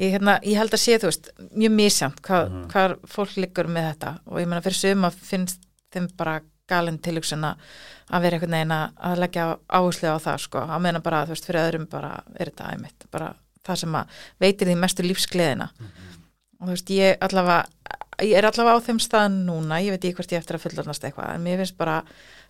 Ég, 0.01 0.13
hérna, 0.17 0.39
ég 0.49 0.57
held 0.63 0.73
að 0.79 0.85
sé, 0.87 0.97
þú 1.03 1.11
veist, 1.13 1.29
mjög 1.53 1.75
misjant 1.77 2.23
hvað, 2.25 2.49
Mhm. 2.55 2.67
hvað 2.73 2.97
fólk 3.13 3.37
liggur 3.45 3.69
með 3.69 3.91
þetta. 3.93 4.15
Og 4.33 4.41
ég 4.41 4.49
meina 4.49 4.65
fyrir 4.65 4.81
suma 4.81 5.11
finnst 5.13 5.61
þeim 5.93 6.09
bara 6.17 6.39
galin 6.69 6.99
tilhugsun 6.99 7.45
að 7.49 7.57
að 8.09 8.23
vera 8.25 8.39
einhvern 8.39 8.55
veginn 8.57 8.73
að- 8.73 8.93
að 9.11 9.19
leggja 9.25 9.47
áherslu 9.69 10.09
á 10.09 10.19
það 10.25 10.39
sko, 10.47 10.59
að 10.65 10.81
meina 10.81 11.01
bara, 11.05 11.25
þú 11.27 11.35
veist, 11.35 11.45
fyrir 11.49 11.65
öðrum 11.67 11.89
bara 11.93 12.13
er 12.41 12.51
þetta 12.51 12.69
æmitt, 12.75 13.09
bara 13.13 13.35
það 13.69 13.77
sem 13.83 13.93
að 13.99 14.07
veitir 14.41 14.69
því 14.71 14.77
mestu 14.81 15.03
lífsgleðina. 15.05 15.67
Og 16.61 16.67
þú 16.69 16.73
veist, 16.73 16.89
ég 16.91 17.19
allavega 17.21 17.67
ég 18.25 18.35
er 18.41 18.47
allavega 18.49 18.81
á 18.81 18.87
þeim 18.87 18.99
stað 18.99 19.29
núna 19.45 19.77
ég 19.85 19.91
veit 19.95 20.05
ekki 20.09 20.17
hvort 20.17 20.33
ég 20.33 20.39
eftir 20.41 20.57
að 20.57 20.65
fullornast 20.65 21.05
eitthvað 21.05 21.35
en 21.35 21.45
mér 21.45 21.61
finnst 21.61 21.77
bara 21.79 22.01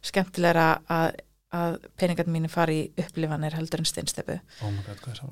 skemmtilegra 0.02 0.66
að, 0.88 1.18
að 1.52 1.76
peningarnir 1.98 2.32
mínu 2.38 2.50
fari 2.52 2.78
í 2.86 3.02
upplifanir 3.04 3.56
heldur 3.56 3.82
en 3.82 3.88
steinstepu 3.88 4.36
oh 4.62 4.70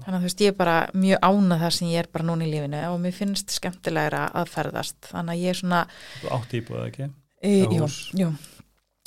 Þannig 0.04 0.16
að 0.16 0.18
þú 0.18 0.28
veist, 0.28 0.42
ég 0.44 0.52
er 0.52 0.58
bara 0.58 0.76
mjög 0.92 1.22
ánað 1.22 1.62
þar 1.64 1.76
sem 1.78 1.88
ég 1.92 2.02
er 2.04 2.10
bara 2.12 2.24
núna 2.28 2.44
í 2.44 2.50
lífinu 2.52 2.82
og 2.90 2.98
mér 3.00 3.16
finnst 3.16 3.54
skemmtilegra 3.56 4.26
að 4.34 4.50
ferðast. 4.52 4.98
Þannig 5.12 5.32
að 5.36 5.42
ég 5.44 5.54
er 5.54 5.60
svona, 5.62 5.80
þú 6.22 6.32
átt 6.36 6.56
íbúið 6.60 6.84
ekki? 6.90 7.08
Jú, 7.46 7.88
jú, 8.20 8.28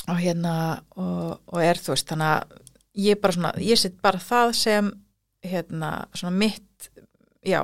og 0.10 0.18
hérna, 0.22 0.54
og, 0.98 1.40
og 1.54 1.62
er 1.64 1.80
þú 1.80 1.94
veist, 1.96 2.08
þannig 2.10 2.32
að 2.36 2.58
ég 3.06 3.20
bara 3.22 3.36
svona, 3.38 3.52
ég 3.64 3.78
set 3.80 4.00
bara 4.02 4.20
það 4.20 4.54
sem, 4.60 4.92
hérna, 5.46 5.92
svona 6.14 6.36
mitt, 6.36 6.90
já, 7.46 7.62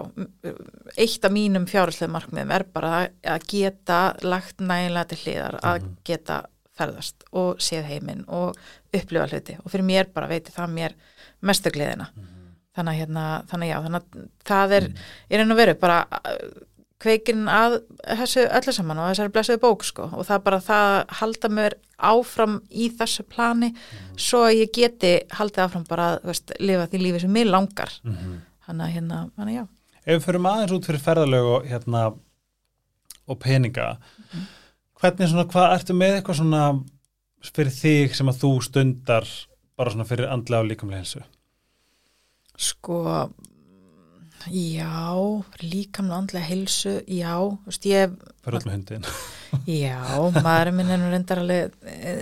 eitt 0.98 1.26
af 1.28 1.34
mínum 1.36 1.66
fjárhalslega 1.68 2.14
markmiðum 2.14 2.54
er 2.56 2.64
bara 2.74 2.92
að- 3.24 3.48
geta 3.52 4.16
lagt 4.24 4.62
nægilega 4.64 5.08
til 5.12 5.18
hliðar, 5.24 5.60
að 5.62 5.82
Mhm. 5.82 5.96
geta 6.06 6.38
ferðast 6.78 7.24
og 7.32 7.58
séð 7.64 7.84
heiminn 7.88 8.26
og 8.28 8.56
upplifa 8.94 9.28
hluti. 9.32 9.58
Og 9.64 9.72
fyrir 9.72 9.84
mér 9.88 10.14
bara 10.14 10.28
veitir 10.28 10.52
það 10.54 10.74
mér 10.74 10.94
mestu 11.42 11.70
gleðina. 11.72 12.10
Þannig 12.76 12.92
að 12.92 13.00
hérna, 13.00 13.26
þannig 13.48 13.70
að 13.70 13.72
já, 13.72 13.84
þannig 13.86 14.02
að 14.02 14.30
það 14.46 14.72
er 14.76 14.88
í 15.32 15.38
raun 15.38 15.52
og 15.52 15.58
veru 15.58 15.74
bara 15.80 16.00
uh, 16.12 16.66
kveikinn 17.06 17.46
að 17.52 17.78
þessu 18.20 18.44
öllu 18.60 18.76
saman 18.76 19.00
og 19.04 19.12
þessari 19.12 19.34
blessuðu 19.38 19.62
bók 19.64 19.86
sko. 19.88 20.10
Og 20.12 20.28
það 20.28 20.44
bara 20.50 20.62
það 20.66 20.90
að 20.90 21.16
halda 21.22 21.54
mér 21.60 21.78
áfram 22.12 22.60
í 22.74 22.90
þessu 23.00 23.24
plani 23.30 23.72
svo 24.20 24.44
að 24.50 24.58
ég 24.64 24.76
geti 24.76 25.14
haldið 25.38 25.64
áfram 25.68 25.88
bara 25.88 26.12
að 26.16 26.30
veist, 26.32 26.54
lifa 26.60 26.90
því 26.92 27.04
lífi 27.06 27.24
sem 27.24 27.34
mér 27.38 27.50
langar. 27.54 27.96
Mhm. 28.04 28.36
þannig 28.66 28.82
að 28.82 28.94
hérna, 28.96 29.18
að 29.38 29.50
já. 29.54 29.64
Ef 30.06 30.16
við 30.16 30.24
förum 30.26 30.48
aðeins 30.50 30.72
út 30.74 30.86
fyrir 30.90 31.02
ferðalög 31.06 31.50
og 31.54 31.68
hérna 31.70 32.00
og 33.28 33.40
peninga 33.42 33.96
hvernig 35.02 35.32
svona, 35.32 35.48
hvað 35.50 35.74
ertu 35.78 35.96
með 35.98 36.20
eitthvað 36.20 36.40
svona 36.42 36.64
fyrir 37.56 37.74
þig 37.76 38.16
sem 38.18 38.32
að 38.32 38.42
þú 38.44 38.52
stundar 38.66 39.30
bara 39.78 39.94
svona 39.94 40.08
fyrir 40.08 40.32
andlega 40.32 40.66
og 40.66 40.70
líkamlega 40.72 41.04
helsu 41.04 41.24
sko 42.56 43.00
já, 44.52 44.92
líkamlega 45.64 46.20
andlega 46.22 46.50
heilsu, 46.50 47.00
já, 47.08 47.34
þú 47.40 47.72
veist, 47.72 47.90
ég 47.90 48.16
fyrir 48.46 48.66
með 48.68 48.78
hundin 48.78 49.10
Já, 49.70 50.02
maðurinn 50.44 50.76
minn 50.76 50.92
er 50.92 51.00
nú 51.00 51.10
reyndar 51.10 51.40
alveg 51.42 51.76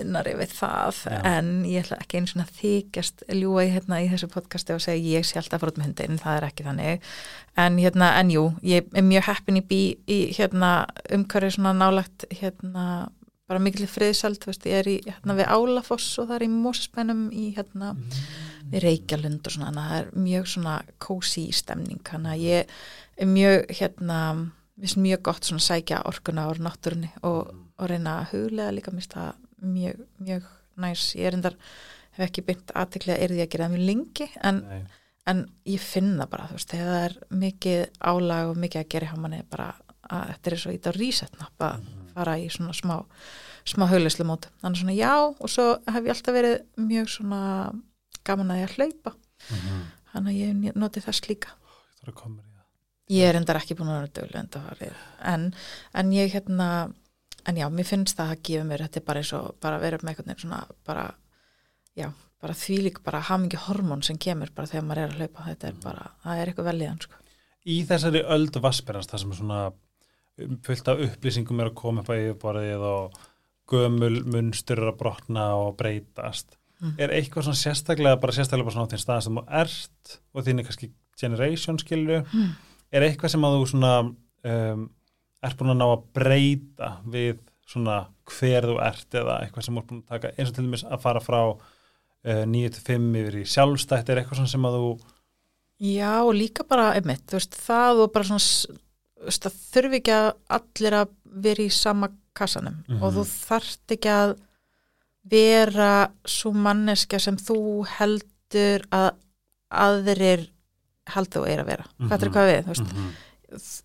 nari 0.06 0.36
við 0.38 0.52
það, 0.54 1.00
Já. 1.10 1.18
en 1.34 1.48
ég 1.66 1.82
ætla 1.82 1.98
ekki 2.04 2.20
einu 2.20 2.30
svona 2.30 2.46
þykjast 2.60 3.24
ljúa 3.34 3.66
í, 3.66 3.72
hérna, 3.74 4.02
í 4.04 4.10
þessu 4.12 4.30
podcasti 4.32 4.76
og 4.76 4.84
segja 4.84 5.18
ég 5.18 5.26
sé 5.28 5.40
alltaf 5.42 5.66
út 5.66 5.80
með 5.80 5.90
hundin, 5.90 6.22
það 6.22 6.38
er 6.38 6.48
ekki 6.50 6.68
þannig 6.68 7.10
en 7.64 7.82
hérna, 7.82 8.12
en 8.22 8.32
jú, 8.34 8.46
ég 8.66 8.88
er 8.94 9.08
mjög 9.08 9.28
heppin 9.32 9.60
í 9.60 9.66
bí 9.72 9.82
í 10.06 10.20
hérna 10.38 10.72
umhverju 11.14 11.58
svona 11.58 11.74
nálagt 11.80 12.28
hérna 12.32 12.88
bara 13.54 13.62
mikil 13.62 13.86
veist, 13.86 14.66
ég 14.66 14.80
er 14.80 14.90
í 14.90 14.98
hérna 15.06 15.38
við 15.38 15.54
Álafoss 15.54 16.18
og 16.18 16.32
það 16.32 16.36
er 16.40 16.46
í 16.48 16.50
Mósespænum 16.54 17.24
í 17.30 17.46
hérna 17.58 17.94
við 18.72 18.88
Reykjalund 18.88 19.46
og 19.46 19.54
svona, 19.54 19.70
þannig 19.70 19.84
að 19.84 19.94
það 19.94 20.02
er 20.02 20.26
mjög 20.26 20.50
svona 20.56 20.76
kósi 21.04 21.46
stemning, 21.54 22.02
þannig 22.08 22.34
að 22.34 22.46
ég 22.48 22.76
er 23.22 23.30
mjög 23.30 23.74
hérna 23.78 24.20
finnst 24.80 24.98
mjög 24.98 25.24
gott 25.30 25.48
svona 25.48 25.64
sækja 25.64 26.02
orkuna 26.10 26.48
á 26.50 26.52
náttúrunni 26.58 27.12
og, 27.22 27.54
og 27.78 27.90
reyna 27.90 28.20
að 28.22 28.34
huglega 28.34 28.74
líka 28.74 28.94
finnst 28.94 29.14
það 29.14 29.36
mjög, 29.62 30.02
mjög 30.18 30.50
næs, 30.82 31.06
ég 31.20 31.30
er 31.30 31.38
endar 31.38 31.58
hef 32.18 32.26
ekki 32.28 32.46
byggt 32.48 32.74
aðteklega 32.78 33.22
er 33.22 33.34
því 33.34 33.46
að 33.46 33.52
gera 33.54 33.68
það 33.68 33.76
mjög 33.76 33.88
lengi 33.92 34.30
en, 34.50 34.62
Nei. 34.66 34.82
en 35.30 35.46
ég 35.70 35.86
finn 35.86 36.14
það 36.18 36.32
bara, 36.34 36.50
þú 36.50 36.58
veist, 36.58 36.74
þegar 36.74 36.92
það 36.94 37.06
er 37.06 37.18
mikið 37.46 37.84
álag 38.12 38.52
og 38.52 38.62
mikið 38.66 38.82
að 38.82 38.92
gera 38.96 39.12
hjá 39.12 39.18
manni 39.22 39.42
bara 39.54 39.70
að 40.14 40.34
þetta 40.34 40.52
er 40.52 40.62
svo 40.64 40.74
ít 40.74 40.90
á 40.90 40.92
resetnapp 40.98 41.66
að 41.70 41.90
fara 42.14 42.38
í 42.42 42.50
svona 42.54 42.76
smá 42.78 42.98
smá 43.66 43.86
hugleyslu 43.90 44.26
mót, 44.28 44.50
þannig 44.62 44.82
svona 44.82 44.96
já 44.98 45.14
og 45.40 45.50
svo 45.50 45.66
hef 45.88 46.04
ég 46.04 46.14
alltaf 46.16 46.36
verið 46.36 46.56
mjög 46.78 47.12
svona 47.14 47.42
gaman 48.28 48.52
að 48.56 48.62
ég 48.64 48.70
að 48.70 48.76
hlaupa 48.80 49.14
Mhm. 49.50 49.80
þannig 50.14 50.34
að 50.34 50.40
ég 50.40 50.76
noti 50.80 51.02
þess 51.04 51.22
líka 51.28 51.50
Ég 51.54 52.00
þarf 52.00 52.14
að 52.14 52.20
koma 52.22 52.36
mér 52.36 52.44
í 52.44 52.54
það. 52.56 52.66
Ég 53.16 53.30
er 53.30 53.36
endar 53.40 53.56
ekki 53.60 53.76
búin 53.76 53.90
að 53.92 53.98
vera 54.00 54.12
döguleg 54.48 54.94
en, 55.34 55.54
en 55.94 56.12
ég 56.12 56.32
hérna 56.32 56.68
en 57.46 57.56
já, 57.60 57.68
mér 57.70 57.86
finnst 57.86 58.16
það 58.18 58.32
að 58.32 58.42
gefa 58.44 58.64
mér 58.70 58.84
þetta 58.86 58.98
er 59.02 59.06
bara 59.08 59.20
eins 59.20 59.34
og 59.36 59.56
bara 59.60 59.80
vera 59.80 59.98
með 59.98 60.10
einhvern 60.14 60.28
veginn 60.32 60.44
svona 60.46 60.62
bara, 60.88 61.06
já, 62.00 62.08
bara 62.42 62.54
þvílík 62.54 63.02
bara 63.04 63.20
hamingi 63.20 63.58
hormón 63.58 64.04
sem 64.04 64.18
kemur 64.18 64.50
bara 64.56 64.68
þegar 64.68 64.86
maður 64.88 65.04
er 65.04 65.10
að 65.10 65.18
hlaupa 65.20 65.48
þetta 65.50 65.68
er 65.68 65.74
bara, 65.84 66.12
það 66.24 66.40
er 66.40 66.48
eitthvað 66.54 66.70
vel 66.72 66.82
í 66.82 66.88
hann 66.88 67.00
sko. 67.04 67.16
Í 67.66 67.76
þessari 67.88 68.24
öldu 68.24 68.62
vassberans 68.64 69.08
það 69.12 69.20
sem 69.24 69.32
er 69.32 69.36
svona 69.42 69.60
um, 70.40 70.58
fullt 70.64 70.88
af 70.88 71.04
upplýsingum 71.08 71.60
er 71.64 71.70
að 71.72 71.76
koma 71.76 72.02
upp 72.04 72.10
á 72.12 72.16
yfirborðið 72.16 72.88
og 72.88 73.20
gömul 73.74 74.20
munstur 74.34 74.82
að 74.90 74.98
brotna 75.02 75.50
og 75.60 75.76
breytast 75.82 76.58
Mm. 76.84 76.96
er 77.00 77.12
eitthvað 77.16 77.46
svona 77.46 77.56
sérstaklega 77.62 78.20
bara 78.20 78.34
sérstaklega 78.36 78.66
bara 78.68 78.74
svona 78.76 78.88
á 78.88 78.92
þinn 78.92 79.02
stað 79.04 79.22
sem 79.24 79.36
þú 79.38 79.44
ert 79.62 80.16
og 80.36 80.44
þín 80.44 80.58
er 80.60 80.66
kannski 80.68 80.90
generation 81.22 81.78
skilju 81.80 82.18
Mm. 82.34 82.50
er 82.92 83.02
eitthvað 83.06 83.32
sem 83.32 83.46
að 83.48 83.54
þú 83.56 83.68
svona 83.72 83.92
um, 84.04 84.82
ert 85.44 85.58
búin 85.62 85.72
að 85.72 85.78
ná 85.80 85.86
að 85.94 86.04
breyta 86.18 86.90
við 87.08 87.38
svona 87.72 87.96
hver 88.28 88.68
þú 88.68 88.76
ert 88.84 89.16
eða 89.22 89.38
eitthvað 89.46 89.64
sem 89.64 89.76
þú 89.76 89.80
ert 89.80 89.88
búin 89.94 90.02
að 90.04 90.12
taka 90.12 90.32
eins 90.38 90.50
og 90.50 90.56
til 90.58 90.66
dæmis 90.66 90.84
að 90.84 91.02
fara 91.06 91.22
frá 91.24 91.40
uh, 91.54 92.44
9-5 92.52 93.08
yfir 93.22 93.40
í 93.40 93.46
sjálfstætt 93.54 94.10
er 94.12 94.20
eitthvað 94.24 94.42
svona 94.42 94.52
sem 94.58 94.68
að 94.68 94.78
þú 94.82 94.92
Já, 95.84 96.12
og 96.24 96.34
líka 96.36 96.64
bara 96.68 96.92
einmitt, 96.98 97.24
þú 97.28 97.40
veist, 97.40 97.56
það 97.64 98.04
og 98.04 98.12
bara 98.14 98.28
svona 98.28 99.50
þurfi 99.74 100.02
ekki 100.02 100.14
að 100.16 100.30
allir 100.60 100.96
að 101.00 101.16
vera 101.48 101.64
í 101.64 101.72
sama 101.74 102.12
kassanum 102.36 102.84
Mhm. 102.88 103.02
og 103.04 103.14
þú 103.14 103.24
þarft 103.50 103.96
ekki 103.98 104.10
að 104.10 104.36
vera 105.32 106.10
svo 106.28 106.52
manneskja 106.54 107.20
sem 107.20 107.38
þú 107.40 107.86
heldur 107.88 108.84
að 108.92 109.12
aðrir 109.72 110.50
heldur 111.14 111.44
þú 111.44 111.48
er 111.52 111.60
að 111.64 111.66
vera. 111.72 111.86
Hvað 112.00 112.22
er 112.22 112.30
Mhm. 112.30 112.34
hvað 112.34 112.50
við, 112.52 112.64
þú 112.64 112.68
veist, 112.74 112.94
-hmm. 112.94 113.14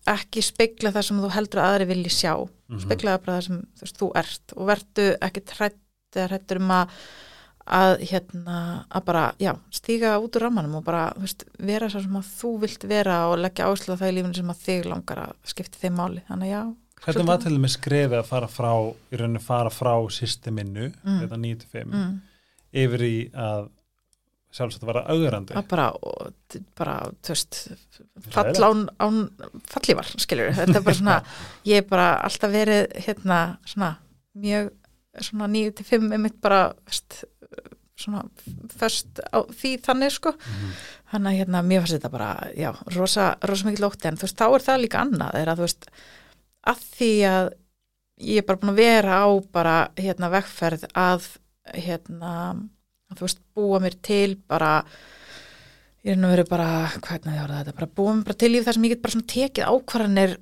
ekki 0.07 0.41
spegla 0.43 0.91
það 0.91 1.03
sem 1.05 1.19
þú 1.21 1.29
heldur 1.31 1.59
að 1.61 1.69
aðrir 1.79 1.87
vilji 1.87 2.09
sjá, 2.09 2.49
Mhm. 2.69 2.79
spegla 2.79 3.17
það 3.17 3.25
bara 3.25 3.37
það 3.39 3.43
sem 3.47 3.67
þú, 3.77 3.81
veist, 3.81 3.97
þú 3.97 4.11
ert 4.15 4.53
og 4.57 4.67
verðu 4.67 5.17
ekki 5.19 5.41
trætt 5.45 6.55
um 6.57 6.67
að 6.71 6.89
að 7.69 7.99
hérna, 8.01 8.85
að 8.89 9.05
bara, 9.05 9.35
já, 9.39 9.53
stíga 9.71 10.17
út 10.19 10.31
úr 10.35 10.41
rammanum 10.41 10.75
og 10.77 10.83
bara, 10.83 11.13
þú 11.15 11.21
veist, 11.21 11.43
vera 11.59 11.87
svo 11.87 12.01
sem 12.01 12.13
að 12.13 12.25
þú 12.41 12.59
vilt 12.59 12.83
vera 12.89 13.27
og 13.29 13.37
leggja 13.37 13.65
áherslu 13.65 13.93
á 13.93 13.97
það 13.99 14.09
í 14.09 14.15
lífinu 14.23 14.35
sem 14.35 14.49
að 14.49 14.63
þig 14.65 14.85
langar 14.85 15.17
að 15.27 15.33
skipta 15.45 15.77
þeim 15.77 15.95
máli, 15.95 16.21
þannig 16.27 16.49
að 16.49 16.49
já 16.49 16.75
Hvernig 17.05 17.25
var 17.29 17.37
til 17.41 17.53
dæmis 17.55 17.77
skrefið 17.77 18.17
að 18.19 18.25
fara 18.27 18.47
frá, 18.51 18.71
í 19.11 19.17
rauninni 19.19 19.41
fara 19.41 19.69
frá 19.71 19.93
systeminu, 20.11 20.89
Mm. 21.03 21.19
þetta 21.23 21.37
95, 21.39 21.93
mm, 21.93 22.21
yfir 22.73 23.03
í 23.07 23.13
að 23.33 23.69
sjálfsagt 24.51 24.85
vera 24.85 25.03
augrandi? 25.07 25.53
að 25.55 25.67
bara, 25.69 25.87
og, 25.93 26.33
bara, 26.75 26.97
þú 27.23 27.29
veist 27.35 27.59
fall 28.33 28.53
án, 28.65 28.83
án 28.99 29.29
fallívar, 29.69 30.09
skilur 30.19 30.51
þetta 30.57 30.75
er 30.79 30.81
bara 30.81 30.97
svona, 30.97 31.17
ég 31.69 31.77
er 31.83 31.87
bara 31.89 32.07
alltaf 32.25 32.51
verið 32.51 32.87
hérna, 33.05 33.39
svona 33.65 33.95
mjög, 34.35 34.71
svona 35.21 35.47
9-5 35.47 36.11
einmitt 36.13 36.39
bara, 36.41 36.73
veist, 36.89 37.23
svona 37.99 38.23
först 38.79 39.19
á 39.33 39.43
því 39.51 39.73
þannig 39.83 40.11
sko 40.15 40.31
Mhm. 40.31 40.71
þannig 41.13 41.31
að 41.33 41.39
hérna, 41.39 41.61
mér 41.67 41.81
fannst 41.83 41.97
þetta 41.99 42.11
bara, 42.11 42.29
já, 42.55 42.71
rosa, 42.95 43.35
rosa 43.43 43.65
mikið 43.67 43.83
lótti 43.83 44.05
en 44.07 44.17
þú 44.17 44.27
veist, 44.27 44.37
þá 44.39 44.47
er 44.55 44.65
það 44.67 44.81
líka 44.83 45.01
annað 45.05 45.35
er 45.35 45.47
að 45.47 45.57
þú 45.57 45.65
veist, 45.67 45.89
að 46.67 46.83
því 46.97 47.13
að 47.29 47.53
ég 48.19 48.41
er 48.41 48.47
bara 48.47 48.59
búin 48.59 48.73
að 48.73 48.81
vera 48.81 49.21
á 49.23 49.27
bara, 49.53 49.77
hérna, 49.99 50.31
vegferð 50.33 50.85
að 50.91 51.29
hérna, 51.77 52.33
að 53.09 53.21
þú 53.21 53.27
veist, 53.27 53.41
búa 53.55 53.79
mér 53.83 53.95
til 54.03 54.35
bara 54.49 54.73
ég 56.03 56.13
er 56.13 56.19
nú 56.19 56.31
verið 56.31 56.49
bara, 56.51 56.69
hvað 56.99 57.27
er 57.29 57.39
það 57.39 57.55
þetta, 57.55 57.75
bara 57.79 57.91
búa 57.99 58.15
mér 58.15 58.27
bara 58.27 58.39
til 58.43 58.51
líf 58.53 58.67
þar 58.67 58.77
sem 58.77 58.87
ég 58.87 58.95
get 58.95 59.03
bara 59.03 59.15
svona 59.15 59.33
tekið 59.33 59.73
ákvarðanir 59.73 60.37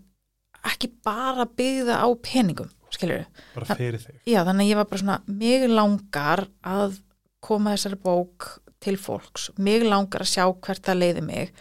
ekki 0.67 0.91
bara 1.05 1.47
byggða 1.57 1.99
á 2.01 2.07
peningum, 2.23 2.69
skilur 2.93 3.25
Bara 3.55 3.77
fyrir 3.77 4.01
þig. 4.01 4.21
Já, 4.27 4.41
þannig 4.43 4.65
að 4.65 4.71
ég 4.71 4.79
var 4.79 4.89
bara 4.91 5.03
svona, 5.03 5.19
mig 5.27 5.67
langar 5.71 6.47
að 6.65 7.01
koma 7.43 7.75
þessari 7.75 7.99
bók 8.03 8.47
til 8.83 8.97
fólks, 9.01 9.49
mig 9.57 9.85
langar 9.85 10.25
að 10.25 10.33
sjá 10.33 10.45
hvert 10.49 10.85
það 10.85 11.01
leiði 11.01 11.23
mig. 11.25 11.53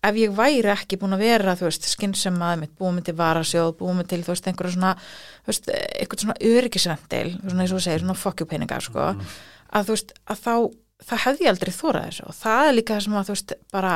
Ef 0.00 0.16
ég 0.16 0.32
væri 0.32 0.70
ekki 0.72 0.96
búin 0.96 1.12
að 1.12 1.26
vera, 1.26 1.52
þú 1.60 1.66
veist, 1.66 1.84
skinnsem 1.90 2.38
að 2.40 2.62
mitt, 2.62 2.78
mig 2.80 3.04
til 3.04 3.16
varasjóð, 3.18 3.82
mig 3.98 4.06
til, 4.08 4.22
þú 4.24 4.32
veist, 4.32 4.46
einhverja 4.48 4.76
svona, 4.76 4.92
veist, 5.44 5.68
eitthvað 5.68 6.22
svona 6.24 6.36
öryggisvendil, 6.50 7.34
svona 7.42 7.66
eins 7.66 7.74
og 7.74 7.76
þú 7.76 7.84
segir, 7.84 8.04
svona 8.06 8.16
fokkjupeningar, 8.22 8.86
sko, 8.86 9.10
að 9.76 9.90
þú 9.90 9.96
veist, 9.98 10.14
að 10.24 10.40
þá, 10.46 10.54
það 11.10 11.22
hefði 11.26 11.46
ég 11.46 11.52
aldrei 11.52 11.72
þórað 11.76 12.08
þessu 12.08 12.26
og 12.30 12.38
það 12.40 12.70
er 12.70 12.76
líka 12.78 12.96
það 12.96 13.04
sem 13.04 13.18
að, 13.20 13.28
þú 13.28 13.36
veist, 13.36 13.54
bara 13.76 13.94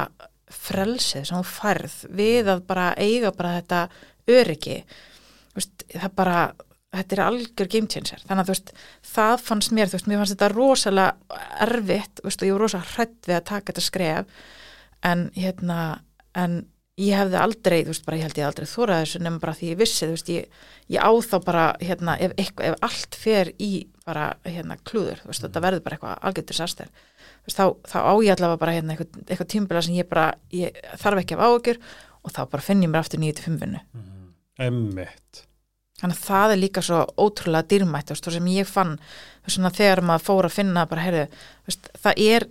frelsið 0.55 1.25
sem 1.25 1.41
þú 1.41 1.55
færð 1.55 1.97
við 2.21 2.53
að 2.53 2.63
bara 2.69 2.87
eiga 3.01 3.33
bara 3.35 3.57
þetta 3.59 3.81
öryggi, 4.35 4.79
þú 5.55 5.61
veist, 5.61 5.87
það 5.95 6.17
bara, 6.21 6.39
þetta 6.95 7.17
er 7.17 7.23
algjör 7.25 7.71
game 7.73 7.91
changer. 7.91 8.23
Þannig 8.29 8.43
að 8.43 8.51
þú 8.51 8.55
veist, 8.55 8.75
það 9.15 9.47
fannst 9.49 9.75
mér 9.75 9.91
þú 9.91 9.99
veist, 9.99 10.11
mér 10.11 10.21
fannst 10.21 10.35
þetta 10.37 10.51
rosalega 10.53 11.41
erfitt 11.65 12.21
þú 12.21 12.29
veist, 12.29 12.45
og 12.45 12.49
ég 12.49 12.57
var 12.57 12.65
rosalega 12.65 12.93
hrætt 12.95 13.31
við 13.31 13.39
að 13.39 13.49
taka 13.51 13.73
þetta 13.73 13.87
skref 13.89 14.45
en 15.05 15.29
hérna 15.37 15.79
en 16.35 16.63
ég 16.99 17.17
hefði 17.19 17.39
aldrei, 17.41 17.81
þú 17.83 17.91
veist, 17.91 18.05
bara 18.07 18.17
ég 18.21 18.23
held 18.29 18.39
ég 18.39 18.47
aldrei 18.47 18.67
þórað 18.71 19.01
þessu 19.03 19.21
nefnum 19.25 19.41
bara 19.43 19.55
því 19.59 19.71
ég 19.73 19.79
vissi, 19.81 20.07
þú 20.07 20.15
veist, 20.15 20.29
ég, 20.31 20.61
ég 20.95 21.03
á 21.03 21.11
þá 21.27 21.35
bara, 21.45 21.65
hérna, 21.83 22.15
ef, 22.23 22.35
eitthvað, 22.39 22.69
ef 22.71 22.87
allt 22.87 23.19
fer 23.19 23.51
í 23.59 23.71
bara, 24.07 24.29
hérna, 24.47 24.77
klúður, 24.87 25.19
þú 25.25 25.31
veist, 25.33 25.43
þetta 25.43 25.63
verður 25.65 25.83
bara 25.87 25.97
eitthvað 25.99 26.23
algjörður 26.31 26.59
sastir, 26.61 26.93
þú 27.43 27.49
veist, 27.49 27.59
þá, 27.59 27.65
þá 27.91 27.97
á 27.99 28.15
ég 28.23 28.37
allavega 28.37 28.61
bara, 28.63 28.75
hérna, 28.77 28.95
eitthvað, 28.95 29.25
eitthvað 29.27 29.51
tímbila 29.57 29.83
sem 29.83 29.97
ég 29.99 30.09
bara, 30.13 30.29
ég 30.55 30.79
þarf 31.03 31.23
ekki 31.25 31.35
af 31.39 31.43
áhugjur 31.49 31.81
og 32.25 32.37
þá 32.37 32.41
bara 32.55 32.67
finn 32.69 32.85
ég 32.87 32.93
mér 32.95 33.03
aftur 33.03 33.21
9-5 33.25 33.59
vinnu 33.65 33.83
Mhm. 33.95 34.31
Emmitt. 34.65 35.43
Þannig 35.99 36.15
að 36.19 36.27
það 36.29 36.53
er 36.55 36.59
líka 36.63 36.83
svo 36.85 37.01
ótrúlega 37.19 37.67
dýrmætt 37.71 38.07
þú 38.11 38.15
veist, 38.15 38.27
og 38.31 38.35
sem 38.37 38.47
ég 38.55 38.67
fann 38.71 38.95
þú 38.99 39.47
veist, 39.49 39.57
svona, 39.59 39.71
þegar 39.75 40.03
maður 40.07 40.25
fór 40.29 40.47
að 40.47 40.55
finna 40.61 40.87
bara, 40.91 41.03
heyrðu, 41.09 41.27
þú 41.65 41.71
veist, 41.73 41.89
það 42.05 42.23
er 42.29 42.47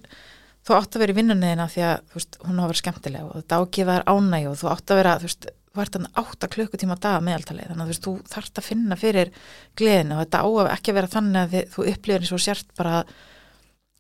þú 0.64 0.78
átt 0.78 0.96
að 0.96 1.04
vera 1.04 1.14
í 1.14 1.18
vinnunniðina 1.18 1.68
því 1.72 1.84
að 1.90 1.98
veist, 2.16 2.40
hún 2.46 2.62
á 2.62 2.64
að 2.64 2.72
vera 2.72 2.82
skemmtileg 2.82 3.28
og 3.28 3.36
þetta 3.42 3.60
ágefa 3.60 3.98
þær 3.98 4.08
ánæg 4.14 4.48
og 4.52 4.58
þú 4.62 4.72
átt 4.72 4.94
að 4.94 5.00
vera, 5.02 5.18
þú 5.20 5.30
veist, 5.30 5.50
þú 5.74 5.84
ert 5.84 5.98
þannig 5.98 6.22
átta 6.24 6.50
klukkutíma 6.54 6.96
á 6.96 7.04
dag 7.04 7.28
meðaltalið, 7.28 7.70
þannig 7.72 7.84
að 7.84 7.90
þú 7.90 7.94
veist, 7.94 8.08
þú 8.08 8.34
þarft 8.34 8.62
að 8.62 8.68
finna 8.70 8.98
fyrir 9.00 9.32
gleðinu 9.80 10.16
og 10.18 10.24
þetta 10.24 10.42
á 10.44 10.48
að 10.48 10.72
ekki 10.78 10.94
að 10.94 10.98
vera 11.00 11.14
þannig 11.18 11.42
að 11.42 11.54
þið, 11.56 11.70
þú 11.74 11.88
upplifir 11.94 12.26
eins 12.26 12.34
og 12.38 12.44
sért 12.44 12.76
bara 12.80 12.96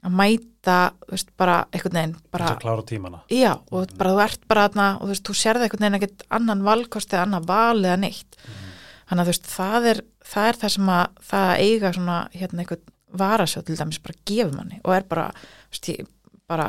að 0.03 0.16
mæta, 0.20 0.78
þú 1.03 1.16
veist, 1.16 1.30
bara 1.39 1.57
einhvern 1.72 1.97
veginn, 1.99 2.16
bara 2.28 2.47
Bara... 2.47 2.55
að 2.55 2.64
klára 2.64 2.86
tímana. 2.88 3.22
Já, 3.32 3.51
og 3.72 3.93
bara 3.99 4.14
þú 4.14 4.24
ert 4.26 4.47
bara 4.51 4.66
þarna 4.68 4.88
og 4.97 5.05
þú 5.05 5.11
veist, 5.14 5.26
þú 5.30 5.36
sérði 5.39 5.68
einhvern 5.68 5.86
veginn 5.86 5.99
ekkert 5.99 6.26
annan 6.39 6.64
valkost 6.68 7.16
eða 7.16 7.26
annan 7.28 7.47
val 7.47 7.80
eða 7.80 7.99
neitt. 8.03 8.39
Þannig 9.07 9.22
að 9.22 9.30
þú 9.30 9.34
veist, 9.34 9.47
það 9.53 9.88
er 9.93 10.01
það, 10.34 10.49
er 10.49 10.59
það 10.59 10.74
sem 10.76 10.91
að 10.93 11.24
það 11.30 11.47
að 11.53 11.64
eiga 11.64 11.93
svona 11.97 12.18
hérna 12.36 12.64
einhvern 12.64 12.91
varasjóð 13.24 13.66
til 13.68 13.78
dæmis 13.80 14.01
bara 14.03 14.20
gefur 14.28 14.55
manni 14.57 14.80
og 14.84 14.95
er 14.97 15.07
bara, 15.07 15.26
þú 15.70 15.76
veist, 15.78 15.89
ég 15.93 16.12
bara, 16.50 16.68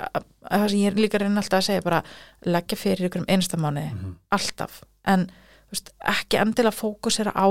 að 0.00 0.24
það 0.50 0.68
sem 0.70 0.78
ég 0.84 0.92
er 0.92 1.00
líka 1.00 1.18
reyna 1.20 1.42
alltaf 1.42 1.60
að 1.60 1.66
segja, 1.68 1.82
bara 1.86 2.02
leggja 2.46 2.78
fyrir 2.78 3.08
ykkur 3.08 3.22
um 3.24 3.28
einsta 3.28 3.56
mánuði, 3.60 3.92
Mhm. 3.94 4.14
alltaf. 4.32 4.82
En, 5.04 5.30
veist, 5.70 5.90
ekki 6.00 6.38
endilega 6.40 6.76
fókusera 6.76 7.32
á 7.34 7.46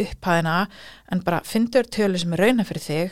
upphæðina 0.00 0.66
en 1.12 1.20
bara 1.20 1.40
fyndur 1.46 1.86
tölu 1.86 2.18
sem 2.18 2.32
er 2.32 2.38
rauna 2.38 2.64
fyrir 2.66 2.82
þig 2.82 3.10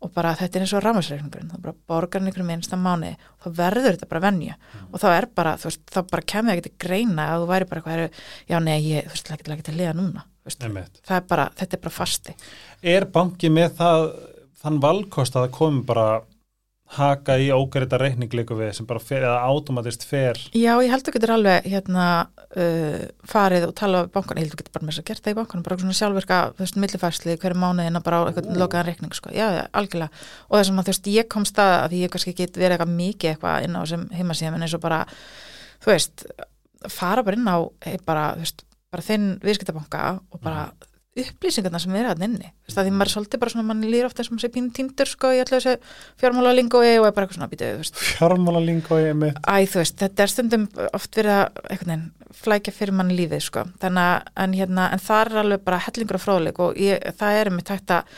og 0.00 0.12
bara 0.14 0.34
þetta 0.38 0.56
er 0.56 0.60
eins 0.64 0.72
og 0.72 0.82
rámasreikningurinn 0.84 1.50
þá 1.50 1.60
bara 1.60 1.74
borgar 1.90 2.22
ykkur 2.22 2.40
um 2.40 2.52
einsta 2.54 2.76
mánuði 2.78 3.16
og 3.18 3.44
þá 3.44 3.56
verður 3.58 3.96
þetta 3.96 4.08
bara 4.08 4.20
venja 4.30 4.54
og 4.92 5.00
þá 5.02 5.08
er 5.18 5.26
bara, 5.26 5.56
þú 5.56 5.64
veist, 5.64 5.84
þá 5.90 6.00
bara 6.10 6.22
kemur 6.22 6.52
ekki 6.54 6.62
til 6.62 6.72
greina 6.78 7.26
að 7.34 7.42
þú 7.42 7.48
væri 7.50 7.68
bara 7.68 7.80
eitthvað, 7.80 7.94
"Heyrðu, 7.98 8.10
já 8.48 8.58
nei, 8.62 8.80
ég, 8.80 9.04
þú 9.04 9.10
veist, 9.10 9.26
það 9.28 9.56
ekki 9.56 9.62
til 9.64 9.74
að 9.74 9.80
liða 9.80 9.94
núna 9.94 10.22
það 11.04 11.16
er 11.16 11.26
bara, 11.28 11.50
þetta 11.56 11.74
er 11.74 11.80
bara 11.80 11.90
fasti. 11.90 12.34
Er 12.82 13.04
banki 13.04 13.48
með 13.52 13.70
það, 13.76 14.06
þann 14.62 14.80
valkost 14.80 15.36
að 15.36 15.48
það 15.48 15.50
komi 15.58 15.84
bara 15.84 16.22
haka 16.96 17.34
í 17.36 17.50
ógæriða 17.52 17.98
reikningleiku 18.00 18.56
við 18.56 18.70
sem 18.78 18.86
bara 18.88 19.02
fer, 19.02 19.24
eða 19.26 19.42
automatist 19.50 20.06
fer. 20.08 20.38
Já, 20.56 20.70
ég 20.80 20.88
held 20.88 21.02
að 21.02 21.08
þú 21.08 21.14
getur 21.18 21.32
alveg 21.34 21.66
hérna 21.68 22.06
uh, 22.24 23.02
farið 23.28 23.66
og 23.68 23.74
tala 23.76 24.02
við 24.06 24.14
bankan, 24.14 24.40
ég 24.40 24.46
held 24.46 24.54
að 24.54 24.56
þú 24.56 24.60
getur 24.62 24.76
bara 24.78 24.86
með 24.86 24.94
þess 24.94 25.02
að 25.02 25.10
gera 25.10 25.24
það 25.24 25.34
í 25.34 25.38
bankanum, 25.38 25.66
bara 25.66 25.78
svona 25.82 25.98
sjálfverka, 25.98 26.38
þú 26.56 26.64
veist, 26.64 26.80
millifærsli 26.84 27.36
hverju 27.42 27.60
mánuðina 27.60 28.02
bara 28.06 28.22
á 28.24 28.26
eitthvað 28.30 28.60
lokaðan 28.62 28.88
reikning, 28.88 29.16
sko, 29.18 29.34
já, 29.36 29.46
já, 29.58 29.62
algjörlega, 29.82 30.24
og 30.48 30.56
þess 30.56 30.72
að 30.72 30.80
þú 30.80 30.92
veist, 30.94 31.12
ég 31.18 31.30
kom 31.36 31.48
stað 31.48 31.74
að 31.76 31.88
því 31.92 32.02
ég 32.06 32.14
kannski 32.14 32.36
get 32.40 32.56
verið 32.56 32.78
eitthvað 32.78 32.96
mikið 33.02 33.34
eitthvað 33.34 33.68
inn 33.68 33.76
á 33.76 33.80
þessum 33.82 34.08
heimasíðum 34.16 34.56
en 34.56 34.64
eins 34.64 34.78
og 34.78 34.84
bara, 34.86 35.02
þú 35.84 35.92
veist, 35.92 36.26
fara 36.88 37.26
bara 37.26 37.36
inn 37.36 37.52
á, 37.52 37.58
hey, 37.84 38.00
bara, 38.08 38.30
þú 38.38 38.46
veist, 38.46 38.64
bara 38.88 39.04
þinn 39.04 39.32
viðskiptabanka 39.44 40.04
og 40.32 40.40
bara 40.40 40.70
upplýsingarna 41.18 41.80
sem 41.82 41.94
eru 41.98 42.10
að 42.12 42.24
inni, 42.26 42.50
þú 42.52 42.68
veist, 42.68 42.78
að 42.78 42.86
því 42.88 42.92
maður 42.94 43.08
er 43.08 43.14
svolítið 43.14 43.40
bara 43.42 43.52
svona, 43.54 43.66
mann 43.68 43.86
líður 43.86 44.08
ofta 44.08 44.26
sem 44.26 44.40
sé 44.42 44.50
pínu 44.54 44.72
týndur, 44.76 45.10
sko, 45.10 45.30
í 45.34 45.40
allir 45.42 45.54
þessu 45.56 45.74
fjármála 46.20 46.52
lingói 46.54 46.90
og 47.00 47.08
er 47.08 47.14
bara 47.16 47.26
eitthvað 47.26 47.38
svona, 47.40 47.78
veist, 47.80 48.02
fjármálalingói 48.12 49.00
Emmitt. 49.12 49.40
Æ, 49.42 49.56
þú 49.72 49.80
veist, 49.82 49.96
þetta 50.02 50.24
er 50.24 50.34
stundum 50.34 50.68
oft 50.92 51.18
verið 51.18 51.40
að 51.40 52.04
flækja 52.38 52.76
fyrir 52.76 52.94
manni 52.94 53.16
lífið, 53.18 53.42
sko. 53.48 53.64
Þannig 53.82 54.04
að, 54.04 54.30
en 54.44 54.54
hérna, 54.60 54.90
en 54.94 55.02
það 55.02 55.24
er 55.24 55.42
alveg 55.42 55.64
bara 55.66 55.82
hellingur 55.88 56.20
af 56.20 56.26
fróðleik 56.26 56.62
og 56.62 56.78
ég, 56.78 57.02
það 57.18 57.40
er 57.40 57.52
með 57.56 57.68
tækt 57.72 57.96
að 57.96 58.14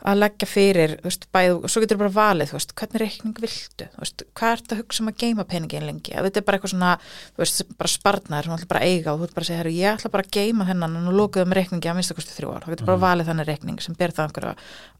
að 0.00 0.20
leggja 0.20 0.48
fyrir, 0.48 0.94
þú 1.00 1.08
veist, 1.08 1.26
bæðu 1.34 1.56
og 1.58 1.72
svo 1.72 1.82
getur 1.84 2.00
bara 2.00 2.12
valið, 2.14 2.50
þú 2.50 2.56
veist, 2.56 2.74
hvernig 2.80 3.02
reikning 3.02 3.40
viltu 3.44 3.86
þú 3.92 4.02
veist, 4.04 4.24
hvað 4.38 4.54
ert 4.56 4.74
að 4.74 4.80
hugsa 4.80 5.02
um 5.04 5.10
að 5.10 5.18
geima 5.20 5.46
peningin 5.50 5.86
lengi? 5.86 6.14
Að 6.16 6.28
þetta 6.28 6.40
er 6.40 6.46
bara 6.48 6.58
eitthvað 6.58 6.74
svona, 6.74 6.92
þú 7.36 7.44
veist, 7.44 7.62
bara 7.80 7.92
sparnar 7.92 8.48
sem 8.48 8.54
þú 8.54 8.58
ætla 8.58 8.70
bara 8.72 8.82
að 8.82 8.94
eiga 8.94 9.12
og 9.12 9.20
þú 9.20 9.28
ætla 9.28 9.38
bara 9.38 9.44
að 9.44 9.50
segja, 9.50 9.60
herru, 9.60 9.74
ég 9.76 9.98
ætla 9.98 10.12
bara 10.14 10.26
að 10.26 10.34
geima 10.38 10.68
þennan 10.70 10.98
en 11.00 11.08
nú 11.08 11.16
lókuðum 11.16 11.56
reikningi 11.60 11.90
að 11.90 11.98
minnsta 12.00 12.16
kosti 12.16 12.36
þrjú 12.36 12.54
ár, 12.54 12.64
þá 12.64 12.74
getur 12.74 12.90
bara 12.90 13.04
valið 13.04 13.30
þannig 13.30 13.50
reikning 13.50 13.84
sem 13.84 13.98
ber 13.98 14.14
það 14.16 14.30
einhverja 14.30 14.54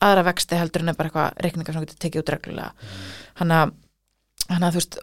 aðra 0.08 0.26
vexti 0.30 0.60
heldur 0.60 0.84
en 0.84 0.92
er 0.92 0.98
bara 0.98 1.10
eitthvað 1.10 1.44
reikninga 1.46 1.72
sem 1.72 1.80
þú 1.80 1.86
getur 1.86 2.02
tekið 2.04 2.24
út 2.24 2.34
reglulega. 2.34 2.90
Að 3.40 3.54
hann 4.50 4.66
að 4.66 4.74
þú 4.74 4.80
veist 4.80 5.00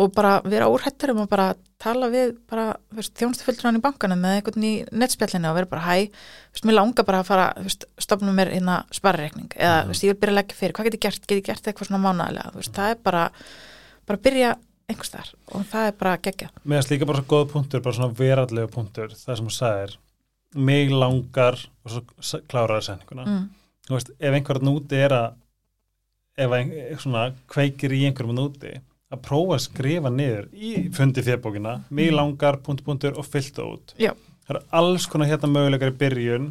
og 0.00 0.12
bara 0.16 0.38
vera 0.48 0.68
úrhættur 0.72 1.12
um 1.12 1.22
að 1.24 1.32
bara 1.32 1.48
tala 1.78 2.08
við 2.10 2.38
hann 2.48 3.78
í 3.78 3.82
bankanum 3.84 4.20
með 4.22 4.38
einhvern 4.38 4.64
í 4.64 4.72
nettspjallinu 4.90 5.50
og 5.50 5.58
vera 5.58 5.70
bara 5.70 5.82
hæ, 5.84 6.08
mér 6.64 6.78
langar 6.78 7.06
bara 7.06 7.20
að 7.22 7.28
fara 7.28 7.48
þú 7.58 7.66
veist, 7.68 7.84
stopnum 8.00 8.38
mér 8.38 8.52
hérna 8.54 8.80
sparreikning 8.94 9.52
eða, 9.54 9.82
þú 9.84 9.92
veist, 9.92 10.06
ég 10.06 10.14
vil 10.14 10.20
byrja 10.22 10.34
að 10.34 10.40
leggja 10.40 10.58
fyrir, 10.58 10.74
hvað 10.78 10.88
get 10.88 10.96
ég 10.96 11.04
gert 11.04 11.28
get 11.28 11.36
ég 11.36 11.46
gert 11.50 11.68
eitthvað 11.68 11.90
svona 11.90 12.02
mánaðilega, 12.06 12.54
þú 12.54 12.62
veist, 12.62 12.74
það 12.78 12.94
er 12.94 13.04
bara 13.04 13.26
bara 14.08 14.24
byrja 14.24 14.54
einhvers 14.88 15.12
þar 15.12 15.30
og 15.52 15.64
það 15.68 15.90
er 15.90 15.96
bara 16.00 16.16
gegja. 16.24 16.50
Mér 16.64 16.80
finnst 16.80 16.92
líka 16.94 17.08
bara 17.08 17.20
svo 17.20 17.28
góð 17.28 17.46
punktur, 17.52 17.84
bara 17.84 17.98
svona 17.98 18.18
verallega 18.18 18.72
punktur, 18.72 19.12
það 19.12 19.40
sem 19.40 19.50
þú 19.50 19.54
sagðir, 19.58 19.96
mig 20.68 20.92
langar, 20.94 21.60
og 21.84 21.92
svo 21.92 22.40
kláraði 22.48 22.88
senninguna. 22.88 23.26
Mm. 23.28 23.44
Ef 23.92 24.32
einhverjum 24.32 24.72
úti 24.72 25.00
er 25.00 25.14
að, 25.16 25.36
ef 26.40 26.54
ein, 26.56 26.72
svona 27.02 27.26
kveikir 27.52 27.94
í 27.96 28.06
einhverjum 28.08 28.40
úti, 28.46 28.72
að 29.14 29.22
prófa 29.24 29.56
að 29.56 29.64
skrifa 29.66 30.10
niður 30.12 30.48
í 30.52 30.72
fundi 30.96 31.22
fjörbókina, 31.24 31.78
mig 31.90 32.10
langar, 32.12 32.58
punktur, 32.64 32.84
punktur 32.90 33.18
og 33.18 33.24
fylta 33.28 33.64
út. 33.64 33.94
Já. 34.00 34.12
Það 34.48 34.56
eru 34.56 34.64
alls 34.80 35.06
konar 35.08 35.28
hérna 35.30 35.48
möguleikar 35.52 35.92
í 35.94 35.96
byrjun 36.00 36.50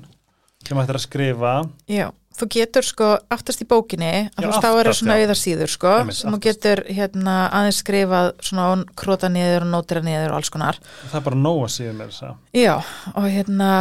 sem 0.68 0.80
ættir 0.82 0.97
að 0.97 1.03
skrifa. 1.05 1.51
Já, 1.89 2.08
þú 2.38 2.47
getur 2.58 2.86
sko 2.86 3.08
aftast 3.34 3.62
í 3.64 3.68
bókinni, 3.70 4.10
Já, 4.28 4.41
veist, 4.41 4.60
þá 4.62 4.68
eru 4.70 4.82
aftast, 4.89 4.99
svona 5.03 5.16
já. 5.18 5.24
auðarsíður 5.28 5.72
sko, 5.74 5.93
Einmitt, 6.01 6.18
sem 6.18 6.30
þú 6.34 6.38
aftast. 6.39 6.47
getur 6.49 6.84
hérna 6.97 7.36
aðeins 7.62 7.80
skrifað 7.84 8.28
svona 8.49 8.66
og 8.74 8.84
króta 8.99 9.30
niður 9.34 9.66
og 9.66 9.72
nótira 9.74 10.03
niður 10.05 10.34
og 10.34 10.39
alls 10.41 10.51
konar 10.53 10.78
Það 10.84 11.18
er 11.22 11.26
bara 11.30 11.39
nóg 11.45 11.62
að 11.64 11.74
síðan 11.78 11.97
með 12.01 12.12
þess 12.12 12.28
að. 12.28 12.36
Já, 12.58 12.76
og 13.16 13.30
hérna 13.38 13.72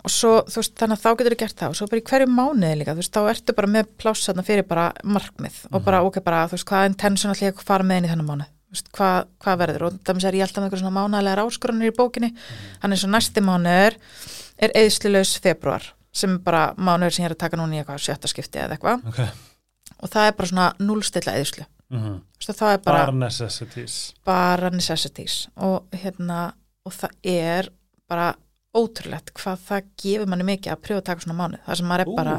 og 0.00 0.12
svo, 0.12 0.32
þú 0.48 0.62
veist, 0.62 0.74
þannig 0.80 0.96
að 0.96 1.02
þá 1.02 1.10
getur 1.10 1.34
þú 1.34 1.38
gert 1.42 1.58
það. 1.60 1.72
Og 1.72 1.78
svo 1.78 1.88
bara 1.90 2.00
í 2.00 2.06
hverju 2.10 2.30
mánuði 2.30 2.78
líka, 2.80 2.94
þú 2.94 3.02
veist, 3.02 3.16
þá 3.16 3.30
ertu 3.32 3.56
bara 3.58 3.70
með 3.74 3.90
pláss 4.00 4.28
þarna 4.28 4.44
fyrir 4.46 4.66
bara 4.70 4.86
markmið 5.16 5.60
og 5.70 5.84
bara, 5.86 6.00
ok, 6.06 6.20
bara, 6.24 6.46
þú 6.48 6.56
veist, 6.56 6.68
hvað 6.70 6.88
intention 6.90 7.34
ætla 7.34 7.50
ég 7.50 7.60
að 7.60 7.68
fara 7.68 7.86
með 7.86 8.00
inn 8.00 8.08
í 8.08 8.12
þennan 8.12 8.28
mánuð, 8.30 8.50
þú 8.50 8.76
veist, 8.76 8.90
hvað, 8.96 9.30
hvað 9.44 9.60
verður? 9.64 9.86
Og 9.88 9.98
þannig 10.08 10.28
er 10.30 10.38
ég 10.38 10.46
alltaf 10.46 10.62
með 10.62 10.68
eitthvað 10.68 10.82
svona 10.84 10.96
mánaðlega 10.96 11.46
áskorunir 11.46 11.92
í 11.92 11.96
bókinni, 11.96 12.32
þannig 12.80 12.98
eins 12.98 13.06
og 13.06 13.14
næsti 13.14 13.44
mánuður 13.44 13.98
er 14.60 14.76
eðslilaus 14.80 15.34
februar 15.44 15.90
sem 16.10 16.34
er 16.34 16.42
bara 16.44 16.62
mánuður 16.76 17.14
sem 17.16 17.24
ég 17.24 17.30
er 17.30 17.36
að 17.36 17.42
taka 17.44 17.60
núna 17.60 17.76
í 17.76 17.82
eitthvað 17.82 18.02
sjötta 18.02 18.30
skipti 18.30 18.60
eða 18.60 18.76
eitthvað. 18.76 19.04
Ok. 19.10 19.20
Og 20.00 20.10
það 20.10 20.26
er 20.26 20.36
bara 20.38 20.50
svona 20.50 20.68
núlstilla 20.80 21.36
eðslu, 21.38 21.66
mm 21.92 22.00
er 22.74 22.78
bara, 22.84 23.04
bara 23.04 23.12
necessities. 23.12 24.14
Bara 24.24 24.70
necessities. 24.70 25.48
Og 25.56 25.86
hérna, 25.92 26.52
og 26.84 26.92
það 26.92 27.10
er 27.22 27.68
bara 28.08 28.34
ótrúlegt 28.76 29.32
hvað 29.36 29.64
það 29.68 29.88
gefur 30.02 30.30
manni 30.30 30.46
mikið 30.46 30.74
að 30.74 30.82
prjóða 30.84 31.02
að 31.02 31.08
taka 31.08 31.24
svona 31.24 31.38
mánuð, 31.40 31.62
það 31.66 31.80
sem 31.80 31.90
maður 31.90 32.04
er 32.04 32.10
Ú. 32.10 32.18
bara 32.20 32.36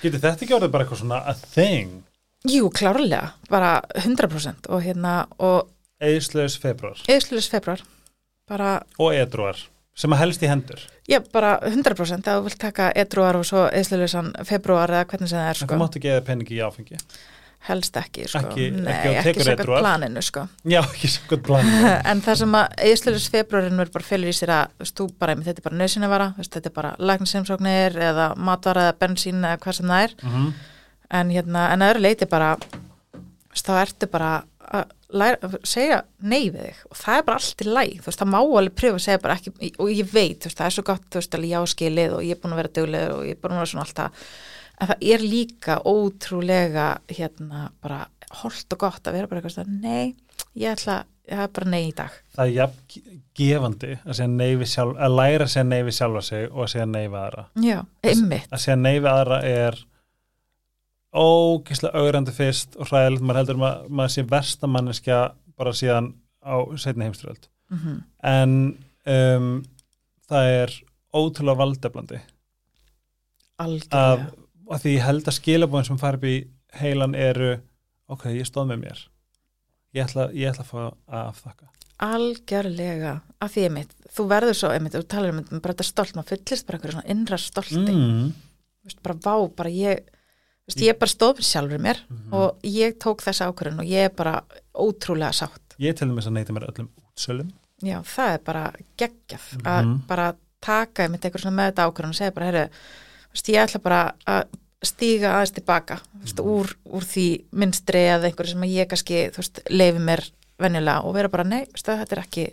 getur 0.00 0.22
þetta 0.22 0.46
ekki 0.46 0.56
orðið 0.56 0.72
bara 0.74 0.86
eitthvað 0.86 1.02
svona 1.02 1.18
a 1.28 1.34
thing? 1.40 1.98
Jú, 2.48 2.70
klárlega, 2.72 3.34
bara 3.52 3.72
100% 4.00 4.70
og 4.72 4.80
hérna, 4.86 5.16
og 5.36 5.68
eðislegs 6.00 6.56
februar 6.62 7.02
eðslulis 7.12 7.50
februar 7.52 7.84
bara, 8.48 8.78
og 8.98 9.12
edruar 9.14 9.60
sem 10.00 10.14
að 10.14 10.22
helst 10.22 10.44
í 10.46 10.48
hendur. 10.48 10.80
Já, 11.10 11.18
bara 11.34 11.58
100% 11.66 12.28
að 12.30 12.38
þú 12.38 12.44
vilt 12.46 12.60
taka 12.62 12.86
edruar 12.96 13.36
og 13.36 13.44
svo 13.44 13.66
eðslulisan 13.68 14.30
februar 14.48 14.88
eða 14.88 15.08
hvernig 15.10 15.28
sem 15.28 15.36
það 15.36 15.50
er, 15.50 15.58
sko. 15.60 15.68
þú 15.74 15.80
máttu 15.82 16.00
geða 16.00 16.22
peningi 16.24 16.56
í 16.56 16.62
áfengi 16.64 17.00
helst 17.68 17.96
ekki, 18.00 18.24
sko. 18.30 18.40
Ekki- 18.48 18.70
Nei, 18.72 18.92
ekki 18.94 19.28
ekki 19.34 19.44
samkvæmt 19.44 19.68
planinu, 19.82 20.22
sko. 20.24 20.46
Já, 20.64 20.80
ekki 20.80 21.10
svo 21.12 21.26
gott 21.34 21.42
plan 21.44 21.66
en 22.08 22.22
það 22.24 22.38
sem 22.40 22.56
að 22.56 22.74
eðslulis 22.88 23.28
februarin 23.34 23.76
verður 23.82 23.92
bara 23.98 24.08
fylgur 24.08 24.32
í 24.32 24.36
sér 24.38 24.52
að, 24.56 24.72
veist, 24.80 24.96
þú 24.96 25.08
bara, 25.20 25.34
einmitt, 25.34 25.50
þetta 25.50 25.60
er 25.64 25.68
bara 25.68 25.80
nöðsynavara, 25.82 26.28
þetta 26.40 26.70
er 26.70 26.76
bara 26.80 26.92
læknisemsóknir 26.98 27.98
eða 28.10 28.28
matvara 28.36 28.88
eða 28.88 28.98
bensín 29.04 29.44
eða 29.44 29.58
hvað 29.60 29.80
sem 29.82 29.92
það 29.94 30.06
er. 30.08 30.16
Mm 30.24 30.52
en 31.10 31.30
hérna, 31.34 31.64
en 31.74 31.82
að 31.82 31.88
öðru 31.90 32.02
leiti 32.04 32.26
bara 32.30 32.52
veist, 32.60 33.66
þá 33.66 33.72
ertu 33.82 34.06
bara 34.12 34.28
að 34.70 34.92
læra, 35.18 35.48
segja 35.66 35.96
nei 36.22 36.44
við 36.54 36.68
þig. 36.68 36.76
Og 36.86 36.98
það 37.00 37.16
er 37.18 37.24
bara 37.26 37.40
allt 37.40 37.64
í 37.64 37.66
læg, 37.66 37.96
þú 37.98 38.06
veist, 38.06 38.20
það 38.20 38.30
má 38.30 38.36
alveg 38.38 38.76
pröfa 38.78 39.00
að 39.00 39.04
segja 39.08 39.22
bara 39.24 39.34
ekki, 39.40 39.72
og 39.82 39.90
ég 39.90 40.12
veit, 40.12 40.36
þú 40.38 40.46
veist, 40.52 40.60
það 40.60 40.68
er 40.68 40.76
svo 40.76 40.84
gott 40.86 41.08
þú 41.10 41.18
veist, 41.18 41.34
alveg 41.34 41.50
já 41.50 41.60
skilið 41.74 42.14
og 42.14 42.22
ég 42.28 42.36
er 42.36 42.40
búin 42.44 42.54
að 42.54 42.60
vera 42.62 42.72
duglega 42.78 43.16
og 43.16 43.24
ég 43.26 43.34
er 43.34 43.40
búin 43.42 43.56
að 43.56 43.62
vera 43.64 43.72
svona 43.72 43.86
alltaf 43.88 44.30
en 44.80 44.90
það 44.90 45.06
er 45.12 45.24
líka 45.24 45.78
ótrúlega 45.88 46.88
hérna, 47.10 47.68
bara 47.82 48.04
holdt 48.40 48.76
og 48.76 48.82
gott 48.86 49.08
að 49.08 49.18
vera 49.18 49.30
bara 49.30 49.42
eitthvað, 49.42 49.72
nei, 49.82 50.14
ég 50.58 50.72
ætla 50.72 51.02
það 51.30 51.44
er 51.44 51.52
bara 51.54 51.70
nei 51.70 51.82
í 51.84 51.92
dag. 51.94 52.16
Það 52.34 52.48
er 52.48 52.54
jafn 52.56 53.12
gefandi 53.40 53.92
að, 54.00 54.64
sjálf, 54.72 54.96
að 54.96 55.16
læra 55.18 55.46
að 55.46 55.52
segja 55.52 55.66
nei 55.68 55.80
við 55.86 55.96
sjálfa 55.98 56.24
sig 56.26 56.48
og 56.48 56.64
að 56.64 56.72
segja 56.74 56.88
nei 56.90 57.04
við 57.04 57.20
aðra. 57.20 57.46
Já, 57.62 57.78
að 58.08 58.62
segja 58.64 58.78
nei 58.80 58.96
við 58.96 59.10
aðra 59.12 59.40
er 59.46 59.78
ógislega 61.10 62.02
augrandi 62.02 62.34
fyrst 62.34 62.76
og 62.78 62.90
hræðilegt, 62.90 63.24
maður 63.26 63.40
heldur 63.40 63.62
að 63.66 63.88
maður 63.90 64.12
sé 64.14 64.26
versta 64.30 64.70
manneskja 64.70 65.20
bara 65.58 65.72
síðan 65.74 66.12
á 66.40 66.56
setni 66.80 67.08
heimstyröld 67.08 67.50
mm 67.70 67.98
en 68.30 68.52
um, 69.06 69.48
það 70.28 70.50
er 70.54 70.74
ótrúlega 71.14 71.58
valdeflandi 71.58 72.20
algjörlega. 73.60 74.00
Að 74.00 74.24
því 74.78 74.94
ég 74.94 75.02
held 75.04 75.24
að 75.26 75.38
skilabóðin 75.40 75.84
sem 75.86 75.98
fara 75.98 76.16
upp 76.16 76.24
í 76.24 76.36
heilan 76.80 77.14
eru 77.14 77.60
ok, 78.08 78.24
ég 78.36 78.46
stóð 78.46 78.66
með 78.70 78.78
mér 78.84 78.98
ég 79.94 80.04
ætla, 80.06 80.28
ég 80.32 80.48
ætla 80.52 80.62
að 80.62 80.70
fá 80.70 80.78
að 80.86 81.26
afþakka 81.30 81.66
algjörlega, 82.00 83.20
af 83.42 83.52
því 83.52 83.64
einmitt 83.68 83.90
þú 84.14 84.24
verður 84.30 84.56
svo, 84.56 84.70
einmitt, 84.72 84.94
þú 84.96 85.02
talar 85.10 85.34
um 85.34 85.60
bara 85.60 85.74
þetta 85.74 85.84
stolt, 85.88 86.14
maður 86.16 86.30
fyllist 86.36 86.66
bara 86.66 86.78
einhverju 86.78 86.96
svona 86.96 87.10
innra 87.14 87.38
stolti 87.38 87.80
mm. 87.94 88.30
Þú 88.80 88.88
veist, 88.88 89.00
bara 89.04 89.16
vá, 89.20 89.34
bara 89.58 89.68
ég 89.74 89.98
þú 90.08 90.70
veist, 90.70 90.80
ég 90.86 90.96
bara 91.02 91.12
stóð 91.12 91.34
með 91.40 91.48
sjálfur 91.50 91.82
mér 91.84 91.98
Mhm. 92.08 92.32
og 92.32 92.64
ég 92.64 92.96
tók 93.02 93.20
þessa 93.26 93.50
ákvörðun 93.50 93.82
og 93.82 93.90
ég 93.90 94.06
er 94.08 94.14
bara 94.16 94.44
ótrúlega 94.74 95.32
sátt 95.36 95.76
ég 95.78 95.96
til 95.98 96.08
þess 96.08 96.26
að 96.30 96.36
neyti 96.38 96.52
mér 96.56 96.68
öllum 96.70 96.88
útsölum 97.10 97.50
já, 97.84 97.98
það 98.04 98.32
er 98.34 98.38
bara 98.46 98.64
geggjað 98.96 99.44
að 99.64 99.84
Mhm. 99.84 100.06
bara 100.06 100.34
taka 100.60 101.02
einmitt 101.04 101.24
einhver 101.24 101.40
svona 101.40 101.56
með 101.56 101.72
þetta 101.72 101.86
ákvörðun 101.90 102.08
og 102.08 102.14
segja 102.16 102.34
bara, 102.34 102.46
heyrðu, 102.46 102.70
þú 102.70 103.09
veist, 103.34 103.52
ég 103.52 103.62
ætla 103.62 103.80
bara 103.84 104.02
að 104.26 104.58
stíga 104.84 105.34
aðeins 105.36 105.54
tilbaka 105.56 106.00
þú 106.00 106.20
veist, 106.24 106.44
úr, 106.44 106.76
úr 106.88 107.04
því 107.04 107.26
minnstri 107.52 108.04
eða 108.14 108.30
einhverju 108.30 108.54
sem 108.54 108.68
að 108.68 108.76
ég 108.76 108.90
kannski, 108.90 109.24
veist, 109.36 109.64
leifi 109.70 110.04
mér 110.04 110.24
venjulega 110.60 111.04
og 111.08 111.16
vera 111.16 111.32
bara, 111.32 111.44
nei, 111.48 111.64
þetta 111.76 112.16
er 112.16 112.22
ekki 112.24 112.46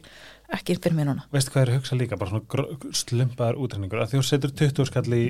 ekki 0.54 0.78
fyrir 0.80 0.96
mér 0.96 1.10
núna. 1.10 1.26
Veistu 1.34 1.52
hvað 1.52 1.64
er 1.64 1.72
að 1.72 1.80
hugsa 1.82 1.98
líka, 2.00 2.20
bara 2.20 2.32
svona 2.32 2.94
slumpaðar 2.96 3.58
útrenningur, 3.60 4.02
að 4.02 4.14
því 4.14 4.22
þú 4.22 4.28
setur 4.28 4.54
20 4.62 4.88
skall 4.90 5.18
í 5.18 5.24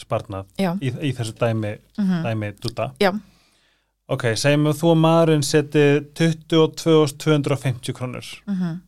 sparnað 0.00 0.50
já, 0.58 0.72
í, 0.80 0.90
í 0.90 1.12
þessu 1.14 1.36
dæmi, 1.38 1.76
mm 2.00 2.26
dæmi 2.26 2.50
dúta. 2.58 2.88
Já, 3.02 3.12
ok, 4.10 4.26
segjum 4.40 4.68
við 4.68 4.80
þú 4.80 4.90
og 4.90 5.00
maðurinn 5.04 5.46
seti 5.46 5.84
22.250 6.18 7.96
krónur 7.96 8.34
mm 8.50 8.82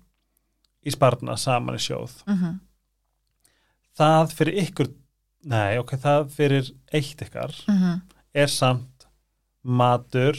í 0.87 0.93
sparnað 0.95 1.41
saman 1.43 1.75
í 1.75 1.83
sjóð. 1.83 2.13
-hmm. 2.27 2.59
það 3.99 4.35
fyrir 4.39 4.59
ykkur 4.63 4.91
nei, 5.47 5.79
ok, 5.81 5.97
það 6.03 6.29
fyrir 6.35 6.71
eitt 6.93 7.27
ykkar 7.27 7.55
Mm 7.71 8.03
er 8.37 8.51
samt 8.53 9.07
matur 9.63 10.37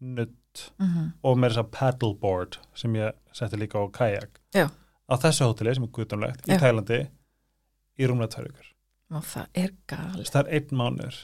nutt 0.00 0.72
-hmm. 0.78 1.12
og 1.22 1.36
með 1.36 1.50
þess 1.50 1.62
að 1.62 1.70
paddleboard 1.76 2.58
sem 2.74 2.94
ég 2.96 3.12
setti 3.32 3.58
líka 3.60 3.78
á 3.78 3.84
kajak 3.92 4.40
Já. 4.54 4.70
á 5.08 5.14
þessu 5.20 5.44
hóteli 5.44 5.74
sem 5.74 5.84
er 5.84 5.92
guðdumlegt 5.92 6.48
í 6.48 6.52
Já. 6.52 6.58
Tælandi 6.58 7.00
í 7.98 8.06
rúmlega 8.06 8.32
tvær 8.32 8.48
ykkur 8.48 8.68
og 9.10 9.24
það 9.24 9.46
er 9.54 9.74
gal 9.86 10.24
það 10.24 10.40
er 10.40 10.54
einn 10.54 10.78
mánuður. 10.80 11.18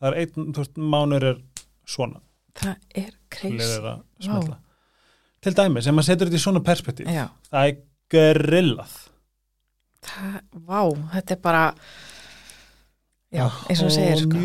Það 0.00 0.08
er 0.08 0.18
einn, 0.20 0.52
þú 0.54 0.62
veist, 0.62 0.76
mánuður 0.76 1.24
er 1.30 1.40
svona. 1.84 2.20
Það 2.56 2.76
er 2.96 3.16
smetla. 4.20 4.58
til 5.40 5.54
dæmis, 5.56 5.86
ef 5.86 5.94
maður 5.94 6.08
setur 6.08 6.28
þetta 6.28 6.36
í 6.36 6.44
svona 6.44 6.60
perspektíf 6.64 7.06
já, 7.08 7.26
það 7.50 7.68
er 7.68 7.76
grillað. 8.10 8.96
Það, 10.00 10.40
vá, 10.66 10.80
þetta 11.12 11.34
er 11.36 11.40
bara 11.44 11.74
já, 13.30 13.44
eins 13.70 13.80
og 13.80 13.88
þú 13.88 13.94
segir 13.94 14.22
sko. 14.24 14.40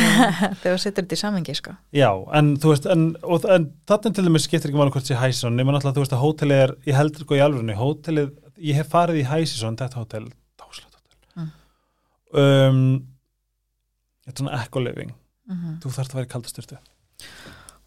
þegar 0.60 0.74
þú 0.74 0.80
setur 0.82 1.04
þetta 1.04 1.16
í 1.16 1.20
samengi 1.20 1.54
sko. 1.58 1.74
Já, 1.96 2.08
en 2.38 2.52
þú 2.60 2.72
veist 2.72 2.88
en, 2.90 3.06
og, 3.20 3.46
en 3.52 3.66
þarna 3.88 4.12
til 4.16 4.26
dæmis 4.26 4.46
skiptir 4.48 4.70
ekki 4.70 4.80
máli 4.80 4.94
hvort 4.94 5.08
sé 5.08 5.18
hæsison 5.20 5.56
nema 5.56 5.74
náttúrulega 5.74 5.98
þú 5.98 6.04
veist 6.04 6.16
að 6.16 6.24
hótelið 6.24 6.62
er 6.64 6.74
ég 6.88 6.98
heldur 6.98 7.26
sko 7.26 7.36
í 7.36 7.42
alvörunni, 7.44 7.76
hótelið 7.78 8.30
ég 8.70 8.80
hef 8.80 8.92
farið 8.92 9.22
í 9.22 9.26
hæsison, 9.28 9.78
þetta 9.80 10.00
hótel 10.00 10.28
dáslegt 10.60 10.96
hótel. 10.96 11.18
Mm. 11.36 11.50
um, 12.42 12.84
þetta 14.24 14.36
er 14.36 14.44
svona 14.44 14.62
echo 14.62 14.84
living. 14.84 15.12
Mm 15.50 15.56
-hmm. 15.56 15.76
þú 15.82 15.92
þarft 15.96 16.12
að 16.14 16.20
vera 16.20 16.28
í 16.28 16.32
kaldastyrtu 16.34 16.76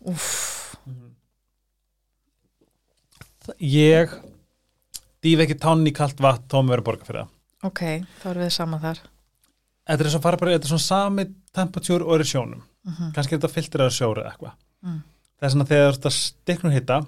Úff, 0.04 0.76
ég 3.60 4.12
dýf 5.24 5.40
ekki 5.40 5.56
tánn 5.56 5.88
í 5.88 5.94
kalt 5.96 6.20
vatn 6.20 6.44
þá 6.52 6.58
með 6.60 6.70
vera 6.70 6.82
að 6.84 6.88
borga 6.90 7.08
fyrir 7.08 7.22
það. 7.22 7.30
Ok, 7.64 7.82
þá 8.20 8.26
erum 8.30 8.44
við 8.44 8.52
saman 8.52 8.84
þar 8.84 9.00
þetta 9.88 10.06
er, 10.06 10.12
svo 10.14 10.22
fara 10.24 10.40
bara, 10.40 10.56
þetta 10.58 10.70
er 10.70 10.74
svona 10.74 10.86
sami 10.88 11.28
temperature 11.56 12.06
og 12.06 12.16
er 12.16 12.26
í 12.26 12.30
sjónum. 12.30 12.64
Mm 12.84 12.94
-hmm. 12.94 13.12
kannski 13.16 13.36
er 13.36 13.40
þetta 13.40 13.54
filtrað 13.54 13.94
sjóri 13.96 14.24
eða 14.24 14.32
eitthvað. 14.32 14.58
Mm. 14.84 15.02
það 15.40 15.48
er 15.48 15.52
svona 15.54 15.66
þegar 15.66 15.94
þetta 15.94 16.10
stiknur 16.12 16.74
hitta 16.74 17.06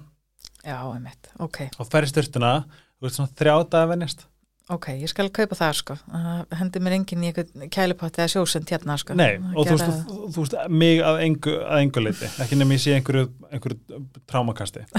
já, 0.64 0.78
einmitt, 0.94 1.28
ok, 1.40 1.58
og 1.80 1.88
fer 1.92 2.04
í 2.04 2.08
styrtuna 2.08 2.52
þú 2.96 3.02
veist 3.08 3.20
svona 3.20 3.36
þrjá 3.36 3.70
dagar 3.70 3.92
venjast. 3.92 4.26
Ok, 4.74 4.88
ég 4.98 5.10
skal 5.12 5.28
kaupa 5.30 5.54
það 5.54 5.74
sko. 5.78 5.96
Uh, 6.10 6.40
hendi 6.58 6.80
mér 6.82 6.96
enginn 6.96 7.22
í 7.22 7.28
einhvern 7.30 7.70
kælipott 7.70 8.16
eða 8.18 8.32
sjósend 8.34 8.72
hérna 8.74 8.96
sko. 8.98 9.14
Nei, 9.14 9.36
Að 9.38 9.60
og 9.60 9.68
þú 9.68 9.76
gera 9.76 9.90
þú, 10.08 10.40
veist 10.40 10.56
mig 10.74 11.02
að 11.06 11.20
engu, 11.22 11.54
að 11.62 11.82
engu 11.84 12.02
leiti 12.02 12.30
ekki 12.42 12.58
nefnir 12.58 12.80
ég 12.80 12.82
sé 12.82 12.96
einhverju, 12.98 13.28
einhverju 13.52 14.02
trámakasti. 14.26 14.86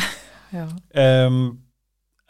Um, 0.57 1.59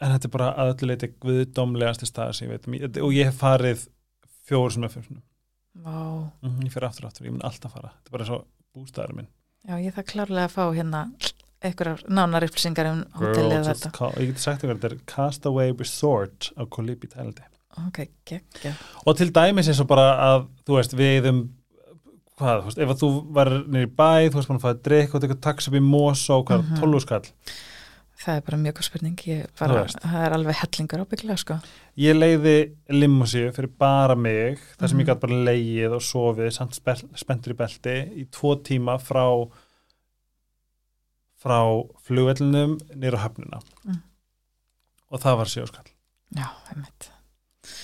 en 0.01 0.11
þetta 0.11 0.25
er 0.25 0.31
bara 0.33 0.47
að 0.57 0.71
öllu 0.71 0.87
leiti 0.89 1.07
guðdómlegasti 1.21 2.07
stað 2.09 2.31
sem 2.35 2.47
ég 2.49 2.57
veit 2.57 2.65
um. 2.67 3.05
og 3.05 3.13
ég 3.13 3.29
hef 3.29 3.37
farið 3.39 3.83
fjóru 4.49 4.73
sem 4.73 4.87
er 4.87 4.91
fyrir 4.91 5.21
vá. 5.83 5.97
Mm, 6.43 6.61
ég 6.65 6.71
fyrir 6.73 6.87
aftur 6.89 7.07
aftur, 7.09 7.25
ég 7.27 7.31
mun 7.35 7.41
alltaf 7.47 7.73
fara. 7.73 7.91
Þetta 7.97 8.09
er 8.11 8.15
bara 8.17 8.25
svo 8.29 8.39
bústæður 8.77 9.15
minn. 9.17 9.27
Já, 9.67 9.75
ég 9.83 9.93
það 9.97 10.07
klárlega 10.13 10.47
að 10.47 10.55
fá 10.55 10.63
hérna 10.77 11.01
einhverjar 11.67 12.03
nánar 12.13 12.45
upplýsingar 12.47 12.89
um 12.91 13.03
hótelið 13.17 13.65
þetta. 13.71 13.91
called, 13.97 14.17
ég 14.21 14.27
geti 14.31 14.43
sagt 14.45 14.63
ykkur, 14.63 14.77
þetta 14.77 14.91
er 14.91 14.97
Castaway 15.09 15.71
Resort 15.73 16.51
á 16.57 16.63
Kolibi 16.69 17.07
Tælandi. 17.07 17.45
Ok, 17.87 17.99
geggja. 18.25 18.73
Og 19.05 19.17
til 19.17 19.31
dæmis 19.33 19.67
eins 19.69 19.79
og 19.81 19.87
bara 19.89 20.05
að 20.27 20.47
þú 20.65 20.77
veist, 20.77 20.93
við 20.97 21.27
um 21.29 21.41
hvað, 22.37 22.61
þú 22.61 22.69
veist, 22.69 22.77
ef 22.85 22.91
að 22.93 23.01
þú 23.01 23.09
var 23.33 23.49
nýri 23.65 23.89
bæ 23.97 24.29
þú 24.29 24.37
veist, 24.39 24.49
mann 24.49 24.61
fæði 24.61 24.81
drikk 24.87 25.15
og 25.17 25.21
tekur 25.23 25.39
tax 25.41 25.67
upp 25.69 25.73
í 25.77 25.81
mós 25.81 26.29
og 26.33 26.45
hvað, 26.45 26.63
Mhm. 26.63 26.77
mm 26.77 26.81
12 26.81 27.01
skall 27.01 27.21
það 28.17 28.35
er 28.39 28.41
bara 28.47 28.57
mjög 28.57 28.73
góð 28.79 28.87
spurning. 28.87 29.17
Bara, 29.59 29.83
það 29.85 30.25
er 30.25 30.35
alveg 30.37 30.55
hellingur 30.61 31.03
ábygglega 31.05 31.37
sko. 31.37 31.57
Ég 31.97 32.15
leiði 32.17 32.55
limmusíu 32.89 33.51
fyrir 33.53 33.69
bara 33.77 34.15
mig 34.15 34.57
þar 34.79 34.89
sem 34.89 34.99
ég 34.99 35.05
Mhm. 35.05 35.09
gæti 35.11 35.21
bara 35.21 35.43
leið 35.51 35.93
og 35.93 36.01
sofið 36.01 36.51
samt 36.53 36.73
spe- 36.75 37.09
spenntur 37.15 37.53
í 37.53 37.57
belti 37.57 37.95
í 38.23 38.27
tvo 38.29 38.55
tíma 38.61 38.97
frá 38.99 39.25
frá 41.37 41.59
flugvellinum 42.07 42.77
nýra 42.95 43.19
höfnina. 43.21 43.61
Mm. 43.85 44.01
og 45.11 45.21
það 45.21 45.37
var 45.37 45.45
sjóskall. 45.45 45.87
Já, 46.35 46.47
einmitt 46.73 47.11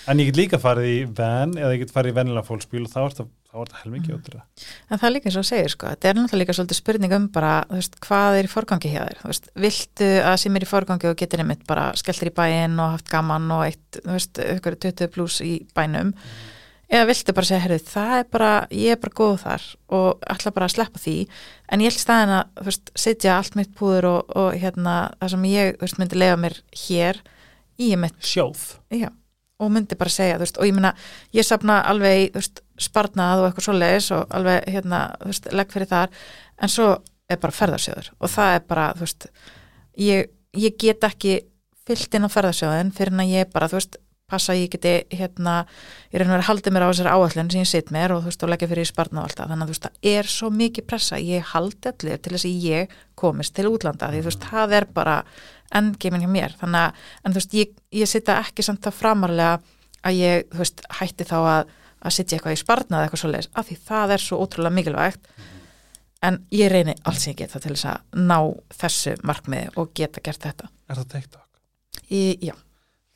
en 0.08 0.20
ég 0.20 0.30
get 0.32 0.38
líka 0.38 0.60
farið 0.60 0.88
í 0.90 0.98
van 1.18 1.54
eða 1.58 1.74
ég 1.76 1.80
get 1.84 1.94
farið 1.96 2.14
í 2.14 2.18
vennilega 2.20 2.48
fólksbíl 2.48 2.84
og 2.86 2.92
þá 2.94 3.00
er 3.04 3.18
það 3.18 3.82
helmikið 3.84 4.10
Mhm. 4.14 4.20
ótrúlega 4.20 4.44
En 4.90 4.98
það 5.00 5.04
er 5.08 5.14
líka 5.14 5.30
eins 5.30 5.36
og 5.38 5.44
að 5.44 5.50
segja, 5.52 5.70
sko, 5.70 5.88
þetta 5.94 6.10
er 6.10 6.16
náttúrulega 6.18 6.42
líka 6.44 6.56
svolítið 6.58 6.80
spurning 6.80 7.14
um 7.14 7.28
bara, 7.28 7.52
þú 7.70 7.76
veist, 7.80 8.00
hvað 8.02 8.38
er 8.40 8.44
í 8.48 8.54
forgangi 8.54 8.90
hjá 8.94 9.04
þér, 9.08 9.20
þú 9.22 9.28
veist, 9.30 9.50
viltu 9.56 10.10
að 10.24 10.38
sem 10.44 10.56
er 10.56 10.66
í 10.66 10.72
forgangi 10.72 11.10
og 11.12 11.16
getur 11.18 11.40
einmitt 11.44 11.68
bara 11.68 11.92
skelltir 11.94 12.32
í 12.32 12.34
bæinn 12.34 12.80
og 12.80 12.92
haft 12.98 13.10
gaman 13.14 13.52
og 13.52 13.64
eitt, 13.68 14.02
þú 14.02 14.12
veist, 14.18 14.34
ykkur 14.58 14.76
20 14.80 15.08
pluss 15.14 15.40
í 15.42 15.66
bænum, 15.76 16.14
eða 16.94 17.08
viltu 17.10 17.34
bara 17.34 17.46
segja, 17.46 17.62
herru, 17.64 17.78
það 17.80 18.18
er 18.20 18.28
bara, 18.32 18.52
ég 18.72 18.92
er 18.92 19.02
bara 19.02 19.18
góð 19.18 19.38
þar 19.46 19.64
og 19.90 20.20
ætla 20.30 20.52
bara 20.54 20.66
að 20.68 20.74
sleppa 20.76 21.00
því, 21.00 21.28
en 21.70 21.80
ég 21.80 21.90
held 21.94 22.02
staðin 22.02 22.34
að, 22.40 22.46
þú 22.58 22.66
veist, 22.66 22.92
setja 22.96 23.38
allt 23.38 23.56
mitt 23.56 23.76
púður 23.78 24.06
og, 24.06 24.36
og 24.36 24.54
hérna, 24.58 24.98
það 25.22 25.30
sem 25.30 25.44
ég, 25.54 25.76
þú 25.78 25.86
veist, 25.88 26.00
myndi 26.02 26.16
og 29.64 29.74
myndi 29.74 29.98
bara 30.00 30.14
segja, 30.14 30.38
veist, 30.42 30.60
og 30.60 30.68
ég 30.68 30.76
meina, 30.76 30.94
ég 31.36 31.48
sapna 31.48 31.80
alveg 31.90 32.36
veist, 32.36 32.62
sparnað 32.82 33.42
og 33.42 33.50
eitthvað 33.50 33.68
svoleiðis 33.70 34.12
og 34.18 34.38
alveg, 34.38 34.70
hérna, 34.76 35.02
veist, 35.24 35.50
legg 35.56 35.74
fyrir 35.74 35.92
þar, 35.92 36.14
en 36.62 36.72
svo 36.72 36.90
er 37.32 37.42
bara 37.42 37.56
ferðarsjóður 37.56 38.12
og 38.20 38.32
það 38.34 38.58
er 38.58 38.66
bara, 38.70 38.88
þú 38.98 39.08
veist, 39.08 39.28
ég, 40.04 40.32
ég 40.60 40.80
get 40.80 41.08
ekki 41.08 41.40
fyllt 41.88 42.16
inn 42.16 42.28
á 42.28 42.34
ferðarsjóðin 42.34 42.94
fyrir 42.96 43.16
en 43.16 43.30
ég 43.30 43.52
bara, 43.54 43.70
þú 43.72 43.80
veist, 43.80 44.00
passa 44.34 44.54
að 44.54 44.62
ég 44.64 44.74
geti, 44.74 44.94
hérna, 45.14 45.56
ég 46.12 46.22
reyna 46.22 46.40
að 46.40 46.48
haldið 46.50 46.76
mér 46.76 46.86
á 46.86 46.92
þessari 46.92 47.14
áallin 47.14 47.52
sem 47.54 47.64
ég 47.64 47.70
sitt 47.70 47.94
mér 47.94 48.16
og 48.16 48.24
þú 48.24 48.32
veist, 48.32 48.46
og 48.46 48.52
leggja 48.54 48.70
fyrir 48.72 48.88
í 48.88 48.90
sparnað 48.90 49.22
og 49.22 49.30
allt 49.30 49.40
það, 49.40 49.54
þannig 49.54 49.64
að 49.64 49.72
þú 49.72 49.76
veist, 49.76 49.88
það 49.88 50.10
er 50.14 50.32
svo 50.34 50.50
mikið 50.62 50.88
pressa, 50.90 51.20
ég 51.22 51.52
haldi 51.54 51.92
allir 51.94 52.24
til 52.24 52.34
þess 52.36 52.50
að 52.50 52.66
ég 52.68 52.98
komist 53.24 53.56
til 53.58 53.70
útlanda, 53.70 54.10
því 54.12 54.24
þú 54.24 54.30
veist, 54.32 54.50
það 54.50 54.76
er 54.80 54.90
bara 54.98 55.16
endgeimin 55.74 56.26
hjá 56.26 56.32
mér, 56.34 56.58
þannig 56.60 56.82
að, 56.90 57.08
en 57.24 57.34
þú 57.34 57.42
veist, 57.42 57.56
ég, 57.62 57.80
ég 58.02 58.10
sitja 58.10 58.42
ekki 58.42 58.66
samt 58.66 58.84
það 58.86 59.00
framarlega 59.00 59.56
að 60.04 60.20
ég, 60.20 60.46
þú 60.52 60.62
veist, 60.64 60.86
hætti 61.00 61.28
þá 61.30 61.38
að, 61.40 61.74
að 62.04 62.16
sitja 62.18 62.38
eitthvað 62.38 62.58
í 62.58 62.62
sparnað 62.62 63.00
eða 63.00 63.08
eitthvað 63.08 63.24
svoleiðis, 63.24 63.52
af 63.54 63.70
því 63.70 63.80
það 63.88 64.16
er 64.16 64.24
svo 64.26 64.40
ótrúlega 64.44 64.78
mikilvægt, 64.78 65.32
en 66.24 66.40
ég 66.56 66.72
reyni 66.72 66.96
alls 67.10 67.26
ekki 67.28 67.48
það 67.52 67.66
til 67.66 67.74
þess 67.74 67.90
að 67.92 68.22
ná 68.30 68.38
þessu 68.80 69.16
markmiði 69.28 69.74
og 69.80 69.92
geta 69.98 70.24
gert 70.24 70.46
þetta. 70.46 70.70
er 70.88 71.02
það 71.02 71.10
TikTok? 71.16 71.48
Í, 72.10 72.22
já. 72.48 72.56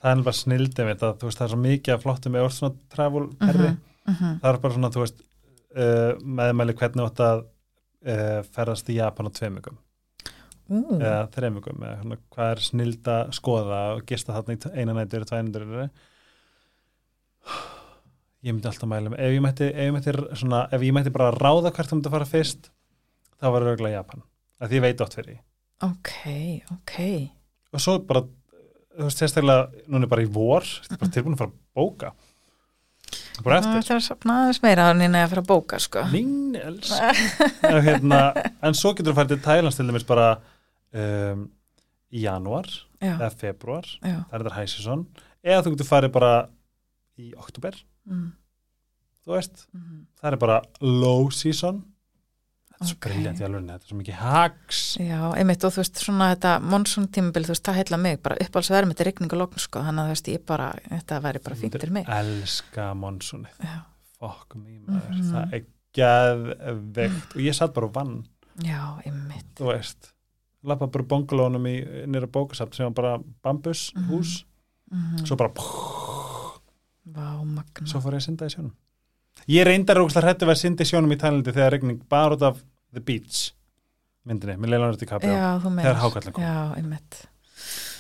Það 0.04 0.12
er 0.14 0.24
bara 0.28 0.40
snildið 0.40 0.92
það, 1.02 1.18
þú 1.20 1.30
veist, 1.30 1.40
það 1.40 1.48
er 1.48 1.54
svo 1.54 1.62
mikið 1.64 1.96
að 1.96 2.04
flottu 2.06 2.34
með 2.34 2.48
orð 2.48 2.58
svona 2.58 2.90
travel 2.94 3.28
herri, 3.44 3.74
Mm 4.08 4.38
það 4.40 4.50
er 4.54 4.58
bara 4.64 4.74
svona, 4.74 4.90
þú 4.94 5.02
veist 5.04 5.18
uh, 5.76 6.12
meðmæli 6.24 6.76
hvernig 6.80 7.10
átt 7.10 7.22
að 7.26 7.42
uh, 7.44 8.40
ferðast 8.56 8.88
í 8.88 8.96
Japan 9.02 9.28
á 9.28 9.32
tveimugum 9.36 9.80
eða 10.68 11.28
þreimugum 11.32 11.84
eða 11.84 11.98
svona, 12.02 12.18
hvað 12.36 12.52
er 12.54 12.62
snild 12.64 13.10
að 13.12 13.34
skoða 13.36 13.82
og 13.96 14.06
gista 14.08 14.36
þarna 14.36 14.56
í 14.56 14.80
eina 14.80 14.96
nætur 14.96 15.24
eða 15.24 15.30
tvænundur 15.32 15.90
ég 18.48 18.54
myndi 18.54 18.70
alltaf 18.70 18.90
með 18.90 19.14
ef 19.18 19.36
ég 19.36 19.44
mætti, 19.44 19.68
ef 19.72 19.88
ég 19.88 19.94
mætti, 19.96 20.16
svona, 20.40 20.64
ef 20.72 20.84
ég 20.84 20.96
mætti 20.96 21.14
bara 21.16 21.34
ráða 21.36 21.72
hvert 21.74 21.90
þú 21.90 21.98
myndi 21.98 22.12
að 22.12 22.18
fara 22.18 22.30
fyrst 22.32 22.70
þá 23.38 23.48
var 23.48 23.64
það 23.64 23.72
auðvitað 23.72 23.96
Japan, 23.96 24.26
af 24.60 24.70
því 24.70 24.80
ég 24.80 24.86
veit 24.86 25.04
átt 25.06 25.18
fyrir 25.18 25.40
ok, 25.88 26.12
ok. 26.76 26.98
og 27.74 27.84
svo 27.84 27.98
bara, 28.08 28.24
þú 28.98 29.08
veist, 29.08 29.22
sérstaklega 29.22 29.86
núna 29.88 30.08
er 30.08 30.12
bara 30.12 30.26
í 30.26 30.32
vor, 30.34 30.66
þetta 30.66 30.98
er 30.98 31.02
bara 31.04 31.14
tilbúin 31.16 31.38
að 31.38 31.44
fara 31.44 31.52
að 31.54 31.60
bóka? 31.78 32.14
Bara 33.46 33.60
eftir. 33.62 33.84
Það 33.88 33.96
er 33.96 34.04
sapna 34.04 34.38
aðeins 34.42 34.60
meira 34.64 34.88
en 34.92 35.04
ég 35.06 35.14
að 35.16 35.30
fara 35.34 35.44
að 35.44 35.50
bóka, 35.52 35.80
sko. 35.80 36.04
Mín 36.12 36.58
elsk 36.58 36.98
en, 37.70 37.78
hérna, 37.88 38.22
en 38.66 38.76
svo 38.78 38.92
getur 38.98 39.14
þú 39.14 39.20
farið 39.20 39.36
til 39.36 39.44
Thailands 39.46 39.78
til 39.78 39.86
dæmis 39.88 40.08
bara 40.08 40.32
um, 40.98 41.46
í 42.12 42.24
janúar 42.26 42.68
Já, 42.98 43.14
eða 43.14 43.30
februar, 43.38 43.86
já. 44.02 44.18
það 44.26 44.34
er 44.34 44.44
þetta 44.44 44.56
hæsisson 44.58 45.06
eða 45.46 45.64
þú 45.64 45.74
getur 45.76 45.90
farið 45.92 46.16
bara 46.18 46.34
í 47.18 47.32
oktober, 47.38 47.78
Mm, 48.08 48.30
þú 49.26 49.34
veist 49.36 49.66
mm. 49.76 50.04
það 50.22 50.30
er 50.32 50.38
bara 50.40 50.58
low 50.80 51.26
season 51.36 51.82
þetta 52.78 52.86
er 52.86 52.92
svo 52.92 52.98
briljant 53.02 53.40
í 53.42 53.46
alveg 53.48 53.64
þetta 53.68 53.84
er 53.84 53.90
svo 53.90 53.98
mikið 53.98 54.18
hags 54.22 54.82
Já, 55.02 55.20
einmitt 55.38 55.64
og 55.66 55.74
þú 55.74 55.82
veist 55.82 56.02
svona 56.04 56.28
þetta 56.36 56.52
monsun 56.62 57.08
tímabil, 57.10 57.44
þú 57.48 57.54
veist, 57.56 57.64
það 57.66 57.80
heilla 57.82 57.98
mig 57.98 58.22
bara 58.22 58.36
uppáhaldsverðum 58.46 58.94
þetta 58.94 59.08
rigning 59.10 59.34
og 59.34 59.40
logn, 59.42 59.58
sko, 59.64 59.80
þannig 59.82 60.04
að 60.04 60.08
þú 60.08 60.14
veist, 60.16 60.28
ég 60.34 60.46
bara, 60.46 60.68
þetta 60.92 61.22
væri 61.26 61.42
bara 61.44 61.56
fínt 61.56 61.78
fyrir 61.80 61.92
mig. 61.98 62.06
elska 62.08 62.94
monsunni 62.96 63.50
fokk 64.20 64.56
me 64.56 64.80
maður, 64.88 65.18
Mhm. 65.18 65.32
það 65.34 65.54
er 65.54 65.66
geðveikt 65.98 67.36
og 67.36 67.42
ég 67.42 67.54
satt 67.56 67.74
bara 67.74 67.86
og 67.88 67.94
vann 67.94 68.26
já, 68.62 69.02
einmitt. 69.06 69.56
þú 69.56 69.72
veist 69.74 70.14
lappa 70.64 70.88
bara 70.88 71.04
bongolónum 71.06 71.66
í 71.70 71.76
nýra 72.08 72.28
bókasapt 72.28 72.76
sem 72.76 72.86
var 72.86 72.94
bara 72.94 73.18
bambus 73.44 73.92
Mhm. 73.96 74.10
hús 74.10 74.44
Mm 74.90 75.18
svo 75.26 75.36
bara 75.36 75.50
Vá, 77.08 77.44
magna. 77.44 77.86
svo 77.88 78.00
fór 78.00 78.14
ég 78.16 78.22
að 78.22 78.26
synda 78.28 78.46
í 78.48 78.54
sjónum 78.54 78.72
ég 79.52 79.68
reyndar 79.68 80.02
ógustlega 80.02 80.32
hrættu 80.32 80.46
að 80.46 80.52
vera 80.52 80.64
synda 80.64 80.86
í 80.86 80.90
sjónum 80.90 81.14
í 81.14 81.20
Tælandi 81.22 81.54
þegar 81.54 81.76
regning 81.78 82.02
bara 82.10 82.38
út 82.38 82.46
af 82.50 82.60
The 82.94 83.04
Beach 83.04 83.52
myndinni, 84.28 84.58
með 84.60 84.76
Já, 85.24 85.60
þú 85.64 85.72
meins. 85.72 85.86
Þegar 85.86 86.00
hákarlinn 86.04 86.36
kom. 86.36 86.44
Já, 86.44 86.58
einmitt. 86.76 87.22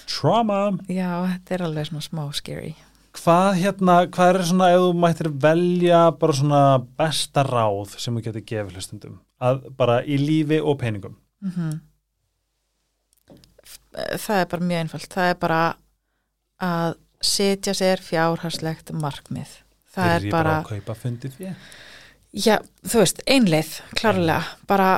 Trauma 0.08 0.60
Já, 0.92 1.12
þetta 1.32 1.56
er 1.56 1.64
alveg 1.68 1.90
svona 1.90 2.06
smá 2.06 2.24
scary. 2.36 2.76
hvað 3.18 3.48
hérna, 3.58 3.96
hvað 4.14 4.30
er 4.30 4.46
svona 4.46 4.70
ef 4.74 4.84
þú 4.84 4.90
mættir 5.02 5.30
velja 5.46 6.02
bara 6.20 6.36
svona 6.38 6.62
besta 7.00 7.44
ráð 7.48 7.96
sem 7.98 8.18
þú 8.18 8.24
getur 8.28 8.46
gefið 8.52 8.78
hlustundum 8.78 9.16
að 9.42 9.64
bara 9.80 10.00
í 10.06 10.20
lífi 10.22 10.60
og 10.62 10.80
peningum 10.82 11.18
Mm 11.42 11.80
Það 13.98 14.40
er 14.40 14.46
bara 14.46 14.66
mjög 14.66 14.80
einfalt. 14.80 15.08
Það 15.14 15.30
er 15.30 15.38
bara 15.42 15.62
að 16.62 16.92
setja 17.22 17.74
sér 17.74 18.02
fjárharslegt 18.02 18.92
markmið. 18.94 19.50
Það 19.96 20.16
er 20.16 20.26
bara, 20.34 20.58
að 20.62 20.72
kaupa 20.74 20.98
fundið 20.98 21.38
því 21.38 21.52
já, 22.36 22.58
þú 22.88 23.04
veist, 23.04 23.22
einleið, 23.30 23.78
klárlega, 23.98 24.42
bara, 24.70 24.90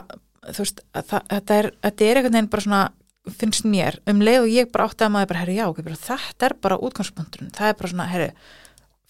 þú 0.50 0.64
veist, 0.64 0.82
að 0.94 1.12
það, 1.12 1.28
þetta, 1.34 1.60
er, 1.60 1.70
þetta 1.86 2.08
er 2.08 2.20
einhvern 2.20 2.38
veginn 2.38 2.50
bara 2.54 2.66
svona, 2.66 2.82
finnst 3.40 3.68
mér, 3.70 4.00
um 4.10 4.24
leið 4.24 4.40
og 4.42 4.50
ég 4.54 4.72
bara 4.74 4.88
átti 4.90 5.06
að 5.06 5.14
maður 5.14 5.30
bara, 5.32 5.44
herri, 5.44 5.60
já, 5.60 5.66
ok, 5.70 5.84
bara, 5.86 6.00
þetta 6.08 6.50
er 6.50 6.58
bara 6.66 6.80
útgangspunkturinn, 6.88 7.54
það 7.56 7.72
er 7.72 7.78
bara 7.80 7.92
svona, 7.94 8.10
herri, 8.10 8.32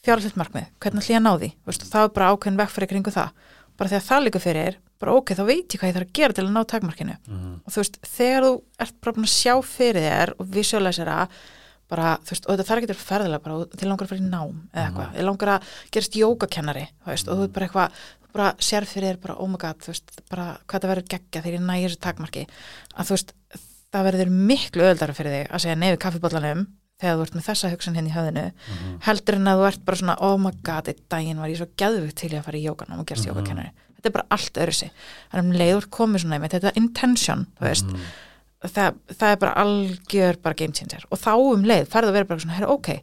fjárhalslegt 0.05 0.39
markmið, 0.39 0.67
hvernig 0.83 1.05
ætlum 1.05 1.15
ég 1.15 1.21
að 1.21 1.25
ná 1.25 1.31
því, 1.43 1.49
veist, 1.69 1.87
það 1.93 2.05
er 2.05 2.13
bara 2.17 2.29
ákveðin 2.33 2.59
vegfæri 2.59 2.89
kringu 2.91 3.15
það, 3.15 3.47
bara 3.79 3.93
þegar 3.93 4.05
það 4.09 4.25
líka 4.25 4.43
fyrir, 4.43 4.79
bara 4.99 5.15
ok, 5.15 5.33
þá 5.37 5.43
veit 5.47 5.75
ég 5.75 5.79
hvað 5.79 5.89
ég 5.89 5.95
þarf 5.95 6.09
að 6.09 6.17
gera 6.19 6.35
til 6.35 6.43
að 6.43 6.51
ná 6.55 6.61
takmarkinu. 6.67 7.15
Mm. 7.29 7.53
og 7.63 7.71
þú 7.71 7.79
veist, 7.83 7.99
þegar 8.17 8.45
þú 8.45 8.51
ert 8.83 8.97
bara 8.99 9.23
að 9.23 9.29
sjá 9.31 9.53
fyrir 9.63 10.03
þér 10.03 10.33
og 10.35 10.49
visualisera 10.55 11.19
bara, 11.89 12.17
þú 12.23 12.33
veist, 12.35 12.45
og 12.47 12.53
þetta 12.57 12.67
þarf 12.69 12.81
ekki 12.83 12.93
að 12.93 13.03
ferðilega 13.09 13.43
bara, 13.43 13.65
til 13.79 13.89
langar 13.89 14.05
að 14.05 14.11
fara 14.13 14.21
í 14.21 14.29
nám 14.29 14.55
eða 14.73 14.85
eitthvað, 14.85 15.13
til 15.17 15.25
langar 15.29 15.51
að 15.55 15.69
gerast 15.95 16.17
jógakennari 16.19 16.85
þú 17.03 17.11
veist, 17.13 17.27
og 17.29 17.37
þú 17.39 17.43
er 17.47 17.53
bara 17.55 17.65
eitthvað, 17.69 17.99
bara 18.33 18.49
sér 18.61 18.85
fyrir 18.85 19.09
þér 19.15 19.21
bara, 19.23 19.35
oh 19.41 19.47
my 19.49 19.57
god, 19.57 19.79
þú 19.81 19.93
veist, 19.93 20.11
bara 20.29 20.47
hvað 20.69 20.81
það 20.83 20.91
verður 20.93 21.07
geggja 21.15 21.41
þegar 21.41 21.57
ég 21.57 21.65
nægir 21.65 21.89
þessu 21.89 22.01
takmarki. 22.05 22.43
Að 22.93 23.07
þú 23.09 23.15
veist, 23.17 23.33
það 23.89 24.05
verður 24.09 24.29
miklu 24.29 24.83
öðaldara 24.85 25.15
fyrir 25.17 25.33
þig 25.33 25.49
að 25.49 25.63
segja 25.65 25.79
nefið 25.81 25.99
kaffibóllanum 26.05 26.61
þegar 26.99 27.15
þú 27.17 27.23
ert 27.25 27.35
með 27.39 27.45
þessa 27.49 27.69
hugsun 27.73 27.95
henni 27.97 28.11
í 28.11 28.13
höfðinu 28.13 28.43
heldur 29.07 29.37
en 29.39 29.47
að 29.49 29.59
þú 29.61 29.67
ert 29.71 29.83
bara 29.87 29.97
svona, 30.03 30.15
oh 30.21 30.37
my 30.37 30.51
god 30.67 30.89
einn 30.91 31.01
daginn 31.09 31.39
var 31.41 31.49
ég 31.49 31.57
svo 31.61 31.67
geðvikt 31.79 32.17
til 32.19 32.29
ég 32.35 32.41
að 32.41 32.45
fara 32.49 32.59
í 32.59 32.65
jókanám 32.67 32.99
og 33.01 33.05
gerast 33.09 33.25
Mhm. 33.25 33.31
jógakennari, 33.33 33.71
þetta 33.97 34.05
er 34.11 34.15
bara 34.19 34.27
allt 34.35 34.53
öðru 34.61 34.73
sig 34.75 34.91
en 35.33 35.39
um 35.45 35.51
leiður 35.55 35.87
komið 35.89 36.21
svona 36.25 36.39
þetta 36.49 36.67
er 36.69 36.77
intention, 36.77 37.47
þú 37.57 37.65
veist, 37.65 37.85
Mhm. 37.87 38.03
Það, 38.65 38.99
það 39.15 39.31
er 39.31 39.41
bara 39.45 39.55
algjör 39.63 40.39
bara 40.43 40.59
game 40.59 40.75
changer. 40.75 41.05
Og 41.09 41.21
þá 41.21 41.33
um 41.37 41.65
leið 41.67 41.89
ferðu 41.91 42.11
að 42.11 42.19
vera 42.19 42.29
bara 42.33 42.43
svona, 42.43 42.57
herra, 42.59 42.73
ok 42.75 42.93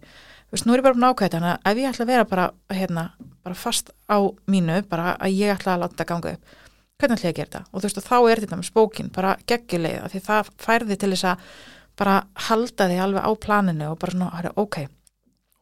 veist, 0.52 0.66
nú 0.66 0.74
er 0.74 0.80
ég 0.80 0.86
bara 0.86 0.96
búin 0.96 1.16
þetta, 1.18 1.40
þannig 1.40 1.54
að 1.56 1.72
ef 1.72 1.80
ég 1.80 1.90
ætla 1.90 2.04
að 2.04 2.12
vera 2.12 2.26
bara, 2.30 2.44
hérna, 2.72 3.04
bara 3.44 3.58
fast 3.58 3.90
á 4.06 4.18
mínu 4.46 4.78
bara 4.90 5.16
að 5.16 5.34
ég 5.34 5.52
ætla 5.54 5.74
að 5.74 5.82
láta 5.82 5.96
þetta 5.96 6.08
ganga 6.12 6.34
upp 6.36 6.54
hvernig 6.96 7.18
ætla 7.18 7.28
ég 7.28 7.34
að 7.34 7.38
gera 7.40 7.50
þetta? 7.50 7.62
Og 7.70 7.80
þú 7.80 7.88
veist, 7.88 7.98
og 8.00 8.06
þá 8.06 8.16
er 8.18 8.42
þetta 8.42 8.58
með 8.58 8.68
spókin, 8.70 9.10
bara 9.12 9.32
geggjuleið 9.50 9.98
af 10.00 10.12
því 10.12 10.22
það 10.26 10.52
færði 10.64 10.98
til 11.00 11.10
þess 11.12 11.26
að 11.30 11.50
bara 12.00 12.14
halda 12.46 12.88
þig 12.90 13.02
alveg 13.04 13.26
á 13.28 13.30
planinu 13.46 13.90
og 13.90 13.98
bara 14.00 14.14
svona, 14.14 14.30
herra, 14.36 14.52
ok, 14.56 14.78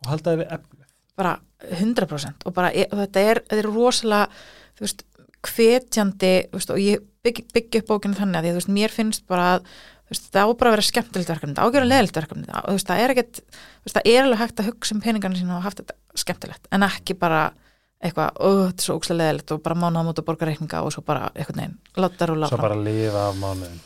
og 0.04 0.10
halda 0.12 0.34
þið 0.34 0.42
við 0.42 0.54
efnið. 0.58 0.86
Bara 1.14 1.34
100% 1.80 2.46
og 2.46 2.54
bara, 2.54 2.70
e- 2.74 2.88
og 2.90 3.00
þetta 3.02 3.24
er, 3.32 3.42
þetta 3.48 3.62
er 3.62 3.70
rosalega, 3.70 4.44
þú 4.74 4.86
veist, 4.86 5.04
hvetjandi, 5.48 6.32
veist, 6.54 6.72
og 6.72 6.80
ég 6.82 7.02
bygg, 7.24 7.42
byggja 7.54 7.82
upp 7.82 7.90
bókinu 7.90 8.18
þannig 8.18 8.40
að 8.40 8.48
þú 8.48 8.54
veist, 8.60 8.72
mér 8.76 8.94
finnst 8.94 9.26
bara 9.30 9.48
að, 9.56 9.68
veist, 10.12 10.30
það 10.34 10.50
á 10.50 10.58
bara 10.60 10.70
að 10.72 10.76
vera 10.76 10.86
skemmtilegt 10.88 11.32
verkefni, 11.32 11.56
það 11.56 11.64
á 11.64 11.68
að 11.68 11.76
gera 11.76 11.90
leðilegt 11.90 12.20
verkefni, 12.20 12.48
það, 12.50 12.80
það 12.90 13.02
er 13.04 13.14
ekkert, 13.14 13.42
það 13.90 14.10
er 14.14 14.20
alveg 14.24 14.42
hægt 14.42 14.62
að 14.62 14.70
hugsa 14.70 14.96
um 14.96 15.04
peningarnir 15.04 15.42
sína 15.42 15.58
og 15.58 15.64
haft 15.66 15.82
þetta 15.82 16.20
skemmtilegt, 16.24 16.68
en 16.74 16.86
ekki 16.88 17.18
bara 17.20 17.46
eitthvað, 18.04 18.36
ó, 18.36 18.48
þetta 18.68 18.82
er 18.82 18.86
svo 18.88 18.98
ókslega 18.98 19.20
leðilegt 19.22 19.54
og 19.56 19.64
bara 19.64 19.80
mánuða 19.80 20.06
mútu 20.08 20.24
að 20.24 20.28
borga 20.28 20.50
reikninga 20.50 20.84
og 20.84 20.94
svo 20.94 21.04
bara 21.06 21.32
eitthvað 21.32 21.60
neginn, 21.62 21.76
láta 21.96 22.28
rúla 22.28 22.52
svo 22.52 22.60
bara 22.60 22.78
lifa 22.78 23.28
af 23.30 23.40
mánuðin 23.40 23.82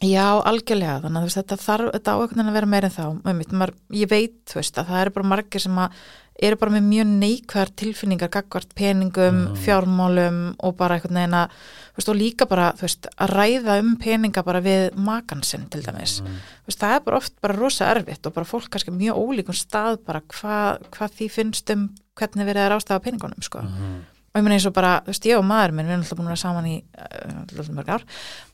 Já, 0.00 0.40
algjörlega, 0.48 1.02
þannig 1.02 1.26
að 1.26 1.34
þetta 1.34 1.56
þarf, 1.60 1.88
þetta 1.92 2.12
á 2.16 2.20
veginn 2.22 2.48
að 2.48 2.54
vera 2.56 2.68
meira 2.72 2.88
en 2.88 2.94
þá, 2.94 3.72
ég 3.92 4.08
veit, 4.08 4.54
að 4.56 4.78
það 4.78 5.00
eru 5.02 5.12
bara 5.18 5.28
margir 5.34 5.60
sem 5.60 5.80
að 5.82 5.98
eru 6.42 6.56
bara 6.56 6.72
með 6.72 6.86
mjög 6.88 7.08
neikvæðar 7.20 7.70
tilfinningar 7.76 8.30
gagvart 8.32 8.74
peningum, 8.74 9.40
Mhm. 9.50 9.56
fjármálum 9.64 10.38
og 10.58 10.76
bara 10.76 10.94
einhvern 10.96 11.14
veginn 11.20 11.34
að 11.36 11.50
veist, 11.96 12.08
og 12.08 12.16
líka 12.16 12.46
bara, 12.48 12.72
veist, 12.80 13.06
að 13.18 13.30
ræða 13.36 13.78
um 13.80 13.96
peninga 13.96 14.42
bara 14.44 14.60
við 14.60 14.94
makan 14.96 15.42
sinn 15.44 15.66
til 15.68 15.82
dæmis 15.82 16.20
þú 16.22 16.66
veist, 16.66 16.78
það 16.80 16.94
er 16.96 17.00
bara 17.00 17.16
oft 17.16 17.40
bara 17.42 17.56
rosa 17.58 17.90
erfitt 17.94 18.26
og 18.26 18.34
bara 18.34 18.46
fólk 18.46 18.70
kannski 18.70 18.90
mjög 18.94 19.16
ólíkum 19.20 19.54
stað 19.54 19.98
bara 20.06 20.20
hvað 20.20 20.78
hva 20.90 21.08
því 21.10 21.30
finnst 21.30 21.70
um 21.74 21.90
hvernig 22.16 22.46
verið 22.48 22.64
að 22.66 22.72
rástafa 22.72 23.02
peningunum 23.04 23.42
sko. 23.42 23.58
Mhm. 23.60 24.00
og 24.32 24.38
ég 24.40 24.44
meina 24.44 24.54
eins 24.54 24.66
og 24.66 24.72
bara, 24.72 25.00
þú 25.04 25.06
veist, 25.10 25.24
ég 25.26 25.38
og 25.38 25.44
maður 25.44 25.72
minn 25.72 25.86
við 25.86 25.90
erum 25.90 26.02
alltaf 26.04 26.18
búin 26.18 26.26
að 26.26 26.34
vera 26.34 26.36
saman 26.36 26.66
í 26.66 26.82
uh, 26.98 27.40
alltaf 27.50 27.68
mörg 27.74 27.88
ár 27.88 28.02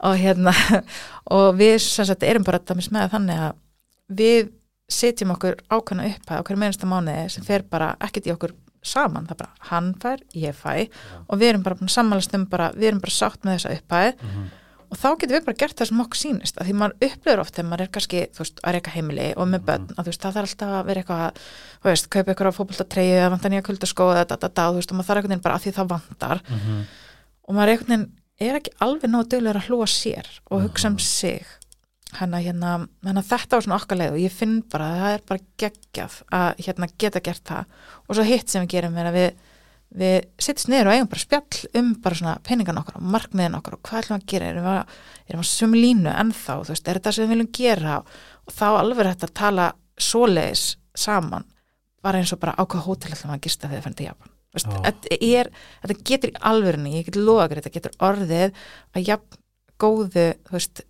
og 0.01 0.17
hérna 0.17 0.83
og 1.31 1.55
við 1.59 1.79
sem 1.81 2.05
sagt 2.07 2.23
erum 2.23 2.43
bara 2.45 2.59
með 2.59 3.11
þannig 3.13 3.39
að 3.39 3.55
við 4.17 4.49
setjum 4.89 5.33
okkur 5.35 5.57
ákveðna 5.71 6.11
upphæð 6.13 6.43
okkur 6.43 6.61
meðansta 6.61 6.89
mánuði 6.91 7.31
sem 7.35 7.47
fer 7.47 7.65
bara 7.71 7.95
ekkert 8.07 8.29
í 8.29 8.35
okkur 8.35 8.55
saman, 8.87 9.27
það 9.27 9.35
er 9.35 9.41
bara 9.41 9.71
hann 9.71 9.89
fær, 10.03 10.23
ég 10.39 10.55
fæ. 10.55 10.87
Og 11.27 11.41
við 11.41 11.51
erum 11.53 11.65
bara 11.67 11.79
búin 11.79 11.91
að 11.91 11.97
sammælast 11.97 12.37
um 12.39 12.47
bara, 12.51 12.71
við 12.77 12.93
erum 12.93 13.03
bara 13.03 13.17
sátt 13.17 13.43
með 13.43 13.59
þessa 13.59 13.75
upphæð. 13.81 14.23
Mhm. 14.23 14.47
og 14.87 14.99
þá 15.03 15.09
getum 15.19 15.35
við 15.35 15.45
bara 15.45 15.57
gert 15.59 15.77
það 15.81 15.89
sem 15.89 16.01
okkur 16.01 16.19
sýnist. 16.21 16.59
Að 16.61 16.67
því 16.69 16.75
maður 16.79 17.07
upplifur 17.09 17.41
oft 17.43 17.55
þegar 17.57 17.67
maður 17.67 17.81
er 17.83 17.89
kannski 17.91 18.21
veist, 18.39 18.61
að 18.63 18.75
reyka 18.77 18.91
heimili 18.95 19.25
og 19.37 19.49
með 19.51 19.65
börn 19.67 19.89
að 19.91 20.05
þú 20.05 20.13
veist, 20.13 20.23
það 20.23 20.37
þarf 20.37 20.47
alltaf 20.47 20.75
að 20.77 20.87
vera 20.87 21.01
eitthvað 21.03 21.25
að 21.27 22.07
kaupa 22.07 22.31
eitthvað 22.31 22.47
á 22.47 22.59
fótboltatreyju 22.59 23.17
eða 23.17 23.33
vantar 23.35 23.51
nýja 23.51 23.67
kuldaskó 23.67 24.07
eða 24.15 24.29
da, 24.31 24.37
da, 24.37 24.49
da, 24.49 24.69
þú 24.71 24.79
veist, 24.79 24.93
og 24.93 24.97
maður 24.97 25.09
þarf 25.11 25.19
einhvern 25.19 25.35
veginn 25.35 25.43
bara 25.43 25.57
að 25.59 25.67
því 25.67 25.73
það 25.75 25.91
vantar. 25.91 26.43
Mhm. 26.47 26.87
og 27.49 27.55
maður 27.59 27.73
er 28.39 28.59
ekki 28.61 28.75
alveg 28.85 29.11
nóg 29.11 29.29
duglegur 29.33 29.59
að 29.59 29.67
hlúa 29.67 29.89
sér 29.91 30.27
og 30.51 30.63
hugsa 30.63 30.87
um 30.93 30.99
sig 30.99 31.45
hérna, 32.21 32.41
hérna, 32.45 32.77
hérna 33.07 33.25
þetta 33.27 33.59
var 33.59 33.67
svona 33.67 33.81
okkar 33.81 34.01
leið 34.01 34.17
og 34.17 34.23
ég 34.23 34.35
finn 34.35 34.57
bara 34.73 34.89
að 34.93 35.03
það 35.03 35.17
er 35.17 35.27
bara 35.31 35.45
geggjað 35.63 36.17
að 36.39 36.65
hérna, 36.67 36.89
geta 37.05 37.23
gert 37.25 37.45
það. 37.49 37.77
Og 38.07 38.19
svo 38.19 38.27
hitt 38.27 38.53
sem 38.53 38.65
við 38.65 38.75
gerum 38.77 38.99
er 39.01 39.11
að 39.11 39.21
við 39.21 39.31
við 39.97 40.17
sittist 40.43 40.69
niður 40.71 40.91
og 40.91 40.97
eigum 40.97 41.11
bara 41.13 41.23
spjall 41.23 41.61
um 41.79 41.91
bara 42.03 42.19
svona 42.19 42.37
peningan 42.45 42.81
okkar 42.81 42.99
og 42.99 43.11
markmiðin 43.15 43.57
okkar 43.59 43.77
og 43.77 43.83
hvað 43.87 44.03
ætlum 44.03 44.19
við 44.19 44.25
að 44.25 44.33
gera, 44.33 44.49
erum 44.51 44.67
við 44.67 44.73
að, 44.73 44.97
erum 45.27 45.43
við 45.43 45.47
að 45.47 45.53
sömu 45.53 45.83
línu 45.83 46.13
ennþá, 46.13 46.57
þú 46.57 46.73
veist, 46.75 46.89
er 46.89 46.99
þetta 46.99 47.13
sem 47.15 47.25
við 47.25 47.33
viljum 47.35 47.51
gera? 47.59 47.99
Og 48.47 48.57
þá 48.57 48.67
alveg 48.73 49.11
hægt 49.11 49.27
að 49.27 49.35
tala 49.41 49.69
svoleiðis 49.97 50.65
saman 50.97 51.47
bara 52.05 52.21
eins 52.21 52.35
og 52.35 52.43
bara 52.43 52.57
á 52.59 52.63
hvað 52.67 52.87
hótel 52.87 53.15
ætlum 53.15 53.33
við 53.33 53.39
að 53.39 53.47
gista 53.47 53.71
þegar 53.71 53.79
það 53.79 53.87
fyrir 53.87 53.99
til 54.01 54.09
Japan. 54.11 54.35
Veist, 54.57 54.69
Já. 54.73 54.83
þetta, 54.87 55.17
er, 55.31 55.51
þetta 55.83 55.97
getur 56.11 56.33
í 56.33 56.39
alvörinni, 56.51 56.95
ég 56.97 57.09
get 57.09 57.19
loga 57.21 57.49
þetta 57.57 57.75
getur 57.75 57.97
orðið 58.07 58.61
að 58.97 59.11
jafn 59.11 59.43
góðu, 59.81 60.29
þú 60.47 60.57
veist 60.57 60.85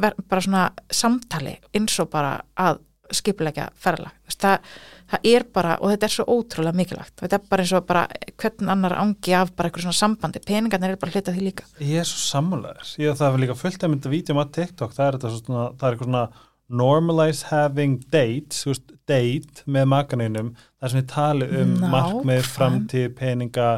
bara 0.00 0.44
svona 0.44 0.66
samtali 0.92 1.56
eins 1.74 1.96
og 2.02 2.10
bara 2.12 2.40
að 2.56 2.82
þú 3.06 4.26
veist, 4.26 4.42
það 4.42 4.70
það 5.10 5.28
er 5.30 5.44
bara, 5.54 5.76
og 5.80 5.92
þetta 5.92 6.08
er 6.08 6.14
svo 6.16 6.26
ótrúlega 6.34 6.78
mikilvægt. 6.80 7.14
Þetta 7.20 7.38
er 7.38 7.44
bara 7.50 7.64
eins 7.64 7.74
og 7.76 7.86
bara 7.86 8.02
hvern 8.42 8.72
annar 8.74 8.96
angi 8.98 9.36
af 9.38 9.52
bara 9.54 9.70
eitthvað 9.70 9.86
svona 9.86 10.00
sambandi, 10.00 10.42
peningarnir 10.46 10.96
er 10.96 11.00
bara 11.02 11.14
hluta 11.14 11.34
því 11.34 11.44
líka. 11.46 11.68
Ég 11.78 12.02
er 12.02 12.08
svo 12.08 12.22
sammálaður. 12.24 12.90
Ég 13.02 13.18
það 13.20 13.38
er 13.38 13.44
líka 13.44 13.58
fullt 13.60 13.86
að 13.86 13.92
mynda 13.94 14.12
vídeo 14.12 14.38
á 14.42 14.44
TikTok, 14.58 14.96
það 14.96 15.06
er 15.06 15.18
þetta 15.18 15.32
svo 15.32 15.42
svona, 15.44 15.66
það 15.76 15.88
er 15.88 15.96
eitthvað 15.96 16.10
svona 16.10 16.26
normalize 16.66 17.46
having 17.52 18.00
dates, 18.10 18.64
veist, 18.66 18.94
date 19.06 19.62
með 19.70 19.86
makaninum, 19.92 20.48
það 20.80 20.92
sem 20.92 21.00
við 21.00 21.08
tali 21.12 21.50
um 21.60 21.76
markmið, 21.92 22.48
framtíð, 22.56 23.06
peninga, 23.20 23.68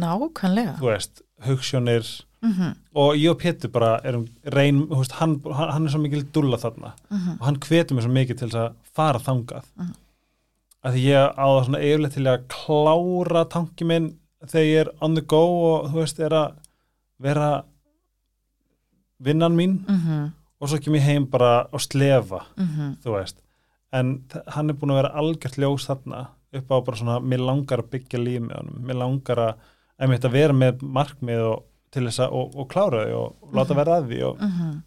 nákvæmlega. 0.00 0.78
þú 0.80 0.88
veist, 0.88 1.20
hugssjónir 1.44 2.08
mm 2.42 2.74
og 2.98 3.14
ég 3.16 3.30
og 3.30 3.38
Pétur 3.38 3.70
bara 3.70 4.00
erum 4.04 4.26
reyn, 4.54 4.80
veist, 4.90 5.12
hann, 5.20 5.40
hann 5.44 5.70
hann 5.70 5.86
er 5.86 5.90
svo 5.90 6.00
mikil 6.02 6.24
dulla 6.34 6.56
þarna. 6.58 6.92
Og 7.38 7.44
hann 7.46 7.58
hvetur 7.62 7.94
mér 7.94 8.02
svo 8.02 8.10
mikið 8.10 8.38
til 8.38 8.48
að 8.58 8.72
fara 8.94 9.18
þangað. 9.18 9.64
Mhm. 9.76 9.94
að 10.84 10.94
því 10.94 11.02
ég 11.04 11.32
á 11.34 11.46
það 11.46 11.64
svona 11.64 11.82
yfirleitt 11.82 12.14
til 12.14 12.26
að 12.26 12.44
klára 12.48 13.44
tanki 13.50 13.84
minn 13.84 14.18
þegar 14.46 14.66
ég 14.66 14.80
er 14.80 14.90
on 15.00 15.14
the 15.14 15.22
go 15.22 15.42
og 15.74 15.90
þú 15.90 15.94
veist, 15.94 16.20
er 16.20 16.30
að 16.30 16.52
vera 17.18 17.64
vinnan 19.18 19.56
mín. 19.56 19.84
-hmm. 19.86 20.32
og 20.60 20.68
svo 20.68 20.78
kem 20.78 20.94
ég 20.94 21.02
heim 21.02 21.26
bara 21.26 21.66
og 21.72 21.80
slefa 21.80 22.46
Mm 22.56 22.96
þú 23.04 23.10
veist, 23.18 23.36
en 23.92 24.24
hann 24.46 24.70
er 24.70 24.74
búin 24.74 24.90
að 24.90 25.02
vera 25.02 25.14
algjört 25.14 25.58
ljós 25.58 25.86
þarna 25.86 26.26
upp 26.52 26.70
á 26.70 26.84
bara 26.84 26.96
svona, 26.96 27.20
mér 27.20 27.38
langar 27.44 27.78
að 27.78 27.90
byggja 27.90 28.18
líf 28.18 28.40
með 28.40 28.56
honum, 28.56 28.86
mér 28.86 28.96
langar 28.96 29.38
að 29.38 29.54
að 29.98 30.32
vera 30.32 30.52
með 30.52 30.82
markmið 30.82 31.40
og 31.40 31.64
til 31.90 32.04
þess 32.06 32.18
að, 32.20 32.32
og, 32.32 32.56
og 32.56 32.68
klára 32.68 33.04
þau 33.06 33.16
og, 33.24 33.36
láta 33.54 33.74
Mhm. 33.74 33.76
vera 33.76 33.98
að 34.00 34.08
því 34.08 34.22
og 34.28 34.38
-hmm. 34.40 34.82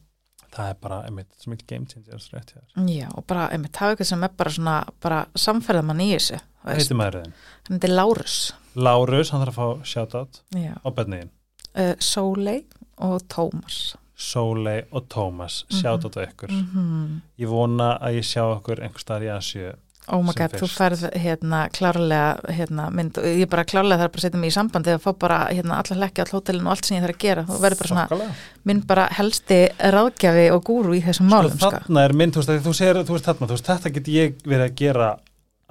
það 0.51 0.69
er 0.69 0.75
bara, 0.81 1.01
einmitt, 1.05 1.27
svo 1.39 1.51
mikið 1.51 1.67
game 1.67 1.85
changer 1.85 2.13
rétt 2.33 2.53
já, 2.87 3.07
og 3.17 3.25
bara, 3.27 3.47
einmitt, 3.51 3.71
það 3.71 3.87
er 3.87 3.95
eitthvað 3.95 4.05
sem 4.07 4.23
er 4.23 4.29
bara 4.37 4.49
svona 4.49 4.83
bara 5.01 5.25
samferðamann 5.35 6.01
í 6.01 6.11
þessu 6.15 6.39
heitir 6.65 6.95
maður 6.95 7.21
þinn? 7.23 7.33
hann 7.69 7.79
er 7.83 7.89
Lárus 7.89 8.53
Lárus, 8.75 9.29
hann 9.31 9.41
þarf 9.45 9.57
að 9.57 9.79
fá 9.79 9.83
shoutout 9.83 10.41
á 10.85 10.89
bönniðin. 10.91 11.29
uh, 11.75 11.95
Sóley 11.99 12.63
og 12.97 13.21
Tómas 13.27 13.95
Sóley 14.17 14.83
og 14.91 15.07
Tómas, 15.09 15.63
Mhm. 15.71 15.81
shoutout 15.81 16.15
á 16.17 16.27
ykkur. 16.27 16.49
-hmm. 16.49 17.21
Ég 17.39 17.47
vona 17.47 17.97
að 17.99 18.13
ég 18.19 18.23
sjá 18.23 18.43
okkur 18.55 18.79
einhver 18.79 18.99
staðar 18.99 19.23
í 19.23 19.37
Asju. 19.37 19.73
Oh 20.09 20.21
my 20.25 20.33
god, 20.33 20.55
þú 20.57 20.67
færð 20.71 21.03
hérna 21.21 21.59
klárlega 21.71 22.53
hérna, 22.57 22.89
mynd, 22.91 23.17
og 23.21 23.25
ég 23.25 23.49
bara 23.49 23.63
klárlega 23.63 24.01
þarf 24.01 24.11
bara 24.15 24.21
að 24.21 24.25
setja 24.25 24.39
mig 24.41 24.51
í 24.51 24.55
sambandi 24.55 24.93
og 24.95 25.01
fá 25.03 25.11
bara 25.19 25.39
hérna 25.53 25.77
allar 25.79 25.99
hlekki 26.01 26.21
all 26.25 26.31
hótelin 26.33 26.65
og 26.65 26.71
allt 26.73 26.85
sem 26.85 26.97
ég 26.97 27.03
þarf 27.05 27.15
að 27.15 27.21
gera 27.25 27.43
þú 27.47 27.59
verður 27.61 27.79
bara 27.81 27.91
svona 27.93 28.05
Þokkalega. 28.09 28.35
minn 28.65 28.81
bara 28.89 29.07
helsti 29.19 29.59
ráðgjafi 29.95 30.45
og 30.55 30.63
gúru 30.67 30.95
í 30.97 31.01
þessum 31.05 31.29
málum 31.31 31.53
sko, 31.57 31.69
sko. 31.77 31.99
er 32.01 32.13
mynd, 32.13 32.33
þú 32.35 32.43
veist, 32.43 32.65
þú 32.65 32.73
segir, 32.81 33.01
þú 33.05 33.17
veist 33.17 33.29
þarna, 33.29 33.47
þú 33.51 33.57
veist, 33.57 33.69
þetta 33.71 33.93
get 33.99 34.07
ég 34.07 34.35
verið 34.45 34.65
að 34.69 34.75
gera 34.81 35.11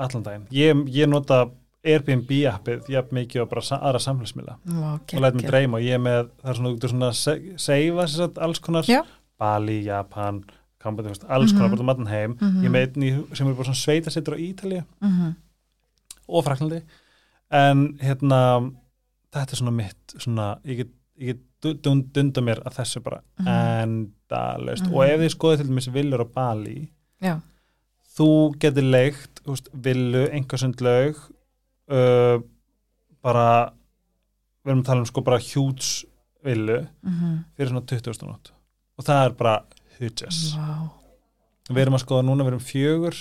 allan 0.00 0.22
daginn. 0.24 0.46
Ég, 0.50 0.84
ég 0.94 1.08
nota 1.10 1.46
Airbnb 1.84 2.28
appið, 2.52 2.88
jafn 2.92 3.14
mikið 3.16 3.40
og 3.42 3.48
bara 3.48 3.62
sa- 3.64 3.78
aðra 3.80 4.00
samfélagsmiðla 4.04 4.56
Vá, 4.68 4.90
og 5.00 5.20
læt 5.20 5.34
mig 5.34 5.44
geggjað. 5.44 5.50
dreyma 5.50 5.78
og 5.78 5.84
ég 5.86 5.94
er 5.96 6.02
með, 6.04 6.26
það 6.42 6.50
er 6.50 6.54
svona, 6.58 6.68
þú 6.68 6.74
getur 6.76 6.90
svona 6.92 7.12
se- 7.16 7.54
seifa 7.56 8.30
alls 8.44 8.58
konar, 8.60 8.84
Já. 8.84 9.00
Bali, 9.40 9.78
Japan, 9.86 10.44
Þú 10.80 11.02
veist, 11.04 11.24
alls 11.28 11.52
konar 11.52 11.68
Mhm. 11.68 11.76
bara 11.76 11.82
um 11.82 11.88
allan 11.90 12.06
heim. 12.08 12.34
Mhm. 12.36 12.62
Ég 12.62 12.66
er 12.66 12.70
með 12.70 12.86
einn 12.96 13.02
í- 13.04 13.36
sem 13.36 13.46
er 13.48 13.54
bara 13.54 13.68
svona 13.68 13.84
sveita 13.84 14.10
sittur 14.10 14.34
á 14.34 14.38
Ítalíu 14.40 14.84
Mhm. 15.02 15.36
og 16.28 16.44
Fraklandi, 16.44 16.82
en 17.50 17.98
hérna, 17.98 18.72
þetta 19.32 19.52
er 19.52 19.56
svona 19.56 19.72
mitt, 19.74 20.14
svona, 20.18 20.58
ég 20.64 20.76
get, 20.76 20.88
ég 21.20 21.26
get 21.26 21.38
du- 21.60 21.74
dund- 21.74 22.12
dunda 22.12 22.40
mér 22.40 22.62
að 22.64 22.74
þessu 22.78 23.02
bara 23.02 23.20
Mhm. 23.38 23.46
endalaust 23.84 24.84
Mhm. 24.86 24.94
og 24.94 25.04
ef 25.04 25.20
þið 25.20 25.34
skoðið 25.36 25.56
til 25.58 25.66
dæmis 25.68 25.88
villur 25.92 26.20
á 26.24 26.32
Bali 26.32 26.90
Já, 27.22 27.40
þú 28.16 28.56
getur 28.58 28.82
leikt 28.90 29.42
úst, 29.46 29.68
villu, 29.74 30.30
einhversundlaug 30.32 31.16
uh, 31.90 32.38
bara 33.22 33.72
við 34.64 34.70
erum 34.70 34.82
að 34.82 34.86
tala 34.86 35.00
um 35.00 35.06
sko 35.06 35.20
bara 35.20 35.38
hjúts 35.38 36.04
villu 36.44 36.88
mhm. 37.04 37.44
fyrir 37.58 37.68
svona 37.68 37.82
20.000 37.84 38.26
nótt 38.28 38.50
og 38.98 39.04
það 39.04 39.26
er 39.26 39.30
bara 39.34 39.62
hugjes 40.00 40.40
Vá. 40.56 40.90
við 41.70 41.82
erum 41.84 41.98
að 41.98 42.04
skoða 42.04 42.26
núna, 42.26 42.44
við 42.46 42.54
erum 42.54 42.66
fjögur 42.66 43.20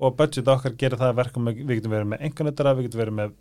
og 0.00 0.16
budget 0.16 0.48
okkar 0.48 0.76
gerir 0.80 1.00
það 1.00 1.12
að 1.12 1.18
verka 1.20 1.42
með, 1.44 1.60
við 1.66 1.80
getum 1.80 1.92
verið 1.94 2.10
með 2.14 2.26
enganetara, 2.28 2.74
við 2.78 2.88
getum 2.88 3.02
verið 3.04 3.16
með 3.20 3.36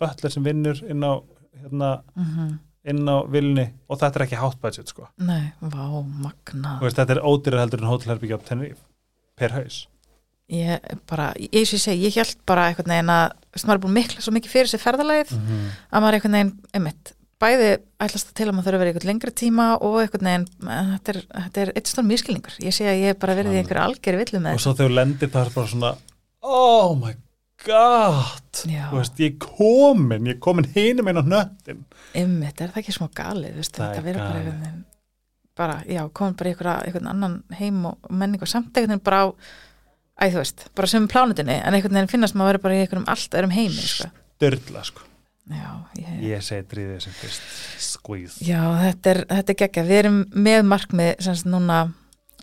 butler 0.00 0.32
sem 0.32 0.46
vinnur 0.46 0.82
inn 0.88 1.02
á 1.04 1.12
hérna, 1.58 1.90
Mhm. 2.16 2.58
inn 2.88 3.08
á 3.10 3.16
vilni 3.28 3.66
og 3.90 3.98
þetta 3.98 4.16
er 4.20 4.26
ekki 4.26 4.38
hátt 4.40 4.60
budget 4.62 4.88
sko 4.88 5.08
Nei, 5.18 5.52
vá, 5.60 5.84
magna 6.06 6.78
veist, 6.80 6.96
þetta 6.96 7.16
er 7.18 7.24
ódýrar 7.26 7.64
heldur 7.64 7.82
en 7.82 7.90
hótelherbyggja 7.90 8.38
á 8.38 8.46
Tenerife 8.46 8.84
per 9.36 9.50
haus 9.58 9.86
Ég 10.48 10.80
bara, 11.04 11.34
ég, 11.36 11.50
ég, 11.52 11.66
segi, 11.68 12.06
ég 12.06 12.14
held 12.16 12.38
bara 12.48 12.70
einhvern 12.70 12.88
veginn 12.88 13.10
að 13.12 13.34
þú 13.34 13.52
veist, 13.52 13.66
maður 13.68 13.74
er 13.76 13.82
búin 13.84 13.96
mikla 13.98 14.22
svo 14.24 14.32
mikið 14.32 14.54
fyrir 14.54 14.70
sér 14.70 14.80
ferðalagið 14.80 15.34
mm. 15.36 15.66
að 15.92 16.00
maður 16.00 16.08
er 16.08 16.16
einhvern 16.16 16.36
veginn, 16.38 16.52
einmitt 16.72 17.12
bæði 17.42 17.68
ætlast 18.02 18.32
til 18.34 18.48
að 18.48 18.56
maður 18.56 18.66
þurfa 18.66 18.78
að 18.78 18.82
vera 18.82 18.90
í 18.90 18.92
einhvern 18.92 19.10
lengri 19.12 19.32
tíma 19.38 19.68
og 19.76 20.00
einhvern 20.02 20.28
veginn, 20.28 20.46
en 20.66 20.90
þetta 20.96 21.12
er, 21.12 21.20
þetta 21.44 21.62
er 21.62 21.72
eitt 21.78 21.90
stór 21.90 22.06
miskilningur, 22.08 22.58
ég 22.64 22.74
sé 22.74 22.88
að 22.90 23.00
ég 23.02 23.12
hef 23.12 23.20
bara 23.22 23.38
verið 23.38 23.54
í 23.54 23.60
einhverju 23.62 23.84
algeri 23.84 24.20
villu 24.22 24.42
með 24.42 24.58
og 24.58 24.64
svo 24.64 24.74
þegar 24.74 24.90
þú 24.90 24.98
lendir 24.98 25.32
það 25.34 25.44
er 25.44 25.54
bara 25.54 25.72
svona 25.72 25.92
oh 26.42 26.92
my 26.98 27.14
god. 27.66 28.62
Já. 28.66 28.84
þú 28.90 28.98
veist, 28.98 29.22
ég 29.22 29.32
er 29.32 29.38
komin 29.44 30.28
ég 30.30 30.38
er 30.38 30.42
komin 30.48 30.70
hinum 30.74 31.10
einn 31.10 31.22
á 31.22 31.24
nöttin 31.34 31.82
einmitt, 32.18 32.58
er 32.58 32.74
það 32.74 32.82
ekki 32.82 32.96
smá 32.98 33.08
galið, 33.22 33.58
veist, 33.60 33.74
þetta 33.78 34.02
er 34.02 34.06
verður 34.08 34.24
bara 34.24 34.42
einhvern 34.42 34.62
veginn 34.66 34.84
bara, 35.58 35.80
já, 35.90 36.02
komin 36.14 36.38
bara 36.38 36.50
í 36.50 36.58
einhvern 36.88 37.10
annan 37.14 37.40
heim 37.58 37.82
og 37.92 38.10
menning 38.10 38.42
og 38.42 38.50
samt 38.50 38.72
einhvern 38.74 38.96
veginn 38.96 39.06
bara 39.06 39.22
á 39.22 39.26
æ, 40.18 40.26
þú 40.26 40.40
veist, 40.42 40.66
bara 40.74 40.90
sem 40.90 41.06
plánutinni 41.10 41.60
en 41.60 41.78
einhvern 41.78 42.00
veginn 42.00 42.10
finnast 42.10 42.38
maður 42.38 42.48
að 42.48 42.52
vera 42.56 42.64
bara 42.66 42.78
í 42.78 42.82
einhverjum 42.82 43.10
allt 43.14 43.38
öðrum 43.38 43.54
heimi, 43.54 43.86
sko. 43.94 44.10
dörla 44.42 44.82
sko 44.86 45.06
Já, 45.48 45.70
ég, 45.96 46.18
ég 46.28 46.42
segi 46.44 46.66
dríðið 46.68 46.98
sem 47.06 47.14
fyrst 47.16 47.46
squeeze 47.80 48.44
Já, 48.44 48.60
þetta 48.82 49.14
er, 49.14 49.22
þetta 49.30 49.54
er 49.54 49.58
geggja. 49.62 49.86
Við 49.88 50.02
erum 50.02 50.18
með 50.34 50.60
markmið 50.68 51.14
sem 51.24 51.38
sagt 51.38 51.48
núna 51.48 51.86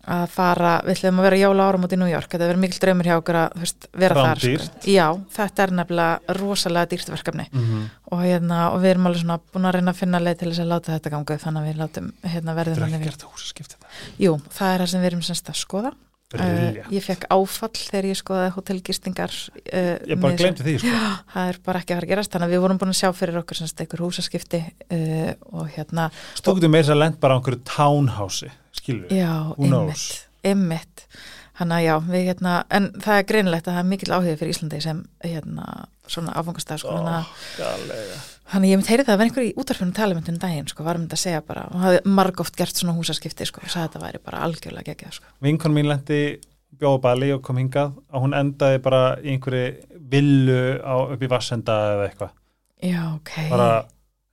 að 0.06 0.26
fara, 0.36 0.72
við 0.86 0.99
ætlum 0.99 1.19
að 1.22 1.26
vera 1.26 1.40
jóla 1.40 1.68
árum 1.69 1.86
út 1.88 1.94
í 1.95 1.98
New 1.98 2.10
York, 2.10 2.30
þetta 2.30 2.45
verður 2.45 2.61
mikil 2.61 2.82
draumur 2.84 3.07
hjá 3.10 3.15
okkur 3.18 3.40
að 3.40 3.56
veist, 3.61 3.88
vera 3.98 4.18
þar. 4.19 4.41
Rándýrt. 4.41 4.68
Sko. 4.69 4.94
Já, 4.94 5.06
þetta 5.38 5.64
er 5.65 5.73
nefnilega 5.80 6.36
rosalega 6.40 6.91
dýrt 6.91 7.11
verkefni 7.14 7.45
mm 7.48 7.64
-hmm. 7.64 7.88
og, 8.11 8.19
hérna, 8.22 8.60
og 8.69 8.80
við 8.84 8.91
erum 8.94 9.10
alveg 9.10 9.23
svona 9.23 9.40
búin 9.53 9.65
að 9.65 9.76
reyna 9.80 9.91
að 9.91 10.02
finna 10.02 10.22
leið 10.22 10.38
til 10.40 10.49
þess 10.52 10.61
að 10.61 10.72
láta 10.73 10.94
þetta 10.94 11.14
ganga 11.15 11.36
upp, 11.36 11.41
þannig 11.41 11.61
að 11.61 11.69
við 11.69 11.82
látum 11.82 12.11
hérna, 12.22 12.57
verðum 12.60 12.76
þetta 12.76 12.86
er 12.86 12.86
þannig 12.86 12.99
við. 12.99 13.10
gert 13.10 13.23
að 13.23 13.32
húsa 13.34 13.49
skipta 13.49 13.76
þetta 13.76 14.26
Jú, 14.26 14.40
það 14.49 14.73
er 14.73 14.80
það 14.80 14.91
sem 14.94 15.02
við 15.02 15.10
erum 15.11 15.22
semst 15.22 15.49
að 15.49 15.56
skoða 15.56 15.91
Brilja. 16.34 16.85
ég 16.89 17.03
fekk 17.06 17.27
áfall 17.30 17.69
þegar 17.77 18.07
ég 18.10 18.18
skoðaði 18.18 18.53
hótelgistingar 18.56 19.34
uh, 19.35 19.91
Ég 20.10 20.18
bara 20.18 20.38
glemti 20.39 20.65
því, 20.65 20.73
sko. 20.81 21.02
það 21.35 21.52
er 21.52 21.60
bara 21.68 21.81
ekki 21.84 21.93
að 21.93 21.99
fara 21.99 22.07
að 22.07 22.11
gerast 22.15 22.34
þannig 22.34 22.49
að 22.49 22.56
við 22.56 22.64
vorum 22.65 22.80
búin 22.81 22.93
að 22.95 22.97
sjá 22.97 23.10
fyrir 23.19 23.38
okkur 23.43 23.60
semst 23.60 23.84
einhver 23.85 24.02
húsaskipti 24.02 24.61
uh, 24.65 25.31
og 25.53 25.69
hérna 25.76 26.07
Þú 26.41 26.56
getur 26.57 26.73
meira 26.73 26.95
að 26.95 27.02
lenda 27.03 27.22
bara 27.22 27.38
á 27.38 27.39
einhverju 27.39 27.61
townhouse, 27.69 28.49
skilur 28.81 29.14
Who 29.60 29.69
knows? 29.69 30.07
ymmit, 30.45 31.06
hann 31.61 31.72
að 31.77 31.85
já, 31.88 31.93
við 32.10 32.27
hérna 32.31 32.56
en 32.73 32.89
það 33.02 33.22
er 33.22 33.30
greinlegt 33.31 33.69
að 33.69 33.77
það 33.77 33.84
er 33.85 33.91
mikill 33.93 34.14
áhuga 34.18 34.35
fyrir 34.41 34.53
Íslandi 34.57 34.81
sem 34.84 35.03
hérna 35.26 35.69
svona 36.10 36.34
áfangastæð 36.38 36.84
sko, 36.84 36.97
að 37.06 37.30
Gallega. 37.57 38.18
Þannig 38.45 38.72
ég 38.72 38.77
myndi 38.80 38.91
heyrið 38.93 39.07
það 39.07 39.13
að 39.15 39.19
vera 39.19 39.30
einhver 39.30 39.45
í 39.45 39.53
útarfinu 39.57 39.95
talimundin 39.97 40.41
daginn, 40.41 40.67
sko, 40.69 40.84
var 40.85 40.99
myndi 40.99 41.17
að 41.17 41.23
segja 41.23 41.41
bara, 41.45 41.63
og 41.72 41.81
hafði 41.81 42.01
margóft 42.17 42.57
gert 42.59 42.77
svona 42.77 42.93
húsaskipti, 42.93 43.47
sko, 43.49 43.63
og 43.63 43.72
sagði 43.72 43.81
að 43.81 43.88
þetta 43.88 44.03
væri 44.03 44.22
bara 44.27 44.43
algjörlega 44.45 44.91
geggjað, 44.91 45.15
sko. 45.17 45.31
Vinkon 45.41 45.73
mín 45.73 45.89
lendi 45.89 46.19
bjóða 46.80 47.01
Bali 47.07 47.31
og 47.34 47.41
kom 47.45 47.59
hingað 47.59 47.95
og 48.11 48.26
hún 48.26 48.35
endaði 48.38 48.81
bara 48.84 49.01
í 49.23 49.34
einhverju 49.34 49.97
villu 50.11 50.59
á, 50.84 50.95
upp 51.15 51.26
í 51.26 51.31
Vassenda 51.31 51.76
eða 51.95 52.07
eitthvað. 52.09 52.38
Já, 52.85 53.01
ok. 53.15 53.34
Bara, 53.49 53.69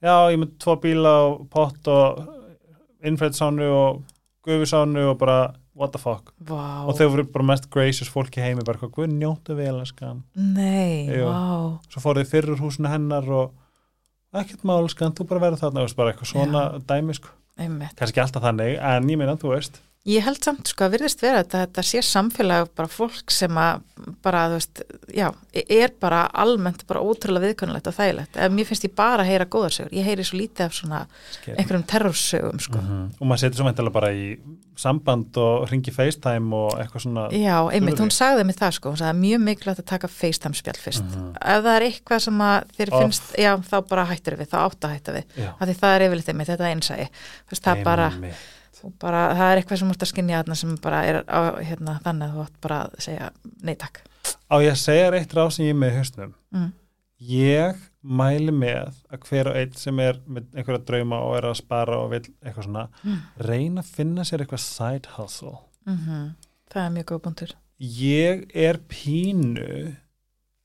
já, 0.02 0.14
ég 0.34 0.40
með 0.42 0.54
tvo 0.62 0.76
bíla 0.82 1.14
og 1.30 1.42
pott 1.52 1.90
og 1.92 2.22
innfæðsánu 3.06 3.68
og 3.72 4.02
gufisánu 4.46 5.06
og 5.12 5.18
bara 5.22 5.38
what 5.78 5.94
the 5.94 6.02
fuck. 6.02 6.34
Vá. 6.44 6.84
Og 6.84 6.98
þau 6.98 7.08
voru 7.14 7.26
bara 7.32 7.48
mest 7.54 7.70
gracious 7.72 8.10
fólki 8.12 8.42
heimi, 8.42 8.64
bara 8.66 8.82
hvað, 8.82 9.14
njóttu 9.14 9.56
vel, 9.56 9.78
skan. 9.88 10.24
Nei, 10.36 11.08
vá. 11.22 11.78
Svo 11.88 12.02
fóruð 12.04 12.26
þið 12.26 12.34
fyrir 12.34 12.54
úr 12.56 12.64
húsinu 12.66 12.92
hennar 12.92 13.30
og 13.30 13.54
ekkert 14.40 14.66
mál, 14.68 14.82
skan, 14.92 15.14
þú 15.16 15.26
bara 15.30 15.42
verður 15.46 15.62
þarna, 15.66 15.86
veist, 15.86 15.98
bara 15.98 16.12
eitthvað 16.12 16.30
svona 16.32 16.64
dæmi, 16.88 17.16
sko. 17.18 17.32
Einmitt. 17.60 17.96
Kannski 17.98 18.16
ekki 18.16 18.24
alltaf 18.24 18.46
þannig, 18.46 18.78
en 18.80 19.10
ég 19.12 19.20
meina, 19.20 19.36
þú 19.40 19.52
veist. 19.52 19.82
Ég 20.02 20.24
held 20.26 20.40
samt, 20.42 20.66
sko, 20.66 20.88
að 20.88 20.96
virðist 20.96 21.20
vera 21.22 21.44
þetta, 21.44 21.60
þetta 21.62 21.82
sé 21.86 22.00
samfélag 22.02 22.72
bara 22.74 22.90
fólk 22.90 23.30
sem 23.30 23.54
að 23.54 23.84
bara, 24.24 24.40
þú 24.50 24.56
veist, 24.56 24.80
já, 25.14 25.28
er 25.62 25.92
bara 26.02 26.24
almennt 26.42 26.80
bara 26.88 27.04
ótrúlega 27.06 27.52
viðkvæmulegt 27.52 27.86
og 27.86 27.94
þægilegt. 27.94 28.34
Ef 28.34 28.50
mér 28.50 28.66
finnst 28.66 28.86
ég 28.88 28.94
bara 28.98 29.22
að 29.22 29.28
heyra 29.30 29.46
góðarsögur. 29.46 29.92
Ég 29.94 30.08
heyri 30.08 30.24
svo 30.26 30.40
lítið 30.40 30.64
af 30.64 30.74
svona 30.74 31.02
Scary. 31.36 31.54
einhverjum 31.54 31.84
terrorsögum, 31.92 32.58
sko. 32.64 32.80
Mhm. 32.82 33.04
og 33.20 33.28
maður 33.30 33.38
setur 33.44 33.60
svo 33.60 33.66
meintilega 33.68 33.92
bara 33.92 34.10
í 34.10 34.24
samband 34.82 35.36
og 35.38 35.68
ringi 35.70 35.92
FaceTime 35.94 36.50
og 36.56 36.72
eitthvað 36.80 37.04
svona 37.04 37.26
Já, 37.30 37.58
einmitt, 37.70 38.00
hún 38.02 38.10
sagði 38.10 38.46
mig 38.48 38.56
það 38.58 38.72
sko, 38.72 38.90
hún 38.90 38.98
sagði 38.98 39.20
mjög 39.20 39.44
mikilvægt 39.46 39.82
að 39.84 39.86
taka 39.92 40.08
FaceTime 40.08 40.54
spjall 40.58 40.80
fyrst. 40.82 41.04
Mhm. 41.04 41.36
Ef 41.36 41.62
það 41.62 41.76
er 41.76 41.86
eitthvað 41.86 42.20
sem 42.26 42.38
að 42.42 42.64
þér 42.74 42.92
Off. 42.92 43.02
finnst, 43.04 43.36
já, 43.38 43.54
þá 43.70 43.88
bara 43.88 44.06
hættir 44.06 44.36
við, 44.36 44.50
þá 44.50 44.58
átt 44.66 44.80
að 44.80 44.94
hætta 44.96 45.12
við. 45.14 45.24
Já. 45.38 45.54
Það 45.60 45.94
er 45.94 46.08
yfirleitt 46.08 46.28
einmitt, 46.28 46.48
þetta 46.48 46.72
einsæi. 46.74 47.08
Þú 47.46 47.54
veist, 47.54 47.62
það 47.62 47.84
bara, 47.84 48.10
Þú 48.82 48.92
bara, 48.98 49.20
það 49.38 49.52
er 49.52 49.60
eitthvað 49.62 49.78
sem 49.78 49.88
múrt 49.92 50.02
að 50.02 50.10
skinja 50.10 50.42
þarna 50.42 50.56
sem 50.58 50.76
bara 50.82 51.00
er 51.06 51.20
á, 51.30 51.40
hérna, 51.62 52.00
þannig 52.02 52.28
að 52.28 52.32
þú 52.34 52.44
átt 52.46 52.60
bara 52.66 52.78
að 52.88 52.96
segja 53.06 53.30
nei 53.62 53.74
takk. 53.78 54.00
á 54.50 54.56
ég 54.58 54.76
segja 54.76 55.04
þér 55.10 55.18
eitt 55.20 55.34
ráð 55.38 55.50
sem 55.54 55.66
ég 55.66 55.70
er 55.70 55.80
með 55.82 55.92
í 55.92 55.96
hausnum 56.00 56.34
Mm. 56.52 56.72
ég 57.22 57.76
mæli 58.02 58.50
með 58.52 58.92
að 59.12 59.20
hver 59.28 59.46
og 59.52 59.56
einn 59.56 59.72
sem 59.78 59.98
er 60.00 60.18
með 60.26 60.44
einhverja 60.56 60.84
drauma 60.84 61.20
og 61.22 61.36
er 61.38 61.46
að 61.48 61.56
spara 61.62 61.96
og 62.02 62.10
vil 62.10 62.20
eitthvað 62.44 62.64
svona 62.66 62.88
Mm. 63.04 63.18
reyna 63.38 63.80
að 63.82 63.92
finna 63.94 64.22
sér 64.24 64.40
eitthvað 64.44 64.58
side 64.66 65.06
hustle 65.16 65.58
Mm 65.86 66.34
Það 66.72 66.86
er 66.86 66.90
mjög 66.90 67.04
góð 67.04 67.20
búntur. 67.22 67.50
ég 67.80 68.46
er 68.54 68.78
pínu 68.88 69.96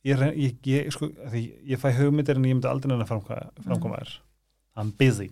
ég, 0.06 0.20
ég, 0.38 0.56
ég, 0.66 0.92
sko, 0.94 1.10
því 1.30 1.42
ég 1.68 1.80
fæ 1.82 1.92
hugmyndir 1.98 2.36
en 2.38 2.44
ég 2.46 2.56
myndi 2.56 2.70
aldrei 2.70 2.90
neina 2.92 3.06
framkvæma, 3.06 3.52
framkvæma 3.66 3.98
þér 4.02 4.14
I'm 4.78 4.92
busy 4.98 5.32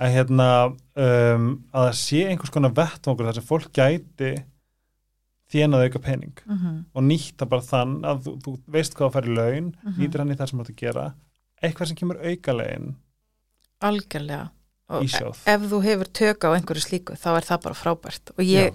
að 0.00 0.12
hérna 0.14 0.48
um, 0.66 1.64
að 1.72 1.88
það 1.88 1.96
sé 2.00 2.22
einhvers 2.28 2.50
konar 2.54 2.74
vettvangur 2.76 3.26
þar 3.30 3.34
sem 3.40 3.48
fólk 3.50 3.72
gæti 3.72 4.32
þjenað 5.50 5.84
auka 5.88 5.98
pening 5.98 6.36
Mm 6.46 6.56
-hmm. 6.58 6.84
og 6.94 7.02
nýtta 7.02 7.46
bara 7.48 7.62
þann 7.62 8.00
að 8.04 8.22
þú, 8.24 8.36
þú 8.44 8.56
veist 8.66 8.94
hvað 8.94 9.10
það 9.10 9.14
fær 9.14 9.28
í 9.30 9.34
laun, 9.36 9.74
Mhm. 9.82 9.98
nýtir 9.98 10.18
hann 10.18 10.30
í 10.32 10.36
það 10.38 10.48
sem 10.48 10.58
þú 10.58 10.62
átt 10.62 10.70
að 10.70 10.82
gera 10.84 11.14
eitthvað 11.62 11.86
sem 11.88 11.96
kemur 11.96 12.16
aukalegin 12.24 12.96
Algjörlega. 13.80 14.50
Og 14.90 15.06
sjóð 15.06 15.38
ef 15.46 15.60
þú 15.70 15.78
hefur 15.84 16.08
tök 16.12 16.44
á 16.44 16.48
einhverju 16.56 16.82
slíku, 16.82 17.14
þá 17.14 17.36
er 17.36 17.44
það 17.46 17.62
bara 17.62 17.74
frábært. 17.74 18.30
Og 18.38 18.44
ég, 18.44 18.74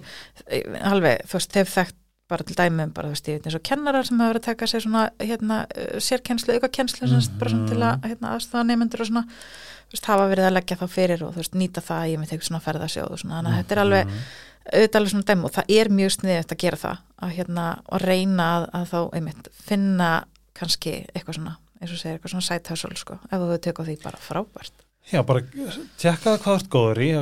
alveg, 0.80 1.20
þú 1.28 1.32
veist, 1.36 1.54
hef 1.54 1.74
þekkt 1.74 1.94
bara 2.28 2.42
til 2.42 2.56
dæmum, 2.56 2.92
bara 2.92 3.08
þú 3.08 3.12
veist, 3.14 3.28
ég 3.28 3.36
veit 3.36 3.46
eins 3.46 3.54
og 3.54 3.62
kennarar 3.62 4.06
sem 4.06 4.18
hafa 4.18 4.32
verið 4.32 4.40
að 4.42 4.48
taka 4.48 4.66
sér 4.66 4.82
svona, 4.82 5.10
hérna, 5.20 5.58
uh, 5.76 5.98
sérkennslu, 6.02 6.54
auka 6.56 6.68
kennslu, 6.68 7.06
mm 7.06 7.12
-hmm. 7.12 7.38
bara 7.38 7.50
svona 7.50 7.68
til 7.68 7.78
að, 7.78 8.00
hérna, 8.02 8.32
aðstofa 8.34 8.64
nefnendur 8.64 9.00
og 9.00 9.06
svona, 9.06 9.24
veist, 9.92 10.08
hafa 10.10 10.26
verið 10.30 10.48
að 10.48 10.54
leggja 10.56 10.76
þá 10.80 10.86
fyrir 10.90 11.22
og 11.26 11.34
veist, 11.38 11.54
nýta 11.54 11.82
það, 11.84 12.04
ég 12.12 12.20
með 12.22 12.30
tekið 12.32 12.48
svona 12.50 12.62
ferðasjóð 12.64 13.10
og 13.14 13.18
svona, 13.22 13.38
þannig 13.40 13.52
að 13.52 13.60
þetta 13.62 13.76
er 13.76 13.82
alveg, 13.84 14.06
Mhm. 14.06 14.24
auðvitað 14.66 14.98
alveg 15.00 15.10
svona 15.12 15.28
dæmi 15.30 15.44
og 15.46 15.52
það 15.54 15.70
er 15.78 15.88
mjög 15.88 16.10
sniðið 16.16 16.38
að 16.56 16.58
gera 16.64 16.76
það, 16.76 16.98
að 17.22 17.30
hérna, 17.36 17.66
og 17.86 18.00
reyna 18.02 18.46
að, 18.56 18.64
að 18.74 18.86
þá, 18.90 18.98
einmitt, 19.14 19.48
finna 19.52 20.10
kannski 20.54 20.94
eitthvað 21.14 21.34
svona, 21.38 21.56
eins 21.80 21.92
og 21.92 21.98
segir, 22.00 22.16
eitthvað 22.18 22.32
svona 22.34 22.46
hustle, 22.72 22.96
sko, 22.96 23.18
ef 23.30 23.38
þú 23.38 23.50
á 23.78 23.82
því 23.86 23.96
bara 24.02 24.18
frábært, 24.18 24.72
Já, 25.06 25.22
bara 25.22 25.40
tjekka 25.96 26.32
hvað 26.34 26.40
þú 26.42 26.54
ert 26.56 26.68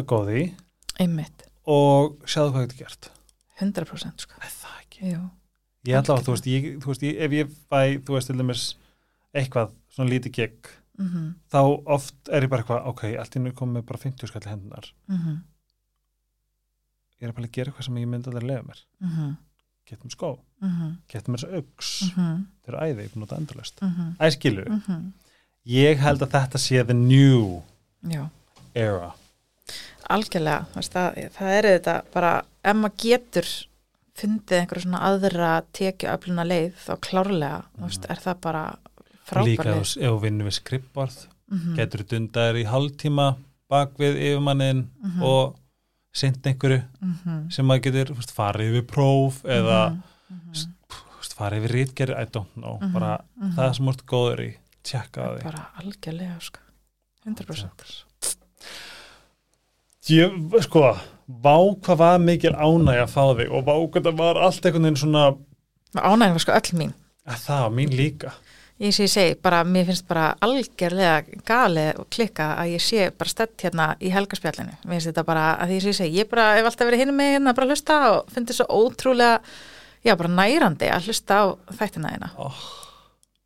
góður 0.09 0.33
í 0.41 0.45
einmitt, 1.05 1.43
og 1.69 2.17
sjáðu 2.25 2.55
hvað 2.55 2.63
þú 2.63 2.65
ert 2.71 2.79
gert. 2.79 3.11
100% 3.61 4.25
sko, 4.25 4.35
það 4.65 4.79
ekki? 4.81 5.11
jú, 5.13 5.31
Ég 5.85 5.99
ætla 6.01 6.17
að, 6.17 6.23
þú 6.25 6.33
veist, 6.33 6.47
ég, 6.49 6.69
þú 6.81 6.87
veist 6.95 7.03
ég, 7.05 7.19
ef 7.21 7.31
ég 7.37 7.51
fæ, 7.69 8.01
þú 8.01 8.15
veist, 8.17 8.27
til 8.31 8.39
dæmis 8.41 8.63
eitthvað, 9.37 9.75
svona 9.93 10.11
lítið 10.15 10.33
gig 10.97 11.05
mhm, 11.07 11.33
þá 11.51 11.61
oft 11.97 12.31
er 12.31 12.47
ég 12.47 12.53
bara 12.53 12.65
eitthvað, 12.65 12.87
ok, 12.93 13.03
allt 13.19 13.39
nú 13.41 13.53
komið 13.57 13.87
bara 13.89 14.03
50 14.05 14.31
skall 14.31 14.47
hendunar 14.51 14.93
mhm, 15.11 15.41
ég 17.21 17.29
er 17.29 17.35
bara 17.35 17.49
að 17.49 17.57
gera 17.57 17.73
eitthvað 17.73 17.89
sem 17.89 17.99
ég 18.03 18.09
myndi 18.11 18.31
að 18.31 18.39
það 18.39 18.49
lefa 18.51 18.69
mér. 18.69 18.81
Mhm, 19.01 19.35
getum 19.91 20.15
skó, 20.15 20.31
mhm, 20.65 20.95
getum 21.13 21.35
mér 21.35 21.45
þessu 21.45 21.61
auks 21.61 21.91
mhm, 22.13 22.41
þeir 22.65 22.75
eru 22.75 22.81
æði, 22.85 22.97
ég 22.97 23.05
er 23.05 23.13
búin 23.13 23.21
að 23.21 23.27
nota 23.27 23.41
endurlust 23.43 23.85
mhm, 23.85 24.15
æskilu, 24.29 24.65
ég 25.75 26.01
held 26.05 26.25
að 26.25 26.35
þetta 26.39 26.63
sé 26.63 26.85
the 26.85 26.97
new 26.97 27.61
já, 28.11 28.27
era. 28.75 29.13
Algjörlega, 30.13 30.67
það, 30.93 31.23
það 31.33 31.55
er 31.59 31.69
þetta 31.79 31.95
bara, 32.13 32.33
ef 32.61 32.77
maður 32.77 32.99
getur 33.01 33.53
fundið 34.15 34.61
einhverju 34.61 34.85
svona 34.85 35.01
aðra 35.09 35.53
tekjuöfluna 35.75 36.45
leið, 36.47 36.75
þá 36.85 36.93
klárlega, 37.03 37.63
þú 37.75 37.89
veist, 37.89 38.05
er 38.13 38.21
það 38.23 38.43
bara 38.45 38.65
Mhm. 39.33 39.45
líka 39.47 39.71
ef 39.81 39.95
þú 39.97 40.21
vinnur 40.21 40.47
við 40.51 40.59
skrippborð 40.61 41.27
mm 41.51 41.75
getur 41.77 42.01
þú 42.05 42.09
dundaðir 42.15 42.57
í 42.63 42.65
hálftíma 42.69 43.37
bak 43.71 43.97
við 43.99 44.17
yfirmannin 44.17 44.89
Mhm. 45.03 45.23
og 45.23 45.57
sint 46.13 46.43
einhverju 46.47 46.83
-hmm. 47.03 47.53
sem 47.53 47.67
maður 47.67 47.83
getur 47.83 48.15
veist, 48.15 48.33
farið 48.35 48.73
við 48.81 48.83
próf 48.87 49.43
eða 49.45 49.91
Mhm. 49.91 50.03
þú 50.55 51.19
veist, 51.21 51.35
farið 51.39 51.63
við 51.65 51.71
rítgerð, 51.71 52.21
I 52.21 52.25
don't 52.27 52.53
know 52.55 52.79
Mhm. 52.81 52.93
bara 52.93 53.19
Mhm. 53.41 53.55
það 53.57 53.75
sem 53.77 53.87
þú 53.87 53.89
ert 53.91 54.07
góður 54.07 54.41
í 54.41 54.55
tjekka 54.85 55.39
því 55.39 55.43
bara 55.43 55.67
algjörlega, 55.81 56.41
sko 56.41 56.59
100% 57.27 58.05
ég, 60.09 60.63
sko, 60.63 60.81
vá 61.43 61.57
hvað 61.81 61.97
var 61.97 62.19
mikil 62.19 62.53
ánægja 62.53 63.07
að 63.07 63.13
fá 63.15 63.25
þig 63.39 63.51
og 63.53 63.65
vá 63.65 63.75
hvað 63.89 64.03
það 64.09 64.17
var 64.21 64.37
allt 64.37 64.67
einhvern 64.67 64.83
veginn 64.89 65.01
svona 65.01 65.37
ánægum 65.97 66.37
var 66.37 66.45
sko 66.45 66.53
öll 66.59 66.75
mín 66.81 66.93
að 67.27 67.39
það 67.47 67.73
mín 67.79 67.95
líka 67.97 68.33
ég 68.83 68.95
sé, 68.95 69.05
ég 69.07 69.13
segi, 69.13 69.37
bara, 69.43 69.61
mér 69.67 69.87
finnst 69.91 70.07
bara 70.09 70.33
algjörlega 70.43 71.43
gali 71.47 71.91
og 72.01 72.09
klikka 72.11 72.55
að 72.59 72.75
ég 72.75 72.83
sé 72.83 73.11
bara 73.15 73.31
stett 73.31 73.67
hérna 73.67 73.93
í 74.03 74.11
helgarspjallinu. 74.15 74.75
Mér 74.83 74.99
finnst 74.99 75.13
þetta 75.13 75.27
bara, 75.29 75.45
að 75.63 75.75
því 75.75 75.79
sem 75.85 75.93
ég 75.93 76.01
segi, 76.01 76.19
ég 76.23 76.33
bara 76.33 76.49
hef 76.59 76.71
alltaf 76.71 76.91
verið 76.91 77.05
hinn 77.05 77.15
með 77.15 77.37
hérna 77.37 77.55
bara 77.55 77.69
að 77.69 77.75
hlusta 77.77 78.01
og 78.11 78.35
finnst 78.35 78.51
þetta 78.51 78.59
svo 78.63 78.83
ótrúlega 78.83 79.39
já, 80.05 80.15
bara 80.19 80.31
nærandi 80.31 80.89
að 80.93 81.09
hlusta 81.09 81.41
á 81.41 81.45
þættina 81.79 82.13
hérna 82.13 82.31
oh. 82.41 82.63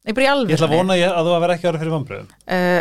ég 0.09 0.17
bara 0.17 0.27
í 0.27 0.31
alveg 0.33 0.53
ég 0.53 0.59
ætla 0.59 0.69
að 0.69 0.77
vona 0.77 0.99
ég, 0.99 1.13
að 1.13 1.29
þú 1.29 1.35
að 1.35 1.43
vera 1.45 1.57
ekki 1.57 1.67
að 1.67 1.71
vera 1.71 1.83
fyrir 1.83 1.95
vambriðum 1.95 2.31
uh, 2.35 2.81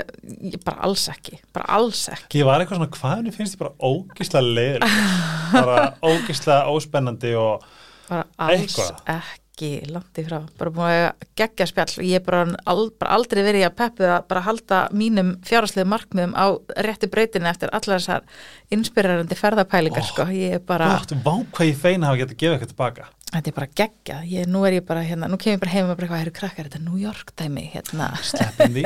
ég, 0.51 0.59
bara 0.65 0.87
alls 0.87 1.07
ekki, 1.13 1.41
bara 1.55 1.67
alls 1.77 2.03
ekki. 2.13 2.41
Ég 2.41 2.49
var 2.49 2.63
eitthvað 2.63 2.81
svona, 2.81 2.91
hvað 2.97 3.15
henni 3.15 3.35
finnst 3.35 3.57
ég 3.57 3.63
bara 3.63 3.75
ógislega 3.77 4.55
leiðilegt 4.57 5.57
bara 5.57 5.83
ógislega 6.01 6.73
óspennandi 6.73 7.35
og 7.39 7.67
bara 8.07 8.23
alls 8.47 8.63
Eitthvað. 8.63 9.03
ekki 9.17 9.46
langt 9.89 10.19
í 10.21 10.23
frá, 10.27 10.37
bara 10.59 10.71
búin 10.73 10.87
að 10.91 11.25
gegja 11.39 11.67
spjall. 11.69 11.93
Og 11.97 12.05
ég 12.07 12.19
er 12.19 12.23
bara, 12.25 12.43
al, 12.69 12.85
bara 12.99 13.15
aldrei 13.17 13.41
verið 13.45 13.65
að 13.67 13.75
peppu 13.79 14.05
að 14.07 14.27
bara 14.29 14.43
halda 14.45 14.79
mínum 14.95 15.33
fjárhastlegu 15.47 15.89
markmiðum 15.91 16.35
á 16.37 16.45
rétti 16.85 17.09
breytinu 17.11 17.49
eftir 17.49 17.73
allar 17.73 18.01
þessar 18.01 18.25
inspirerandi 18.73 19.37
ferðapælingar 19.39 20.03
Oh, 20.05 20.09
sko, 20.11 20.27
ég 20.33 20.57
er 20.59 20.63
bara, 20.63 20.89
gott, 20.99 21.13
vá 21.25 21.33
hvað 21.57 21.71
ég 21.71 21.79
feina 21.81 22.09
hafa 22.11 22.21
getið 22.23 22.35
að 22.35 22.41
gefa 22.43 22.57
eitthvað 22.57 22.73
tilbaka. 22.73 23.07
Þetta 23.27 23.51
er 23.51 23.55
bara 23.57 23.69
gegja 23.81 24.17
ég, 24.31 24.49
nú 24.51 24.65
er 24.67 24.77
ég 24.77 24.85
bara 24.87 25.05
hérna, 25.05 25.29
nú 25.31 25.39
kemur 25.41 25.57
ég 25.57 25.63
bara 25.65 25.73
heim 25.73 25.87
og 25.89 25.95
bara 25.97 26.07
eitthvað, 26.07 26.21
herru 26.23 26.35
krakkar, 26.37 26.69
þetta 26.69 26.79
er 26.79 26.85
New 26.87 26.99
York 27.01 27.33
dæmi 27.39 27.65
hérna, 27.73 28.11
sleppum 28.23 28.77
því. 28.77 28.85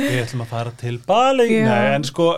Við 0.00 0.20
ætlum 0.22 0.44
að 0.44 0.52
fara 0.52 0.74
til 0.80 0.98
Bali. 1.06 1.48
Nei, 1.66 1.94
en 1.96 2.06
sko 2.06 2.28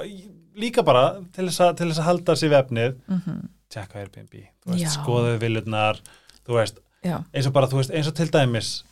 líka 0.58 0.84
bara 0.86 1.18
til 1.34 1.48
þess 1.48 1.60
að, 1.64 1.74
til 1.80 1.90
þess 1.90 2.00
að 2.02 2.08
halda 2.10 2.38
sér 2.38 2.54
vefnið 2.56 2.96
mm 3.08 3.42
tjekka 3.72 4.02
Airbnb, 4.02 4.34
þú 4.60 4.74
veist, 4.74 4.96
skoðuðu 4.98 5.38
viljurnar 5.40 6.00
þú 6.44 6.58
veist, 6.58 6.80
eins 7.34 7.46
og 7.48 7.52
bara 7.56 7.66
þú 7.70 7.80
veist, 7.80 7.90
eins 7.90 8.08
og 8.10 8.14
til 8.18 8.30
dæmis 8.30 8.84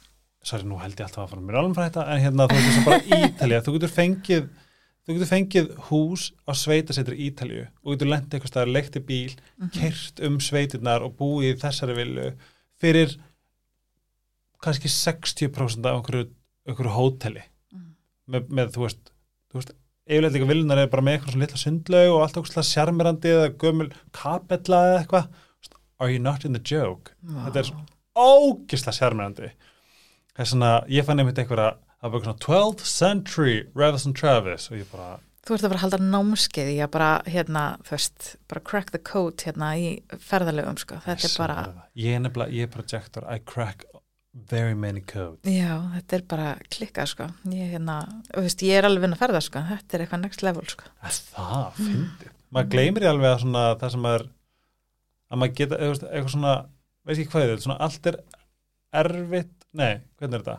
sorry, 0.42 0.64
nú 0.64 0.78
held 0.80 0.96
ég 0.96 1.04
alltaf 1.06 1.26
að 1.26 1.30
fara 1.34 1.42
mér 1.44 1.58
alveg 1.60 1.76
frá 1.76 1.84
þetta 1.88 2.04
en 2.14 2.20
hérna, 2.24 2.46
þú 2.48 2.56
veist, 2.56 2.68
eins 2.68 2.78
og 2.80 2.90
bara 2.90 3.00
Ítalía 3.28 3.62
þú 3.66 3.74
getur 3.76 3.92
fengið, 3.94 4.46
þú 5.06 5.16
getur 5.16 5.30
fengið 5.30 5.72
hús 5.90 6.24
á 6.48 6.52
sveitasetri 6.56 7.18
Ítalju 7.28 7.66
og 7.84 7.92
getur 7.94 8.10
lendið 8.10 8.38
eitthvað 8.38 8.52
staðar, 8.54 8.72
leikti 8.76 9.00
bíl 9.04 9.34
Mhm. 9.60 9.70
kert 9.76 10.20
um 10.24 10.38
sveitirnar 10.40 11.02
og 11.04 11.12
búið 11.18 11.50
í 11.54 11.58
þessari 11.60 11.94
villu 11.98 12.30
fyrir 12.80 13.18
kannski 14.64 14.88
60% 14.92 15.86
af 15.88 15.98
einhverju, 15.98 16.30
einhverju 16.68 16.94
hóteli. 16.96 17.42
Mhm. 17.72 17.94
með, 18.30 18.48
með 18.48 18.72
þú 18.74 18.82
veist, 18.86 19.12
þú 19.52 19.60
veist 19.60 19.72
yfirleitt 20.10 20.34
líka 20.34 20.48
villunar 20.50 20.78
er 20.82 20.88
bara 20.90 21.02
með 21.06 21.18
eitthvað 21.18 21.32
svona 21.34 21.44
litla 21.46 21.60
sundlaug 21.60 22.14
og 22.16 22.22
allt 22.24 22.36
okkur 22.40 22.64
sjarmirandi 22.66 23.30
eða 23.36 23.50
gömul 23.62 23.92
kapella 24.12 24.80
eða 24.88 24.98
eitthvað. 25.04 25.28
Are 26.00 26.10
you 26.10 26.18
not 26.18 26.44
in 26.44 26.52
the 26.56 26.60
joke? 26.64 27.12
Þetta 27.24 27.56
er 27.60 27.68
svo 27.68 27.76
ógislega 28.18 28.96
sjarmirandi 28.96 29.50
það 30.34 30.44
er 30.44 30.50
svona, 30.52 30.70
ég 30.90 31.06
fann 31.06 31.22
einmitt 31.22 31.40
einhverja 31.40 31.72
það 32.00 32.14
var 32.14 32.24
svona 32.26 32.44
12th 32.46 32.86
century 32.88 33.56
Ravison 33.76 34.16
Travis 34.16 34.70
og 34.70 34.80
ég 34.80 34.88
bara 34.92 35.18
Þú 35.40 35.54
ert 35.56 35.62
að 35.64 35.70
fara 35.72 35.78
að 35.78 35.84
halda 35.86 35.98
námskeið 36.04 36.66
í 36.68 36.74
að 36.84 36.88
bara, 36.92 37.06
hérna, 37.24 37.60
þú 37.88 37.94
veist, 37.94 38.26
bara 38.52 38.60
crack 38.70 38.90
the 38.92 38.98
code 39.00 39.40
hérna 39.40 39.70
í 39.80 39.86
ferðalögum, 40.20 40.76
sko. 40.78 40.98
Þetta 41.06 41.26
er 41.30 41.32
bara, 41.40 41.54
ég 41.96 42.12
er 42.18 42.20
nefnilega, 42.20 42.52
ég 42.58 42.68
er 42.68 42.74
projektor 42.74 43.24
I 43.24 43.38
crack 43.40 43.86
very 44.50 44.76
many 44.76 45.00
codes 45.00 45.48
já, 45.48 45.80
þetta 45.96 46.18
er 46.18 46.26
bara 46.28 46.50
klikkað, 46.68 47.08
sko. 47.14 47.30
Ég, 47.56 47.72
hérna, 47.72 47.96
þú 48.28 48.44
veist, 48.44 48.66
ég 48.68 48.82
er 48.82 48.90
alveg 48.90 49.06
vinn 49.06 49.16
að 49.16 49.22
ferða, 49.24 49.40
sko. 49.48 49.64
Þetta 49.72 49.96
er 49.96 50.04
eitthvað 50.04 50.22
next 50.26 50.44
level, 50.44 50.66
sko. 50.76 50.92
Er 51.00 51.16
það, 51.32 51.80
fyndið 51.80 52.36
maður 52.50 52.70
gleymir 52.74 53.06
alveg 53.10 53.30
að 53.30 53.42
svona 53.44 53.64
það 53.80 53.94
sem 53.94 54.04
maður 54.04 54.26
að 55.30 55.40
maður 55.40 55.56
geta, 55.60 55.80
eitthvað 55.86 56.32
svona 56.34 56.54
veist 57.06 57.20
ekki 57.24 57.32
hvað 57.32 57.46
er 57.46 57.54
þetta, 57.56 57.78
allt 57.86 58.06
er 58.10 58.18
erfitt, 59.04 59.54
nei, 59.72 59.92
hvernig 60.18 60.34
er 60.40 60.44
þetta 60.44 60.58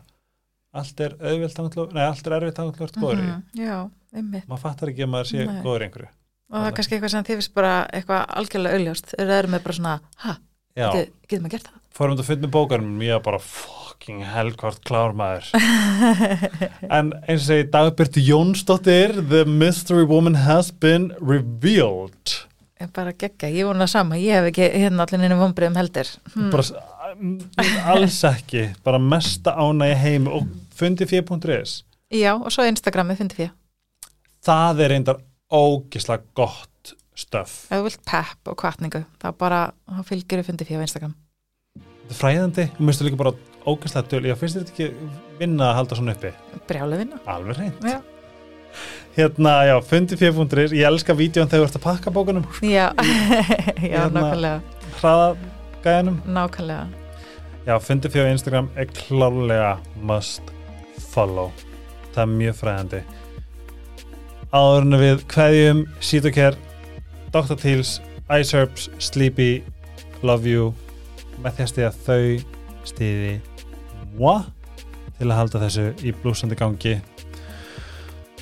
allt 0.81 1.01
er 1.03 1.15
auðvilt 1.19 1.93
nei, 1.93 2.05
allt 2.07 2.27
er 2.29 2.37
erfitt 2.39 2.55
tangutlur 2.61 2.93
góður 2.95 3.19
í 3.19 3.27
Mhm, 3.27 3.41
Já, 3.59 3.77
einmitt. 4.15 4.47
maður 4.47 4.61
fattar 4.65 4.91
ekki 4.93 5.03
að 5.03 5.11
maður 5.11 5.31
sé 5.33 5.45
Nei. 5.45 5.61
góður 5.65 5.81
í 5.81 5.89
einhverju 5.89 6.09
Og 6.51 6.57
það 6.59 6.67
er 6.67 6.73
kannski 6.75 6.95
eitthvað 6.97 7.11
sem 7.13 7.23
þið 7.27 7.37
finnst 7.39 7.53
bara 7.55 7.73
eitthvað 7.95 8.23
algjörlega 8.35 8.75
auðljóst. 8.75 9.11
Það 9.15 9.29
eru 9.37 9.47
með 9.53 9.61
bara 9.63 9.75
svona, 9.77 9.93
ha, 10.25 10.33
getur 10.75 11.41
maður 11.45 11.53
gert 11.53 11.67
það? 11.69 11.77
fórum 11.91 12.15
þetta 12.17 12.23
að 12.23 12.27
finna 12.31 12.47
með 12.47 12.51
bókarum 12.55 13.01
ég 13.03 13.11
var 13.15 13.23
bara 13.27 13.39
fucking 13.39 14.21
helgvart 14.31 14.81
klár 14.87 15.13
maður 15.15 15.47
en 16.97 17.11
eins 17.27 17.41
og 17.43 17.47
segi 17.47 17.67
Dagbjörn 17.71 18.21
Jónsdóttir 18.27 19.15
the 19.29 19.43
mystery 19.45 20.03
woman 20.07 20.35
has 20.43 20.71
been 20.71 21.11
revealed 21.19 22.35
bara 22.93 23.11
gegga, 23.13 23.47
ég 23.49 23.65
vona 23.65 23.87
sama, 23.87 24.15
ég 24.15 24.31
hef 24.39 24.49
ekki 24.51 24.67
hérna 24.81 25.05
allir 25.05 25.19
neina 25.21 25.37
vombriðum 25.39 25.75
heldur. 25.77 26.07
Hmm. 26.33 26.49
bara 26.51 26.63
s- 26.63 26.73
alls 27.85 28.23
ekki 28.23 28.65
bara 28.83 28.97
mesta 28.99 29.53
ánægi 29.59 29.95
heim 30.01 30.27
og 30.27 30.47
fundi 30.75 31.05
fyrir.is 31.05 31.83
Já, 32.11 32.33
og 32.35 32.49
svo 32.51 32.63
Instagramið 32.67 33.17
fyndi 33.21 33.35
fyrir. 33.35 33.51
það 34.43 34.79
er 34.85 34.89
reyndar 34.95 35.19
ógislega 35.51 36.23
gott 36.35 36.95
stöf 37.15 37.67
Ef 37.71 37.77
þú 37.77 37.83
vilt 37.83 38.05
pepp 38.05 38.47
og 38.47 38.57
kvartningu, 38.57 39.03
þá 39.21 39.31
bara, 39.37 39.71
fylgir 40.07 40.43
fyndi 40.43 40.65
fyrir 40.65 40.81
á 40.81 40.87
Instagram. 40.87 41.13
þetta 41.77 42.15
er 42.15 42.19
fræðandi 42.21 42.65
og 42.73 42.81
minnstu 42.81 43.05
líka 43.05 43.17
bara 43.17 43.33
ógislega 43.65 44.07
döl 44.09 44.25
ég 44.31 44.37
finnst 44.39 44.57
þetta 44.57 44.73
ekki 44.73 44.89
vinna 45.39 45.71
að 45.71 45.75
halda 45.81 45.95
svona 45.99 46.15
uppi 46.15 46.31
Brjálu 46.67 46.97
vinna. 46.97 47.19
alveg 47.27 47.57
reynd 47.57 47.83
Já. 47.83 48.01
Hérna, 49.17 49.53
já, 49.67 49.75
fundi 49.83 50.17
fyrir.is 50.19 50.71
ég 50.75 50.85
elska 50.87 51.13
vídjón 51.17 51.49
þegar 51.51 51.65
þú 51.65 51.69
ert 51.69 51.79
að 51.79 51.85
pakka 51.85 52.13
bókunum. 52.15 52.45
Já, 52.63 52.91
já, 53.93 54.05
Hérna- 54.05 54.21
nákvæmlega, 54.21 54.61
hraða 55.01 55.27
gæjanum 55.83 56.21
nákvæmlega. 56.25 56.87
já, 57.67 57.75
fundi 57.79 58.09
fyrir 58.09 58.31
Instagram 58.31 58.69
er 58.75 58.85
klárlega 58.85 59.77
must 60.01 60.41
follow. 61.11 61.51
Það 62.13 62.21
er 62.23 62.31
mjög 62.37 62.55
fræðandi. 62.61 63.01
Áðurinn 64.51 64.97
við 64.99 65.21
kveðjum 65.31 65.83
Sítokær, 66.03 66.55
Dr. 67.31 67.55
Teals 67.55 68.01
Ice 68.35 68.51
Herbs, 68.57 68.89
Sleepy 68.99 69.61
Love 70.23 70.47
You 70.49 70.73
með 71.41 71.55
því 71.55 71.63
að 71.63 71.69
stiða 71.71 71.91
þau 72.05 72.87
stiði 72.91 73.31
moi 74.19 74.41
til 75.17 75.29
að 75.29 75.37
halda 75.37 75.61
þessu 75.63 75.85
í 76.03 76.11
blúsandi 76.21 76.57
gangi 76.59 76.97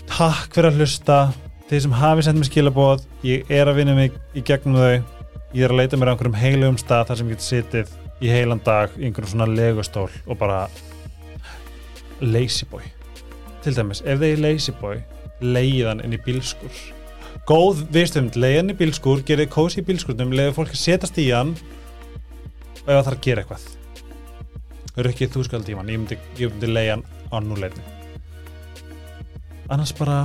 takk 0.10 0.56
fyrir 0.56 0.72
að 0.72 0.82
hlusta. 0.82 1.20
Þeir 1.70 1.82
sem 1.86 1.96
hafi 2.00 2.26
sendt 2.26 2.42
mér 2.42 2.50
skilabóð 2.50 3.06
ég 3.28 3.50
er 3.54 3.70
að 3.70 3.82
vinna 3.82 3.96
mig 3.98 4.16
í 4.34 4.44
gegnum 4.46 4.80
þau. 4.80 5.18
Ég 5.54 5.66
er 5.66 5.74
að 5.74 5.82
leita 5.82 5.98
mér 5.98 6.12
á 6.12 6.14
einhverjum 6.14 6.38
heilugum 6.38 6.80
stað 6.82 7.10
þar 7.10 7.20
sem 7.20 7.30
ég 7.30 7.38
get 7.38 7.46
sitið 7.46 7.92
í 8.20 8.32
heilan 8.34 8.62
dag 8.66 8.94
í 8.98 9.08
einhverjum 9.08 9.34
svona 9.34 9.50
legustól 9.50 10.10
og 10.26 10.40
bara 10.42 10.64
lazy 12.22 12.68
boy. 12.70 12.86
Til 13.64 13.76
dæmis, 13.76 14.02
ef 14.06 14.22
þeir 14.22 14.42
lazy 14.44 14.74
boy 14.82 15.02
leiðan 15.42 16.04
inn 16.04 16.16
í 16.16 16.22
bílskur 16.26 16.80
góð 17.50 17.86
viðstöfnd, 17.94 18.38
leiðan 18.38 18.74
í 18.74 18.78
bílskur 18.78 19.24
gerið 19.26 19.50
kósi 19.54 19.82
í 19.82 19.86
bílskurnum, 19.88 20.34
leiður 20.36 20.58
fólk 20.60 20.74
að 20.76 20.84
setjast 20.84 21.18
í 21.22 21.30
hann 21.32 21.56
og 21.56 22.90
ef 22.90 22.92
það 22.92 23.06
þarf 23.06 23.16
að 23.16 23.24
gera 23.26 23.46
eitthvað. 23.46 23.70
Ekki 25.00 25.32
þú 25.32 25.46
skald 25.48 25.70
tíman 25.70 25.90
ég 25.90 26.02
myndi, 26.02 26.20
myndi 26.42 26.74
leiðan 26.74 27.08
á 27.32 27.38
núleitni 27.42 27.99
annars 29.70 29.94
bara 29.98 30.20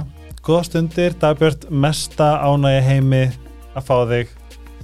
góða 0.45 0.65
stundir, 0.69 1.15
dagbjörn 1.21 1.69
mesta 1.71 2.35
ánægi 2.45 2.83
heimi 2.89 3.23
að 3.75 3.87
fá 3.89 3.97
þig. 4.11 4.33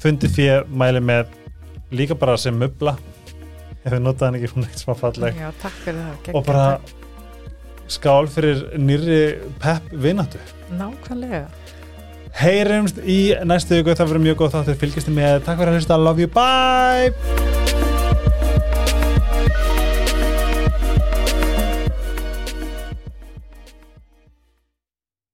Fundi 0.00 0.30
fyrir, 0.32 0.64
mæli 0.72 1.02
með. 1.04 1.26
Líka 1.92 2.14
bara 2.16 2.36
sem 2.40 2.56
mubla. 2.56 2.96
Ef 3.84 3.92
við 3.94 4.02
notaðan 4.04 4.36
ekki 4.38 4.50
hún 4.54 4.66
eitt 4.68 4.80
smá 4.82 4.94
falleg. 4.96 5.36
Já, 5.40 5.50
takk 5.62 5.76
fyrir 5.84 6.00
það. 6.00 6.34
og 6.36 6.44
bara 6.46 6.66
skál 7.90 8.28
fyrir 8.30 8.60
nýrri 8.78 9.20
pepp 9.58 9.88
vinatu 9.92 10.38
Nákvæmlega. 10.78 11.46
heyrumst 12.40 13.00
í 13.02 13.34
næstu 13.44 13.80
viku. 13.80 13.96
Það 13.96 14.12
verður 14.12 14.26
mjög 14.28 14.38
góð 14.44 14.54
þáttur. 14.58 14.78
Fylgjast 14.84 15.08
með, 15.16 15.40
takk 15.48 15.58
fyrir 15.58 15.72
að 15.74 15.80
hlusta, 15.80 15.98
love 15.98 16.20
you, 16.20 16.30
bye 16.36 17.59